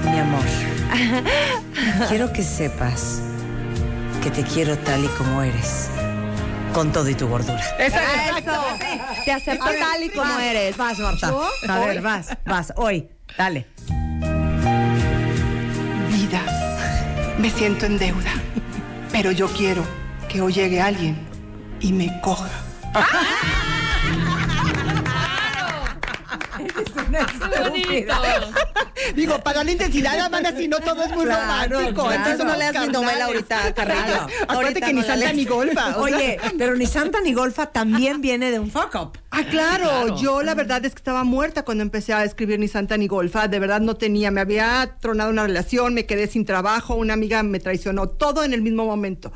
Mi 0.05 0.19
amor, 0.19 0.45
quiero 2.09 2.33
que 2.33 2.43
sepas 2.43 3.21
que 4.23 4.31
te 4.31 4.43
quiero 4.45 4.77
tal 4.79 5.05
y 5.05 5.09
como 5.09 5.43
eres, 5.43 5.89
con 6.75 6.93
todo 6.93 7.09
y 7.09 7.15
tu 7.15 7.27
gordura. 7.27 7.63
Exacto. 7.79 8.51
Eso. 8.53 9.25
Te 9.25 9.33
acepto 9.33 9.65
tal 9.65 10.03
y 10.03 10.11
como 10.11 10.25
Vas, 10.33 10.43
eres. 10.43 10.77
Vas, 10.77 10.99
Marta. 10.99 11.29
¿Yo? 11.29 11.49
A 11.69 11.81
Hoy. 11.81 11.87
ver, 11.87 12.03
vas, 12.03 12.37
vas. 12.45 12.73
Hoy, 12.77 13.09
dale. 13.37 13.67
Vida, 16.11 17.35
me 17.39 17.51
siento 17.51 17.87
en 17.87 17.99
deuda, 17.99 18.31
pero 19.11 19.31
yo 19.33 19.49
quiero 19.49 19.83
que 20.29 20.41
hoy 20.43 20.53
llegue 20.53 20.81
alguien 20.81 21.17
y 21.81 21.93
me 21.93 22.21
coja. 22.21 22.49
Digo, 29.15 29.39
para 29.41 29.65
la 29.65 29.71
intensidad, 29.73 30.17
la 30.17 30.29
banda, 30.29 30.53
si 30.57 30.69
no 30.69 30.79
todo 30.79 31.03
es 31.05 31.11
muy 31.13 31.25
Claro, 31.25 31.71
romántico. 31.79 32.03
claro. 32.07 32.13
Entonces 32.17 32.47
no 32.47 32.57
leas 32.57 32.87
mi 32.87 32.93
novela 32.93 33.25
ahorita, 33.27 33.75
Carrillo. 33.75 34.27
Acuérdate 34.49 34.81
que 34.81 34.93
no 34.93 35.01
ni 35.01 35.07
Santa 35.07 35.33
ni 35.33 35.45
Golfa. 35.45 35.89
o 35.99 36.07
sea. 36.09 36.17
Oye, 36.17 36.39
pero 36.59 36.77
ni 36.77 36.87
Santa 36.87 37.21
ni 37.21 37.33
Golfa 37.33 37.67
también 37.67 38.21
viene 38.21 38.51
de 38.51 38.59
un 38.59 38.71
fuck 38.71 38.95
up. 38.95 39.19
Ah, 39.31 39.43
claro. 39.49 40.17
Yo 40.17 40.43
la 40.43 40.55
verdad 40.55 40.85
es 40.85 40.93
que 40.93 40.99
estaba 40.99 41.25
muerta 41.25 41.65
cuando 41.65 41.83
empecé 41.83 42.13
a 42.13 42.25
escribir 42.25 42.59
ni 42.59 42.69
Santa 42.69 42.97
ni 42.97 43.07
Golfa. 43.09 43.49
De 43.49 43.59
verdad 43.59 43.81
no 43.81 43.95
tenía, 43.97 44.31
me 44.31 44.41
había 44.41 44.97
tronado 45.01 45.31
una 45.31 45.45
relación, 45.47 45.95
me 45.95 46.07
quedé 46.07 46.27
sin 46.27 46.45
trabajo, 46.45 46.95
una 46.95 47.15
amiga 47.15 47.43
me 47.43 47.61
traicionó, 47.61 48.09
todo 48.09 48.45
en 48.45 48.53
el 48.53 48.63
mismo 48.63 48.85
momento. 48.85 49.33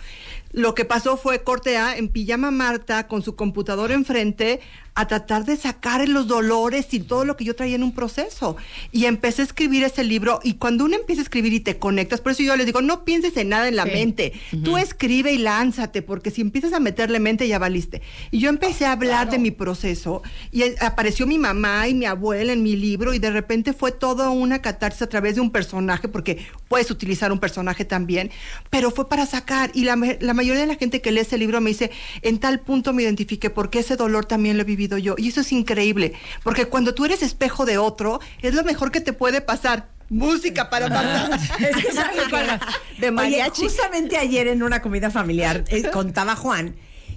Lo 0.54 0.74
que 0.74 0.84
pasó 0.84 1.16
fue 1.16 1.42
corte 1.42 1.76
A 1.76 1.96
en 1.96 2.08
pijama 2.08 2.50
Marta 2.50 3.08
con 3.08 3.22
su 3.22 3.34
computadora 3.34 3.92
enfrente 3.94 4.60
a 4.96 5.08
tratar 5.08 5.44
de 5.44 5.56
sacar 5.56 6.08
los 6.08 6.28
dolores 6.28 6.86
y 6.94 7.00
todo 7.00 7.24
lo 7.24 7.36
que 7.36 7.44
yo 7.44 7.56
traía 7.56 7.74
en 7.74 7.82
un 7.82 7.92
proceso. 7.92 8.56
Y 8.92 9.06
empecé 9.06 9.42
a 9.42 9.44
escribir 9.44 9.82
ese 9.82 10.04
libro 10.04 10.38
y 10.44 10.54
cuando 10.54 10.84
uno 10.84 10.94
empieza 10.94 11.20
a 11.20 11.24
escribir 11.24 11.52
y 11.52 11.58
te 11.58 11.80
conectas, 11.80 12.20
por 12.20 12.30
eso 12.30 12.44
yo 12.44 12.54
les 12.54 12.64
digo, 12.66 12.80
no 12.80 13.04
pienses 13.04 13.36
en 13.36 13.48
nada 13.48 13.66
en 13.66 13.74
la 13.74 13.82
Sí. 13.86 13.90
mente. 13.90 14.32
Tú 14.62 14.78
escribe 14.78 15.32
y 15.32 15.38
lánzate, 15.38 16.00
porque 16.02 16.30
si 16.30 16.42
empiezas 16.42 16.72
a 16.72 16.78
meterle 16.78 17.18
mente 17.18 17.48
ya 17.48 17.58
valiste. 17.58 18.02
Y 18.30 18.38
yo 18.38 18.48
empecé 18.48 18.86
a 18.86 18.92
hablar 18.92 19.28
de 19.30 19.40
mi 19.40 19.50
proceso 19.50 20.22
y 20.52 20.62
apareció 20.80 21.26
mi 21.26 21.38
mamá 21.38 21.88
y 21.88 21.94
mi 21.94 22.04
abuela 22.04 22.52
en 22.52 22.62
mi 22.62 22.76
libro 22.76 23.14
y 23.14 23.18
de 23.18 23.30
repente 23.32 23.72
fue 23.72 23.90
toda 23.90 24.30
una 24.30 24.62
catarsis 24.62 25.02
a 25.02 25.08
través 25.08 25.34
de 25.34 25.40
un 25.40 25.50
personaje, 25.50 26.06
porque 26.06 26.46
puedes 26.68 26.88
utilizar 26.92 27.32
un 27.32 27.40
personaje 27.40 27.84
también, 27.84 28.30
pero 28.70 28.92
fue 28.92 29.08
para 29.08 29.26
sacar. 29.26 29.72
Y 29.74 29.82
la, 29.82 29.96
la 30.20 30.34
mayoría 30.44 30.62
de 30.62 30.72
la 30.72 30.78
gente 30.78 31.00
que 31.00 31.10
lee 31.10 31.20
ese 31.20 31.38
libro 31.38 31.60
me 31.60 31.70
dice, 31.70 31.90
en 32.22 32.38
tal 32.38 32.60
punto 32.60 32.92
me 32.92 33.02
identifiqué 33.02 33.48
porque 33.50 33.78
ese 33.78 33.96
dolor 33.96 34.26
también 34.26 34.56
lo 34.56 34.62
he 34.62 34.66
vivido 34.66 34.98
yo. 34.98 35.14
Y 35.16 35.28
eso 35.28 35.40
es 35.40 35.52
increíble, 35.52 36.12
porque 36.42 36.66
cuando 36.66 36.94
tú 36.94 37.04
eres 37.06 37.22
espejo 37.22 37.64
de 37.64 37.78
otro, 37.78 38.20
es 38.42 38.54
lo 38.54 38.62
mejor 38.62 38.90
que 38.90 39.00
te 39.00 39.12
puede 39.12 39.40
pasar. 39.40 39.88
Música 40.10 40.68
para 40.68 40.88
Marta. 40.88 41.40
Es 41.58 41.76
que 41.76 41.92
¿saben 41.92 42.20
qué? 42.28 43.00
De 43.00 43.06
Oye, 43.06 43.10
mariachi. 43.10 43.62
justamente 43.62 44.18
ayer 44.18 44.48
en 44.48 44.62
una 44.62 44.82
comida 44.82 45.10
familiar 45.10 45.64
eh, 45.68 45.90
contaba 45.90 46.36
Juan 46.36 46.76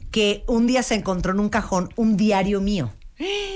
que 0.10 0.46
un 0.48 0.68
día 0.68 0.84
se 0.84 0.96
encontró 0.96 1.34
en 1.34 1.42
un 1.42 1.50
cajón 1.50 1.90
un 1.98 2.16
diario 2.16 2.62
mío 2.62 2.94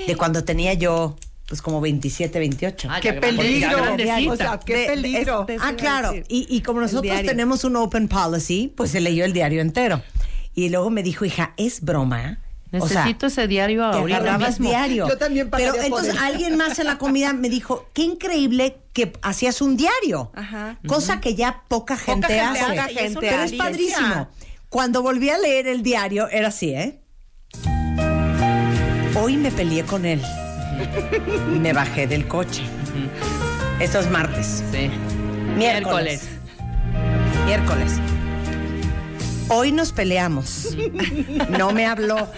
de 0.06 0.16
cuando 0.16 0.44
tenía 0.44 0.74
yo 0.74 1.16
pues 1.46 1.60
como 1.60 1.80
27, 1.80 2.38
28. 2.38 2.88
Ah, 2.90 3.00
¡Qué 3.00 3.12
peligro! 3.14 3.78
O 4.30 4.36
sea, 4.36 4.58
¡qué 4.64 4.76
De- 4.76 4.86
peligro! 4.86 5.44
de- 5.44 5.58
Ah, 5.60 5.74
claro. 5.76 6.14
Y, 6.28 6.46
y 6.48 6.60
como 6.62 6.80
nosotros 6.80 7.14
tenemos 7.22 7.64
un 7.64 7.76
open 7.76 8.08
policy, 8.08 8.72
pues 8.76 8.90
se 8.90 9.00
leyó 9.00 9.24
el 9.24 9.32
diario 9.32 9.60
entero. 9.60 10.02
Y 10.54 10.68
luego 10.68 10.90
me 10.90 11.02
dijo, 11.02 11.24
hija, 11.24 11.54
es 11.56 11.80
broma. 11.82 12.38
O 12.74 12.88
sea, 12.88 13.00
Necesito 13.00 13.26
ese 13.26 13.46
diario 13.48 13.84
ahorita 13.84 14.38
mismo. 14.38 14.68
diario. 14.70 15.06
Yo 15.06 15.18
también 15.18 15.50
Pero 15.50 15.74
entonces 15.78 16.16
alguien 16.18 16.56
más 16.56 16.78
en 16.78 16.86
la 16.86 16.96
comida 16.96 17.34
me 17.34 17.50
dijo, 17.50 17.86
qué 17.92 18.02
increíble 18.02 18.78
que 18.94 19.12
hacías 19.20 19.60
un 19.60 19.76
diario. 19.76 20.32
Ajá. 20.34 20.78
Cosa 20.86 21.20
que 21.20 21.34
ya 21.34 21.64
poca 21.68 21.98
gente 21.98 22.28
gente 22.28 22.40
hace. 22.40 22.60
Poca 22.64 22.86
es 22.86 23.16
Pero 23.20 23.42
es 23.42 23.52
padrísimo. 23.52 24.28
Cuando 24.70 25.02
volví 25.02 25.28
a 25.28 25.36
leer 25.36 25.66
el 25.66 25.82
diario, 25.82 26.28
era 26.30 26.48
así, 26.48 26.70
¿eh? 26.70 26.98
Hoy 29.20 29.36
me 29.36 29.50
peleé 29.50 29.82
con 29.84 30.06
él. 30.06 30.22
Me 31.60 31.72
bajé 31.72 32.06
del 32.06 32.26
coche. 32.26 32.62
Esto 33.80 33.98
es 33.98 34.10
martes. 34.10 34.62
Sí. 34.72 34.90
Miércoles. 35.56 36.28
Miércoles. 37.46 37.94
Hoy 39.48 39.72
nos 39.72 39.92
peleamos. 39.92 40.76
No 41.50 41.72
me 41.72 41.86
habló. 41.86 42.28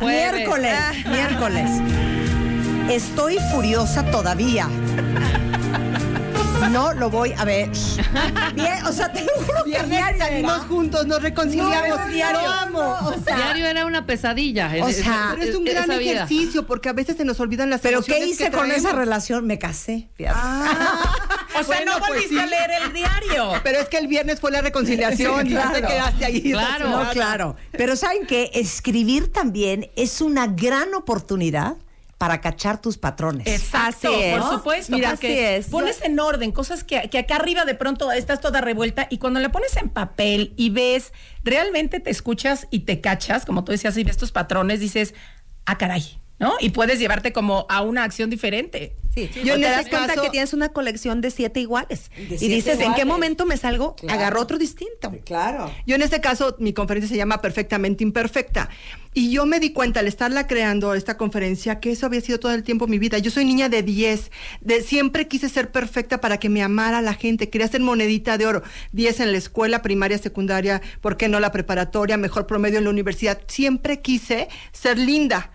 Miércoles. 0.00 0.74
Miércoles. 1.08 1.70
Estoy 2.90 3.38
furiosa 3.50 4.04
todavía. 4.10 4.68
No 6.70 6.92
lo 6.92 7.08
voy 7.10 7.32
a 7.36 7.44
ver. 7.44 7.68
Bien, 8.54 8.84
o 8.86 8.92
sea, 8.92 9.12
te 9.12 9.22
lo 9.24 9.32
juro 9.46 9.64
que 9.64 9.70
Viernes 9.70 9.90
diario 9.90 10.18
salimos 10.18 10.58
juntos, 10.66 11.06
nos 11.06 11.22
reconciliamos. 11.22 12.00
No, 12.00 12.08
diario. 12.08 12.40
Lo 12.40 12.48
amo. 12.52 12.96
O 13.06 13.14
sea, 13.22 13.36
Diario 13.36 13.66
era 13.66 13.86
una 13.86 14.06
pesadilla. 14.06 14.72
O 14.82 14.90
sea, 14.90 15.34
Pero 15.38 15.50
es 15.50 15.54
un 15.56 15.64
gran 15.64 15.88
vida. 15.98 16.00
ejercicio 16.14 16.66
porque 16.66 16.88
a 16.88 16.92
veces 16.92 17.16
se 17.16 17.24
nos 17.24 17.38
olvidan 17.40 17.70
las 17.70 17.80
¿Pero 17.80 18.02
qué 18.02 18.12
emociones 18.16 18.34
hice 18.34 18.50
que 18.50 18.56
con 18.56 18.70
esa 18.70 18.92
relación? 18.92 19.46
Me 19.46 19.58
casé. 19.58 20.08
fíjate. 20.16 20.38
Ah, 20.42 21.14
O 21.54 21.62
sea, 21.62 21.66
bueno, 21.66 21.92
no 21.92 21.98
pues 21.98 22.08
volviste 22.10 22.34
sí. 22.34 22.40
a 22.40 22.46
leer 22.46 22.70
el 22.86 22.92
diario. 22.92 23.52
Pero 23.62 23.78
es 23.78 23.88
que 23.88 23.98
el 23.98 24.08
viernes 24.08 24.40
fue 24.40 24.50
la 24.50 24.60
reconciliación 24.60 25.46
y 25.46 25.50
ya 25.50 25.72
te 25.72 25.82
quedaste 25.82 26.24
ahí. 26.24 26.50
Claro. 26.50 26.88
No, 26.90 27.10
claro. 27.10 27.56
Pero 27.70 27.94
¿saben 27.94 28.26
qué? 28.26 28.50
Escribir 28.54 29.30
también 29.32 29.88
es 29.94 30.20
una 30.20 30.48
gran 30.48 30.92
oportunidad 30.94 31.76
para 32.18 32.40
cachar 32.40 32.80
tus 32.80 32.98
patrones. 32.98 33.46
Exacto, 33.46 34.08
Así 34.08 34.22
es. 34.22 34.38
por 34.38 34.50
supuesto. 34.50 34.92
Mira, 34.94 35.10
porque 35.10 35.26
así 35.26 35.66
es. 35.66 35.66
Pones 35.68 36.02
en 36.02 36.18
orden 36.20 36.52
cosas 36.52 36.84
que, 36.84 37.08
que 37.10 37.18
acá 37.18 37.36
arriba 37.36 37.64
de 37.64 37.74
pronto 37.74 38.10
estás 38.12 38.40
toda 38.40 38.60
revuelta 38.60 39.06
y 39.10 39.18
cuando 39.18 39.40
la 39.40 39.50
pones 39.50 39.76
en 39.76 39.88
papel 39.88 40.52
y 40.56 40.70
ves, 40.70 41.12
realmente 41.42 42.00
te 42.00 42.10
escuchas 42.10 42.66
y 42.70 42.80
te 42.80 43.00
cachas, 43.00 43.44
como 43.44 43.64
tú 43.64 43.72
decías, 43.72 43.96
y 43.96 44.04
ves 44.04 44.16
tus 44.16 44.32
patrones, 44.32 44.80
dices, 44.80 45.14
ah, 45.66 45.76
caray, 45.78 46.20
¿no? 46.38 46.54
Y 46.60 46.70
puedes 46.70 46.98
llevarte 46.98 47.32
como 47.32 47.66
a 47.68 47.82
una 47.82 48.04
acción 48.04 48.28
diferente. 48.30 48.96
Sí. 49.14 49.30
Yo 49.36 49.42
Yo 49.44 49.54
te 49.54 49.60
das 49.60 49.86
cuenta 49.86 50.08
caso- 50.08 50.22
que 50.22 50.30
tienes 50.30 50.52
una 50.52 50.70
colección 50.70 51.20
de 51.20 51.30
siete 51.30 51.60
iguales. 51.60 52.10
y 52.18 52.36
siete 52.36 52.54
dices, 52.54 52.80
¿en 52.80 52.94
qué 52.94 53.04
momento 53.04 53.46
me 53.46 53.56
salgo? 53.56 53.94
Claro. 53.94 54.18
Agarro 54.18 54.40
otro 54.40 54.58
distinto. 54.58 55.12
Claro. 55.24 55.70
Yo 55.86 55.94
en 55.94 56.02
este 56.02 56.20
caso, 56.20 56.56
mi 56.58 56.72
conferencia 56.72 57.08
se 57.08 57.16
llama 57.16 57.40
Perfectamente 57.40 58.02
Imperfecta. 58.02 58.68
Y 59.16 59.30
yo 59.30 59.46
me 59.46 59.60
di 59.60 59.72
cuenta 59.72 60.00
al 60.00 60.08
estarla 60.08 60.48
creando, 60.48 60.94
esta 60.94 61.16
conferencia, 61.16 61.78
que 61.78 61.92
eso 61.92 62.06
había 62.06 62.20
sido 62.20 62.40
todo 62.40 62.52
el 62.52 62.64
tiempo 62.64 62.88
mi 62.88 62.98
vida. 62.98 63.18
Yo 63.18 63.30
soy 63.30 63.44
niña 63.44 63.68
de 63.68 63.84
10. 63.84 64.32
De, 64.60 64.82
siempre 64.82 65.28
quise 65.28 65.48
ser 65.48 65.70
perfecta 65.70 66.20
para 66.20 66.38
que 66.38 66.48
me 66.48 66.64
amara 66.64 67.00
la 67.00 67.14
gente. 67.14 67.48
Quería 67.48 67.68
ser 67.68 67.80
monedita 67.82 68.36
de 68.36 68.46
oro. 68.46 68.64
10 68.90 69.20
en 69.20 69.30
la 69.30 69.38
escuela, 69.38 69.82
primaria, 69.82 70.18
secundaria, 70.18 70.82
¿por 71.00 71.16
qué 71.16 71.28
no 71.28 71.38
la 71.38 71.52
preparatoria? 71.52 72.16
Mejor 72.16 72.48
promedio 72.48 72.78
en 72.78 72.84
la 72.84 72.90
universidad. 72.90 73.40
Siempre 73.46 74.00
quise 74.00 74.48
ser 74.72 74.98
linda. 74.98 75.52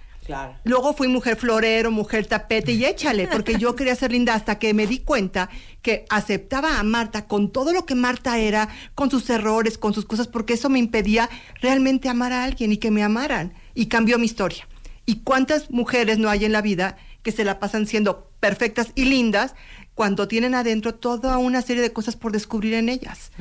Luego 0.64 0.93
fui 0.93 1.07
mujer 1.07 1.35
florero, 1.35 1.91
mujer 1.91 2.26
tapete 2.26 2.73
y 2.73 2.85
échale, 2.85 3.27
porque 3.27 3.57
yo 3.57 3.76
quería 3.76 3.95
ser 3.95 4.11
linda 4.11 4.34
hasta 4.34 4.60
que 4.60 4.73
me 4.73 4.88
di 4.88 4.99
cuenta 4.99 5.49
que 5.81 6.06
aceptaba 6.10 6.80
a 6.80 6.84
Marta 6.84 7.27
con 7.27 7.51
todo 7.51 7.73
lo 7.73 7.85
que 7.85 7.95
Marta 7.95 8.38
era, 8.38 8.69
con 8.95 9.10
sus 9.10 9.30
errores, 9.30 9.77
con 9.77 9.93
sus 9.93 10.06
cosas, 10.06 10.27
porque 10.27 10.53
eso 10.53 10.69
me 10.69 10.80
impedía 10.80 11.30
realmente 11.61 12.10
amar 12.10 12.34
a 12.34 12.43
alguien 12.43 12.72
y 12.72 12.77
que 12.77 12.91
me 12.91 13.03
amaran. 13.03 13.53
Y 13.73 13.88
cambió 13.88 14.19
mi 14.19 14.26
historia. 14.26 14.68
¿Y 15.06 15.22
cuántas 15.22 15.72
mujeres 15.72 16.19
no 16.19 16.30
hay 16.30 16.45
en 16.45 16.51
la 16.51 16.61
vida 16.61 16.97
que 17.23 17.31
se 17.31 17.43
la 17.43 17.60
pasan 17.60 17.88
siendo 17.88 18.30
perfectas 18.39 18.91
y 18.95 19.06
lindas 19.06 19.56
cuando 19.99 20.30
tienen 20.30 20.55
adentro 20.55 20.95
toda 20.95 21.38
una 21.39 21.61
serie 21.61 21.84
de 21.84 21.91
cosas 21.91 22.15
por 22.15 22.31
descubrir 22.31 22.73
en 22.76 22.88
ellas? 22.88 23.34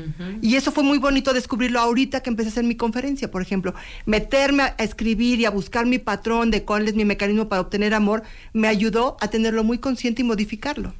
Y 0.43 0.57
eso 0.57 0.73
fue 0.73 0.83
muy 0.83 0.99
bonito 0.99 1.33
descubrirlo 1.33 1.79
ahorita 1.79 2.21
que 2.21 2.31
empecé 2.31 2.49
a 2.49 2.51
hacer 2.51 2.65
mi 2.65 2.75
conferencia, 2.75 3.31
por 3.31 3.43
ejemplo. 3.43 3.75
Meterme 4.07 4.65
a 4.65 4.75
escribir 4.79 5.39
y 5.39 5.45
a 5.45 5.51
buscar 5.51 5.87
mi 5.87 6.01
patrón 6.01 6.51
de 6.51 6.65
cuál 6.65 6.89
es 6.89 6.97
mi 6.97 7.05
mecanismo 7.05 7.49
para 7.49 7.61
obtener 7.61 7.95
amor, 7.95 8.25
me 8.55 8.67
ayudó 8.67 9.17
a 9.21 9.29
tenerlo 9.29 9.63
muy 9.63 9.79
consciente 9.79 10.23
y 10.23 10.25
modificarlo. 10.25 10.95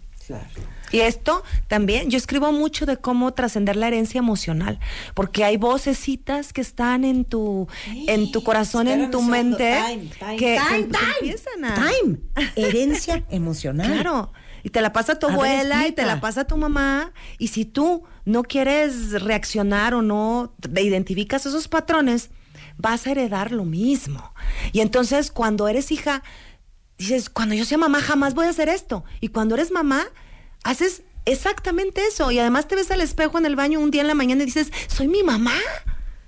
Y 0.93 1.01
esto 1.01 1.43
también, 1.67 2.09
yo 2.09 2.19
escribo 2.19 2.53
mucho 2.53 2.87
de 2.87 2.99
cómo 2.99 3.35
trascender 3.35 3.75
la 3.75 3.89
herencia 3.89 4.21
emocional, 4.21 4.79
porque 5.15 5.43
hay 5.43 5.57
vocecitas 5.57 6.53
que 6.53 6.61
están 6.61 7.05
en 7.05 7.25
tu, 7.25 7.67
en 8.07 8.31
tu 8.31 8.45
corazón, 8.45 8.87
en 8.87 9.11
tu 9.11 9.23
mente, 9.23 9.77
Time, 9.85 10.09
time, 10.21 10.37
que, 10.37 10.57
time, 10.57 10.87
que 10.87 10.93
time, 10.93 11.13
empiezan 11.21 11.65
a... 11.65 11.75
Time. 11.75 12.19
Herencia 12.55 13.25
emocional. 13.29 13.91
Claro. 13.91 14.33
Y 14.69 14.71
te 14.71 14.83
la 14.83 14.93
pasa 14.93 15.19
tu 15.19 15.29
A 15.29 15.31
ver, 15.31 15.37
abuela 15.39 15.89
y 15.89 15.93
te 15.93 16.05
la 16.05 16.21
pasa 16.21 16.45
tu 16.45 16.59
mamá. 16.59 17.13
Y 17.39 17.49
si 17.49 17.65
tú 17.65 18.03
no 18.27 18.43
quieres 18.43 19.23
reaccionar 19.23 19.95
o 19.95 20.03
no 20.03 20.55
te 20.61 20.83
identificas 20.83 21.47
esos 21.47 21.69
patrones, 21.69 22.29
vas 22.77 23.07
a 23.07 23.13
heredar 23.13 23.51
lo 23.51 23.65
mismo. 23.65 24.35
Y 24.73 24.81
entonces 24.81 25.31
cuando 25.31 25.69
eres 25.69 25.91
hija, 25.91 26.23
dices, 26.99 27.31
cuando 27.31 27.55
yo 27.55 27.65
sea 27.65 27.79
mamá 27.79 28.03
jamás 28.03 28.35
voy 28.35 28.45
a 28.45 28.51
hacer 28.51 28.69
esto. 28.69 29.05
Y 29.23 29.29
cuando 29.29 29.55
eres 29.55 29.71
mamá, 29.71 30.05
haces 30.65 31.03
exactamente 31.25 32.03
eso. 32.07 32.31
Y 32.31 32.39
además 32.39 32.69
te 32.69 32.77
ves 32.77 32.91
al 32.91 33.01
espejo 33.01 33.39
en 33.39 33.47
el 33.47 33.57
baño 33.57 33.81
un 33.81 33.91
día 33.91 34.03
en 34.03 34.09
la 34.09 34.15
mañana 34.15 34.43
y 34.43 34.47
dices, 34.47 34.71
soy 34.87 35.09
mi 35.09 35.23
mamá. 35.23 35.55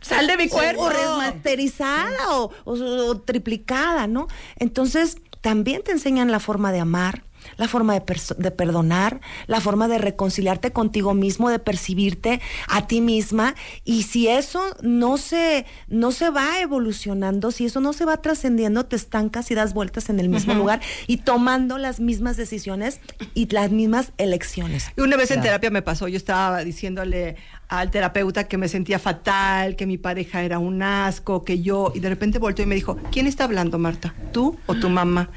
Sal 0.00 0.26
de 0.26 0.38
mi 0.38 0.48
cuerpo. 0.48 0.84
O 0.84 0.88
remasterizada 0.88 2.30
o, 2.30 2.52
o- 2.64 2.72
o 3.10 3.20
triplicada, 3.20 4.06
¿no? 4.06 4.28
Entonces, 4.56 5.18
también 5.42 5.82
te 5.82 5.92
enseñan 5.92 6.30
la 6.30 6.40
forma 6.40 6.72
de 6.72 6.80
amar, 6.80 7.24
la 7.56 7.68
forma 7.68 7.98
de, 7.98 8.02
de 8.38 8.50
perdonar, 8.50 9.20
la 9.46 9.60
forma 9.60 9.88
de 9.88 9.98
reconciliarte 9.98 10.72
contigo 10.72 11.14
mismo, 11.14 11.50
de 11.50 11.58
percibirte 11.58 12.40
a 12.68 12.86
ti 12.86 13.00
misma. 13.00 13.54
Y 13.84 14.04
si 14.04 14.28
eso 14.28 14.62
no 14.82 15.16
se, 15.16 15.66
no 15.88 16.12
se 16.12 16.30
va 16.30 16.60
evolucionando, 16.60 17.50
si 17.50 17.66
eso 17.66 17.80
no 17.80 17.92
se 17.92 18.04
va 18.04 18.18
trascendiendo, 18.18 18.86
te 18.86 18.96
estancas 18.96 19.50
y 19.50 19.54
das 19.54 19.74
vueltas 19.74 20.10
en 20.10 20.20
el 20.20 20.28
mismo 20.28 20.54
lugar 20.54 20.80
y 21.06 21.18
tomando 21.18 21.78
las 21.78 22.00
mismas 22.00 22.36
decisiones 22.36 23.00
y 23.34 23.48
las 23.52 23.70
mismas 23.70 24.12
elecciones. 24.18 24.90
Y 24.96 25.00
una 25.00 25.16
vez 25.16 25.30
en 25.30 25.42
terapia 25.42 25.70
me 25.70 25.82
pasó, 25.82 26.08
yo 26.08 26.16
estaba 26.16 26.64
diciéndole 26.64 27.36
al 27.68 27.90
terapeuta 27.90 28.44
que 28.44 28.58
me 28.58 28.68
sentía 28.68 28.98
fatal, 28.98 29.76
que 29.76 29.86
mi 29.86 29.96
pareja 29.96 30.42
era 30.42 30.58
un 30.58 30.82
asco, 30.82 31.44
que 31.44 31.62
yo, 31.62 31.92
y 31.94 32.00
de 32.00 32.08
repente 32.08 32.38
volteó 32.38 32.64
y 32.64 32.68
me 32.68 32.74
dijo, 32.74 32.98
¿quién 33.12 33.28
está 33.28 33.44
hablando, 33.44 33.78
Marta? 33.78 34.14
¿Tú 34.32 34.58
o 34.66 34.74
tu 34.74 34.88
mamá? 34.88 35.30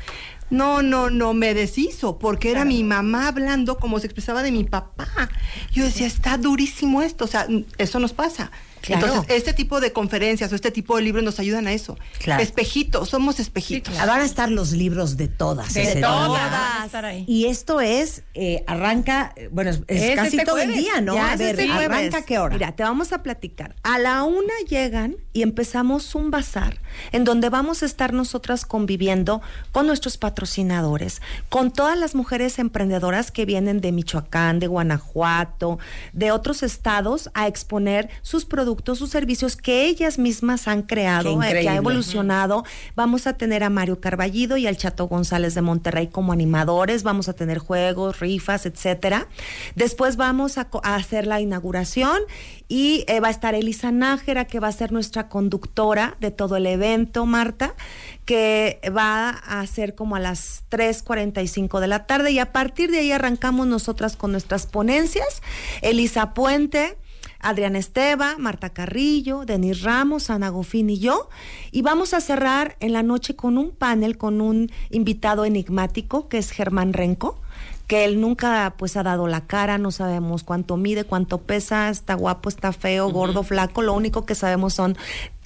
No, 0.54 0.84
no, 0.84 1.10
no, 1.10 1.34
me 1.34 1.56
deshizo, 1.56 2.20
porque 2.20 2.52
era 2.52 2.64
mi 2.64 2.84
mamá 2.84 3.28
hablando 3.28 3.78
como 3.78 4.00
se 4.00 4.06
expresaba 4.06 4.44
de 4.44 4.52
mi 4.52 4.64
papá. 4.64 5.08
Yo 5.72 5.84
decía, 5.84 6.06
está 6.06 6.38
durísimo 6.38 7.02
esto, 7.02 7.26
o 7.26 7.28
sea, 7.28 7.48
eso 7.80 7.98
nos 7.98 8.14
pasa. 8.14 8.52
Claro. 8.84 9.08
Entonces, 9.08 9.36
este 9.38 9.54
tipo 9.54 9.80
de 9.80 9.94
conferencias 9.94 10.52
o 10.52 10.56
este 10.56 10.70
tipo 10.70 10.98
de 10.98 11.04
libros 11.04 11.24
nos 11.24 11.40
ayudan 11.40 11.68
a 11.68 11.72
eso. 11.72 11.98
Claro. 12.20 12.44
Espejitos, 12.44 13.10
somos 13.10 13.40
espejitos. 13.40 13.96
Van 13.96 14.20
a 14.20 14.26
estar 14.26 14.52
los 14.52 14.74
libros 14.74 15.16
de 15.16 15.30
todas. 15.30 15.74
De 15.74 15.84
ese 15.84 16.02
todas. 16.02 16.30
día. 16.30 16.50
Van 16.50 16.82
a 16.82 16.86
estar 16.86 17.06
ahí. 17.06 17.24
Y 17.26 17.46
esto 17.46 17.80
es, 17.80 18.24
eh, 18.34 18.66
arranca, 18.68 19.34
bueno, 19.52 19.72
es, 19.72 20.16
casi 20.16 20.36
este 20.36 20.46
todo 20.46 20.58
el 20.58 20.74
día, 20.74 21.00
¿no? 21.00 21.14
Ya 21.16 21.32
a 21.32 21.36
ver, 21.38 21.58
este. 21.58 21.72
¿arranca 21.72 22.18
a 22.18 22.26
qué 22.26 22.40
hora? 22.40 22.56
Mira, 22.56 22.74
te 22.74 22.84
vamos 22.84 23.14
a 23.14 23.24
platicar. 23.24 23.74
A 23.84 24.00
la 24.00 24.24
una 24.24 24.54
llegan 24.68 25.16
y 25.32 25.44
empezamos 25.44 26.14
un 26.14 26.30
bazar 26.30 26.80
en 27.14 27.24
donde 27.24 27.50
vamos 27.50 27.84
a 27.84 27.86
estar 27.86 28.12
nosotras 28.12 28.66
conviviendo 28.66 29.42
con 29.72 29.88
nuestros 29.88 30.18
patrocinadores, 30.18 31.22
con 31.48 31.72
todas 31.72 31.98
las 31.98 32.16
mujeres 32.16 32.60
emprendedoras 32.60 33.32
que 33.32 33.46
vienen 33.46 33.80
de 33.80 33.94
Michoacán, 33.94 34.60
de 34.60 34.68
Guanajuato, 34.68 35.80
de 36.12 36.32
otros 36.32 36.64
estados 36.64 37.30
a 37.34 37.48
exponer 37.48 38.10
sus 38.22 38.46
productos, 38.46 38.73
sus 38.96 39.10
servicios 39.10 39.56
que 39.56 39.86
ellas 39.86 40.18
mismas 40.18 40.68
han 40.68 40.84
creado, 40.84 41.42
eh, 41.44 41.62
que 41.62 41.70
ha 41.70 41.76
evolucionado. 41.76 42.64
Vamos 42.96 43.28
a 43.28 43.34
tener 43.34 43.64
a 43.64 43.70
Mario 43.70 44.00
Carballido 44.00 44.58
y 44.58 44.68
al 44.68 44.78
Chato 44.78 45.08
González 45.08 45.56
de 45.56 45.62
Monterrey 45.62 46.08
como 46.08 46.34
animadores, 46.34 47.04
vamos 47.04 47.30
a 47.30 47.34
tener 47.34 47.58
juegos, 47.58 48.20
rifas, 48.20 48.66
etcétera. 48.66 49.28
Después 49.76 50.18
vamos 50.18 50.58
a 50.58 50.68
hacer 50.84 51.28
la 51.28 51.42
inauguración 51.42 52.20
y 52.68 53.04
eh, 53.08 53.20
va 53.20 53.28
a 53.28 53.32
estar 53.32 53.56
Elisa 53.56 53.92
Nájera, 53.92 54.46
que 54.46 54.60
va 54.60 54.68
a 54.68 54.72
ser 54.72 54.92
nuestra 54.92 55.30
conductora 55.30 56.18
de 56.20 56.32
todo 56.32 56.56
el 56.56 56.66
evento, 56.66 57.26
Marta, 57.26 57.76
que 58.26 58.80
va 58.96 59.30
a 59.30 59.66
ser 59.68 59.96
como 59.96 60.16
a 60.16 60.20
las 60.20 60.64
3.45 60.72 61.80
de 61.80 61.88
la 61.88 62.06
tarde 62.06 62.32
y 62.32 62.40
a 62.40 62.52
partir 62.52 62.90
de 62.90 63.00
ahí 63.00 63.12
arrancamos 63.12 63.68
nosotras 63.68 64.16
con 64.16 64.32
nuestras 64.32 64.66
ponencias. 64.66 65.42
Elisa 65.82 66.34
Puente, 66.34 66.98
Adriana 67.44 67.78
Esteva, 67.78 68.36
Marta 68.40 68.70
Carrillo, 68.70 69.46
Denis 69.46 69.82
Ramos, 69.84 70.30
Ana 70.30 70.50
Gofín 70.50 70.90
y 70.90 71.00
yo. 71.00 71.30
Y 71.72 71.82
vamos 71.82 72.14
a 72.14 72.22
cerrar 72.22 72.76
en 72.80 72.94
la 72.94 73.04
noche 73.04 73.36
con 73.36 73.58
un 73.58 73.72
panel 73.72 74.18
con 74.18 74.42
un 74.42 74.72
invitado 74.90 75.46
enigmático 75.46 76.28
que 76.30 76.38
es 76.40 76.52
Germán 76.52 76.94
Renco 76.94 77.40
que 77.88 78.06
él 78.06 78.22
nunca 78.22 78.76
pues 78.78 78.96
ha 78.96 79.04
dado 79.04 79.28
la 79.28 79.46
cara, 79.46 79.78
no 79.78 79.92
sabemos 79.92 80.44
cuánto 80.44 80.78
mide, 80.78 81.04
cuánto 81.04 81.40
pesa, 81.40 81.90
está 81.90 82.14
guapo, 82.14 82.50
está 82.50 82.72
feo, 82.72 83.10
gordo, 83.12 83.44
flaco, 83.44 83.82
lo 83.82 83.94
único 83.94 84.26
que 84.26 84.36
sabemos 84.36 84.74
son 84.74 84.98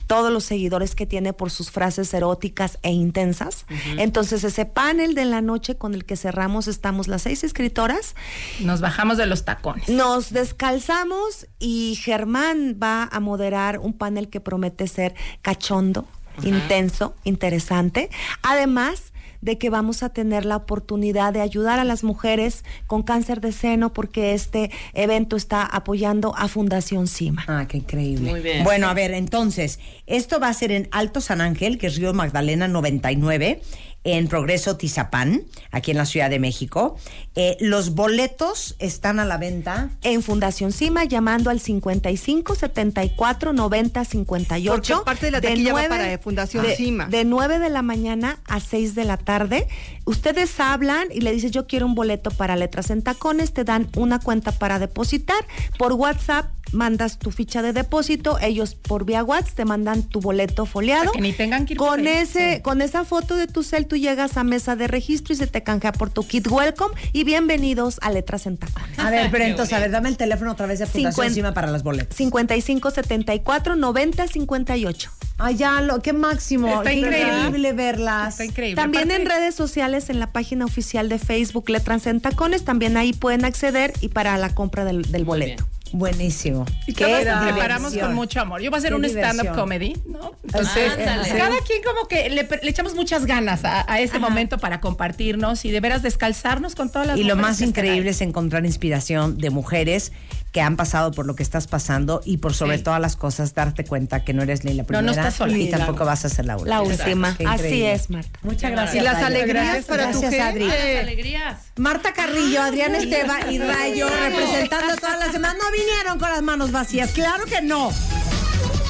todos 0.08 0.32
los 0.32 0.46
seguidores 0.46 0.96
que 0.96 1.06
tiene 1.06 1.34
por 1.34 1.52
sus 1.52 1.70
frases 1.70 2.14
eróticas 2.14 2.80
e 2.82 2.92
intensas. 2.92 3.66
Entonces 3.98 4.44
ese 4.44 4.66
panel 4.66 5.14
de 5.14 5.26
la 5.26 5.42
noche 5.42 5.78
con 5.78 5.94
el 5.94 6.06
que 6.06 6.16
cerramos 6.16 6.68
estamos 6.68 7.08
las 7.08 7.24
seis 7.24 7.44
escritoras. 7.44 8.16
Nos 8.62 8.82
bajamos 8.82 9.18
de 9.18 9.26
los 9.26 9.46
tacones. 9.46 9.90
Nos 9.90 10.32
descalzamos 10.32 11.48
y 11.60 12.00
Germán 12.02 12.80
va 12.82 13.10
a 13.12 13.20
moderar 13.20 13.80
un 13.80 13.94
panel 13.94 14.30
que 14.30 14.40
promete 14.40 14.88
ser 14.88 15.14
cachondo, 15.42 16.06
intenso, 16.44 17.14
interesante. 17.24 18.10
Además 18.42 19.12
de 19.42 19.58
que 19.58 19.70
vamos 19.70 20.04
a 20.04 20.10
tener 20.10 20.46
la 20.46 20.58
oportunidad 20.58 21.34
de 21.34 21.42
ayudar 21.42 21.80
a 21.80 21.84
las 21.84 22.04
mujeres 22.04 22.64
con 22.88 23.04
cáncer 23.04 23.42
de 23.42 23.52
seno 23.52 23.94
porque 23.94 24.34
este 24.34 24.72
evento 24.94 25.36
está 25.36 25.64
apoyando 25.64 26.36
a 26.36 26.48
Fundación 26.48 27.08
CIMA. 27.08 27.46
Ah, 27.48 27.66
qué 27.68 27.78
increíble. 27.78 28.30
Muy 28.30 28.42
bien. 28.42 28.64
Bueno, 28.64 28.88
a 28.88 28.94
ver, 28.94 29.14
entonces, 29.14 29.80
esto 30.06 30.40
va 30.40 30.50
a 30.50 30.54
ser 30.54 30.72
en 30.72 30.88
Alto 30.92 31.22
San 31.22 31.42
Ángel, 31.42 31.78
que 31.78 31.88
es 31.88 31.96
Río 31.98 32.14
Magdalena 32.14 32.68
99, 32.68 33.62
en 34.08 34.30
Progreso 34.30 34.78
Tizapán, 34.78 35.44
aquí 35.70 35.92
en 35.92 35.98
la 35.98 36.06
Ciudad 36.06 36.30
de 36.30 36.40
México. 36.40 36.96
Eh, 37.36 37.58
los 37.60 37.94
boletos 37.94 38.78
están 38.80 39.20
a 39.20 39.26
la 39.26 39.38
venta. 39.38 39.90
En 40.02 40.24
Fundación 40.24 40.72
CIMA 40.72 41.04
llamando 41.04 41.50
al 41.50 41.60
55 41.60 42.56
74 42.56 43.52
90 43.52 44.06
58. 44.06 44.94
Porque 44.94 45.06
parte 45.06 45.26
de 45.26 45.32
la 45.34 45.42
taquilla 45.42 45.74
va 45.74 45.90
para 45.90 46.18
Fundación 46.20 46.66
de, 46.66 46.76
CIMA. 46.78 47.08
De 47.08 47.26
9 47.26 47.60
de 47.60 47.70
la 47.70 47.82
mañana 47.82 48.40
a 48.46 48.62
6 48.62 48.96
de 48.96 49.04
la 49.04 49.18
tarde. 49.18 49.68
Ustedes 50.06 50.58
hablan 50.62 51.10
y 51.12 51.20
le 51.20 51.34
dices 51.34 51.52
yo 51.52 51.68
quiero 51.68 51.86
un 51.86 51.94
boleto 51.94 52.32
para 52.32 52.56
letras 52.56 52.90
en 52.92 53.02
tacones, 53.02 53.52
te 53.52 53.66
dan 53.66 53.90
una 53.98 54.20
cuenta 54.20 54.54
para 54.54 54.80
depositar. 54.80 55.46
Por 55.78 55.92
WhatsApp 55.92 56.46
mandas 56.72 57.19
tu 57.19 57.31
ficha 57.31 57.61
de 57.61 57.73
depósito, 57.73 58.38
ellos 58.41 58.76
por 58.76 59.06
vía 59.06 59.23
WhatsApp 59.23 59.56
te 59.56 59.65
mandan 59.65 60.03
tu 60.03 60.19
boleto 60.22 60.65
foliado. 60.65 61.11
Que 61.11 61.22
ni 61.22 61.34
tengan 61.34 61.65
que 61.65 61.73
ir 61.73 61.77
por 61.77 61.89
con 61.89 61.99
ahí. 62.02 62.07
ese, 62.07 62.61
con 62.61 62.81
esa 62.81 63.06
foto 63.06 63.35
de 63.35 63.48
tu 63.48 63.64
cel, 63.64 63.88
tú 63.88 63.95
llegas 63.95 64.38
a 64.38 64.44
mesa 64.44 64.76
de 64.76 64.88
registro 64.88 65.34
y 65.34 65.38
se 65.38 65.48
te 65.48 65.64
canjea 65.64 65.91
por 65.91 66.10
tu 66.10 66.26
kit 66.27 66.48
welcome 66.49 66.94
y 67.14 67.23
bienvenidos 67.23 67.99
a 68.02 68.11
Letras 68.11 68.45
en 68.48 68.57
Tacones. 68.57 68.99
A 68.99 69.10
ver, 69.10 69.30
pero 69.31 69.45
entonces, 69.45 69.73
a 69.73 69.80
ver, 69.80 69.91
dame 69.91 70.10
el 70.10 70.18
teléfono 70.18 70.52
otra 70.52 70.65
vez 70.68 70.80
de 70.80 70.85
Fundación 70.85 71.11
Cincuenta- 71.14 71.34
Cima 71.34 71.53
para 71.53 71.68
las 71.72 71.84
boletas. 71.84 72.15
55 72.18 72.91
74 72.91 73.76
90 73.76 74.27
58. 74.27 75.11
Ay, 75.39 75.56
ya, 75.56 75.81
lo, 75.81 76.02
qué 76.02 76.14
máximo. 76.14 76.68
Está 76.68 76.84
qué 76.89 76.94
increíble. 76.95 77.73
verlas. 77.73 78.30
Está 78.34 78.45
increíble. 78.45 78.76
También 78.81 79.06
Aparte- 79.11 79.22
en 79.23 79.30
redes 79.30 79.56
sociales, 79.56 80.10
en 80.10 80.19
la 80.19 80.31
página 80.31 80.65
oficial 80.65 81.10
de 81.10 81.19
Facebook 81.19 81.69
Letras 81.69 82.07
en 82.07 82.22
Tacones, 82.22 82.64
también 82.65 82.98
ahí 82.98 83.14
pueden 83.14 83.45
acceder 83.45 83.94
y 84.02 84.10
para 84.10 84.38
la 84.38 84.53
compra 84.56 84.84
del, 84.84 85.03
del 85.03 85.26
boleto. 85.26 85.65
Buenísimo. 85.94 86.66
Y 86.86 86.94
todos 86.94 87.10
diversión. 87.20 87.44
preparamos 87.44 87.96
con 87.96 88.16
mucho 88.16 88.40
amor. 88.42 88.62
Yo 88.62 88.70
voy 88.70 88.78
a 88.78 88.80
hacer 88.80 88.92
Qué 88.92 88.96
un 88.96 89.06
stand-up 89.06 89.56
comedy, 89.56 89.96
¿no? 90.06 90.34
Entonces, 90.44 90.94
cada 90.96 91.60
quien 91.62 91.82
como 91.84 92.08
que 92.08 92.30
le, 92.30 92.44
le 92.44 92.70
echamos 92.70 92.96
muchas 92.96 93.26
ganas 93.26 93.66
a, 93.66 93.92
a 93.92 94.00
este 94.00 94.20
momento 94.20 94.58
para 94.58 94.80
compartirnos 94.82 95.66
y 95.66 95.72
de 95.72 95.80
veras 95.80 96.02
descalzarnos 96.02 96.76
con 96.76 96.92
todas 96.92 97.08
las 97.08 97.18
Y 97.18 97.24
lo 97.24 97.36
más 97.36 97.62
increíble 97.62 98.12
es 98.12 98.22
encontrar 98.22 98.66
inspiración 98.66 99.38
de 99.38 99.50
mujeres 99.50 100.12
que 100.58 100.62
han 100.64 100.76
pasado 100.76 101.12
por 101.12 101.28
lo 101.28 101.36
que 101.36 101.44
estás 101.44 101.68
pasando 101.68 102.20
y 102.26 102.38
por 102.38 102.56
sobre 102.56 102.78
Sí. 102.78 102.84
todas 102.84 103.00
las 103.00 103.16
cosas 103.16 103.54
darte 103.54 103.86
cuenta 103.86 104.24
que 104.26 104.34
no 104.34 104.42
eres 104.42 104.64
ni 104.64 104.74
la 104.74 104.82
No, 104.82 104.88
primera 104.88 105.04
no 105.06 105.12
estás 105.12 105.36
sola. 105.36 105.56
y 105.56 105.70
tampoco 105.70 106.04
vas 106.04 106.26
a 106.26 106.30
ser 106.30 106.46
la 106.46 106.56
última. 106.58 106.78
La 106.78 106.82
última. 106.82 107.38
Así 107.48 107.84
es, 107.84 108.10
Marta. 108.10 108.40
Muchas 108.42 108.72
gracias. 108.72 108.96
Y 108.96 109.02
las 109.06 109.18
Adri. 109.18 109.26
alegrías 109.42 109.86
para 109.86 110.12
tu 110.12 110.20
Gracias, 110.20 110.44
Adri. 110.48 110.64
gente. 110.68 111.00
alegrías. 111.00 111.60
Marta 111.76 112.12
Carrillo, 112.14 112.64
Adrián 112.64 112.96
Esteba 112.96 113.52
y 113.52 113.60
Rayo 113.60 114.08
representando 114.10 114.96
todas 114.96 115.20
las 115.20 115.32
demás. 115.34 115.54
No 115.64 115.72
vinieron 115.72 116.18
con 116.18 116.32
las 116.32 116.42
manos 116.42 116.72
vacías, 116.72 117.12
claro 117.12 117.46
que 117.46 117.62
no. 117.62 117.92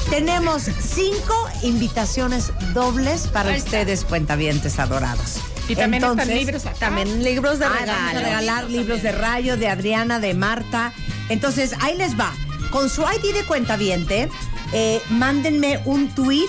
Tenemos 0.08 0.62
cinco 0.62 1.34
invitaciones 1.62 2.50
dobles 2.72 3.26
para 3.26 3.54
ustedes, 3.54 4.06
cuentavientes 4.06 4.78
adorados. 4.78 5.36
Y 5.68 5.76
también 5.76 6.02
están 6.02 6.18
Entonces, 6.20 6.34
libros 6.46 6.66
acá. 6.66 6.76
También 6.78 7.22
libros 7.22 7.58
de 7.58 7.66
Ah, 7.66 7.68
regalo. 7.80 7.92
Vamos 7.98 8.14
a 8.16 8.20
regalar 8.24 8.70
libros 8.70 9.02
de 9.02 9.12
Rayo, 9.12 9.56
de 9.56 9.68
Adriana, 9.68 10.18
de 10.18 10.34
Marta. 10.34 10.92
Entonces, 11.28 11.74
ahí 11.80 11.96
les 11.96 12.18
va. 12.18 12.32
Con 12.70 12.88
su 12.90 13.02
ID 13.02 13.34
de 13.34 13.44
cuentaviente, 13.44 14.28
eh, 14.72 15.00
mándenme 15.10 15.80
un 15.84 16.08
tweet 16.14 16.48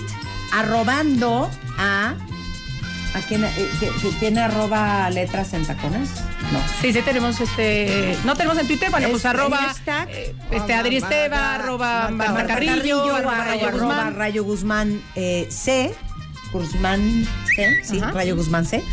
arrobando 0.53 1.49
a... 1.77 2.15
¿A 3.15 3.19
quién? 3.27 3.43
eh, 3.43 3.51
¿Tiene 4.19 4.41
arroba 4.41 5.09
letras 5.09 5.53
en 5.53 5.65
tacones? 5.65 6.09
No. 6.51 6.59
Sí, 6.81 6.93
sí 6.93 7.01
tenemos 7.01 7.39
este, 7.41 8.15
no 8.23 8.35
tenemos 8.35 8.57
en 8.59 8.67
Twitter, 8.67 8.91
bueno, 8.91 9.07
pues 9.09 9.21
Es- 9.21 9.25
arroba, 9.25 9.57
hashtag. 9.57 10.09
eh, 10.11 10.35
este 10.51 10.73
Adri 10.75 10.97
Esteva, 10.97 11.55
arroba 11.55 12.09
Marta 12.11 12.33
Marta 12.33 12.53
Carrillo, 12.53 13.15
arroba 13.15 13.45
Rayo 13.45 13.67
arroba 13.67 13.85
Guzmán. 13.95 14.15
Rayo 14.15 14.43
Guzmán 14.43 15.01
eh, 15.15 15.47
C. 15.49 15.91
Guzmán 16.53 17.27
C, 17.55 17.81
sí, 17.83 17.99
Ajá. 17.99 18.11
Rayo 18.11 18.35
Guzmán 18.35 18.65
C. 18.65 18.83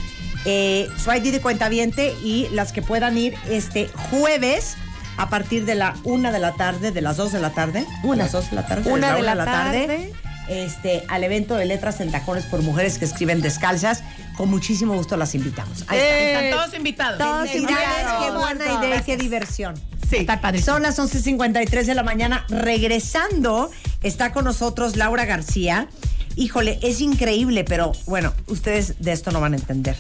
Eh, 0.49 0.89
su 1.03 1.13
ID 1.13 1.33
de 1.33 1.41
cuentaviente 1.41 2.15
y 2.23 2.49
las 2.53 2.73
que 2.73 2.81
puedan 2.81 3.19
ir 3.19 3.35
este 3.51 3.89
jueves 4.11 4.77
a 5.17 5.29
partir 5.29 5.65
de 5.65 5.75
la 5.75 5.97
una 6.05 6.31
de 6.31 6.39
la 6.39 6.53
tarde, 6.55 6.93
de 6.93 7.01
las 7.01 7.17
dos 7.17 7.33
de 7.33 7.41
la 7.41 7.51
tarde, 7.51 7.85
unas 8.05 8.31
dos 8.33 8.51
de 8.51 8.57
la 8.57 8.67
tarde, 8.67 8.91
Una 8.93 9.11
de 9.11 9.17
de 9.17 9.23
la, 9.23 9.35
la 9.35 9.43
una 9.43 9.53
tarde, 9.53 9.87
tarde. 9.87 10.13
este, 10.49 11.03
al 11.09 11.25
evento 11.25 11.57
de 11.57 11.65
letras 11.65 12.01
en 12.01 12.13
tacones 12.13 12.45
por 12.45 12.63
mujeres 12.63 12.99
que 12.99 13.05
escriben 13.07 13.41
descalzas. 13.43 14.03
Con 14.37 14.51
muchísimo 14.51 14.95
gusto 14.95 15.17
las 15.17 15.35
invitamos. 15.35 15.85
Ahí 15.89 15.99
está. 15.99 16.19
Están 16.21 16.45
Eh, 16.45 16.51
todos 16.53 16.75
invitados. 16.75 17.19
todos 17.19 17.49
Felicidades, 17.51 17.89
invitados. 17.89 18.25
qué 18.25 18.31
buena 18.39 18.85
idea 18.85 19.03
qué 19.03 19.17
diversión. 19.17 19.75
Sí. 20.09 20.17
Está 20.19 20.41
padre. 20.41 20.63
Son 20.63 20.83
las 20.83 20.99
11.53 21.01 21.85
de 21.87 21.95
la 21.95 22.03
mañana. 22.05 22.45
Regresando, 22.49 23.71
está 24.03 24.33
con 24.33 24.45
nosotros 24.45 24.95
Laura 24.97 25.25
García. 25.25 25.89
Híjole, 26.37 26.79
es 26.83 27.01
increíble, 27.01 27.65
pero 27.65 27.93
bueno, 28.07 28.33
ustedes 28.47 29.01
de 29.01 29.13
esto 29.13 29.33
no 29.33 29.41
van 29.41 29.55
a 29.55 29.57
entender. 29.57 29.97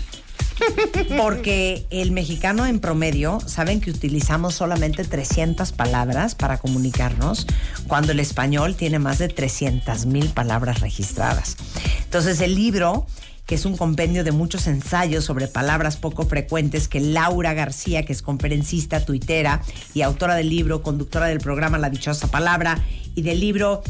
Porque 1.16 1.86
el 1.90 2.12
mexicano 2.12 2.66
en 2.66 2.80
promedio, 2.80 3.40
saben 3.44 3.80
que 3.80 3.90
utilizamos 3.90 4.54
solamente 4.54 5.04
300 5.04 5.72
palabras 5.72 6.34
para 6.34 6.58
comunicarnos, 6.58 7.46
cuando 7.86 8.12
el 8.12 8.20
español 8.20 8.74
tiene 8.74 8.98
más 8.98 9.18
de 9.18 9.28
300 9.28 10.06
mil 10.06 10.28
palabras 10.30 10.80
registradas. 10.80 11.56
Entonces 12.04 12.40
el 12.40 12.54
libro 12.54 13.06
que 13.46 13.54
es 13.54 13.64
un 13.64 13.76
compendio 13.76 14.24
de 14.24 14.32
muchos 14.32 14.66
ensayos 14.66 15.24
sobre 15.24 15.46
palabras 15.46 15.96
poco 15.96 16.26
frecuentes 16.26 16.88
que 16.88 17.00
Laura 17.00 17.54
García, 17.54 18.04
que 18.04 18.12
es 18.12 18.20
conferencista, 18.20 19.04
tuitera 19.04 19.62
y 19.94 20.02
autora 20.02 20.34
del 20.34 20.48
libro, 20.48 20.82
conductora 20.82 21.26
del 21.26 21.38
programa 21.38 21.78
La 21.78 21.88
Dichosa 21.88 22.28
Palabra 22.28 22.80
y 23.14 23.22
del 23.22 23.38
libro 23.38 23.82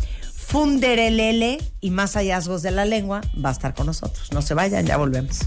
Funderelele 0.46 1.58
y 1.80 1.90
más 1.90 2.14
hallazgos 2.14 2.62
de 2.62 2.70
la 2.70 2.84
lengua, 2.84 3.20
va 3.44 3.48
a 3.48 3.52
estar 3.52 3.74
con 3.74 3.86
nosotros. 3.86 4.32
No 4.32 4.42
se 4.42 4.54
vayan, 4.54 4.86
ya 4.86 4.96
volvemos. 4.96 5.40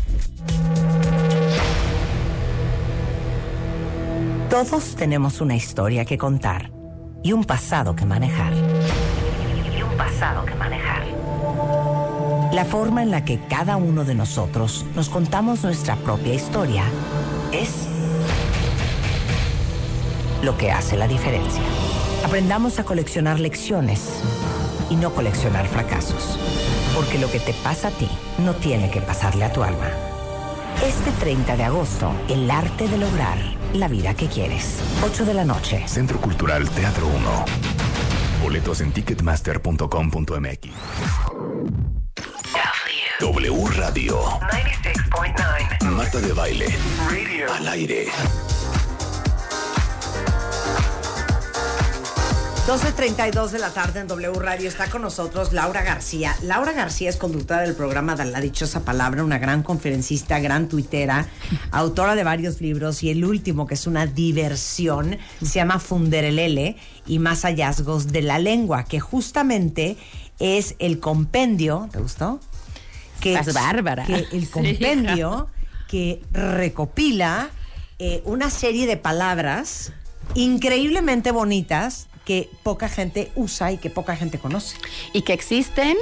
Todos 4.49 4.95
tenemos 4.97 5.39
una 5.39 5.55
historia 5.55 6.03
que 6.03 6.17
contar 6.17 6.71
y 7.23 7.31
un 7.31 7.45
pasado 7.45 7.95
que 7.95 8.05
manejar. 8.05 8.53
pesado 9.97 10.45
que 10.45 10.55
manejar. 10.55 11.05
La 12.53 12.65
forma 12.65 13.01
en 13.01 13.11
la 13.11 13.23
que 13.23 13.39
cada 13.47 13.77
uno 13.77 14.03
de 14.03 14.15
nosotros 14.15 14.85
nos 14.95 15.07
contamos 15.07 15.63
nuestra 15.63 15.95
propia 15.95 16.34
historia 16.34 16.84
es 17.53 17.88
lo 20.43 20.57
que 20.57 20.71
hace 20.71 20.97
la 20.97 21.07
diferencia. 21.07 21.63
Aprendamos 22.26 22.80
a 22.80 22.84
coleccionar 22.84 23.39
lecciones 23.39 24.21
y 24.90 24.95
no 24.95 25.14
coleccionar 25.14 25.68
fracasos. 25.68 26.38
Porque 26.95 27.18
lo 27.18 27.32
que 27.32 27.40
te 27.40 27.53
pasa 27.53 27.90
a 27.90 27.91
ti 27.91 28.10
no 28.40 28.53
tiene 28.53 28.90
que 28.90 29.02
pasarle 29.02 29.45
a 29.45 29.53
tu 29.53 29.64
alma. 29.64 29.90
Este 30.84 31.11
30 31.20 31.57
de 31.57 31.64
agosto, 31.64 32.11
el 32.30 32.49
arte 32.49 32.88
de 32.88 32.98
lograr 32.98 33.38
la 33.74 33.88
vida 33.88 34.14
que 34.14 34.28
quieres. 34.28 34.80
8 35.03 35.26
de 35.26 35.34
la 35.34 35.45
noche. 35.45 35.84
Centro 35.88 36.20
Cultural 36.20 36.70
Teatro 36.70 37.07
1. 37.07 37.45
Boletos 38.41 38.82
en 38.82 38.91
ticketmaster.com.mx. 38.91 40.70
W 43.20 43.68
Radio. 43.76 44.22
96.9. 44.24 45.91
Marta 45.91 46.22
de 46.22 46.32
baile. 46.32 46.68
Radio. 47.10 47.53
Al 47.53 47.68
aire. 47.68 48.07
12.32 52.70 53.50
de 53.50 53.58
la 53.58 53.72
tarde 53.72 54.00
en 54.00 54.08
W 54.08 54.32
Radio 54.40 54.70
está 54.70 54.91
con 54.91 55.02
nosotros 55.02 55.54
Laura 55.54 55.82
García. 55.82 56.36
Laura 56.44 56.72
García 56.72 57.10
es 57.10 57.18
conductora 57.18 57.62
del 57.62 57.74
programa 57.74 58.16
de 58.16 58.26
La 58.26 58.41
Dichosa 58.41 58.86
Palabra, 58.86 59.24
una 59.24 59.40
gran 59.40 59.64
conferencista, 59.64 60.38
gran 60.38 60.70
tuitera, 60.70 61.28
autora 61.72 62.14
de 62.14 62.24
varios 62.24 62.62
libros 62.62 63.02
y 63.02 63.10
el 63.10 63.26
último, 63.26 63.66
que 63.66 63.74
es 63.74 63.88
una 63.88 64.06
diversión, 64.06 65.18
se 65.41 65.54
llama 65.56 65.80
Funderelele 65.80 66.76
y 67.08 67.18
más 67.18 67.41
hallazgos 67.41 68.10
de 68.10 68.22
la 68.22 68.38
lengua, 68.38 68.84
que 68.84 69.00
justamente 69.00 69.98
es 70.38 70.76
el 70.78 71.00
compendio, 71.00 71.90
¿te 71.91 71.98
gustó? 71.98 72.40
Que 73.20 73.34
Estás 73.34 73.56
bárbara. 73.56 74.06
Que 74.06 74.28
el 74.32 74.48
compendio 74.48 75.48
que 75.88 76.22
recopila 76.34 77.50
eh, 77.98 78.22
una 78.26 78.52
serie 78.52 78.86
de 78.86 78.96
palabras 78.96 79.91
increíblemente 80.36 81.32
bonitas 81.32 82.10
que 82.30 82.47
poca 82.61 82.88
gente 82.89 83.31
usa 83.35 83.72
y 83.72 83.77
que 83.80 83.89
poca 83.89 84.15
gente 84.15 84.38
conoce. 84.38 84.77
y 85.14 85.23
que 85.23 85.34
existen 85.34 85.97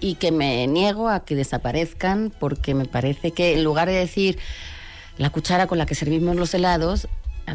y 0.00 0.14
que 0.14 0.32
me 0.32 0.66
niego 0.66 1.10
a 1.10 1.20
que 1.26 1.34
desaparezcan 1.36 2.32
porque 2.40 2.72
me 2.72 2.86
parece 2.86 3.32
que 3.32 3.52
en 3.52 3.62
lugar 3.62 3.86
de 3.88 3.92
decir 3.94 4.38
la 5.18 5.28
cuchara 5.28 5.66
con 5.66 5.76
la 5.76 5.84
que 5.84 5.94
servimos 5.94 6.34
los 6.36 6.54
helados, 6.54 7.08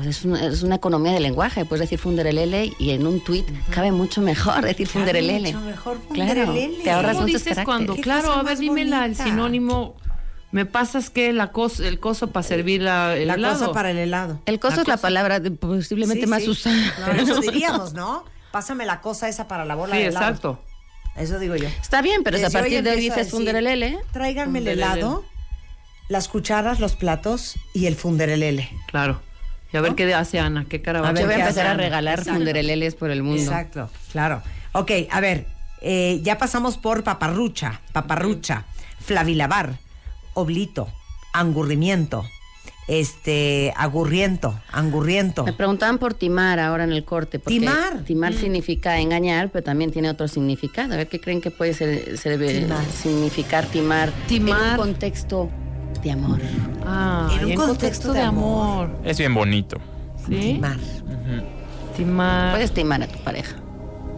es 0.07 0.23
una, 0.23 0.45
es 0.45 0.61
una 0.61 0.75
economía 0.75 1.13
de 1.13 1.19
lenguaje. 1.19 1.65
Puedes 1.65 1.81
decir 1.85 1.97
funderelele 1.97 2.71
y 2.77 2.91
en 2.91 3.07
un 3.07 3.21
tuit 3.23 3.47
cabe 3.71 3.91
mucho 3.91 4.21
mejor 4.21 4.63
decir 4.63 4.87
funderelele. 4.87 5.51
mucho 5.53 5.65
mejor 5.65 5.99
Claro, 6.13 6.45
funderelele. 6.45 6.83
te 6.83 6.91
ahorras 6.91 7.13
¿Cómo 7.13 7.25
muchos 7.25 7.41
dices 7.43 7.55
caracteres. 7.55 7.65
cuando? 7.65 7.95
Claro, 8.03 8.31
a 8.33 8.35
ver, 8.35 8.45
más 8.45 8.59
dime 8.59 8.85
la- 8.85 9.05
el 9.05 9.15
sinónimo. 9.15 9.95
Me 10.51 10.65
pasas 10.65 11.09
que 11.11 11.31
la 11.31 11.51
cos, 11.51 11.79
el 11.79 11.99
coso 11.99 12.31
para 12.31 12.43
servir 12.43 12.81
la, 12.81 13.15
el 13.15 13.27
La 13.27 13.35
helado. 13.35 13.59
cosa 13.59 13.71
para 13.71 13.91
el 13.91 13.97
helado. 13.97 14.41
El 14.47 14.59
coso 14.59 14.77
La 14.77 14.81
es 14.81 14.87
la 14.87 14.93
cosa. 14.95 15.01
palabra 15.03 15.39
de- 15.39 15.51
posiblemente 15.51 16.23
Sí, 16.25 16.27
más 16.29 16.43
sí. 16.43 16.49
usada. 16.49 16.75
Eso 17.17 17.39
diríamos, 17.41 17.93
¿no? 17.93 18.25
Pásame 18.51 18.85
la 18.87 18.99
cosa 19.01 19.29
esa 19.29 19.47
para 19.47 19.63
la 19.65 19.75
bola 19.75 19.93
Sí, 19.95 20.01
de 20.01 20.07
helado. 20.07 20.25
exacto. 20.25 20.63
Eso 21.15 21.37
digo 21.37 21.55
yo. 21.55 21.67
Está 21.67 22.01
bien, 22.01 22.23
pero 22.23 22.37
a 22.37 22.39
Desde 22.39 22.57
hoy 22.57 22.61
partir 22.63 22.83
de 22.83 22.89
hoy 22.91 22.95
a 22.97 22.99
dices 22.99 23.15
decir, 23.17 23.31
funderelele, 23.31 23.99
Tráiganme 24.11 24.59
el 24.59 24.67
helado, 24.69 25.23
las 26.07 26.27
cucharas, 26.27 26.79
los 26.79 26.95
platos 26.95 27.55
y 27.73 27.85
el 27.85 27.95
funderelele. 27.95 28.69
Claro. 28.87 29.21
Y 29.71 29.77
a 29.77 29.81
ver 29.81 29.93
qué 29.93 30.11
hace 30.15 30.39
Ana, 30.39 30.65
qué 30.67 30.81
cara 30.81 31.01
va 31.01 31.09
A 31.09 31.11
ver 31.11 31.21
yo 31.23 31.27
voy 31.27 31.35
a 31.35 31.39
empezar 31.41 31.67
a 31.67 31.75
regalar 31.75 32.19
Exacto. 32.19 32.37
fundereleles 32.39 32.95
por 32.95 33.11
el 33.11 33.21
mundo. 33.21 33.41
Exacto, 33.43 33.91
claro. 34.11 34.41
Ok, 34.71 34.91
a 35.11 35.19
ver, 35.19 35.45
eh, 35.81 36.19
ya 36.23 36.39
pasamos 36.39 36.77
por 36.77 37.03
paparrucha, 37.03 37.81
paparrucha, 37.91 38.65
flavilabar, 39.05 39.77
oblito, 40.39 40.87
angurrimiento, 41.33 42.23
este, 42.87 43.71
agurriento, 43.77 44.59
angurriento. 44.71 45.43
Me 45.45 45.53
preguntaban 45.53 45.99
por 45.99 46.15
timar 46.15 46.59
ahora 46.59 46.83
en 46.85 46.91
el 46.91 47.05
corte. 47.05 47.37
Porque 47.39 47.59
Timar. 47.59 47.99
Timar 48.03 48.33
significa 48.33 48.99
engañar, 48.99 49.49
pero 49.51 49.63
también 49.63 49.91
tiene 49.91 50.09
otro 50.09 50.27
significado. 50.27 50.93
A 50.93 50.97
ver 50.97 51.07
qué 51.07 51.19
creen 51.21 51.39
que 51.41 51.51
puede 51.51 51.73
ser, 51.73 52.17
ser- 52.17 52.39
Timar. 52.39 52.83
significar 52.85 53.65
timar, 53.67 54.11
Timar. 54.27 54.59
en 54.61 54.69
un 54.71 54.77
contexto 54.77 55.49
de 56.01 56.11
amor. 56.11 56.39
Ah, 56.85 57.29
En 57.39 57.45
un 57.45 57.53
contexto 57.55 58.11
de 58.13 58.21
amor. 58.21 58.89
Es 59.03 59.17
bien 59.19 59.33
bonito. 59.35 59.77
¿Sí? 60.27 60.39
Timar. 60.53 60.77
Timar. 61.95 62.53
Puedes 62.53 62.71
timar 62.73 63.03
a 63.03 63.07
tu 63.07 63.19
pareja. 63.19 63.55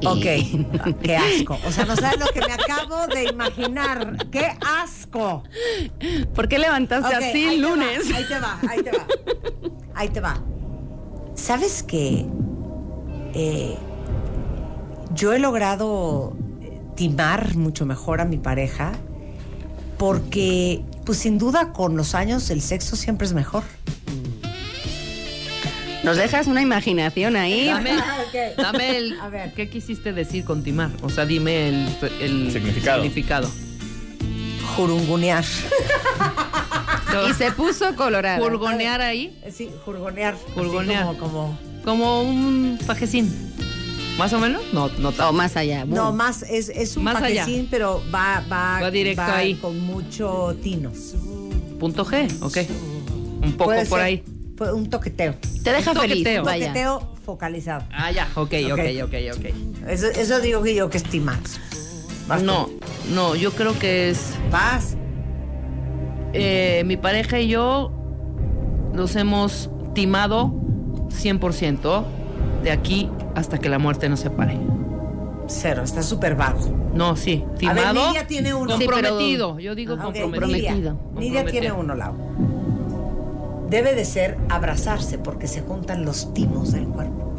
Ok, 0.05 0.97
qué 1.03 1.15
asco. 1.15 1.57
O 1.65 1.71
sea, 1.71 1.85
no 1.85 1.95
sabes 1.95 2.19
lo 2.19 2.27
que 2.27 2.41
me 2.41 2.53
acabo 2.53 3.07
de 3.07 3.25
imaginar. 3.25 4.27
¡Qué 4.31 4.47
asco! 4.81 5.43
¿Por 6.33 6.47
qué 6.47 6.59
levantaste 6.59 7.13
así 7.13 7.45
el 7.45 7.61
te 7.61 7.61
va, 7.61 7.69
lunes? 7.69 8.11
ahí 8.13 8.25
te 8.27 8.39
va, 8.39 8.59
ahí 8.69 8.83
te 8.83 8.91
va. 8.91 9.05
Ahí 9.93 10.09
te 10.09 10.19
va. 10.21 10.41
¿Sabes 11.35 11.83
qué? 11.83 12.25
Eh, 13.33 13.77
yo 15.13 15.33
he 15.33 15.39
logrado 15.39 16.35
eh, 16.61 16.81
timar 16.95 17.55
mucho 17.55 17.85
mejor 17.85 18.21
a 18.21 18.25
mi 18.25 18.37
pareja 18.37 18.93
porque, 19.97 20.83
pues 21.05 21.19
sin 21.19 21.37
duda, 21.37 21.73
con 21.73 21.95
los 21.95 22.15
años 22.15 22.49
el 22.49 22.61
sexo 22.61 22.95
siempre 22.95 23.27
es 23.27 23.33
mejor. 23.33 23.63
Nos 26.03 26.17
dejas 26.17 26.47
una 26.47 26.61
imaginación 26.61 27.35
ahí. 27.35 27.67
Dame, 27.67 27.91
dame 28.57 28.97
el. 28.97 29.19
A 29.19 29.29
ver. 29.29 29.53
¿Qué 29.53 29.69
quisiste 29.69 30.13
decir 30.13 30.43
con 30.43 30.63
timar? 30.63 30.89
O 31.03 31.09
sea, 31.09 31.25
dime 31.25 31.69
el, 31.69 31.87
el 32.19 32.51
Significado. 32.51 33.03
significado. 33.03 33.51
Jurungunear. 34.75 35.43
Y 37.29 37.33
se 37.33 37.51
puso 37.51 37.93
colorada. 37.95 38.39
Jurgonear 38.39 39.01
ahí, 39.01 39.37
Sí, 39.53 39.69
jurgonear. 39.85 40.35
Jurgonear. 40.55 41.03
como- 41.17 41.19
como 41.19 41.57
como 41.83 42.21
un 42.21 42.79
fajecín. 42.85 43.29
¿Más 44.17 44.31
o 44.33 44.39
menos? 44.39 44.61
No, 44.71 44.87
no 44.99 45.09
O 45.09 45.33
más 45.33 45.57
allá. 45.57 45.83
No, 45.85 46.13
más, 46.13 46.43
es, 46.43 46.69
es 46.69 46.95
un 46.95 47.03
Más 47.03 47.15
allá. 47.21 47.41
paquecín, 47.43 47.67
pero 47.71 48.03
va, 48.13 48.43
va, 48.51 48.79
Va 48.81 48.91
directo 48.91 49.23
ahí. 49.23 49.55
con 49.55 49.79
mucho 49.79 50.55
tino. 50.61 50.91
Punto 51.79 52.05
G, 52.05 52.29
ok. 52.41 52.57
Un 53.43 53.53
poco 53.53 53.71
por 53.71 53.85
ser, 53.87 53.99
ahí. 53.99 54.23
Fue 54.61 54.71
un 54.73 54.91
toqueteo. 54.91 55.33
Te 55.63 55.71
deja 55.73 55.89
un 55.91 55.97
feliz. 55.97 56.17
toqueteo. 56.17 56.41
Un 56.43 56.45
Vaya. 56.45 56.67
toqueteo 56.67 57.13
focalizado. 57.25 57.83
Ah, 57.91 58.11
ya, 58.11 58.27
ok, 58.35 58.53
ok, 58.71 58.73
Ok. 58.73 58.79
ok, 59.05 59.13
ok. 59.35 59.87
Eso, 59.89 60.05
eso 60.09 60.39
digo 60.39 60.61
que 60.61 60.75
yo 60.75 60.87
que 60.91 60.97
es 60.97 61.03
timar. 61.03 61.39
Vas 62.27 62.43
No, 62.43 62.65
tú. 62.67 62.79
no, 63.15 63.35
yo 63.35 63.53
creo 63.53 63.77
que 63.79 64.11
es. 64.11 64.35
Vas. 64.51 64.95
eh, 66.33 66.83
mi 66.85 66.95
pareja 66.95 67.39
y 67.39 67.47
yo 67.47 67.91
nos 68.93 69.15
hemos 69.15 69.71
timado 69.95 70.53
100% 71.09 72.03
de 72.63 72.69
aquí 72.71 73.09
hasta 73.33 73.57
que 73.57 73.67
la 73.67 73.79
muerte 73.79 74.09
nos 74.09 74.19
separe. 74.19 74.59
Cero, 75.47 75.81
está 75.83 76.03
súper 76.03 76.35
vago. 76.35 76.59
No, 76.93 77.15
sí, 77.15 77.43
A 77.43 77.49
ver, 77.49 77.57
timado. 77.57 78.07
Nidia 78.09 78.27
tiene 78.27 78.53
uno. 78.53 78.77
Comprometido, 78.77 79.57
yo 79.59 79.73
digo 79.73 79.95
Ah, 79.99 80.03
comprometido. 80.03 80.47
Nidia. 80.47 80.95
Nidia 81.15 81.45
tiene 81.45 81.71
uno, 81.71 81.95
Lau. 81.95 82.13
Debe 83.71 83.95
de 83.95 84.03
ser 84.05 84.37
abrazarse 84.49 85.17
porque 85.17 85.47
se 85.47 85.61
juntan 85.61 86.03
los 86.05 86.33
timos 86.33 86.73
del 86.73 86.85
cuerpo. 86.85 87.33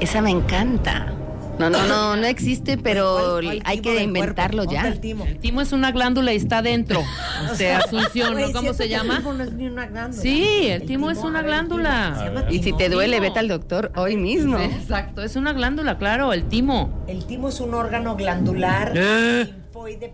Esa 0.00 0.20
me 0.20 0.30
encanta. 0.30 1.14
No, 1.58 1.70
no, 1.70 1.86
no, 1.86 2.16
no 2.16 2.26
existe, 2.26 2.76
pero 2.76 3.14
¿Cuál- 3.14 3.44
cuál 3.44 3.62
hay 3.64 3.80
que 3.80 4.02
inventarlo 4.02 4.64
ya. 4.64 4.86
El 4.88 5.00
timo. 5.00 5.24
El 5.24 5.38
timo 5.38 5.60
es 5.62 5.72
una 5.72 5.90
glándula 5.92 6.32
y 6.32 6.36
está 6.36 6.60
dentro. 6.60 7.00
O 7.50 7.54
sea, 7.54 7.78
Asunción. 7.78 8.34
¿cómo 8.52 8.72
se 8.74 8.88
llama? 8.88 9.14
El 9.16 9.20
timo 9.20 9.32
no 9.34 9.44
es 9.44 9.52
ni 9.54 9.66
una 9.66 9.86
glándula. 9.86 10.22
Sí, 10.22 10.66
el 10.68 10.82
timo 10.84 11.10
es 11.10 11.18
una 11.18 11.40
glándula. 11.42 12.16
se 12.18 12.24
llama 12.26 12.44
Y 12.50 12.62
si 12.62 12.72
te 12.76 12.88
duele, 12.90 13.18
vete 13.20 13.38
al 13.38 13.48
doctor 13.48 13.92
hoy 13.96 14.16
mismo. 14.16 14.58
Sí, 14.58 14.64
Exacto, 14.64 15.22
es 15.22 15.36
una 15.36 15.52
glándula, 15.54 15.96
claro, 15.98 16.32
el 16.34 16.44
timo. 16.44 17.02
El 17.06 17.24
timo 17.24 17.48
es 17.48 17.60
un 17.60 17.72
órgano 17.74 18.14
glandular 18.16 18.92
Eh. 18.94 19.50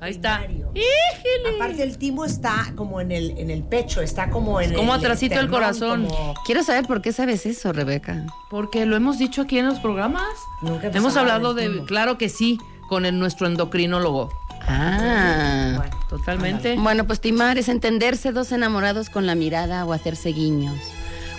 Ahí 0.01 0.11
está. 0.13 0.39
primario. 0.45 0.71
¡Híjole! 0.75 1.57
Aparte 1.57 1.83
el 1.83 1.99
timo 1.99 2.25
está 2.25 2.73
como 2.77 3.01
en 3.01 3.13
el, 3.13 3.37
en 3.39 3.51
el 3.51 3.63
pecho, 3.63 4.01
está 4.01 4.31
como 4.31 4.61
en 4.61 4.75
Como 4.75 4.95
el 4.95 5.01
atrasito 5.01 5.35
del 5.35 5.45
esternón, 5.47 5.61
corazón. 5.61 6.07
como- 6.07 6.35
Quiero 6.47 6.63
saber 6.63 6.87
por 6.87 7.03
qué 7.03 7.13
sabes 7.13 7.47
eso, 7.47 7.73
Rebeca. 7.73 8.27
Porque 8.51 8.87
lo 8.87 8.97
hemos 8.97 9.19
dicho 9.19 9.43
aquí 9.43 9.59
en 9.59 9.67
los 9.67 9.79
programas. 9.81 10.23
Nunca 10.63 10.87
hemos 10.87 10.97
hemos 10.97 11.17
hablado 11.17 11.55
de, 11.55 11.69
timo. 11.69 11.85
claro 11.87 12.19
que 12.19 12.29
sí, 12.29 12.59
con 12.89 13.05
el, 13.07 13.19
nuestro 13.19 13.47
endocrinólogo. 13.47 14.31
Ah. 14.67 15.75
Bueno, 15.77 15.97
Totalmente. 16.09 16.77
Bueno, 16.79 17.07
pues 17.07 17.21
timar 17.21 17.59
es 17.59 17.69
entenderse 17.69 18.33
dos 18.33 18.51
enamorados 18.53 19.11
con 19.11 19.27
la 19.27 19.35
mirada 19.35 19.85
o 19.85 19.93
hacerse 19.93 20.31
guiños. 20.31 20.79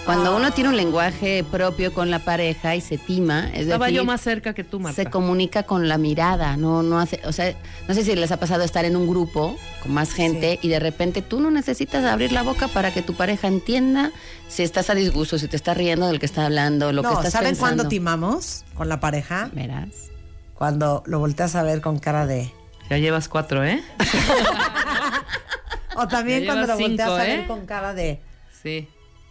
Cuando 0.05 0.35
uno 0.35 0.51
tiene 0.51 0.69
un 0.71 0.77
lenguaje 0.77 1.43
propio 1.43 1.93
con 1.93 2.09
la 2.09 2.19
pareja 2.19 2.75
y 2.75 2.81
se 2.81 2.97
tima, 2.97 3.47
es 3.53 3.61
Estaba 3.63 3.85
decir, 3.85 3.97
yo 3.97 4.05
más 4.05 4.21
cerca 4.21 4.53
que 4.55 4.63
tú, 4.63 4.79
Marta. 4.79 4.95
se 5.03 5.09
comunica 5.09 5.63
con 5.63 5.87
la 5.87 5.99
mirada, 5.99 6.57
no, 6.57 6.81
no 6.81 6.99
hace, 6.99 7.19
o 7.25 7.31
sea, 7.31 7.53
no 7.87 7.93
sé 7.93 8.03
si 8.03 8.15
les 8.15 8.31
ha 8.31 8.37
pasado 8.37 8.63
estar 8.63 8.85
en 8.85 8.95
un 8.95 9.07
grupo 9.07 9.55
con 9.83 9.93
más 9.93 10.11
gente 10.13 10.57
y 10.63 10.69
de 10.69 10.79
repente 10.79 11.21
tú 11.21 11.39
no 11.39 11.51
necesitas 11.51 12.03
abrir 12.05 12.31
la 12.31 12.41
boca 12.41 12.67
para 12.69 12.91
que 12.91 13.03
tu 13.03 13.13
pareja 13.13 13.47
entienda 13.47 14.11
si 14.47 14.63
estás 14.63 14.89
a 14.89 14.95
disgusto, 14.95 15.37
si 15.37 15.47
te 15.47 15.55
estás 15.55 15.77
riendo 15.77 16.07
del 16.07 16.19
que 16.19 16.25
está 16.25 16.45
hablando, 16.45 16.91
lo 16.91 17.03
que 17.03 17.09
no, 17.09 17.13
estás 17.15 17.33
¿saben 17.33 17.49
pensando. 17.49 17.75
cuándo 17.75 17.89
timamos 17.89 18.65
con 18.73 18.89
la 18.89 18.99
pareja? 18.99 19.51
Verás. 19.53 20.09
Cuando 20.55 21.03
lo 21.05 21.19
volteas 21.19 21.55
a 21.55 21.61
ver 21.61 21.81
con 21.81 21.99
cara 21.99 22.25
de. 22.25 22.51
Ya 22.89 22.97
llevas 22.97 23.29
cuatro, 23.29 23.63
¿eh? 23.63 23.83
O 25.95 26.07
también 26.07 26.45
cuando 26.45 26.65
lo 26.67 26.77
llevas 26.77 26.79
volteas 26.89 27.07
cinco, 27.09 27.19
a 27.19 27.23
ver 27.23 27.39
¿eh? 27.41 27.45
con 27.47 27.65
cara 27.65 27.93
de. 27.93 28.21
Sí, 28.63 28.87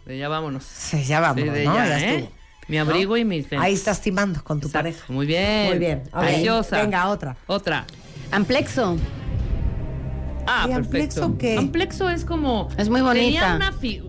de 0.09 0.17
ya 0.17 0.27
vámonos. 0.27 0.63
Sí, 0.63 1.03
ya 1.03 1.19
vámonos, 1.19 1.53
de 1.53 1.65
¿no? 1.65 1.75
ya, 1.75 1.87
Ya 1.87 1.99
¿eh? 2.15 2.29
Mi 2.67 2.77
abrigo 2.77 3.15
y 3.17 3.25
mis. 3.25 3.45
Ahí 3.53 3.73
estás 3.73 4.01
timando 4.01 4.43
con 4.43 4.59
tu 4.59 4.67
Exacto. 4.67 4.89
pareja. 4.89 5.05
Muy 5.13 5.25
bien. 5.25 5.67
Muy 5.69 5.77
bien. 5.79 6.03
Ok, 6.11 6.19
Preciosa. 6.19 6.77
Venga, 6.81 7.07
otra. 7.09 7.35
Otra. 7.47 7.85
Amplexo. 8.31 8.97
Ah, 10.47 10.65
¿Y 10.67 10.73
perfecto. 10.73 10.75
amplexo 11.23 11.37
qué? 11.37 11.57
Amplexo 11.57 12.09
es 12.09 12.25
como. 12.25 12.67
Es 12.77 12.89
muy 12.89 13.01
bonita. 13.01 13.23
Tenía 13.23 13.55
una 13.55 13.71
fi- 13.71 14.03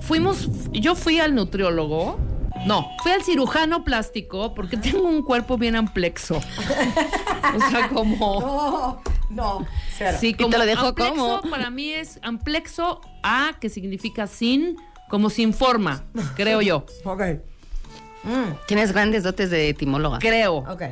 Fuimos. 0.00 0.48
Yo 0.72 0.94
fui 0.94 1.18
al 1.20 1.34
nutriólogo. 1.34 2.18
No, 2.66 2.86
fui 3.02 3.12
al 3.12 3.22
cirujano 3.22 3.84
plástico 3.84 4.52
porque 4.54 4.76
tengo 4.76 5.08
un 5.08 5.22
cuerpo 5.22 5.56
bien 5.56 5.76
amplexo. 5.76 6.36
o 7.56 7.70
sea, 7.70 7.88
como. 7.88 9.00
No, 9.30 9.60
no, 9.60 9.66
cero. 9.96 10.18
Sí, 10.20 10.28
¿Y 10.30 10.34
te 10.34 10.42
como 10.42 10.56
lo 10.56 10.62
amplexo 10.64 10.94
cómo? 10.96 11.40
para 11.50 11.70
mí 11.70 11.90
es 11.90 12.18
amplexo 12.22 13.00
A, 13.22 13.52
que 13.60 13.68
significa 13.68 14.26
sin, 14.26 14.76
como 15.10 15.28
sin 15.30 15.52
forma, 15.52 16.04
creo 16.36 16.62
yo. 16.62 16.86
Ok. 17.04 17.22
Tienes 18.66 18.92
grandes 18.92 19.22
dotes 19.22 19.50
de 19.50 19.70
etimóloga. 19.70 20.18
Creo. 20.18 20.56
Ok. 20.58 20.82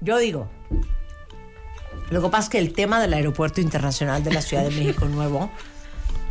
Yo 0.00 0.18
digo. 0.18 0.48
Lo 2.10 2.22
que 2.22 2.28
pasa 2.28 2.44
es 2.44 2.48
que 2.50 2.58
el 2.58 2.72
tema 2.72 3.00
del 3.00 3.12
Aeropuerto 3.14 3.60
Internacional 3.60 4.22
de 4.22 4.32
la 4.32 4.40
Ciudad 4.40 4.62
de 4.62 4.70
México 4.70 5.04
Nuevo 5.08 5.50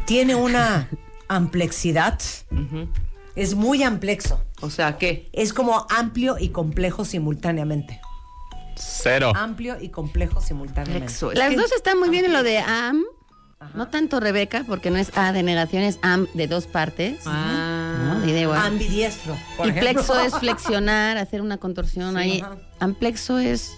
tiene 0.06 0.36
una 0.36 0.90
amplexidad. 1.28 2.20
Es 3.36 3.56
muy 3.56 3.84
amplexo. 3.84 4.42
O 4.62 4.70
sea, 4.70 4.98
¿qué? 4.98 5.30
Es 5.34 5.52
como 5.52 5.86
amplio 5.90 6.38
y 6.40 6.50
complejo 6.50 7.04
simultáneamente. 7.04 8.00
Cero. 8.78 9.34
Amplio 9.36 9.78
y 9.82 9.90
complejo 9.90 10.40
simultáneamente. 10.40 11.12
Es 11.14 11.22
Las 11.22 11.50
que- 11.50 11.58
dos 11.58 11.72
están 11.74 12.00
muy 12.00 12.10
bien 12.10 12.24
en 12.26 12.32
lo 12.34 12.44
de 12.44 12.60
am. 12.60 13.04
No 13.74 13.88
tanto 13.88 14.20
Rebeca, 14.20 14.64
porque 14.68 14.92
no 14.92 14.98
es 14.98 15.18
A 15.18 15.32
de 15.32 15.42
negación, 15.44 15.82
es 15.84 15.98
am 16.02 16.28
de 16.34 16.48
dos 16.48 16.68
partes. 16.68 17.22
Ah. 17.26 18.18
¿no? 18.20 18.20
De 18.20 18.42
igual. 18.42 18.60
Ambidiestro. 18.60 19.36
por 19.58 19.66
Y 19.68 19.70
ejemplo. 19.70 19.92
plexo 19.94 20.20
es 20.20 20.34
flexionar, 20.40 21.18
hacer 21.18 21.42
una 21.42 21.58
contorsión 21.58 22.14
Sí, 22.16 22.20
ahí. 22.20 22.42
ajá. 22.42 22.58
Amplexo 22.80 23.40
es. 23.40 23.72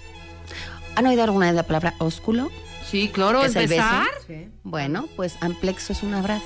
¿Han 0.96 1.06
oído 1.06 1.24
alguna 1.24 1.46
vez 1.48 1.56
la 1.56 1.64
palabra 1.64 1.94
ósculo? 2.00 2.50
Sí, 2.90 3.10
claro, 3.14 3.44
¿Es 3.44 3.56
el 3.56 3.64
es 3.64 3.70
beso? 3.70 3.84
Sí. 4.28 4.50
Bueno, 4.64 5.08
pues 5.16 5.36
amplexo 5.42 5.94
es 5.94 6.04
un 6.04 6.14
abrazo. 6.16 6.46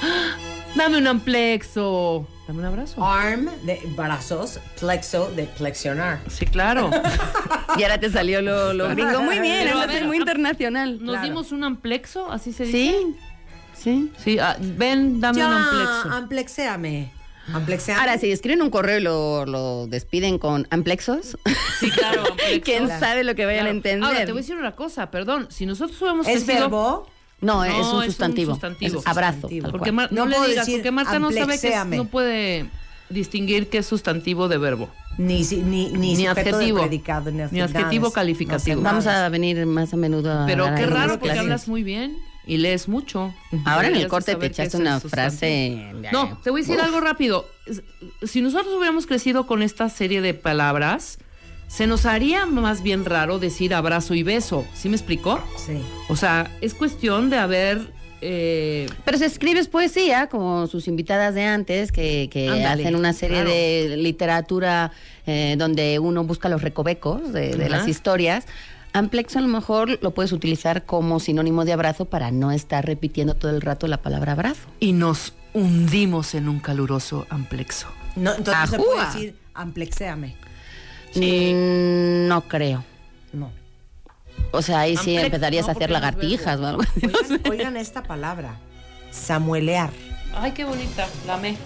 Dame 0.74 0.98
un 0.98 1.06
amplexo. 1.06 2.26
Dame 2.48 2.60
un 2.60 2.64
abrazo. 2.64 3.04
Arm 3.04 3.50
de 3.64 3.78
brazos, 3.94 4.58
plexo 4.80 5.30
de 5.36 5.46
flexionar. 5.46 6.18
Sí, 6.28 6.46
claro. 6.46 6.90
Y 7.76 7.82
ahora 7.84 8.00
te 8.00 8.10
salió 8.10 8.40
lo, 8.42 8.72
lo 8.72 8.88
gringo. 8.88 9.22
Muy 9.22 9.38
bien, 9.38 9.68
muy 10.06 10.16
internacional. 10.16 10.98
¿Nos 11.04 11.16
Claro. 11.16 11.28
dimos 11.28 11.52
un 11.52 11.62
amplexo? 11.62 12.32
¿Así 12.32 12.52
se 12.52 12.64
dice? 12.64 12.78
Sí, 12.78 13.16
sí. 13.74 14.12
Sí, 14.18 14.38
ah, 14.40 14.56
ven, 14.58 15.20
dame 15.20 15.44
un 15.46 15.52
amplexo. 15.52 16.10
amplexéame. 16.10 17.12
Amplexéame. 17.52 18.00
Ahora, 18.00 18.18
si 18.18 18.32
escriben 18.32 18.62
un 18.62 18.70
correo 18.70 18.98
y 18.98 19.02
lo, 19.02 19.44
lo 19.46 19.86
despiden 19.86 20.38
con 20.38 20.66
amplexos, 20.70 21.36
Sí, 21.78 21.90
claro, 21.90 22.22
amplexo. 22.30 22.60
quién 22.64 22.86
Claro. 22.86 23.00
sabe 23.00 23.22
lo 23.22 23.34
que 23.36 23.44
vayan 23.46 23.66
a 23.66 23.70
entender. 23.70 24.02
Ahora, 24.08 24.24
te 24.24 24.32
voy 24.32 24.40
a 24.40 24.42
decir 24.42 24.56
una 24.56 24.72
cosa, 24.74 25.10
perdón. 25.10 25.46
Si 25.50 25.66
nosotros 25.66 26.00
hubiéramos 26.00 26.26
¿Es 26.26 26.44
crecido- 26.44 26.62
verbo? 26.62 27.06
No, 27.40 27.64
es 27.64 27.72
un 27.72 27.80
es 27.80 27.86
un 27.92 28.04
sustantivo. 28.06 28.52
sustantivo. 28.52 28.98
Es 29.00 29.06
abrazo. 29.06 29.32
Sustantivo. 29.42 29.62
tal 29.62 29.70
Porque. 29.72 29.92
Mar- 29.92 30.08
no, 30.12 30.26
No 30.26 30.40
le 30.40 30.48
digas, 30.48 30.66
decir 30.66 30.80
porque 30.80 30.90
Marta 30.90 31.18
no 31.18 31.30
sabe 31.30 31.58
que 31.60 31.68
es- 31.68 31.86
no 31.86 32.04
puede 32.06 32.68
distinguir 33.10 33.68
qué 33.68 33.78
es 33.78 33.86
sustantivo 33.86 34.48
de 34.48 34.58
verbo. 34.58 34.90
Ni, 35.18 35.42
si- 35.44 35.62
ni, 35.62 35.88
ni, 35.90 36.26
adjetivo. 36.26 36.78
predicado, 36.80 37.30
ni, 37.30 37.42
Ni 37.50 37.60
adjetivo 37.60 38.12
calificativo. 38.12 38.76
No 38.76 38.82
sé 38.82 38.84
Vamos 38.84 39.06
a 39.06 39.28
venir 39.28 39.64
más 39.66 39.92
a 39.92 39.96
menudo 39.96 40.32
a 40.32 40.46
Pero 40.46 40.64
qué 40.76 40.86
raro 40.86 41.12
porque 41.14 41.24
clases. 41.26 41.40
hablas 41.42 41.68
muy 41.68 41.82
bien 41.82 42.16
y 42.46 42.58
lees 42.58 42.86
mucho. 42.88 43.34
Ahora 43.64 43.88
en 43.88 43.96
el 43.96 44.06
corte 44.08 44.34
te 44.36 44.46
echaste 44.46 44.76
una 44.76 45.00
sustantivo. 45.00 45.10
frase. 45.38 45.92
No, 46.12 46.38
te 46.44 46.50
voy 46.50 46.60
a 46.60 46.62
decir 46.62 46.76
Uf. 46.78 46.84
algo 46.84 47.00
rápido. 47.00 47.46
Si 48.22 48.40
nosotros 48.42 48.72
hubiéramos 48.74 49.06
crecido 49.06 49.46
con 49.46 49.62
esta 49.62 49.88
serie 49.88 50.20
de 50.20 50.34
palabras, 50.34 51.18
se 51.68 51.86
nos 51.86 52.06
haría 52.06 52.46
más 52.46 52.82
bien 52.82 53.04
raro 53.04 53.38
decir 53.38 53.72
abrazo 53.74 54.14
y 54.14 54.22
beso. 54.24 54.66
¿Sí 54.74 54.88
me 54.88 54.96
explicó? 54.96 55.40
Sí. 55.56 55.80
O 56.08 56.16
sea, 56.16 56.50
es 56.60 56.74
cuestión 56.74 57.30
de 57.30 57.38
haber... 57.38 57.92
eh, 58.20 58.88
Pero 59.04 59.18
si 59.18 59.24
escribes 59.24 59.68
poesía, 59.68 60.26
como 60.28 60.66
sus 60.66 60.88
invitadas 60.88 61.34
de 61.34 61.44
antes, 61.44 61.92
que, 61.92 62.28
que 62.32 62.48
Ándale, 62.48 62.82
hacen 62.82 62.96
una 62.96 63.12
serie 63.12 63.42
claro. 63.42 63.50
de 63.50 63.96
literatura 63.98 64.92
eh, 65.26 65.56
donde 65.58 65.98
uno 65.98 66.24
busca 66.24 66.48
los 66.48 66.62
recovecos 66.62 67.32
de, 67.32 67.68
las 67.68 67.86
historias, 67.86 68.46
amplexo 68.94 69.38
a 69.38 69.42
lo 69.42 69.48
mejor 69.48 69.98
lo 70.02 70.12
puedes 70.12 70.32
utilizar 70.32 70.86
como 70.86 71.20
sinónimo 71.20 71.66
de 71.66 71.74
abrazo 71.74 72.06
para 72.06 72.30
no 72.30 72.50
estar 72.50 72.84
repitiendo 72.86 73.34
todo 73.34 73.50
el 73.50 73.60
rato 73.60 73.86
la 73.86 73.98
palabra 73.98 74.32
abrazo. 74.32 74.62
y 74.80 74.92
nos 74.94 75.34
hundimos 75.52 76.34
en 76.34 76.48
un 76.48 76.60
caluroso 76.60 77.26
amplexo. 77.28 77.88
No, 78.16 78.34
entonces 78.34 78.70
se 78.70 78.76
puede 78.78 79.04
decir 79.06 79.34
amplexéame. 79.54 80.34
Mm, 81.14 82.28
no 82.28 82.42
creo. 82.42 82.84
No. 83.32 83.50
O 84.50 84.62
sea, 84.62 84.80
ahí 84.80 84.96
sí 84.96 85.16
empezarías 85.16 85.66
no, 85.66 85.70
a 85.70 85.72
hacer 85.72 85.90
no 85.90 85.94
lagartijas 85.94 86.60
o 86.60 86.66
algo. 86.66 86.82
Oigan, 87.02 87.40
oigan 87.50 87.76
esta 87.76 88.02
palabra. 88.02 88.56
Samuelear. 89.10 89.90
Ay, 90.34 90.52
qué 90.52 90.64
bonita. 90.64 91.06
La 91.26 91.34
amé. 91.34 91.56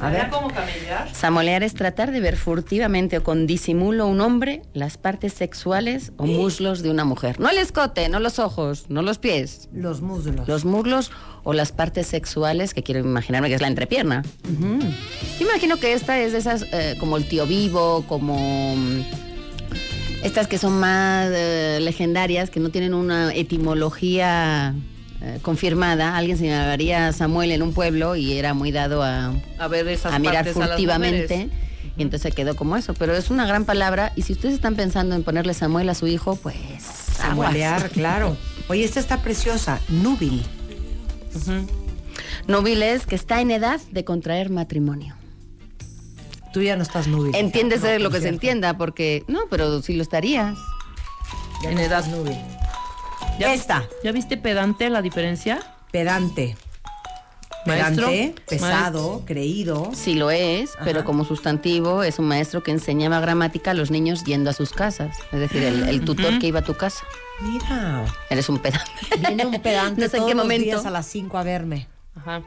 A 0.00 0.10
ver. 0.10 0.28
cómo 0.30 0.48
camellar? 0.48 1.12
Samolear 1.14 1.62
es 1.62 1.74
tratar 1.74 2.10
de 2.12 2.20
ver 2.20 2.36
furtivamente 2.36 3.18
o 3.18 3.22
con 3.24 3.46
disimulo 3.46 4.06
un 4.06 4.20
hombre 4.20 4.62
las 4.74 4.98
partes 4.98 5.32
sexuales 5.32 6.12
o 6.16 6.26
muslos 6.26 6.82
de 6.82 6.90
una 6.90 7.04
mujer. 7.04 7.40
No 7.40 7.48
el 7.48 7.58
escote, 7.58 8.08
no 8.08 8.20
los 8.20 8.38
ojos, 8.38 8.86
no 8.88 9.02
los 9.02 9.18
pies. 9.18 9.68
Los 9.72 10.02
muslos. 10.02 10.46
Los 10.46 10.64
muslos 10.64 11.10
o 11.44 11.52
las 11.52 11.72
partes 11.72 12.06
sexuales, 12.06 12.74
que 12.74 12.82
quiero 12.82 13.00
imaginarme 13.00 13.48
que 13.48 13.54
es 13.54 13.60
la 13.60 13.68
entrepierna. 13.68 14.22
Yo 15.38 15.46
imagino 15.46 15.76
que 15.78 15.92
esta 15.92 16.18
es 16.18 16.32
de 16.32 16.38
esas, 16.38 16.66
eh, 16.72 16.96
como 16.98 17.16
el 17.16 17.28
tío 17.28 17.46
vivo, 17.46 18.04
como 18.08 18.74
mm, 18.76 19.00
estas 20.24 20.46
que 20.48 20.58
son 20.58 20.78
más 20.78 21.28
eh, 21.30 21.78
legendarias, 21.80 22.50
que 22.50 22.60
no 22.60 22.70
tienen 22.70 22.94
una 22.94 23.32
etimología 23.32 24.74
eh, 25.22 25.38
confirmada. 25.42 26.16
Alguien 26.16 26.36
se 26.38 26.46
llamaría 26.46 27.12
Samuel 27.12 27.50
en 27.52 27.62
un 27.62 27.72
pueblo 27.72 28.16
y 28.16 28.38
era 28.38 28.54
muy 28.54 28.70
dado 28.72 29.02
a, 29.02 29.32
A 29.58 29.68
ver 29.68 29.88
esas 29.88 30.12
a 30.12 30.18
mirar 30.18 30.48
a 30.48 30.52
furtivamente. 30.52 31.48
Y 31.98 32.02
entonces 32.02 32.34
quedó 32.34 32.56
como 32.56 32.76
eso. 32.76 32.92
Pero 32.94 33.16
es 33.16 33.30
una 33.30 33.46
gran 33.46 33.64
palabra. 33.64 34.12
Y 34.16 34.22
si 34.22 34.32
ustedes 34.34 34.54
están 34.54 34.74
pensando 34.76 35.14
en 35.14 35.22
ponerle 35.22 35.54
Samuel 35.54 35.88
a 35.88 35.94
su 35.94 36.06
hijo, 36.06 36.36
pues. 36.36 36.56
Samuelear, 37.16 37.88
claro. 37.90 38.36
Oye, 38.68 38.84
esta 38.84 39.00
está 39.00 39.22
preciosa. 39.22 39.80
Núbil. 39.88 40.42
Núbil 42.46 42.82
es 42.82 43.06
que 43.06 43.14
está 43.14 43.40
en 43.40 43.50
edad 43.50 43.80
de 43.90 44.04
contraer 44.04 44.50
matrimonio. 44.50 45.14
Tú 46.52 46.62
ya 46.62 46.76
no 46.76 46.82
estás 46.82 47.06
núbil. 47.06 47.34
Entiéndese 47.34 47.98
No, 47.98 48.04
lo 48.04 48.10
que 48.10 48.20
se 48.20 48.28
entienda, 48.28 48.78
porque. 48.78 49.24
No, 49.28 49.40
pero 49.50 49.82
sí 49.82 49.94
lo 49.94 50.02
estarías. 50.02 50.56
Ya 51.62 51.70
En 51.70 51.76
no 51.76 51.80
edad. 51.82 52.06
núbil. 52.06 52.36
¿Ya, 53.38 53.52
Esta. 53.52 53.84
¿Ya 54.02 54.12
viste 54.12 54.36
pedante 54.36 54.88
la 54.90 55.02
diferencia? 55.02 55.60
Pedante. 55.90 56.56
Maestro. 57.66 58.08
Pedante, 58.08 58.42
pesado, 58.48 59.22
creído. 59.26 59.90
Sí 59.92 60.14
lo 60.14 60.30
es, 60.30 60.70
pero 60.84 61.04
como 61.04 61.24
sustantivo 61.24 62.04
es 62.04 62.18
un 62.20 62.26
maestro 62.26 62.62
que 62.62 62.70
enseñaba 62.70 63.18
gramática 63.20 63.72
a 63.72 63.74
los 63.74 63.90
niños 63.90 64.22
yendo 64.24 64.50
a 64.50 64.52
sus 64.52 64.70
casas. 64.72 65.16
Es 65.32 65.40
decir, 65.40 65.64
el, 65.64 65.88
el 65.88 66.04
tutor 66.04 66.38
que 66.38 66.46
iba 66.46 66.60
a 66.60 66.64
tu 66.64 66.74
casa. 66.74 67.04
Mira. 67.40 68.04
Eres 68.30 68.48
un 68.48 68.58
pedante. 68.60 68.90
Viene 69.18 69.44
un 69.46 69.60
pedante 69.60 70.00
No 70.04 70.08
sé 70.08 70.16
en 70.18 70.26
qué 70.26 70.34
los 70.34 70.44
momento. 70.44 70.64
días 70.64 70.86
a 70.86 70.90
las 70.90 71.06
5 71.06 71.36
a 71.36 71.42
verme. 71.42 71.88
Ajá. 72.14 72.42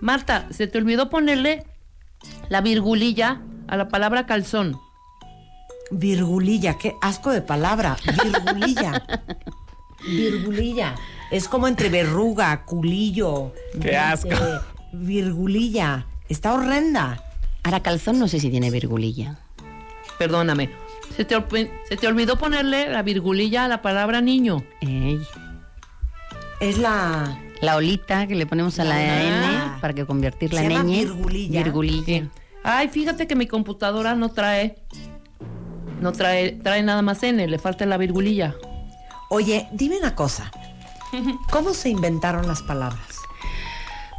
Marta, 0.00 0.46
se 0.50 0.66
te 0.68 0.78
olvidó 0.78 1.10
ponerle 1.10 1.64
la 2.48 2.60
virgulilla 2.60 3.42
a 3.66 3.76
la 3.76 3.88
palabra 3.88 4.26
calzón. 4.26 4.80
Virgulilla, 5.90 6.78
qué 6.78 6.94
asco 7.02 7.30
de 7.30 7.42
palabra. 7.42 7.96
Virgulilla. 8.24 9.02
Virgulilla. 10.06 10.94
Es 11.30 11.48
como 11.48 11.66
entre 11.68 11.88
verruga, 11.88 12.64
culillo. 12.64 13.52
Qué 13.80 13.96
asco. 13.96 14.28
eh, 14.30 14.58
virgulilla. 14.92 16.06
Está 16.28 16.54
horrenda. 16.54 17.22
Ahora, 17.62 17.80
calzón 17.80 18.18
no 18.18 18.28
sé 18.28 18.40
si 18.40 18.50
tiene 18.50 18.70
virgulilla. 18.70 19.38
Perdóname. 20.18 20.70
Se 21.16 21.24
te, 21.24 21.36
se 21.88 21.96
te 21.96 22.06
olvidó 22.06 22.36
ponerle 22.38 22.88
la 22.90 23.02
virgulilla 23.02 23.64
a 23.64 23.68
la 23.68 23.82
palabra 23.82 24.20
niño. 24.20 24.64
Ey. 24.80 25.20
Es 26.60 26.78
la. 26.78 27.38
La 27.60 27.76
olita 27.76 28.26
que 28.26 28.34
le 28.34 28.44
ponemos 28.46 28.78
a 28.80 28.84
la 28.84 28.96
Ah. 28.96 29.22
N 29.22 29.80
para 29.80 29.94
que 29.94 30.04
convertirla 30.04 30.60
Se 30.60 30.66
en 30.66 30.72
ñ. 30.86 30.90
virgulilla. 31.00 31.62
Virgulilla. 31.62 32.28
Ay, 32.64 32.88
fíjate 32.88 33.26
que 33.26 33.36
mi 33.36 33.46
computadora 33.46 34.14
no 34.14 34.30
trae. 34.30 34.76
No 36.00 36.10
trae, 36.12 36.52
trae 36.52 36.82
nada 36.82 37.02
más 37.02 37.22
N, 37.22 37.46
le 37.46 37.58
falta 37.58 37.86
la 37.86 37.96
virgulilla. 37.96 38.54
Oye, 39.34 39.66
dime 39.72 39.96
una 39.98 40.14
cosa. 40.14 40.52
¿Cómo 41.50 41.72
se 41.72 41.88
inventaron 41.88 42.46
las 42.46 42.60
palabras? 42.62 43.16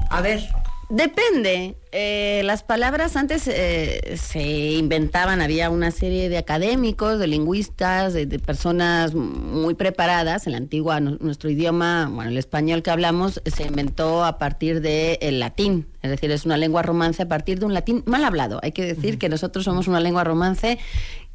A 0.09 0.21
ver, 0.21 0.41
Depende. 0.89 1.75
Eh, 1.91 2.41
las 2.45 2.61
palabras 2.61 3.15
antes 3.15 3.47
eh, 3.47 4.15
se 4.21 4.41
inventaban, 4.73 5.41
había 5.41 5.71
una 5.71 5.89
serie 5.89 6.29
de 6.29 6.37
académicos, 6.37 7.17
de 7.17 7.25
lingüistas, 7.25 8.13
de, 8.13 8.27
de 8.27 8.37
personas 8.37 9.15
muy 9.15 9.73
preparadas. 9.73 10.45
En 10.45 10.51
la 10.51 10.59
antigua, 10.59 10.99
nu- 10.99 11.17
nuestro 11.19 11.49
idioma, 11.49 12.09
bueno, 12.13 12.29
el 12.29 12.37
español 12.37 12.83
que 12.83 12.91
hablamos, 12.91 13.41
se 13.45 13.63
inventó 13.63 14.23
a 14.23 14.37
partir 14.37 14.81
del 14.81 15.39
latín. 15.39 15.87
Es 16.03 16.11
decir, 16.11 16.29
es 16.29 16.45
una 16.45 16.57
lengua 16.57 16.83
romance 16.83 17.23
a 17.23 17.27
partir 17.27 17.59
de 17.59 17.65
un 17.65 17.73
latín 17.73 18.03
mal 18.05 18.23
hablado. 18.23 18.59
Hay 18.61 18.71
que 18.71 18.85
decir 18.85 19.17
que 19.17 19.29
nosotros 19.29 19.65
somos 19.65 19.87
una 19.87 19.99
lengua 20.01 20.23
romance 20.23 20.77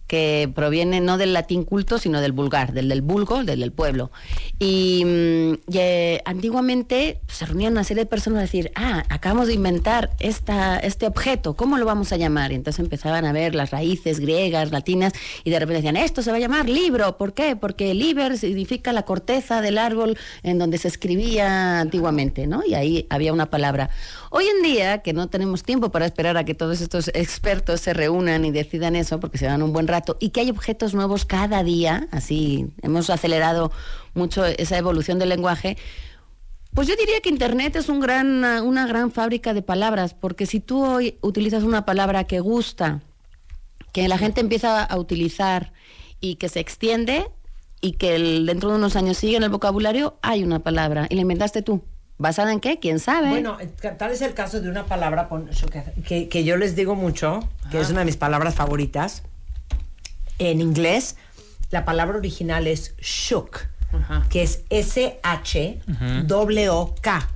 que 0.09 0.51
proviene 0.53 1.01
no 1.01 1.19
del 1.19 1.33
latín 1.33 1.63
culto, 1.63 1.99
sino 1.99 2.21
del 2.21 2.33
vulgar, 2.33 2.73
del 2.73 2.89
del 2.89 3.03
vulgo, 3.03 3.45
del 3.45 3.61
del 3.61 3.73
pueblo. 3.73 4.11
Y, 4.59 5.05
mm, 5.05 5.53
eh, 5.75 6.21
antiguamente 6.25 7.21
se 7.29 7.47
reunían 7.47 7.73
una 7.73 7.85
serie 7.85 8.05
de 8.05 8.11
personas 8.11 8.39
a 8.39 8.43
decir, 8.43 8.73
ah, 8.75 9.05
acabamos 9.09 9.47
de 9.47 9.55
inventar 9.55 10.11
esta, 10.19 10.79
este 10.79 11.07
objeto, 11.07 11.55
¿cómo 11.55 11.79
lo 11.79 11.85
vamos 11.85 12.13
a 12.13 12.17
llamar? 12.17 12.53
Y 12.53 12.57
entonces 12.57 12.81
empezaban 12.81 13.25
a 13.25 13.33
ver 13.33 13.55
las 13.55 13.71
raíces 13.71 14.19
griegas, 14.19 14.73
latinas, 14.73 15.13
y 15.45 15.51
de 15.51 15.59
repente 15.59 15.83
decían, 15.83 15.97
esto 15.97 16.23
se 16.23 16.31
va 16.31 16.39
a 16.39 16.41
llamar 16.41 16.69
libro. 16.69 17.17
¿Por 17.19 17.35
qué? 17.35 17.55
Porque 17.55 17.95
liber 17.95 18.39
significa 18.39 18.93
la 18.93 19.03
corteza 19.03 19.61
del 19.61 19.79
árbol 19.79 20.17
en 20.43 20.59
donde 20.59 20.79
se 20.79 20.89
escribía 20.89 21.81
antiguamente, 21.81 22.47
¿no? 22.47 22.65
Y 22.65 22.75
ahí 22.75 23.07
había 23.11 23.33
una 23.33 23.51
palabra. 23.51 23.91
Hoy 24.31 24.45
en 24.47 24.63
día, 24.63 24.99
que 24.99 25.13
no 25.13 25.29
tenemos 25.29 25.63
tiempo 25.63 25.91
para 25.91 26.07
esperar 26.07 26.37
a 26.37 26.45
que 26.45 26.55
todos 26.55 26.81
estos 26.81 27.09
expertos 27.09 27.81
se 27.81 27.95
reúnan 27.95 28.45
y 28.45 28.51
decidan 28.51 28.97
eso, 28.97 29.21
porque 29.21 29.39
se 29.39 29.47
dan 29.47 29.63
un 29.63 29.73
buen 29.73 29.87
rato, 29.87 29.98
y 30.20 30.31
que 30.31 30.41
hay 30.41 30.51
objetos 30.51 30.95
nuevos 30.95 31.25
cada 31.25 31.62
día, 31.62 32.09
así 32.11 32.66
hemos 32.83 33.11
acelerado 33.11 33.70
mucho 34.15 34.45
esa 34.45 34.77
evolución 34.79 35.19
del 35.19 35.29
lenguaje, 35.31 35.77
pues 36.75 36.87
yo 36.87 36.97
diría 36.97 37.20
que 37.20 37.29
Internet 37.31 37.77
es 37.77 37.89
un 37.89 38.01
gran, 38.01 38.45
una 38.62 38.87
gran 38.87 39.11
fábrica 39.11 39.55
de 39.55 39.62
palabras, 39.62 40.15
porque 40.15 40.47
si 40.47 40.61
tú 40.61 40.85
hoy 40.85 41.16
utilizas 41.23 41.62
una 41.62 41.85
palabra 41.85 42.25
que 42.25 42.41
gusta, 42.41 43.01
que 43.93 44.07
la 44.09 44.19
gente 44.19 44.41
empieza 44.41 44.85
a 44.85 44.99
utilizar 44.99 45.73
y 46.20 46.37
que 46.37 46.49
se 46.49 46.61
extiende 46.61 47.27
y 47.81 47.93
que 47.93 48.16
el- 48.16 48.45
dentro 48.47 48.70
de 48.70 48.77
unos 48.77 48.97
años 48.97 49.16
sigue 49.16 49.37
en 49.37 49.45
el 49.45 49.49
vocabulario, 49.51 50.19
hay 50.20 50.43
una 50.45 50.59
palabra 50.59 51.07
y 51.09 51.15
la 51.15 51.23
inventaste 51.23 51.62
tú. 51.62 51.83
¿Basada 52.20 52.53
en 52.53 52.59
qué? 52.59 52.81
¿Quién 52.81 52.99
sabe? 52.99 53.29
Bueno, 53.31 53.59
eh, 53.61 53.69
tal 53.97 54.11
es 54.11 54.20
el 54.23 54.35
caso 54.35 54.61
de 54.61 54.69
una 54.69 54.85
palabra 54.87 55.29
que, 56.05 56.29
que 56.29 56.43
yo 56.45 56.57
les 56.57 56.75
digo 56.75 56.97
mucho, 56.97 57.49
que 57.70 57.81
es 57.81 57.91
una 57.91 58.01
de 58.01 58.07
mis 58.07 58.16
palabras 58.16 58.57
favoritas. 58.57 59.23
En 60.39 60.60
inglés, 60.60 61.16
la 61.70 61.85
palabra 61.85 62.19
original 62.19 62.66
es 62.66 62.94
shook, 62.98 63.60
que 64.31 64.43
es 64.43 64.62
S-H-W-K. 66.01 67.28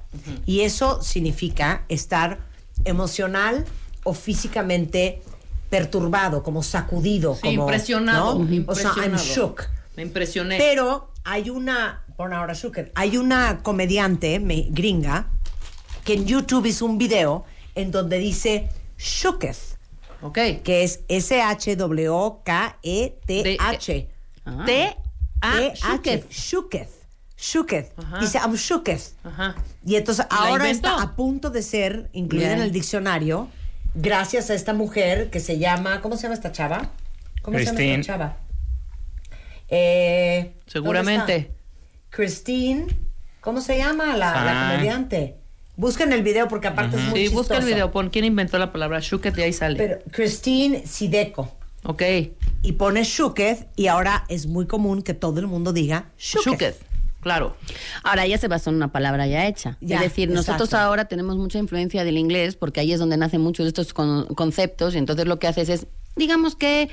Y 0.47 0.61
eso 0.61 1.03
significa 1.03 1.85
estar 1.89 2.39
emocional 2.85 3.65
o 4.05 4.13
físicamente 4.15 5.23
perturbado, 5.71 6.43
como 6.43 6.63
sacudido, 6.63 7.35
Sí, 7.35 7.41
como 7.43 7.63
impresionado, 7.63 8.39
¿no? 8.39 8.65
O 8.67 8.75
sea, 8.75 8.91
I'm 8.97 9.05
impresionado. 9.15 9.25
shook. 9.25 9.63
Me 9.97 10.03
impresioné. 10.03 10.59
Pero 10.59 11.11
hay 11.25 11.49
una, 11.51 12.03
pon 12.17 12.33
ahora 12.35 12.55
Zucker, 12.55 12.93
hay 12.95 13.17
una 13.17 13.63
comediante 13.63 14.39
me- 14.41 14.67
gringa 14.71 15.29
que 16.05 16.15
en 16.15 16.27
YouTube 16.27 16.67
hizo 16.67 16.85
un 16.85 16.99
video 16.99 17.45
en 17.75 17.91
donde 17.91 18.19
dice 18.19 18.69
shooketh. 18.99 19.72
Ok. 20.23 20.39
Que 20.63 20.85
es 20.85 21.01
S-H-W-K-E-T-H. 22.85 24.09
Ah. 24.45 24.63
T-A-H. 24.67 26.25
Shooketh. 26.31 26.91
Shooketh. 27.37 27.93
Dice, 28.21 28.39
I'm 28.39 28.55
shooketh. 28.55 29.15
Ajá. 29.25 29.55
Y 29.85 29.97
entonces 29.97 30.27
¿La 30.31 30.37
ahora 30.37 30.69
inventó? 30.69 30.89
está 30.91 31.03
a 31.03 31.17
punto 31.17 31.51
de 31.51 31.63
ser 31.63 32.09
incluida 32.13 32.47
Bien. 32.49 32.59
en 32.59 32.65
el 32.65 32.73
diccionario 32.73 33.49
gracias 33.95 34.49
a 34.51 34.55
esta 34.55 34.73
mujer 34.75 35.29
que 35.31 35.41
se 35.41 35.59
llama, 35.59 36.01
¿cómo 36.01 36.17
se 36.17 36.23
llama 36.23 36.35
esta 36.35 36.53
chava? 36.53 36.91
¿Cómo 37.43 37.59
se 37.59 37.65
llama 37.65 37.77
Christine. 37.77 38.01
esta 38.01 38.13
chava? 38.13 38.37
Eh, 39.69 40.55
Seguramente. 40.67 41.51
Christine, 42.11 42.87
¿cómo 43.41 43.61
se 43.61 43.77
llama 43.79 44.17
la, 44.17 44.45
la 44.45 44.69
Ah. 44.69 44.71
comediante? 44.73 45.37
Busquen 45.77 46.13
el 46.13 46.23
video 46.23 46.49
porque 46.49 46.69
aparte 46.69 46.97
es 46.97 47.03
muy 47.05 47.27
Sí, 47.29 47.35
busca 47.35 47.57
el 47.57 47.65
video, 47.65 47.91
pon 47.91 48.11
quién 48.11 48.25
inventó 48.25 48.59
la 48.59 48.73
palabra 48.73 49.01
Shuket 49.01 49.37
y 49.39 49.43
ahí 49.43 49.53
sale. 49.53 49.77
Pero 49.77 49.99
Christine 50.11 50.87
Sideco. 50.87 51.57
ok. 51.85 52.03
Y 52.63 52.73
pone 52.73 53.03
Shuketh 53.05 53.67
y 53.75 53.87
ahora 53.89 54.25
es 54.29 54.47
muy 54.47 54.67
común 54.67 55.03
que 55.03 55.15
todo 55.15 55.41
el 55.41 55.47
mundo 55.49 55.73
diga 55.73 56.11
Shuketh. 56.19 56.45
Shuket, 56.47 56.77
claro. 57.23 57.57
Ahora 58.05 58.25
ella 58.25 58.39
se 58.39 58.47
basó 58.49 58.71
en 58.71 58.77
una 58.77 58.93
palabra 58.93 59.27
ya 59.27 59.47
hecha. 59.49 59.79
Ya, 59.81 59.97
es 59.97 60.03
decir, 60.03 60.29
nosotros 60.31 60.75
ahora 60.75 61.07
tenemos 61.07 61.37
mucha 61.39 61.59
influencia 61.59 62.05
del 62.05 62.19
inglés 62.19 62.55
porque 62.55 62.81
ahí 62.81 62.93
es 62.93 63.01
donde 63.01 63.17
nacen 63.17 63.41
muchos 63.41 63.65
de 63.65 63.69
estos 63.69 63.93
con- 63.95 64.27
conceptos 64.35 64.95
y 64.95 64.99
entonces 64.99 65.27
lo 65.27 65.39
que 65.41 65.49
haces 65.49 65.69
es, 65.71 65.87
digamos 66.15 66.55
que 66.55 66.89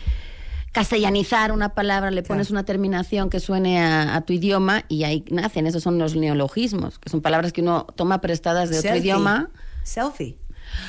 castellanizar 0.71 1.51
una 1.51 1.69
palabra, 1.69 2.11
le 2.11 2.23
pones 2.23 2.51
una 2.51 2.63
terminación 2.63 3.29
que 3.29 3.39
suene 3.39 3.81
a, 3.81 4.15
a 4.15 4.21
tu 4.21 4.33
idioma 4.33 4.83
y 4.87 5.03
ahí 5.03 5.25
nacen. 5.29 5.67
Esos 5.67 5.83
son 5.83 5.97
los 5.97 6.15
neologismos, 6.15 6.99
que 6.99 7.09
son 7.09 7.21
palabras 7.21 7.53
que 7.53 7.61
uno 7.61 7.87
toma 7.95 8.21
prestadas 8.21 8.69
de 8.69 8.79
otro 8.79 8.95
idioma. 8.95 9.49
Selfie. 9.83 10.37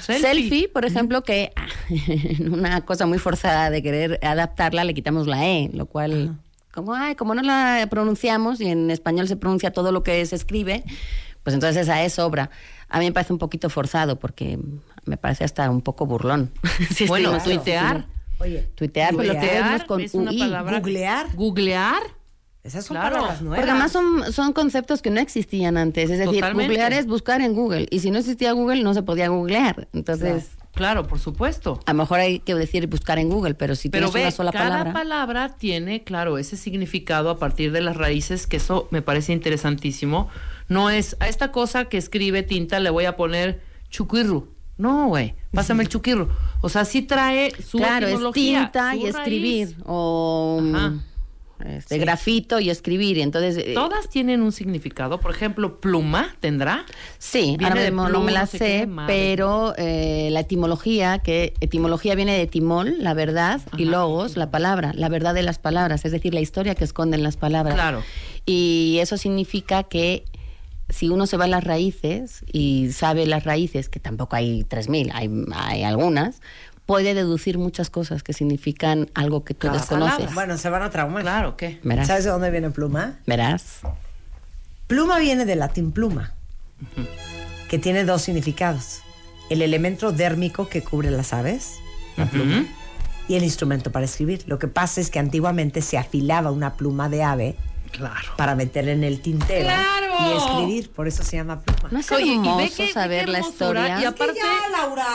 Selfie, 0.02 0.68
por 0.68 0.84
ejemplo, 0.84 1.22
que 1.22 1.52
ah, 1.56 1.66
en 1.88 2.52
una 2.52 2.82
cosa 2.82 3.06
muy 3.06 3.18
forzada 3.18 3.70
de 3.70 3.82
querer 3.82 4.20
adaptarla 4.22 4.84
le 4.84 4.94
quitamos 4.94 5.26
la 5.26 5.46
E, 5.46 5.70
lo 5.72 5.86
cual, 5.86 6.36
como, 6.72 6.94
ay, 6.94 7.14
como 7.14 7.34
no 7.34 7.42
la 7.42 7.86
pronunciamos 7.90 8.60
y 8.60 8.68
en 8.68 8.90
español 8.90 9.28
se 9.28 9.36
pronuncia 9.36 9.72
todo 9.72 9.92
lo 9.92 10.02
que 10.02 10.24
se 10.26 10.36
escribe, 10.36 10.84
pues 11.42 11.54
entonces 11.54 11.82
esa 11.82 12.02
E 12.02 12.10
sobra. 12.10 12.50
A 12.88 12.98
mí 12.98 13.06
me 13.06 13.12
parece 13.12 13.32
un 13.32 13.38
poquito 13.38 13.70
forzado 13.70 14.18
porque 14.18 14.58
me 15.04 15.16
parece 15.16 15.44
hasta 15.44 15.70
un 15.70 15.80
poco 15.80 16.06
burlón. 16.06 16.52
Si 16.94 17.06
Bueno, 17.06 17.38
tuitear. 17.42 18.06
Oye, 18.40 18.68
Tuitear, 18.74 19.10
pero 19.16 19.28
lo 19.28 19.34
Googlear 19.34 19.60
tenemos 19.62 19.84
con 19.84 20.00
es 20.00 20.14
una 20.14 20.30
UI. 20.30 20.38
palabra. 20.38 20.78
Googlear. 20.80 21.26
Googlear. 21.36 22.02
Esas 22.62 22.84
son 22.84 22.96
Claro. 22.96 23.14
palabras 23.16 23.40
nuevas. 23.42 23.58
Porque 23.58 23.70
además 23.70 23.92
son, 23.92 24.32
son 24.32 24.52
conceptos 24.52 25.00
que 25.02 25.10
no 25.10 25.20
existían 25.20 25.76
antes. 25.78 26.10
Es 26.10 26.18
decir, 26.18 26.34
Totalmente. 26.34 26.68
googlear 26.74 26.92
es 26.92 27.06
buscar 27.06 27.40
en 27.40 27.54
Google. 27.54 27.86
Y 27.90 28.00
si 28.00 28.10
no 28.10 28.18
existía 28.18 28.52
Google, 28.52 28.82
no 28.82 28.92
se 28.94 29.02
podía 29.02 29.28
googlear. 29.28 29.88
Entonces, 29.94 30.50
Claro, 30.74 31.06
por 31.06 31.18
supuesto. 31.18 31.80
a 31.86 31.92
lo 31.92 31.98
mejor 31.98 32.20
hay 32.20 32.38
que 32.40 32.54
decir 32.54 32.86
buscar 32.86 33.18
en 33.18 33.28
Google, 33.30 33.54
pero 33.54 33.74
si 33.74 33.88
Pero 33.88 34.06
tienes 34.10 34.14
ve, 34.14 34.20
una 34.22 34.30
sola 34.30 34.52
cada 34.52 34.68
palabra. 34.70 34.92
palabra 34.92 35.56
tiene, 35.56 36.04
claro, 36.04 36.38
ese 36.38 36.56
significado 36.56 37.30
a 37.30 37.38
partir 37.38 37.72
de 37.72 37.80
las 37.80 37.96
raíces, 37.96 38.46
que 38.46 38.58
eso 38.58 38.86
me 38.90 39.02
parece 39.02 39.32
interesantísimo. 39.32 40.28
No 40.68 40.88
es 40.90 41.16
a 41.18 41.28
esta 41.28 41.50
cosa 41.52 41.86
que 41.86 41.96
escribe 41.98 42.42
tinta 42.44 42.78
le 42.78 42.90
voy 42.90 43.06
a 43.06 43.16
poner 43.16 43.60
chuquirru. 43.88 44.48
No, 44.80 45.08
güey, 45.08 45.34
pásame 45.52 45.82
el 45.82 45.88
chuquirru. 45.88 46.28
O 46.62 46.68
sea, 46.68 46.84
sí 46.84 47.02
trae 47.02 47.52
su 47.62 47.78
Claro, 47.78 48.06
es 48.06 48.18
tinta 48.32 48.96
y 48.96 49.06
escribir. 49.06 49.76
O 49.84 50.62
Ajá. 50.74 50.94
este, 51.64 51.98
grafito 51.98 52.58
y 52.60 52.70
escribir. 52.70 53.18
Entonces. 53.18 53.58
eh, 53.58 53.74
Todas 53.74 54.08
tienen 54.08 54.40
un 54.40 54.52
significado. 54.52 55.20
Por 55.20 55.30
ejemplo, 55.32 55.80
pluma 55.80 56.34
tendrá. 56.40 56.86
Sí, 57.18 57.56
Viene 57.58 57.66
ahora 57.66 57.82
de 57.82 57.90
mismo 57.90 58.08
no 58.08 58.20
me 58.22 58.32
la 58.32 58.46
sé 58.46 58.88
pero 59.06 59.74
eh, 59.76 60.28
la 60.32 60.40
etimología, 60.40 61.18
que 61.18 61.52
etimología 61.60 62.14
viene 62.14 62.36
de 62.38 62.46
timol, 62.46 62.96
la 63.00 63.12
verdad, 63.12 63.60
y 63.76 63.84
logos, 63.84 64.36
la 64.38 64.50
palabra, 64.50 64.92
la 64.94 65.08
verdad 65.10 65.34
de 65.34 65.42
las 65.42 65.58
palabras, 65.58 66.04
es 66.06 66.12
decir, 66.12 66.32
la 66.32 66.40
historia 66.40 66.74
que 66.74 66.84
esconden 66.84 67.22
las 67.22 67.36
palabras. 67.36 67.74
Claro. 67.74 68.02
Y 68.46 68.96
eso 69.00 69.18
significa 69.18 69.82
que 69.82 70.24
si 70.90 71.08
uno 71.08 71.26
se 71.26 71.36
va 71.36 71.44
a 71.44 71.48
las 71.48 71.64
raíces 71.64 72.44
y 72.52 72.92
sabe 72.92 73.26
las 73.26 73.44
raíces, 73.44 73.88
que 73.88 74.00
tampoco 74.00 74.36
hay 74.36 74.64
3.000, 74.64 75.10
hay, 75.14 75.30
hay 75.54 75.82
algunas, 75.84 76.40
puede 76.86 77.14
deducir 77.14 77.58
muchas 77.58 77.90
cosas 77.90 78.22
que 78.22 78.32
significan 78.32 79.08
algo 79.14 79.44
que 79.44 79.54
tú 79.54 79.68
desconoces. 79.70 80.14
palabra. 80.16 80.34
Bueno, 80.34 80.58
se 80.58 80.68
van 80.70 80.82
a 80.82 80.90
traumar. 80.90 81.22
Claro, 81.22 81.56
¿qué? 81.56 81.78
Verás. 81.82 82.08
¿Sabes 82.08 82.24
de 82.24 82.30
dónde 82.30 82.50
viene 82.50 82.70
pluma? 82.70 83.20
Verás. 83.26 83.80
Pluma 84.86 85.20
viene 85.20 85.44
del 85.44 85.60
latín 85.60 85.92
pluma, 85.92 86.34
que 87.68 87.78
tiene 87.78 88.04
dos 88.04 88.22
significados. 88.22 89.02
El 89.48 89.62
elemento 89.62 90.10
dérmico 90.10 90.68
que 90.68 90.82
cubre 90.82 91.12
las 91.12 91.32
aves, 91.32 91.76
la 92.16 92.26
pluma, 92.26 92.66
y 93.28 93.36
el 93.36 93.44
instrumento 93.44 93.92
para 93.92 94.04
escribir. 94.04 94.42
Lo 94.46 94.58
que 94.58 94.66
pasa 94.66 95.00
es 95.00 95.10
que 95.10 95.20
antiguamente 95.20 95.82
se 95.82 95.96
afilaba 95.96 96.50
una 96.50 96.74
pluma 96.74 97.08
de 97.08 97.22
ave 97.22 97.56
Claro. 97.90 98.28
para 98.36 98.54
meter 98.54 98.88
en 98.88 99.04
el 99.04 99.20
tintero 99.20 99.64
¡Claro! 99.64 100.06
y 100.20 100.36
escribir. 100.36 100.90
Por 100.90 101.08
eso 101.08 101.22
se 101.22 101.36
llama 101.36 101.60
pluma. 101.60 101.88
No 101.90 101.98
es 101.98 102.10
Oye, 102.12 102.26
y 102.26 102.38
ve 102.38 102.44
hermoso 102.46 102.82
ve 102.82 102.92
saber 102.92 103.28
la 103.28 103.40
historia. 103.40 104.00
y 104.00 104.04
aparte- 104.04 104.38
ya, 104.38 104.68
Laura! 104.70 105.06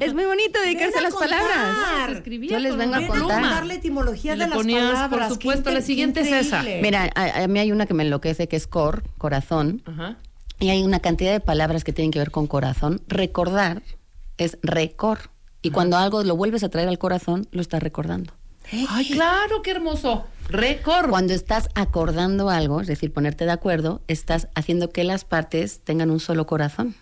Es 0.00 0.14
muy 0.14 0.24
bonito 0.24 0.60
dedicarse 0.60 0.98
a 0.98 1.02
las 1.02 1.14
palabras. 1.14 2.22
Yo 2.48 2.58
les 2.58 2.76
vengo 2.76 2.94
a 2.96 3.06
contar. 3.06 3.66
la 3.66 3.74
etimología 3.74 4.34
Y 4.34 4.38
de 4.38 4.46
las 4.48 4.56
ponías, 4.56 4.90
por 4.90 4.94
palabras. 5.10 5.28
supuesto, 5.32 5.70
la 5.70 5.80
siguiente 5.80 6.20
es 6.20 6.32
esa. 6.46 6.62
Mira, 6.82 7.10
a, 7.14 7.42
a 7.44 7.48
mí 7.48 7.58
hay 7.58 7.72
una 7.72 7.86
que 7.86 7.94
me 7.94 8.02
enloquece 8.04 8.48
que 8.48 8.56
es 8.56 8.66
cor, 8.66 9.02
corazón. 9.18 9.82
Ajá. 9.86 10.16
Y 10.58 10.70
hay 10.70 10.82
una 10.82 11.00
cantidad 11.00 11.32
de 11.32 11.40
palabras 11.40 11.84
que 11.84 11.92
tienen 11.92 12.10
que 12.10 12.18
ver 12.18 12.30
con 12.30 12.46
corazón. 12.46 13.02
Recordar 13.08 13.82
es 14.38 14.58
recor. 14.62 15.18
Y 15.62 15.70
cuando 15.70 15.96
algo 15.96 16.22
lo 16.22 16.36
vuelves 16.36 16.62
a 16.64 16.68
traer 16.68 16.88
al 16.88 16.98
corazón, 16.98 17.46
lo 17.50 17.60
estás 17.60 17.82
recordando. 17.82 18.32
Ay, 18.90 19.08
claro, 19.10 19.62
qué 19.62 19.70
hermoso. 19.72 20.26
Récord. 20.48 21.08
Cuando 21.10 21.34
estás 21.34 21.68
acordando 21.74 22.50
algo, 22.50 22.80
es 22.80 22.86
decir, 22.86 23.12
ponerte 23.12 23.44
de 23.44 23.52
acuerdo, 23.52 24.00
estás 24.08 24.48
haciendo 24.54 24.90
que 24.90 25.04
las 25.04 25.24
partes 25.24 25.80
tengan 25.84 26.10
un 26.10 26.20
solo 26.20 26.46
corazón. 26.46 26.94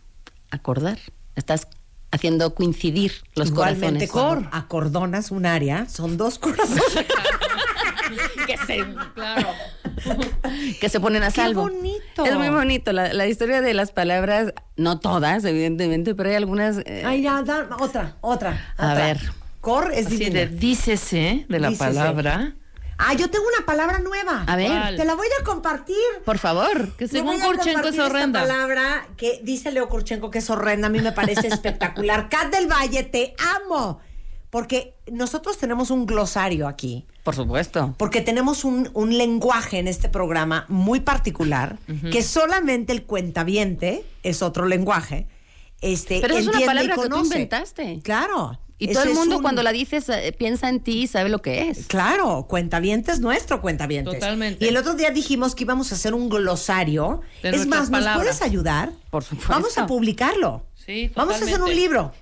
acordar. 0.50 0.98
Estás 1.36 1.66
haciendo 2.12 2.54
coincidir 2.54 3.12
los 3.34 3.48
Igualmente, 3.48 4.06
corazones. 4.08 4.10
cuando 4.10 4.56
acordonas 4.56 5.30
un 5.32 5.46
área, 5.46 5.86
son 5.88 6.16
dos 6.16 6.38
corazones. 6.38 6.82
que 8.46 8.56
se, 8.58 8.84
claro. 9.14 9.48
que 10.80 10.88
se 10.88 11.00
ponen 11.00 11.22
a 11.24 11.26
¡Qué 11.30 11.40
salvo. 11.40 11.62
bonito! 11.62 12.24
Es 12.24 12.36
muy 12.36 12.50
bonito. 12.50 12.92
La, 12.92 13.12
la 13.12 13.26
historia 13.26 13.60
de 13.62 13.74
las 13.74 13.90
palabras, 13.90 14.52
no 14.76 15.00
todas, 15.00 15.44
evidentemente, 15.44 16.14
pero 16.14 16.28
hay 16.30 16.36
algunas. 16.36 16.78
eh, 16.86 17.02
Ay, 17.04 17.22
ya, 17.22 17.42
da- 17.42 17.68
otra, 17.80 18.16
otra. 18.20 18.74
A 18.76 18.94
ver. 18.94 19.18
Cor 19.64 19.90
es 19.92 20.06
Así 20.06 20.16
divina. 20.18 20.40
de 20.40 20.46
dícese 20.48 21.46
de 21.48 21.58
la 21.60 21.70
Dícese. 21.70 21.84
palabra. 21.84 22.54
Ah, 22.96 23.12
yo 23.14 23.28
tengo 23.28 23.44
una 23.56 23.66
palabra 23.66 23.98
nueva. 23.98 24.44
A 24.46 24.54
ver. 24.54 24.68
¿Cuál? 24.68 24.96
Te 24.96 25.04
la 25.04 25.14
voy 25.16 25.26
a 25.40 25.44
compartir. 25.44 25.96
Por 26.24 26.38
favor. 26.38 26.92
Que 26.96 27.08
según 27.08 27.40
Kurchenko 27.40 27.58
es 27.60 27.74
compartir 27.74 27.90
esta 27.90 28.04
horrenda. 28.06 28.40
palabra 28.42 29.08
que 29.16 29.40
dice 29.42 29.72
Leo 29.72 29.88
Kurchenko 29.88 30.30
que 30.30 30.38
es 30.38 30.48
horrenda, 30.48 30.86
a 30.86 30.90
mí 30.90 31.00
me 31.00 31.10
parece 31.10 31.48
espectacular. 31.48 32.28
Cat 32.30 32.54
del 32.54 32.70
Valle, 32.70 33.02
te 33.02 33.34
amo. 33.66 33.98
Porque 34.50 34.94
nosotros 35.10 35.58
tenemos 35.58 35.90
un 35.90 36.06
glosario 36.06 36.68
aquí. 36.68 37.04
Por 37.24 37.34
supuesto. 37.34 37.96
Porque 37.98 38.20
tenemos 38.20 38.64
un, 38.64 38.88
un 38.94 39.18
lenguaje 39.18 39.80
en 39.80 39.88
este 39.88 40.08
programa 40.08 40.64
muy 40.68 41.00
particular, 41.00 41.76
que 42.12 42.22
solamente 42.22 42.92
el 42.92 43.02
cuentaviente 43.02 44.04
es 44.22 44.42
otro 44.42 44.66
lenguaje. 44.66 45.26
Este, 45.80 46.20
Pero 46.20 46.36
es 46.36 46.46
una 46.46 46.60
palabra 46.60 46.94
que 46.94 47.08
tú 47.08 47.24
inventaste. 47.24 47.98
Claro. 48.04 48.60
Y 48.84 48.92
todo 48.92 49.02
el 49.04 49.14
mundo 49.14 49.36
un- 49.36 49.42
cuando 49.42 49.62
la 49.62 49.72
dices 49.72 50.08
eh, 50.08 50.34
piensa 50.36 50.68
en 50.68 50.80
ti 50.80 51.02
y 51.02 51.06
sabe 51.06 51.28
lo 51.28 51.40
que 51.42 51.68
es. 51.68 51.86
Claro, 51.86 52.46
cuentavientes 52.48 53.20
nuestro 53.20 53.60
cuentavientes. 53.60 54.14
Totalmente. 54.14 54.64
Y 54.64 54.68
el 54.68 54.76
otro 54.76 54.94
día 54.94 55.10
dijimos 55.10 55.54
que 55.54 55.64
íbamos 55.64 55.92
a 55.92 55.94
hacer 55.96 56.14
un 56.14 56.28
glosario. 56.28 57.20
De 57.42 57.50
es 57.50 57.66
más, 57.66 57.90
¿nos 57.90 57.90
palabras. 57.90 58.16
puedes 58.16 58.42
ayudar? 58.42 58.92
Por 59.10 59.22
supuesto. 59.24 59.52
Vamos 59.52 59.76
a 59.78 59.86
publicarlo. 59.86 60.66
Sí, 60.74 61.10
Vamos 61.14 61.34
a 61.34 61.36
hacer 61.38 61.48
un 61.54 61.60
totalmente. 61.60 61.80
libro 61.80 62.12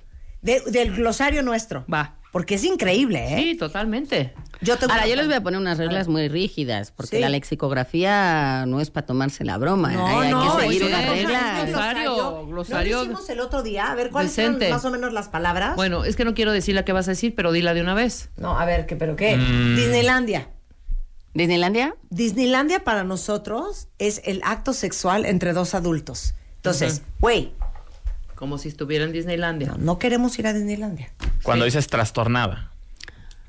de- 0.40 0.60
del 0.70 0.92
glosario 0.94 1.42
nuestro. 1.42 1.84
Va. 1.92 2.18
Porque 2.32 2.54
es 2.54 2.64
increíble, 2.64 3.34
¿eh? 3.34 3.36
Sí, 3.42 3.54
totalmente. 3.56 4.32
Yo 4.62 4.76
tengo 4.78 4.92
Ahora, 4.92 5.04
una- 5.04 5.10
yo 5.10 5.16
les 5.16 5.26
voy 5.26 5.34
a 5.34 5.40
poner 5.42 5.60
unas 5.60 5.78
reglas 5.78 6.06
muy 6.08 6.28
rígidas, 6.28 6.92
porque 6.92 7.16
Sí. 7.16 7.20
la 7.20 7.28
lexicografía 7.28 8.64
no 8.66 8.80
es 8.80 8.90
para 8.90 9.06
tomarse 9.06 9.44
la 9.44 9.58
broma. 9.58 9.92
No, 9.92 10.06
hay, 10.06 10.26
hay 10.26 10.30
no, 10.30 10.56
que 10.56 10.62
seguir 10.62 10.84
unas 10.84 11.08
reglas. 11.08 11.68
Glosario, 11.68 12.46
glosario 12.46 12.96
¿No 12.98 13.02
lo 13.04 13.10
hicimos 13.10 13.30
el 13.30 13.40
otro 13.40 13.62
día? 13.62 13.90
A 13.90 13.94
ver, 13.94 14.10
¿cuáles 14.10 14.32
son 14.32 14.58
más 14.70 14.84
o 14.84 14.90
menos 14.90 15.12
las 15.12 15.28
palabras? 15.28 15.74
Bueno, 15.76 16.04
es 16.04 16.14
que 16.16 16.24
no 16.24 16.34
quiero 16.34 16.52
decir 16.52 16.74
la 16.74 16.84
que 16.84 16.92
vas 16.92 17.08
a 17.08 17.12
decir, 17.12 17.34
pero 17.34 17.50
dila 17.52 17.74
de 17.74 17.80
una 17.82 17.94
vez. 17.94 18.30
No, 18.36 18.58
a 18.58 18.64
ver, 18.64 18.86
¿qué, 18.86 18.94
¿pero 18.96 19.16
qué? 19.16 19.36
Mm. 19.36 19.76
Disneylandia. 19.76 20.48
¿Disneylandia? 21.34 21.96
Disneylandia 22.10 22.84
para 22.84 23.04
nosotros 23.04 23.88
es 23.98 24.20
el 24.24 24.42
acto 24.44 24.72
sexual 24.74 25.24
entre 25.24 25.54
dos 25.54 25.74
adultos. 25.74 26.34
Entonces, 26.56 27.02
güey, 27.20 27.52
Como 28.34 28.58
si 28.58 28.68
estuviera 28.68 29.04
en 29.04 29.12
Disneylandia. 29.12 29.68
no, 29.68 29.78
no 29.78 29.98
queremos 29.98 30.36
ir 30.38 30.46
a 30.48 30.52
Disneylandia. 30.52 31.10
Cuando 31.42 31.64
dices 31.64 31.86
trastornada. 31.86 32.71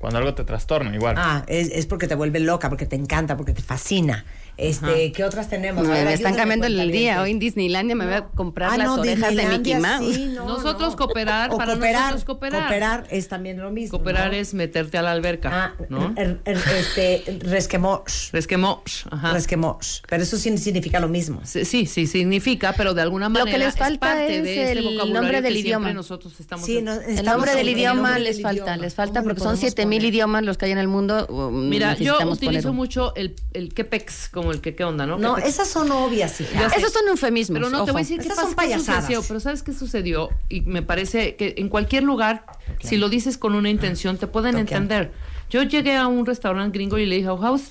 Cuando 0.04 0.18
algo 0.18 0.34
te 0.34 0.44
trastorna, 0.44 0.94
igual. 0.94 1.14
Ah, 1.16 1.44
es, 1.46 1.70
es 1.70 1.86
porque 1.86 2.06
te 2.06 2.14
vuelve 2.14 2.38
loca, 2.38 2.68
porque 2.68 2.84
te 2.84 2.94
encanta, 2.94 3.38
porque 3.38 3.54
te 3.54 3.62
fascina. 3.62 4.26
Este, 4.56 5.10
¿qué 5.12 5.24
otras 5.24 5.48
tenemos? 5.48 5.84
No, 5.84 5.92
A 5.92 5.96
ver, 5.96 6.06
me 6.06 6.12
están 6.14 6.34
cambiando 6.36 6.66
el 6.66 6.90
día. 6.92 7.20
Hoy 7.22 7.32
en 7.32 7.38
Disneylandia 7.38 7.96
me 7.96 8.04
voy 8.04 8.14
a 8.14 8.26
comprar 8.26 8.70
Ah, 8.72 8.76
las 8.78 8.86
no, 8.86 8.94
orejas 9.00 9.34
de 9.34 9.46
Mickey 9.46 9.74
Mouse. 9.76 10.14
sí, 10.14 10.26
no, 10.26 10.46
nosotros 10.46 10.90
no. 10.92 10.96
cooperar, 10.96 11.50
O 11.52 11.56
para 11.56 11.72
cooperar, 11.72 12.02
nosotros 12.12 12.24
cooperar. 12.24 12.62
Cooperar 12.62 13.06
es 13.10 13.28
también 13.28 13.58
lo 13.60 13.70
mismo. 13.70 13.98
Cooperar 13.98 14.30
¿no? 14.30 14.36
es 14.36 14.54
meterte 14.54 14.96
a 14.96 15.02
la 15.02 15.10
alberca, 15.12 15.50
Ah, 15.52 15.84
¿no? 15.88 16.14
er- 16.14 16.38
er- 16.44 16.62
este, 16.78 17.38
resquemos. 17.40 18.30
Resquemos, 18.32 19.04
ajá. 19.10 19.32
Resquemos. 19.32 20.02
Pero 20.08 20.22
eso 20.22 20.36
sí 20.36 20.56
significa 20.58 21.00
lo 21.00 21.08
mismo. 21.08 21.40
Sí, 21.44 21.64
sí, 21.64 21.86
sí, 21.86 22.06
significa, 22.06 22.74
pero 22.76 22.94
de 22.94 23.02
alguna 23.02 23.26
Lo 23.26 23.30
manera 23.30 23.50
que 23.50 23.58
les 23.58 23.68
es 23.74 23.76
falta 23.76 24.06
parte 24.06 24.36
es 24.38 24.44
de 24.44 24.62
este 24.62 24.72
el 24.72 24.84
vocabulario 24.84 25.14
nombre 25.14 25.42
del 25.42 25.56
idioma. 25.56 25.92
nosotros 25.92 26.38
estamos 26.38 26.64
Sí, 26.64 26.80
no, 26.80 26.92
El 26.94 27.24
nombre 27.24 27.54
del 27.54 27.68
idioma 27.70 28.02
nombre 28.10 28.20
les 28.22 28.36
del 28.36 28.42
falta, 28.44 28.62
idioma. 28.62 28.76
les 28.76 28.94
falta 28.94 29.20
¿Cómo 29.20 29.28
le 29.30 29.34
porque 29.34 29.40
son 29.40 29.46
podemos 29.56 29.60
7000 29.70 29.98
poner? 29.98 30.14
idiomas 30.14 30.42
los 30.44 30.58
que 30.58 30.64
hay 30.66 30.72
en 30.72 30.78
el 30.78 30.88
mundo. 30.88 31.50
Mira, 31.52 31.94
yo 31.96 32.18
utilizo 32.30 32.72
mucho 32.72 33.14
el, 33.16 33.34
el 33.52 33.74
quepex, 33.74 34.28
como 34.28 34.43
el 34.52 34.60
que 34.60 34.74
qué 34.74 34.84
onda, 34.84 35.06
¿no? 35.06 35.18
No, 35.18 35.34
Quepex. 35.36 35.54
esas 35.54 35.68
son 35.68 35.90
obvias, 35.92 36.40
hija. 36.40 36.66
Esos 36.76 36.92
son 36.92 37.08
eufemismos. 37.08 37.58
Pero 37.58 37.70
no, 37.70 37.84
te 37.84 37.92
voy 37.92 38.00
a 38.00 38.04
decir 38.04 38.18
qué 38.18 38.24
Esas 38.26 38.36
pasa, 38.36 38.46
son 38.48 38.50
qué 38.50 38.56
payasadas. 38.56 39.00
sucedió, 39.04 39.22
pero 39.26 39.40
¿sabes 39.40 39.62
qué 39.62 39.72
sucedió? 39.72 40.30
Y 40.48 40.60
me 40.62 40.82
parece 40.82 41.36
que 41.36 41.54
en 41.58 41.68
cualquier 41.68 42.02
lugar, 42.04 42.46
si 42.82 42.96
lo 42.96 43.08
dices 43.08 43.38
con 43.38 43.54
una 43.54 43.68
intención, 43.70 44.16
te 44.18 44.26
pueden 44.26 44.56
entender. 44.56 45.12
Yo 45.50 45.62
llegué 45.62 45.96
a 45.96 46.06
un 46.08 46.24
restaurante 46.26 46.76
gringo 46.78 46.98
y 46.98 47.06
le 47.06 47.16
dije, 47.16 47.28
how's, 47.28 47.70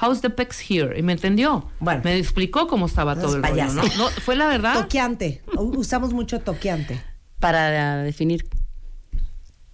how's 0.00 0.20
the 0.20 0.30
pex 0.30 0.60
here? 0.70 0.98
Y 0.98 1.02
me 1.02 1.12
entendió. 1.12 1.68
Bueno. 1.80 2.00
Me 2.04 2.16
explicó 2.16 2.66
cómo 2.68 2.86
estaba 2.86 3.16
todo 3.16 3.36
el 3.36 3.42
rollo. 3.42 3.66
¿no? 3.72 3.82
No, 3.82 4.08
Fue 4.24 4.36
la 4.36 4.46
verdad. 4.46 4.74
Toqueante. 4.82 5.42
Usamos 5.56 6.12
mucho 6.12 6.40
toqueante. 6.40 7.02
Para 7.40 7.98
definir. 8.02 8.48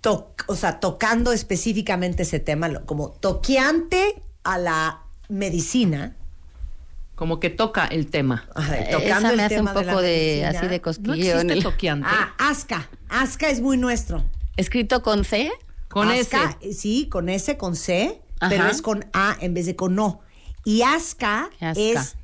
To- 0.00 0.34
o 0.48 0.54
sea, 0.56 0.80
tocando 0.80 1.32
específicamente 1.32 2.24
ese 2.24 2.38
tema, 2.40 2.68
lo- 2.68 2.84
como 2.84 3.10
toqueante 3.10 4.22
a 4.42 4.58
la 4.58 5.02
medicina. 5.28 6.16
Como 7.14 7.38
que 7.40 7.48
toca 7.50 7.86
el 7.86 8.08
tema. 8.08 8.48
Ajá, 8.54 8.76
Eh, 8.78 8.88
tocando 8.90 9.06
Esa 9.28 9.30
el 9.30 9.36
me 9.36 9.42
hace 9.44 9.60
un 9.60 9.66
tema 9.66 9.80
de 9.80 9.86
la 9.86 9.92
poco 9.92 10.02
de, 10.02 10.08
medicina. 10.08 10.48
así 10.50 10.66
de 10.68 10.76
No 10.78 10.82
cosquilleo. 10.82 11.40
en 11.40 11.50
existe 11.50 11.52
el- 11.54 11.62
toqueante. 11.62 12.08
Ah, 12.10 12.34
asca. 12.38 12.88
Asca 13.08 13.48
es 13.50 13.60
muy 13.60 13.76
nuestro. 13.76 14.24
Escrito 14.56 15.02
con 15.02 15.24
C. 15.24 15.52
con 15.88 16.08
Asca, 16.08 16.58
ese. 16.60 16.72
Sí, 16.74 17.08
con 17.08 17.28
S, 17.28 17.56
con 17.56 17.76
C, 17.76 18.20
Ajá. 18.40 18.48
pero 18.50 18.66
es 18.66 18.82
con 18.82 19.06
A 19.12 19.36
en 19.40 19.54
vez 19.54 19.66
de 19.66 19.76
con 19.76 19.96
O. 20.00 20.22
Y 20.64 20.82
asca, 20.82 21.50
es 21.60 22.16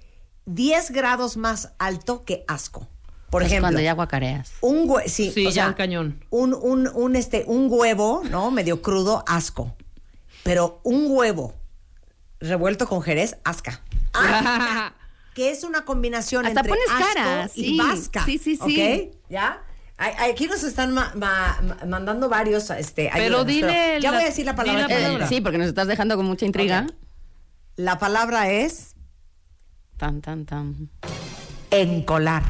10 0.46 0.90
grados 0.90 1.36
más 1.36 1.72
alto 1.78 2.24
que 2.24 2.44
asco. 2.48 2.88
Por 3.30 3.42
es 3.42 3.46
ejemplo, 3.48 3.66
cuando 3.66 3.80
ya 3.80 3.92
guacareas. 3.92 4.50
un 4.60 4.88
hue- 4.88 5.06
sí, 5.06 5.30
Sí, 5.32 5.46
o 5.46 5.50
ya 5.50 5.54
sea, 5.54 5.66
el 5.68 5.76
cañón. 5.76 6.24
Un, 6.30 6.52
un, 6.52 6.88
un, 6.92 7.14
este, 7.14 7.44
un 7.46 7.68
huevo, 7.70 8.22
¿no? 8.28 8.50
Medio 8.50 8.82
crudo, 8.82 9.22
asco. 9.28 9.72
Pero 10.42 10.80
un 10.82 11.06
huevo 11.08 11.54
revuelto 12.40 12.88
con 12.88 13.02
jerez, 13.02 13.36
asca. 13.44 13.82
Asca, 14.12 14.94
que 15.34 15.50
es 15.50 15.64
una 15.64 15.84
combinación 15.84 16.46
Hasta 16.46 16.60
entre 16.60 16.70
pones 16.72 16.90
asco 16.90 17.14
cara, 17.14 17.50
y 17.54 17.62
sí. 17.64 17.78
vasca. 17.78 18.24
Sí, 18.24 18.38
sí, 18.38 18.56
sí. 18.56 19.10
¿Ok? 19.12 19.16
¿Ya? 19.30 19.62
Aquí 19.98 20.46
nos 20.46 20.62
están 20.64 20.94
ma- 20.94 21.12
ma- 21.14 21.60
ma- 21.62 21.86
mandando 21.86 22.28
varios, 22.30 22.70
este, 22.70 23.10
Pero 23.12 23.44
dile 23.44 23.98
ya 24.00 24.10
la- 24.10 24.16
voy 24.16 24.24
a 24.24 24.28
decir 24.30 24.46
la 24.46 24.56
palabra. 24.56 24.88
la. 24.88 25.24
Eh, 25.24 25.28
sí, 25.28 25.42
porque 25.42 25.58
nos 25.58 25.66
estás 25.68 25.86
dejando 25.88 26.16
con 26.16 26.24
mucha 26.24 26.46
intriga. 26.46 26.86
La 27.76 27.98
palabra 27.98 28.50
es 28.50 28.94
Tan, 29.98 30.22
tan, 30.22 30.46
tan. 30.46 30.88
encolar. 31.70 32.42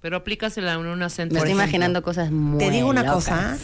Pero 0.00 0.16
aplícasela 0.16 0.72
en 0.74 0.86
un 0.86 1.02
acento. 1.02 1.34
Me 1.34 1.38
estoy 1.40 1.50
ejemplo, 1.50 1.64
imaginando 1.64 2.02
cosas 2.02 2.30
muy 2.30 2.58
Te 2.58 2.70
digo 2.70 2.88
una 2.88 3.02
locas. 3.02 3.14
cosa. 3.14 3.58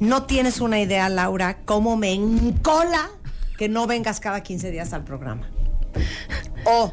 No 0.00 0.24
tienes 0.24 0.60
una 0.60 0.78
idea, 0.80 1.08
Laura, 1.08 1.58
cómo 1.64 1.96
me 1.96 2.12
encola 2.12 3.08
que 3.56 3.70
no 3.70 3.86
vengas 3.86 4.20
cada 4.20 4.42
15 4.42 4.70
días 4.70 4.92
al 4.92 5.04
programa. 5.04 5.48
O, 6.68 6.92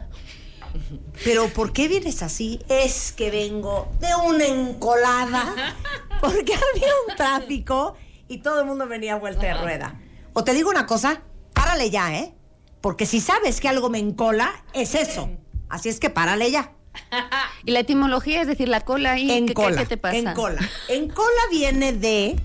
pero 1.23 1.47
¿por 1.49 1.73
qué 1.73 1.87
vienes 1.87 2.21
así? 2.21 2.59
Es 2.69 3.11
que 3.11 3.31
vengo 3.31 3.91
de 3.99 4.09
una 4.27 4.45
encolada 4.45 5.75
porque 6.21 6.53
había 6.53 6.87
un 7.07 7.15
tráfico 7.15 7.95
y 8.27 8.37
todo 8.39 8.61
el 8.61 8.67
mundo 8.67 8.87
venía 8.87 9.13
a 9.13 9.17
vuelta 9.17 9.41
de 9.47 9.53
rueda. 9.55 9.99
O 10.33 10.43
te 10.43 10.53
digo 10.53 10.69
una 10.69 10.85
cosa, 10.85 11.21
párale 11.53 11.89
ya, 11.89 12.15
¿eh? 12.15 12.33
Porque 12.81 13.05
si 13.05 13.19
sabes 13.19 13.59
que 13.61 13.67
algo 13.69 13.89
me 13.89 13.97
encola, 13.99 14.63
es 14.73 14.93
eso. 14.95 15.29
Así 15.69 15.89
es 15.89 15.99
que 15.99 16.09
párale 16.09 16.51
ya. 16.51 16.73
Y 17.65 17.71
la 17.71 17.79
etimología 17.79 18.41
es 18.41 18.47
decir, 18.47 18.67
la 18.67 18.81
cola 18.81 19.17
y 19.17 19.31
En 19.31 19.45
¿qué, 19.47 19.53
cola. 19.53 19.77
qué 19.81 19.85
te 19.87 19.97
pasa? 19.97 20.17
En 20.17 20.33
cola. 20.33 20.61
En 20.89 21.09
cola 21.09 21.41
viene 21.49 21.93
de 21.93 22.35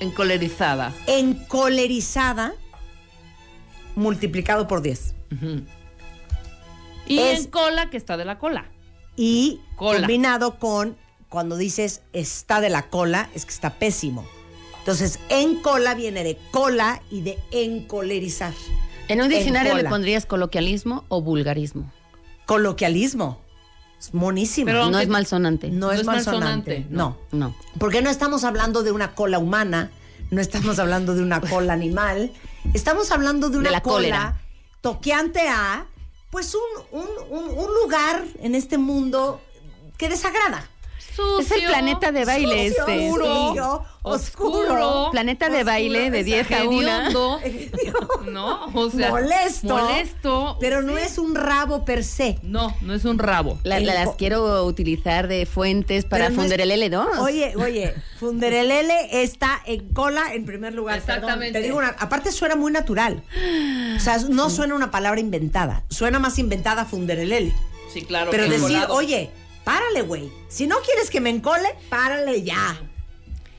Encolerizada. 0.00 0.92
encolerizada 1.06 2.54
multiplicado 3.96 4.66
por 4.68 4.80
10. 4.82 5.14
Y 7.06 7.18
Es- 7.18 7.40
en 7.44 7.50
cola, 7.50 7.90
que 7.90 7.96
está 7.96 8.16
de 8.16 8.24
la 8.24 8.38
cola. 8.38 8.66
Y 9.16 9.60
Cola. 9.76 10.00
combinado 10.00 10.58
con 10.58 10.96
cuando 11.28 11.56
dices 11.56 12.02
está 12.12 12.60
de 12.60 12.70
la 12.70 12.88
cola, 12.88 13.28
es 13.34 13.44
que 13.44 13.52
está 13.52 13.70
pésimo. 13.74 14.24
Entonces, 14.78 15.18
en 15.28 15.56
cola 15.62 15.94
viene 15.94 16.24
de 16.24 16.38
cola 16.50 17.02
y 17.10 17.20
de 17.22 17.38
encolerizar. 17.50 18.52
En 19.08 19.20
un 19.20 19.28
diccionario 19.28 19.74
le 19.76 19.84
pondrías 19.84 20.26
coloquialismo 20.26 21.04
o 21.08 21.22
vulgarismo. 21.22 21.90
Coloquialismo. 22.46 23.40
Es 23.98 24.12
monísimo. 24.14 24.66
Pero 24.66 24.90
no 24.90 24.98
es 24.98 25.08
malsonante. 25.08 25.68
no, 25.70 25.86
no 25.86 25.92
es 25.92 26.00
es 26.00 26.06
malsonante. 26.06 26.80
malsonante, 26.80 26.86
No. 26.90 27.16
No. 27.30 27.54
Porque 27.78 28.02
no 28.02 28.10
estamos 28.10 28.42
hablando 28.44 28.82
de 28.82 28.90
una 28.90 29.14
cola 29.14 29.38
humana, 29.38 29.90
no 30.30 30.40
estamos 30.40 30.78
hablando 30.78 31.14
de 31.14 31.22
una 31.22 31.40
cola 31.40 31.72
animal, 31.74 32.32
estamos 32.74 33.12
hablando 33.12 33.48
de 33.48 33.58
una 33.58 33.70
la 33.70 33.80
cola 33.82 33.94
cólera. 33.94 34.41
Toqueante 34.82 35.48
a, 35.48 35.86
pues, 36.30 36.54
un, 36.54 37.00
un- 37.00 37.08
un- 37.30 37.58
un 37.58 37.74
lugar 37.82 38.24
en 38.40 38.54
este 38.54 38.76
mundo 38.76 39.40
que 39.96 40.08
desagrada. 40.10 40.68
Es 41.40 41.50
el 41.52 41.64
planeta 41.66 42.10
de 42.12 42.24
baile 42.24 42.68
Sucio, 42.68 42.86
este. 42.86 43.10
oscuro, 43.10 43.84
oscuro. 44.02 45.08
Planeta 45.12 45.48
de 45.50 45.64
baile 45.64 46.10
de 46.10 46.24
10 46.24 46.50
a 46.52 46.64
1. 46.64 46.80
Hediondo. 46.80 47.40
No, 48.32 48.66
o 48.74 48.90
sea, 48.90 49.10
molesto. 49.10 49.76
molesto. 49.76 50.56
Pero 50.60 50.80
no 50.82 50.96
es 50.96 51.18
un 51.18 51.34
rabo 51.34 51.84
per 51.84 52.02
se. 52.04 52.38
No, 52.42 52.74
no 52.80 52.94
es 52.94 53.04
un 53.04 53.18
rabo. 53.18 53.58
La- 53.62 53.78
la- 53.80 53.94
las 53.94 54.14
quiero 54.16 54.64
utilizar 54.64 55.28
de 55.28 55.44
fuentes 55.44 56.04
para 56.04 56.30
no 56.30 56.42
el 56.42 56.50
L2. 56.70 57.18
Oye, 57.20 57.54
oye, 57.56 57.94
Funderelele 58.18 59.22
está 59.22 59.60
en 59.66 59.88
cola 59.92 60.32
en 60.34 60.46
primer 60.46 60.72
lugar. 60.72 61.00
perdón. 61.02 61.16
Exactamente. 61.16 61.58
Te 61.58 61.64
digo 61.64 61.78
una, 61.78 61.88
aparte 61.98 62.32
suena 62.32 62.56
muy 62.56 62.72
natural. 62.72 63.22
O 63.96 64.00
sea, 64.00 64.18
no 64.30 64.48
suena 64.50 64.74
una 64.74 64.90
palabra 64.90 65.20
inventada. 65.20 65.84
Suena 65.90 66.18
más 66.18 66.38
inventada 66.38 66.84
Funderelele. 66.84 67.52
Sí, 67.92 68.02
claro. 68.02 68.30
Pero 68.30 68.44
decir, 68.44 68.60
colado. 68.62 68.94
oye, 68.94 69.30
párale, 69.64 70.02
güey. 70.02 70.30
Si 70.48 70.66
no 70.66 70.76
quieres 70.80 71.10
que 71.10 71.20
me 71.20 71.30
encole, 71.30 71.68
párale 71.88 72.42
ya. 72.42 72.80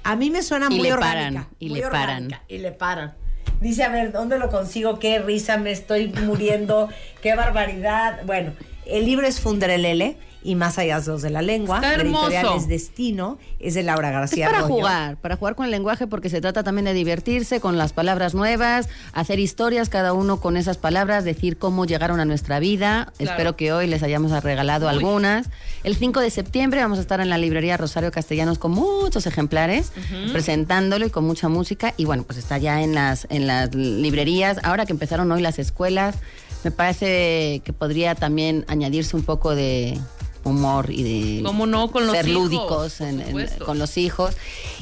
A 0.04 0.16
mí 0.16 0.30
me 0.30 0.44
suena 0.44 0.68
Y 0.70 0.76
muy 0.78 0.88
le 0.88 0.94
orgánica. 0.94 1.42
paran, 1.42 1.48
y 1.60 1.70
muy 1.70 1.80
le 1.80 1.88
paran. 1.88 2.30
Y 2.48 2.58
le 2.58 2.72
paran. 2.72 3.16
Dice, 3.62 3.84
a 3.84 3.90
ver, 3.90 4.12
¿dónde 4.12 4.38
lo 4.38 4.50
consigo? 4.50 5.00
Qué 5.00 5.20
risa, 5.20 5.58
me 5.58 5.72
estoy 5.72 6.08
muriendo. 6.08 6.90
Qué 7.22 7.36
barbaridad. 7.36 8.24
Bueno, 8.26 8.52
el 8.86 9.06
libro 9.06 9.26
es 9.26 9.40
Funderelele 9.40 10.18
y 10.44 10.56
Más 10.56 10.78
allá 10.78 11.00
de 11.00 11.08
los 11.12 11.22
de 11.22 11.30
la 11.30 11.42
lengua. 11.42 11.78
Está 11.78 11.98
La 11.98 12.04
editorial 12.04 12.34
hermoso. 12.46 12.58
es 12.58 12.68
Destino. 12.68 13.38
Es 13.60 13.74
de 13.74 13.84
Laura 13.84 14.10
Es 14.10 14.14
García 14.14 14.46
para 14.48 14.60
Arroyo. 14.60 14.74
jugar, 14.76 15.18
para 15.18 15.36
jugar 15.38 15.56
con 15.56 15.66
el 15.66 15.72
lenguaje 15.72 16.08
porque 16.08 16.30
se 16.30 16.42
trata 16.42 16.64
también 16.64 16.86
de 16.86 16.94
divertirse 16.94 17.60
con 17.60 17.78
las 17.78 17.94
palabras 17.94 18.34
nuevas, 18.36 18.90
hacer 19.14 19.40
historias 19.40 19.90
cada 19.90 20.14
uno 20.14 20.40
con 20.40 20.58
esas 20.58 20.78
palabras, 20.78 21.24
decir 21.24 21.58
cómo 21.58 21.86
llegaron 21.86 22.20
a 22.20 22.26
nuestra 22.26 22.60
vida. 22.60 23.12
Claro. 23.18 23.32
Espero 23.32 23.56
que 23.56 23.74
hoy 23.74 23.88
les 23.88 24.04
hayamos 24.04 24.32
regalado 24.44 24.88
Uy. 24.88 24.94
algunas. 24.94 25.50
El 25.84 25.96
5 25.96 26.20
de 26.20 26.30
septiembre 26.30 26.82
vamos 26.82 26.98
a 26.98 27.02
estar 27.02 27.20
en 27.22 27.30
la 27.30 27.38
librería 27.38 27.78
Rosario 27.78 28.12
Castellanos 28.12 28.60
con 28.60 28.72
muchos 28.72 29.26
ejemplares, 29.28 29.92
presentándolo 30.32 31.06
y 31.06 31.10
con 31.10 31.26
mucha 31.26 31.50
música. 31.50 31.94
Y 31.98 32.06
bueno, 32.06 32.24
pues 32.24 32.38
está 32.38 32.58
ya 32.58 32.82
en 32.82 32.94
las, 32.96 33.28
en 33.30 33.48
las 33.48 33.74
librerías. 33.74 34.60
Ahora 34.64 34.86
que 34.86 34.94
empezaron 34.94 35.32
hoy 35.32 35.42
las 35.42 35.60
escuelas, 35.60 36.16
me 36.64 36.72
parece 36.72 37.62
que 37.64 37.74
podría 37.74 38.16
también 38.16 38.66
añadirse 38.68 39.16
un 39.16 39.24
poco 39.24 39.54
de 39.56 40.00
humor 40.44 40.90
y 40.92 41.38
de 41.38 41.44
¿Cómo 41.44 41.66
no? 41.66 41.90
Con 41.92 42.06
los 42.08 42.16
ser 42.16 42.28
hijos, 42.28 42.44
lúdicos 42.44 43.02
en- 43.02 43.22
en- 43.22 43.48
con 43.66 43.80
los 43.80 43.98
hijos. 43.98 44.36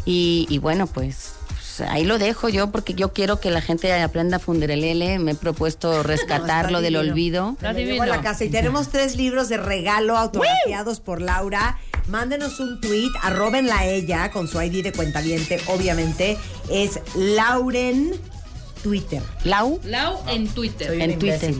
Y, 0.06 0.48
y 0.50 0.58
bueno, 0.58 0.88
pues, 0.88 1.34
pues, 1.50 1.82
ahí 1.90 2.04
lo 2.06 2.18
dejo 2.18 2.50
yo 2.50 2.72
porque 2.72 2.94
yo 2.96 3.14
quiero 3.14 3.40
que 3.40 3.52
la 3.52 3.62
gente 3.62 3.94
aprenda 4.02 4.38
a 4.38 4.40
fundir 4.40 4.72
el 4.72 4.84
L. 4.84 5.20
Me 5.20 5.32
he 5.32 5.36
propuesto 5.36 6.02
rescatarlo 6.04 6.82
del 6.82 6.94
divino. 6.94 7.12
olvido. 7.12 8.02
A 8.02 8.06
la 8.08 8.22
casa 8.22 8.44
y 8.46 8.50
tenemos 8.50 8.90
tres 8.90 9.16
libros 9.16 9.50
de 9.50 9.58
regalo 9.58 10.18
autografiados 10.18 11.00
por 11.00 11.22
Laura. 11.22 11.80
Mándenos 12.08 12.60
un 12.60 12.82
tweet, 12.82 13.12
arrobenla 13.22 13.86
ella 13.86 14.32
con 14.32 14.48
su 14.48 14.60
ID 14.60 14.84
de 14.84 14.92
cuentaviente, 14.92 15.62
obviamente. 15.68 16.36
Es 16.70 17.00
Lauren 17.16 18.14
Twitter. 18.82 19.22
Lau. 19.44 19.80
Lau 19.84 20.20
en 20.28 20.48
Twitter. 20.48 20.88
Soy 20.88 21.02
En 21.02 21.20
Twitter. 21.20 21.54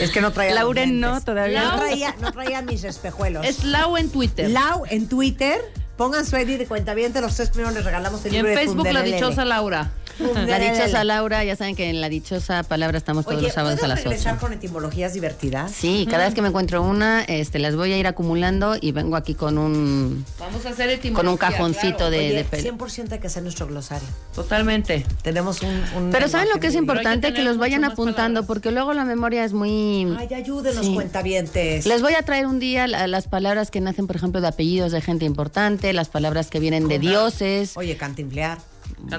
Es 0.00 0.10
que 0.10 0.20
no 0.20 0.32
traía 0.32 0.54
Lauren 0.54 1.00
no, 1.00 1.20
todavía. 1.20 1.62
No 1.64 1.76
traía, 1.76 2.16
no 2.20 2.32
traía 2.32 2.62
mis 2.62 2.84
espejuelos. 2.84 3.44
Es 3.46 3.64
Lau 3.64 3.96
en 3.96 4.10
Twitter. 4.10 4.50
Lau 4.50 4.84
en 4.88 5.08
Twitter. 5.08 5.60
Pongan 5.96 6.24
su 6.24 6.36
ID 6.36 6.58
de 6.58 6.66
cuentaviente. 6.66 7.20
Los 7.20 7.34
tres 7.34 7.50
primeros 7.50 7.74
les 7.74 7.84
regalamos 7.84 8.24
el 8.24 8.34
y 8.34 8.36
en 8.36 8.46
de 8.46 8.54
Facebook 8.54 8.86
la 8.90 9.02
dichosa 9.02 9.44
Laura. 9.44 9.90
La 10.18 10.28
Funderelele. 10.28 10.72
dichosa 10.72 11.04
Laura, 11.04 11.44
ya 11.44 11.54
saben 11.56 11.76
que 11.76 11.90
en 11.90 12.00
la 12.00 12.08
dichosa 12.08 12.62
palabra 12.64 12.98
estamos 12.98 13.24
todos 13.24 13.38
Oye, 13.38 13.46
los 13.46 13.54
sábados 13.54 13.78
a 13.78 13.80
¿puedes 13.82 13.88
las 13.90 14.00
8. 14.00 14.08
regresar 14.10 14.38
con 14.38 14.52
etimologías 14.52 15.12
divertidas? 15.14 15.70
Sí, 15.72 16.06
cada 16.10 16.24
vez 16.24 16.34
que 16.34 16.42
me 16.42 16.48
encuentro 16.48 16.82
una, 16.82 17.22
este, 17.22 17.58
las 17.58 17.76
voy 17.76 17.92
a 17.92 17.98
ir 17.98 18.06
acumulando 18.06 18.76
y 18.80 18.92
vengo 18.92 19.16
aquí 19.16 19.34
con 19.34 19.58
un 19.58 20.24
Vamos 20.38 20.66
a 20.66 20.70
hacer 20.70 20.90
etimología. 20.90 21.14
con 21.14 21.28
un 21.28 21.36
cajoncito 21.36 21.96
claro. 21.96 22.10
de, 22.10 22.18
Oye, 22.18 22.34
de 22.34 22.46
pel- 22.50 22.76
100% 22.78 23.12
hay 23.12 23.18
que 23.20 23.26
hacer 23.28 23.42
nuestro 23.42 23.66
glosario. 23.66 24.08
Totalmente. 24.34 25.06
Tenemos 25.22 25.62
un... 25.62 25.82
un 25.96 26.10
Pero 26.10 26.28
¿saben 26.28 26.48
lo 26.52 26.60
que 26.60 26.68
es 26.68 26.74
importante? 26.74 27.32
que 27.32 27.42
los 27.42 27.58
vayan 27.58 27.84
apuntando, 27.84 28.40
palabras. 28.40 28.46
porque 28.46 28.70
luego 28.70 28.92
la 28.94 29.04
memoria 29.04 29.44
es 29.44 29.52
muy... 29.52 30.14
Ay, 30.18 30.32
ayúdenos, 30.34 30.84
Sí. 30.84 30.94
cuentavientes. 30.94 31.86
Les 31.86 32.02
voy 32.02 32.14
a 32.14 32.22
traer 32.22 32.46
un 32.46 32.58
día 32.58 32.86
la- 32.86 33.06
las 33.06 33.28
palabras 33.28 33.70
que 33.70 33.80
nacen, 33.80 34.06
por 34.06 34.16
ejemplo, 34.16 34.40
de 34.40 34.48
apellidos 34.48 34.92
de 34.92 35.00
gente 35.00 35.24
importante, 35.24 35.92
las 35.92 36.08
palabras 36.08 36.48
que 36.48 36.58
vienen 36.60 36.88
de 36.88 36.98
dioses, 36.98 37.76
Oye, 37.76 37.96
cantimplear. 37.96 38.58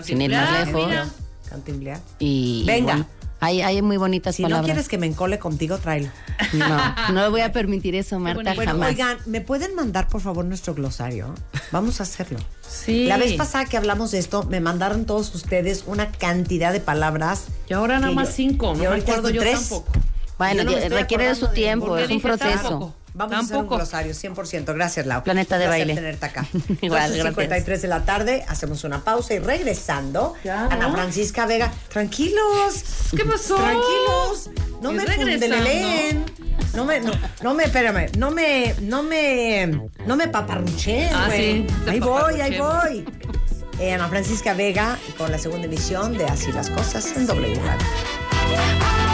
Sin 0.04 0.22
ir 0.22 0.32
más 0.32 0.50
Cantinflar, 0.50 0.68
lejos. 0.68 0.88
mira. 0.88 2.00
Y, 2.20 2.62
y 2.62 2.66
Venga. 2.66 2.94
bueno, 2.94 3.06
hay, 3.42 3.62
hay 3.62 3.82
muy 3.82 3.98
bonitas 3.98 4.36
Si 4.36 4.44
no 4.44 4.50
palabras. 4.50 4.66
quieres 4.68 4.88
que 4.88 4.98
me 4.98 5.08
encole 5.08 5.40
contigo, 5.40 5.78
tráelo. 5.78 6.10
No, 6.54 6.78
no 7.14 7.32
voy 7.32 7.42
a 7.42 7.52
permitir 7.52 7.96
eso, 7.96 8.20
Marta, 8.20 8.54
Bueno, 8.54 8.72
jamás. 8.72 8.90
oigan, 8.90 9.18
¿me 9.26 9.42
pueden 9.42 9.74
mandar 9.76 10.08
por 10.10 10.22
favor 10.22 10.46
nuestro 10.46 10.74
glosario? 10.76 11.34
Vamos 11.72 12.00
a 12.00 12.04
hacerlo. 12.04 12.40
Sí. 12.68 13.06
La 13.06 13.18
vez 13.18 13.34
pasada 13.34 13.66
que 13.66 13.78
hablamos 13.78 14.12
de 14.12 14.20
esto, 14.20 14.44
me 14.44 14.60
mandaron 14.60 15.06
todos 15.06 15.34
ustedes 15.34 15.86
una 15.88 16.12
cantidad 16.12 16.72
de 16.74 16.82
palabras. 16.82 17.46
Y 17.70 17.74
ahora 17.74 18.00
nada 18.00 18.14
más 18.14 18.28
yo- 18.30 18.34
cinco. 18.36 18.74
y 18.76 18.82
No 18.84 18.92
me 18.92 18.98
acuerdo 18.98 19.30
yo 19.30 19.42
tres. 19.42 19.60
tampoco. 19.60 19.92
Bueno, 20.38 20.64
no 20.64 20.72
requiere 20.90 21.28
de 21.28 21.36
su 21.36 21.48
tiempo, 21.50 21.98
es 21.98 22.10
un 22.12 22.22
proceso. 22.22 22.60
tampoco. 22.70 22.96
Vamos 23.20 23.36
a 23.36 23.40
hacer 23.40 23.58
un 23.58 23.68
glosario, 23.68 24.14
100%. 24.14 24.74
Gracias, 24.74 25.06
Lau. 25.06 25.24
Planeta 25.24 25.58
de 25.58 25.66
placer 25.66 25.80
baile. 25.82 25.96
tenerte 25.96 26.26
acá. 26.26 26.48
Igual, 26.82 27.14
53 27.14 27.82
de 27.82 27.88
la 27.88 28.06
tarde, 28.06 28.46
hacemos 28.48 28.84
una 28.86 29.04
pausa 29.04 29.34
y 29.34 29.40
regresando, 29.40 30.36
Ya, 30.44 30.66
Ana. 30.68 30.92
Francisca 30.92 31.46
Vega. 31.46 31.72
Tranquilos. 31.90 32.84
¿Qué 33.16 33.26
pasó? 33.26 33.56
Tranquilos. 33.58 34.50
No 34.82 34.92
Y 34.92 34.96
me 34.96 35.06
fundeleen. 35.06 36.26
No 36.74 36.86
me, 36.86 37.00
no, 37.02 37.12
no 37.42 37.54
me, 37.56 37.64
espérame, 37.66 38.10
no 38.18 38.32
me, 38.32 38.76
no 38.82 39.02
me, 39.04 39.68
no 40.06 40.16
me 40.16 40.28
paparruchen, 40.28 41.10
Ah, 41.14 41.28
sí, 41.32 41.66
ahí 41.88 42.00
voy, 42.00 42.40
ahí 42.42 42.58
voy. 42.60 43.06
Eh, 43.80 43.94
Ana 43.94 44.08
Francisca 44.08 44.54
Vega 44.54 44.98
con 45.18 45.32
la 45.32 45.40
segunda 45.40 45.66
emisión 45.66 46.18
de 46.18 46.26
Así 46.26 46.52
las 46.52 46.70
cosas 46.70 47.16
en 47.18 47.26
doble 47.26 47.56
Radio. 47.56 49.09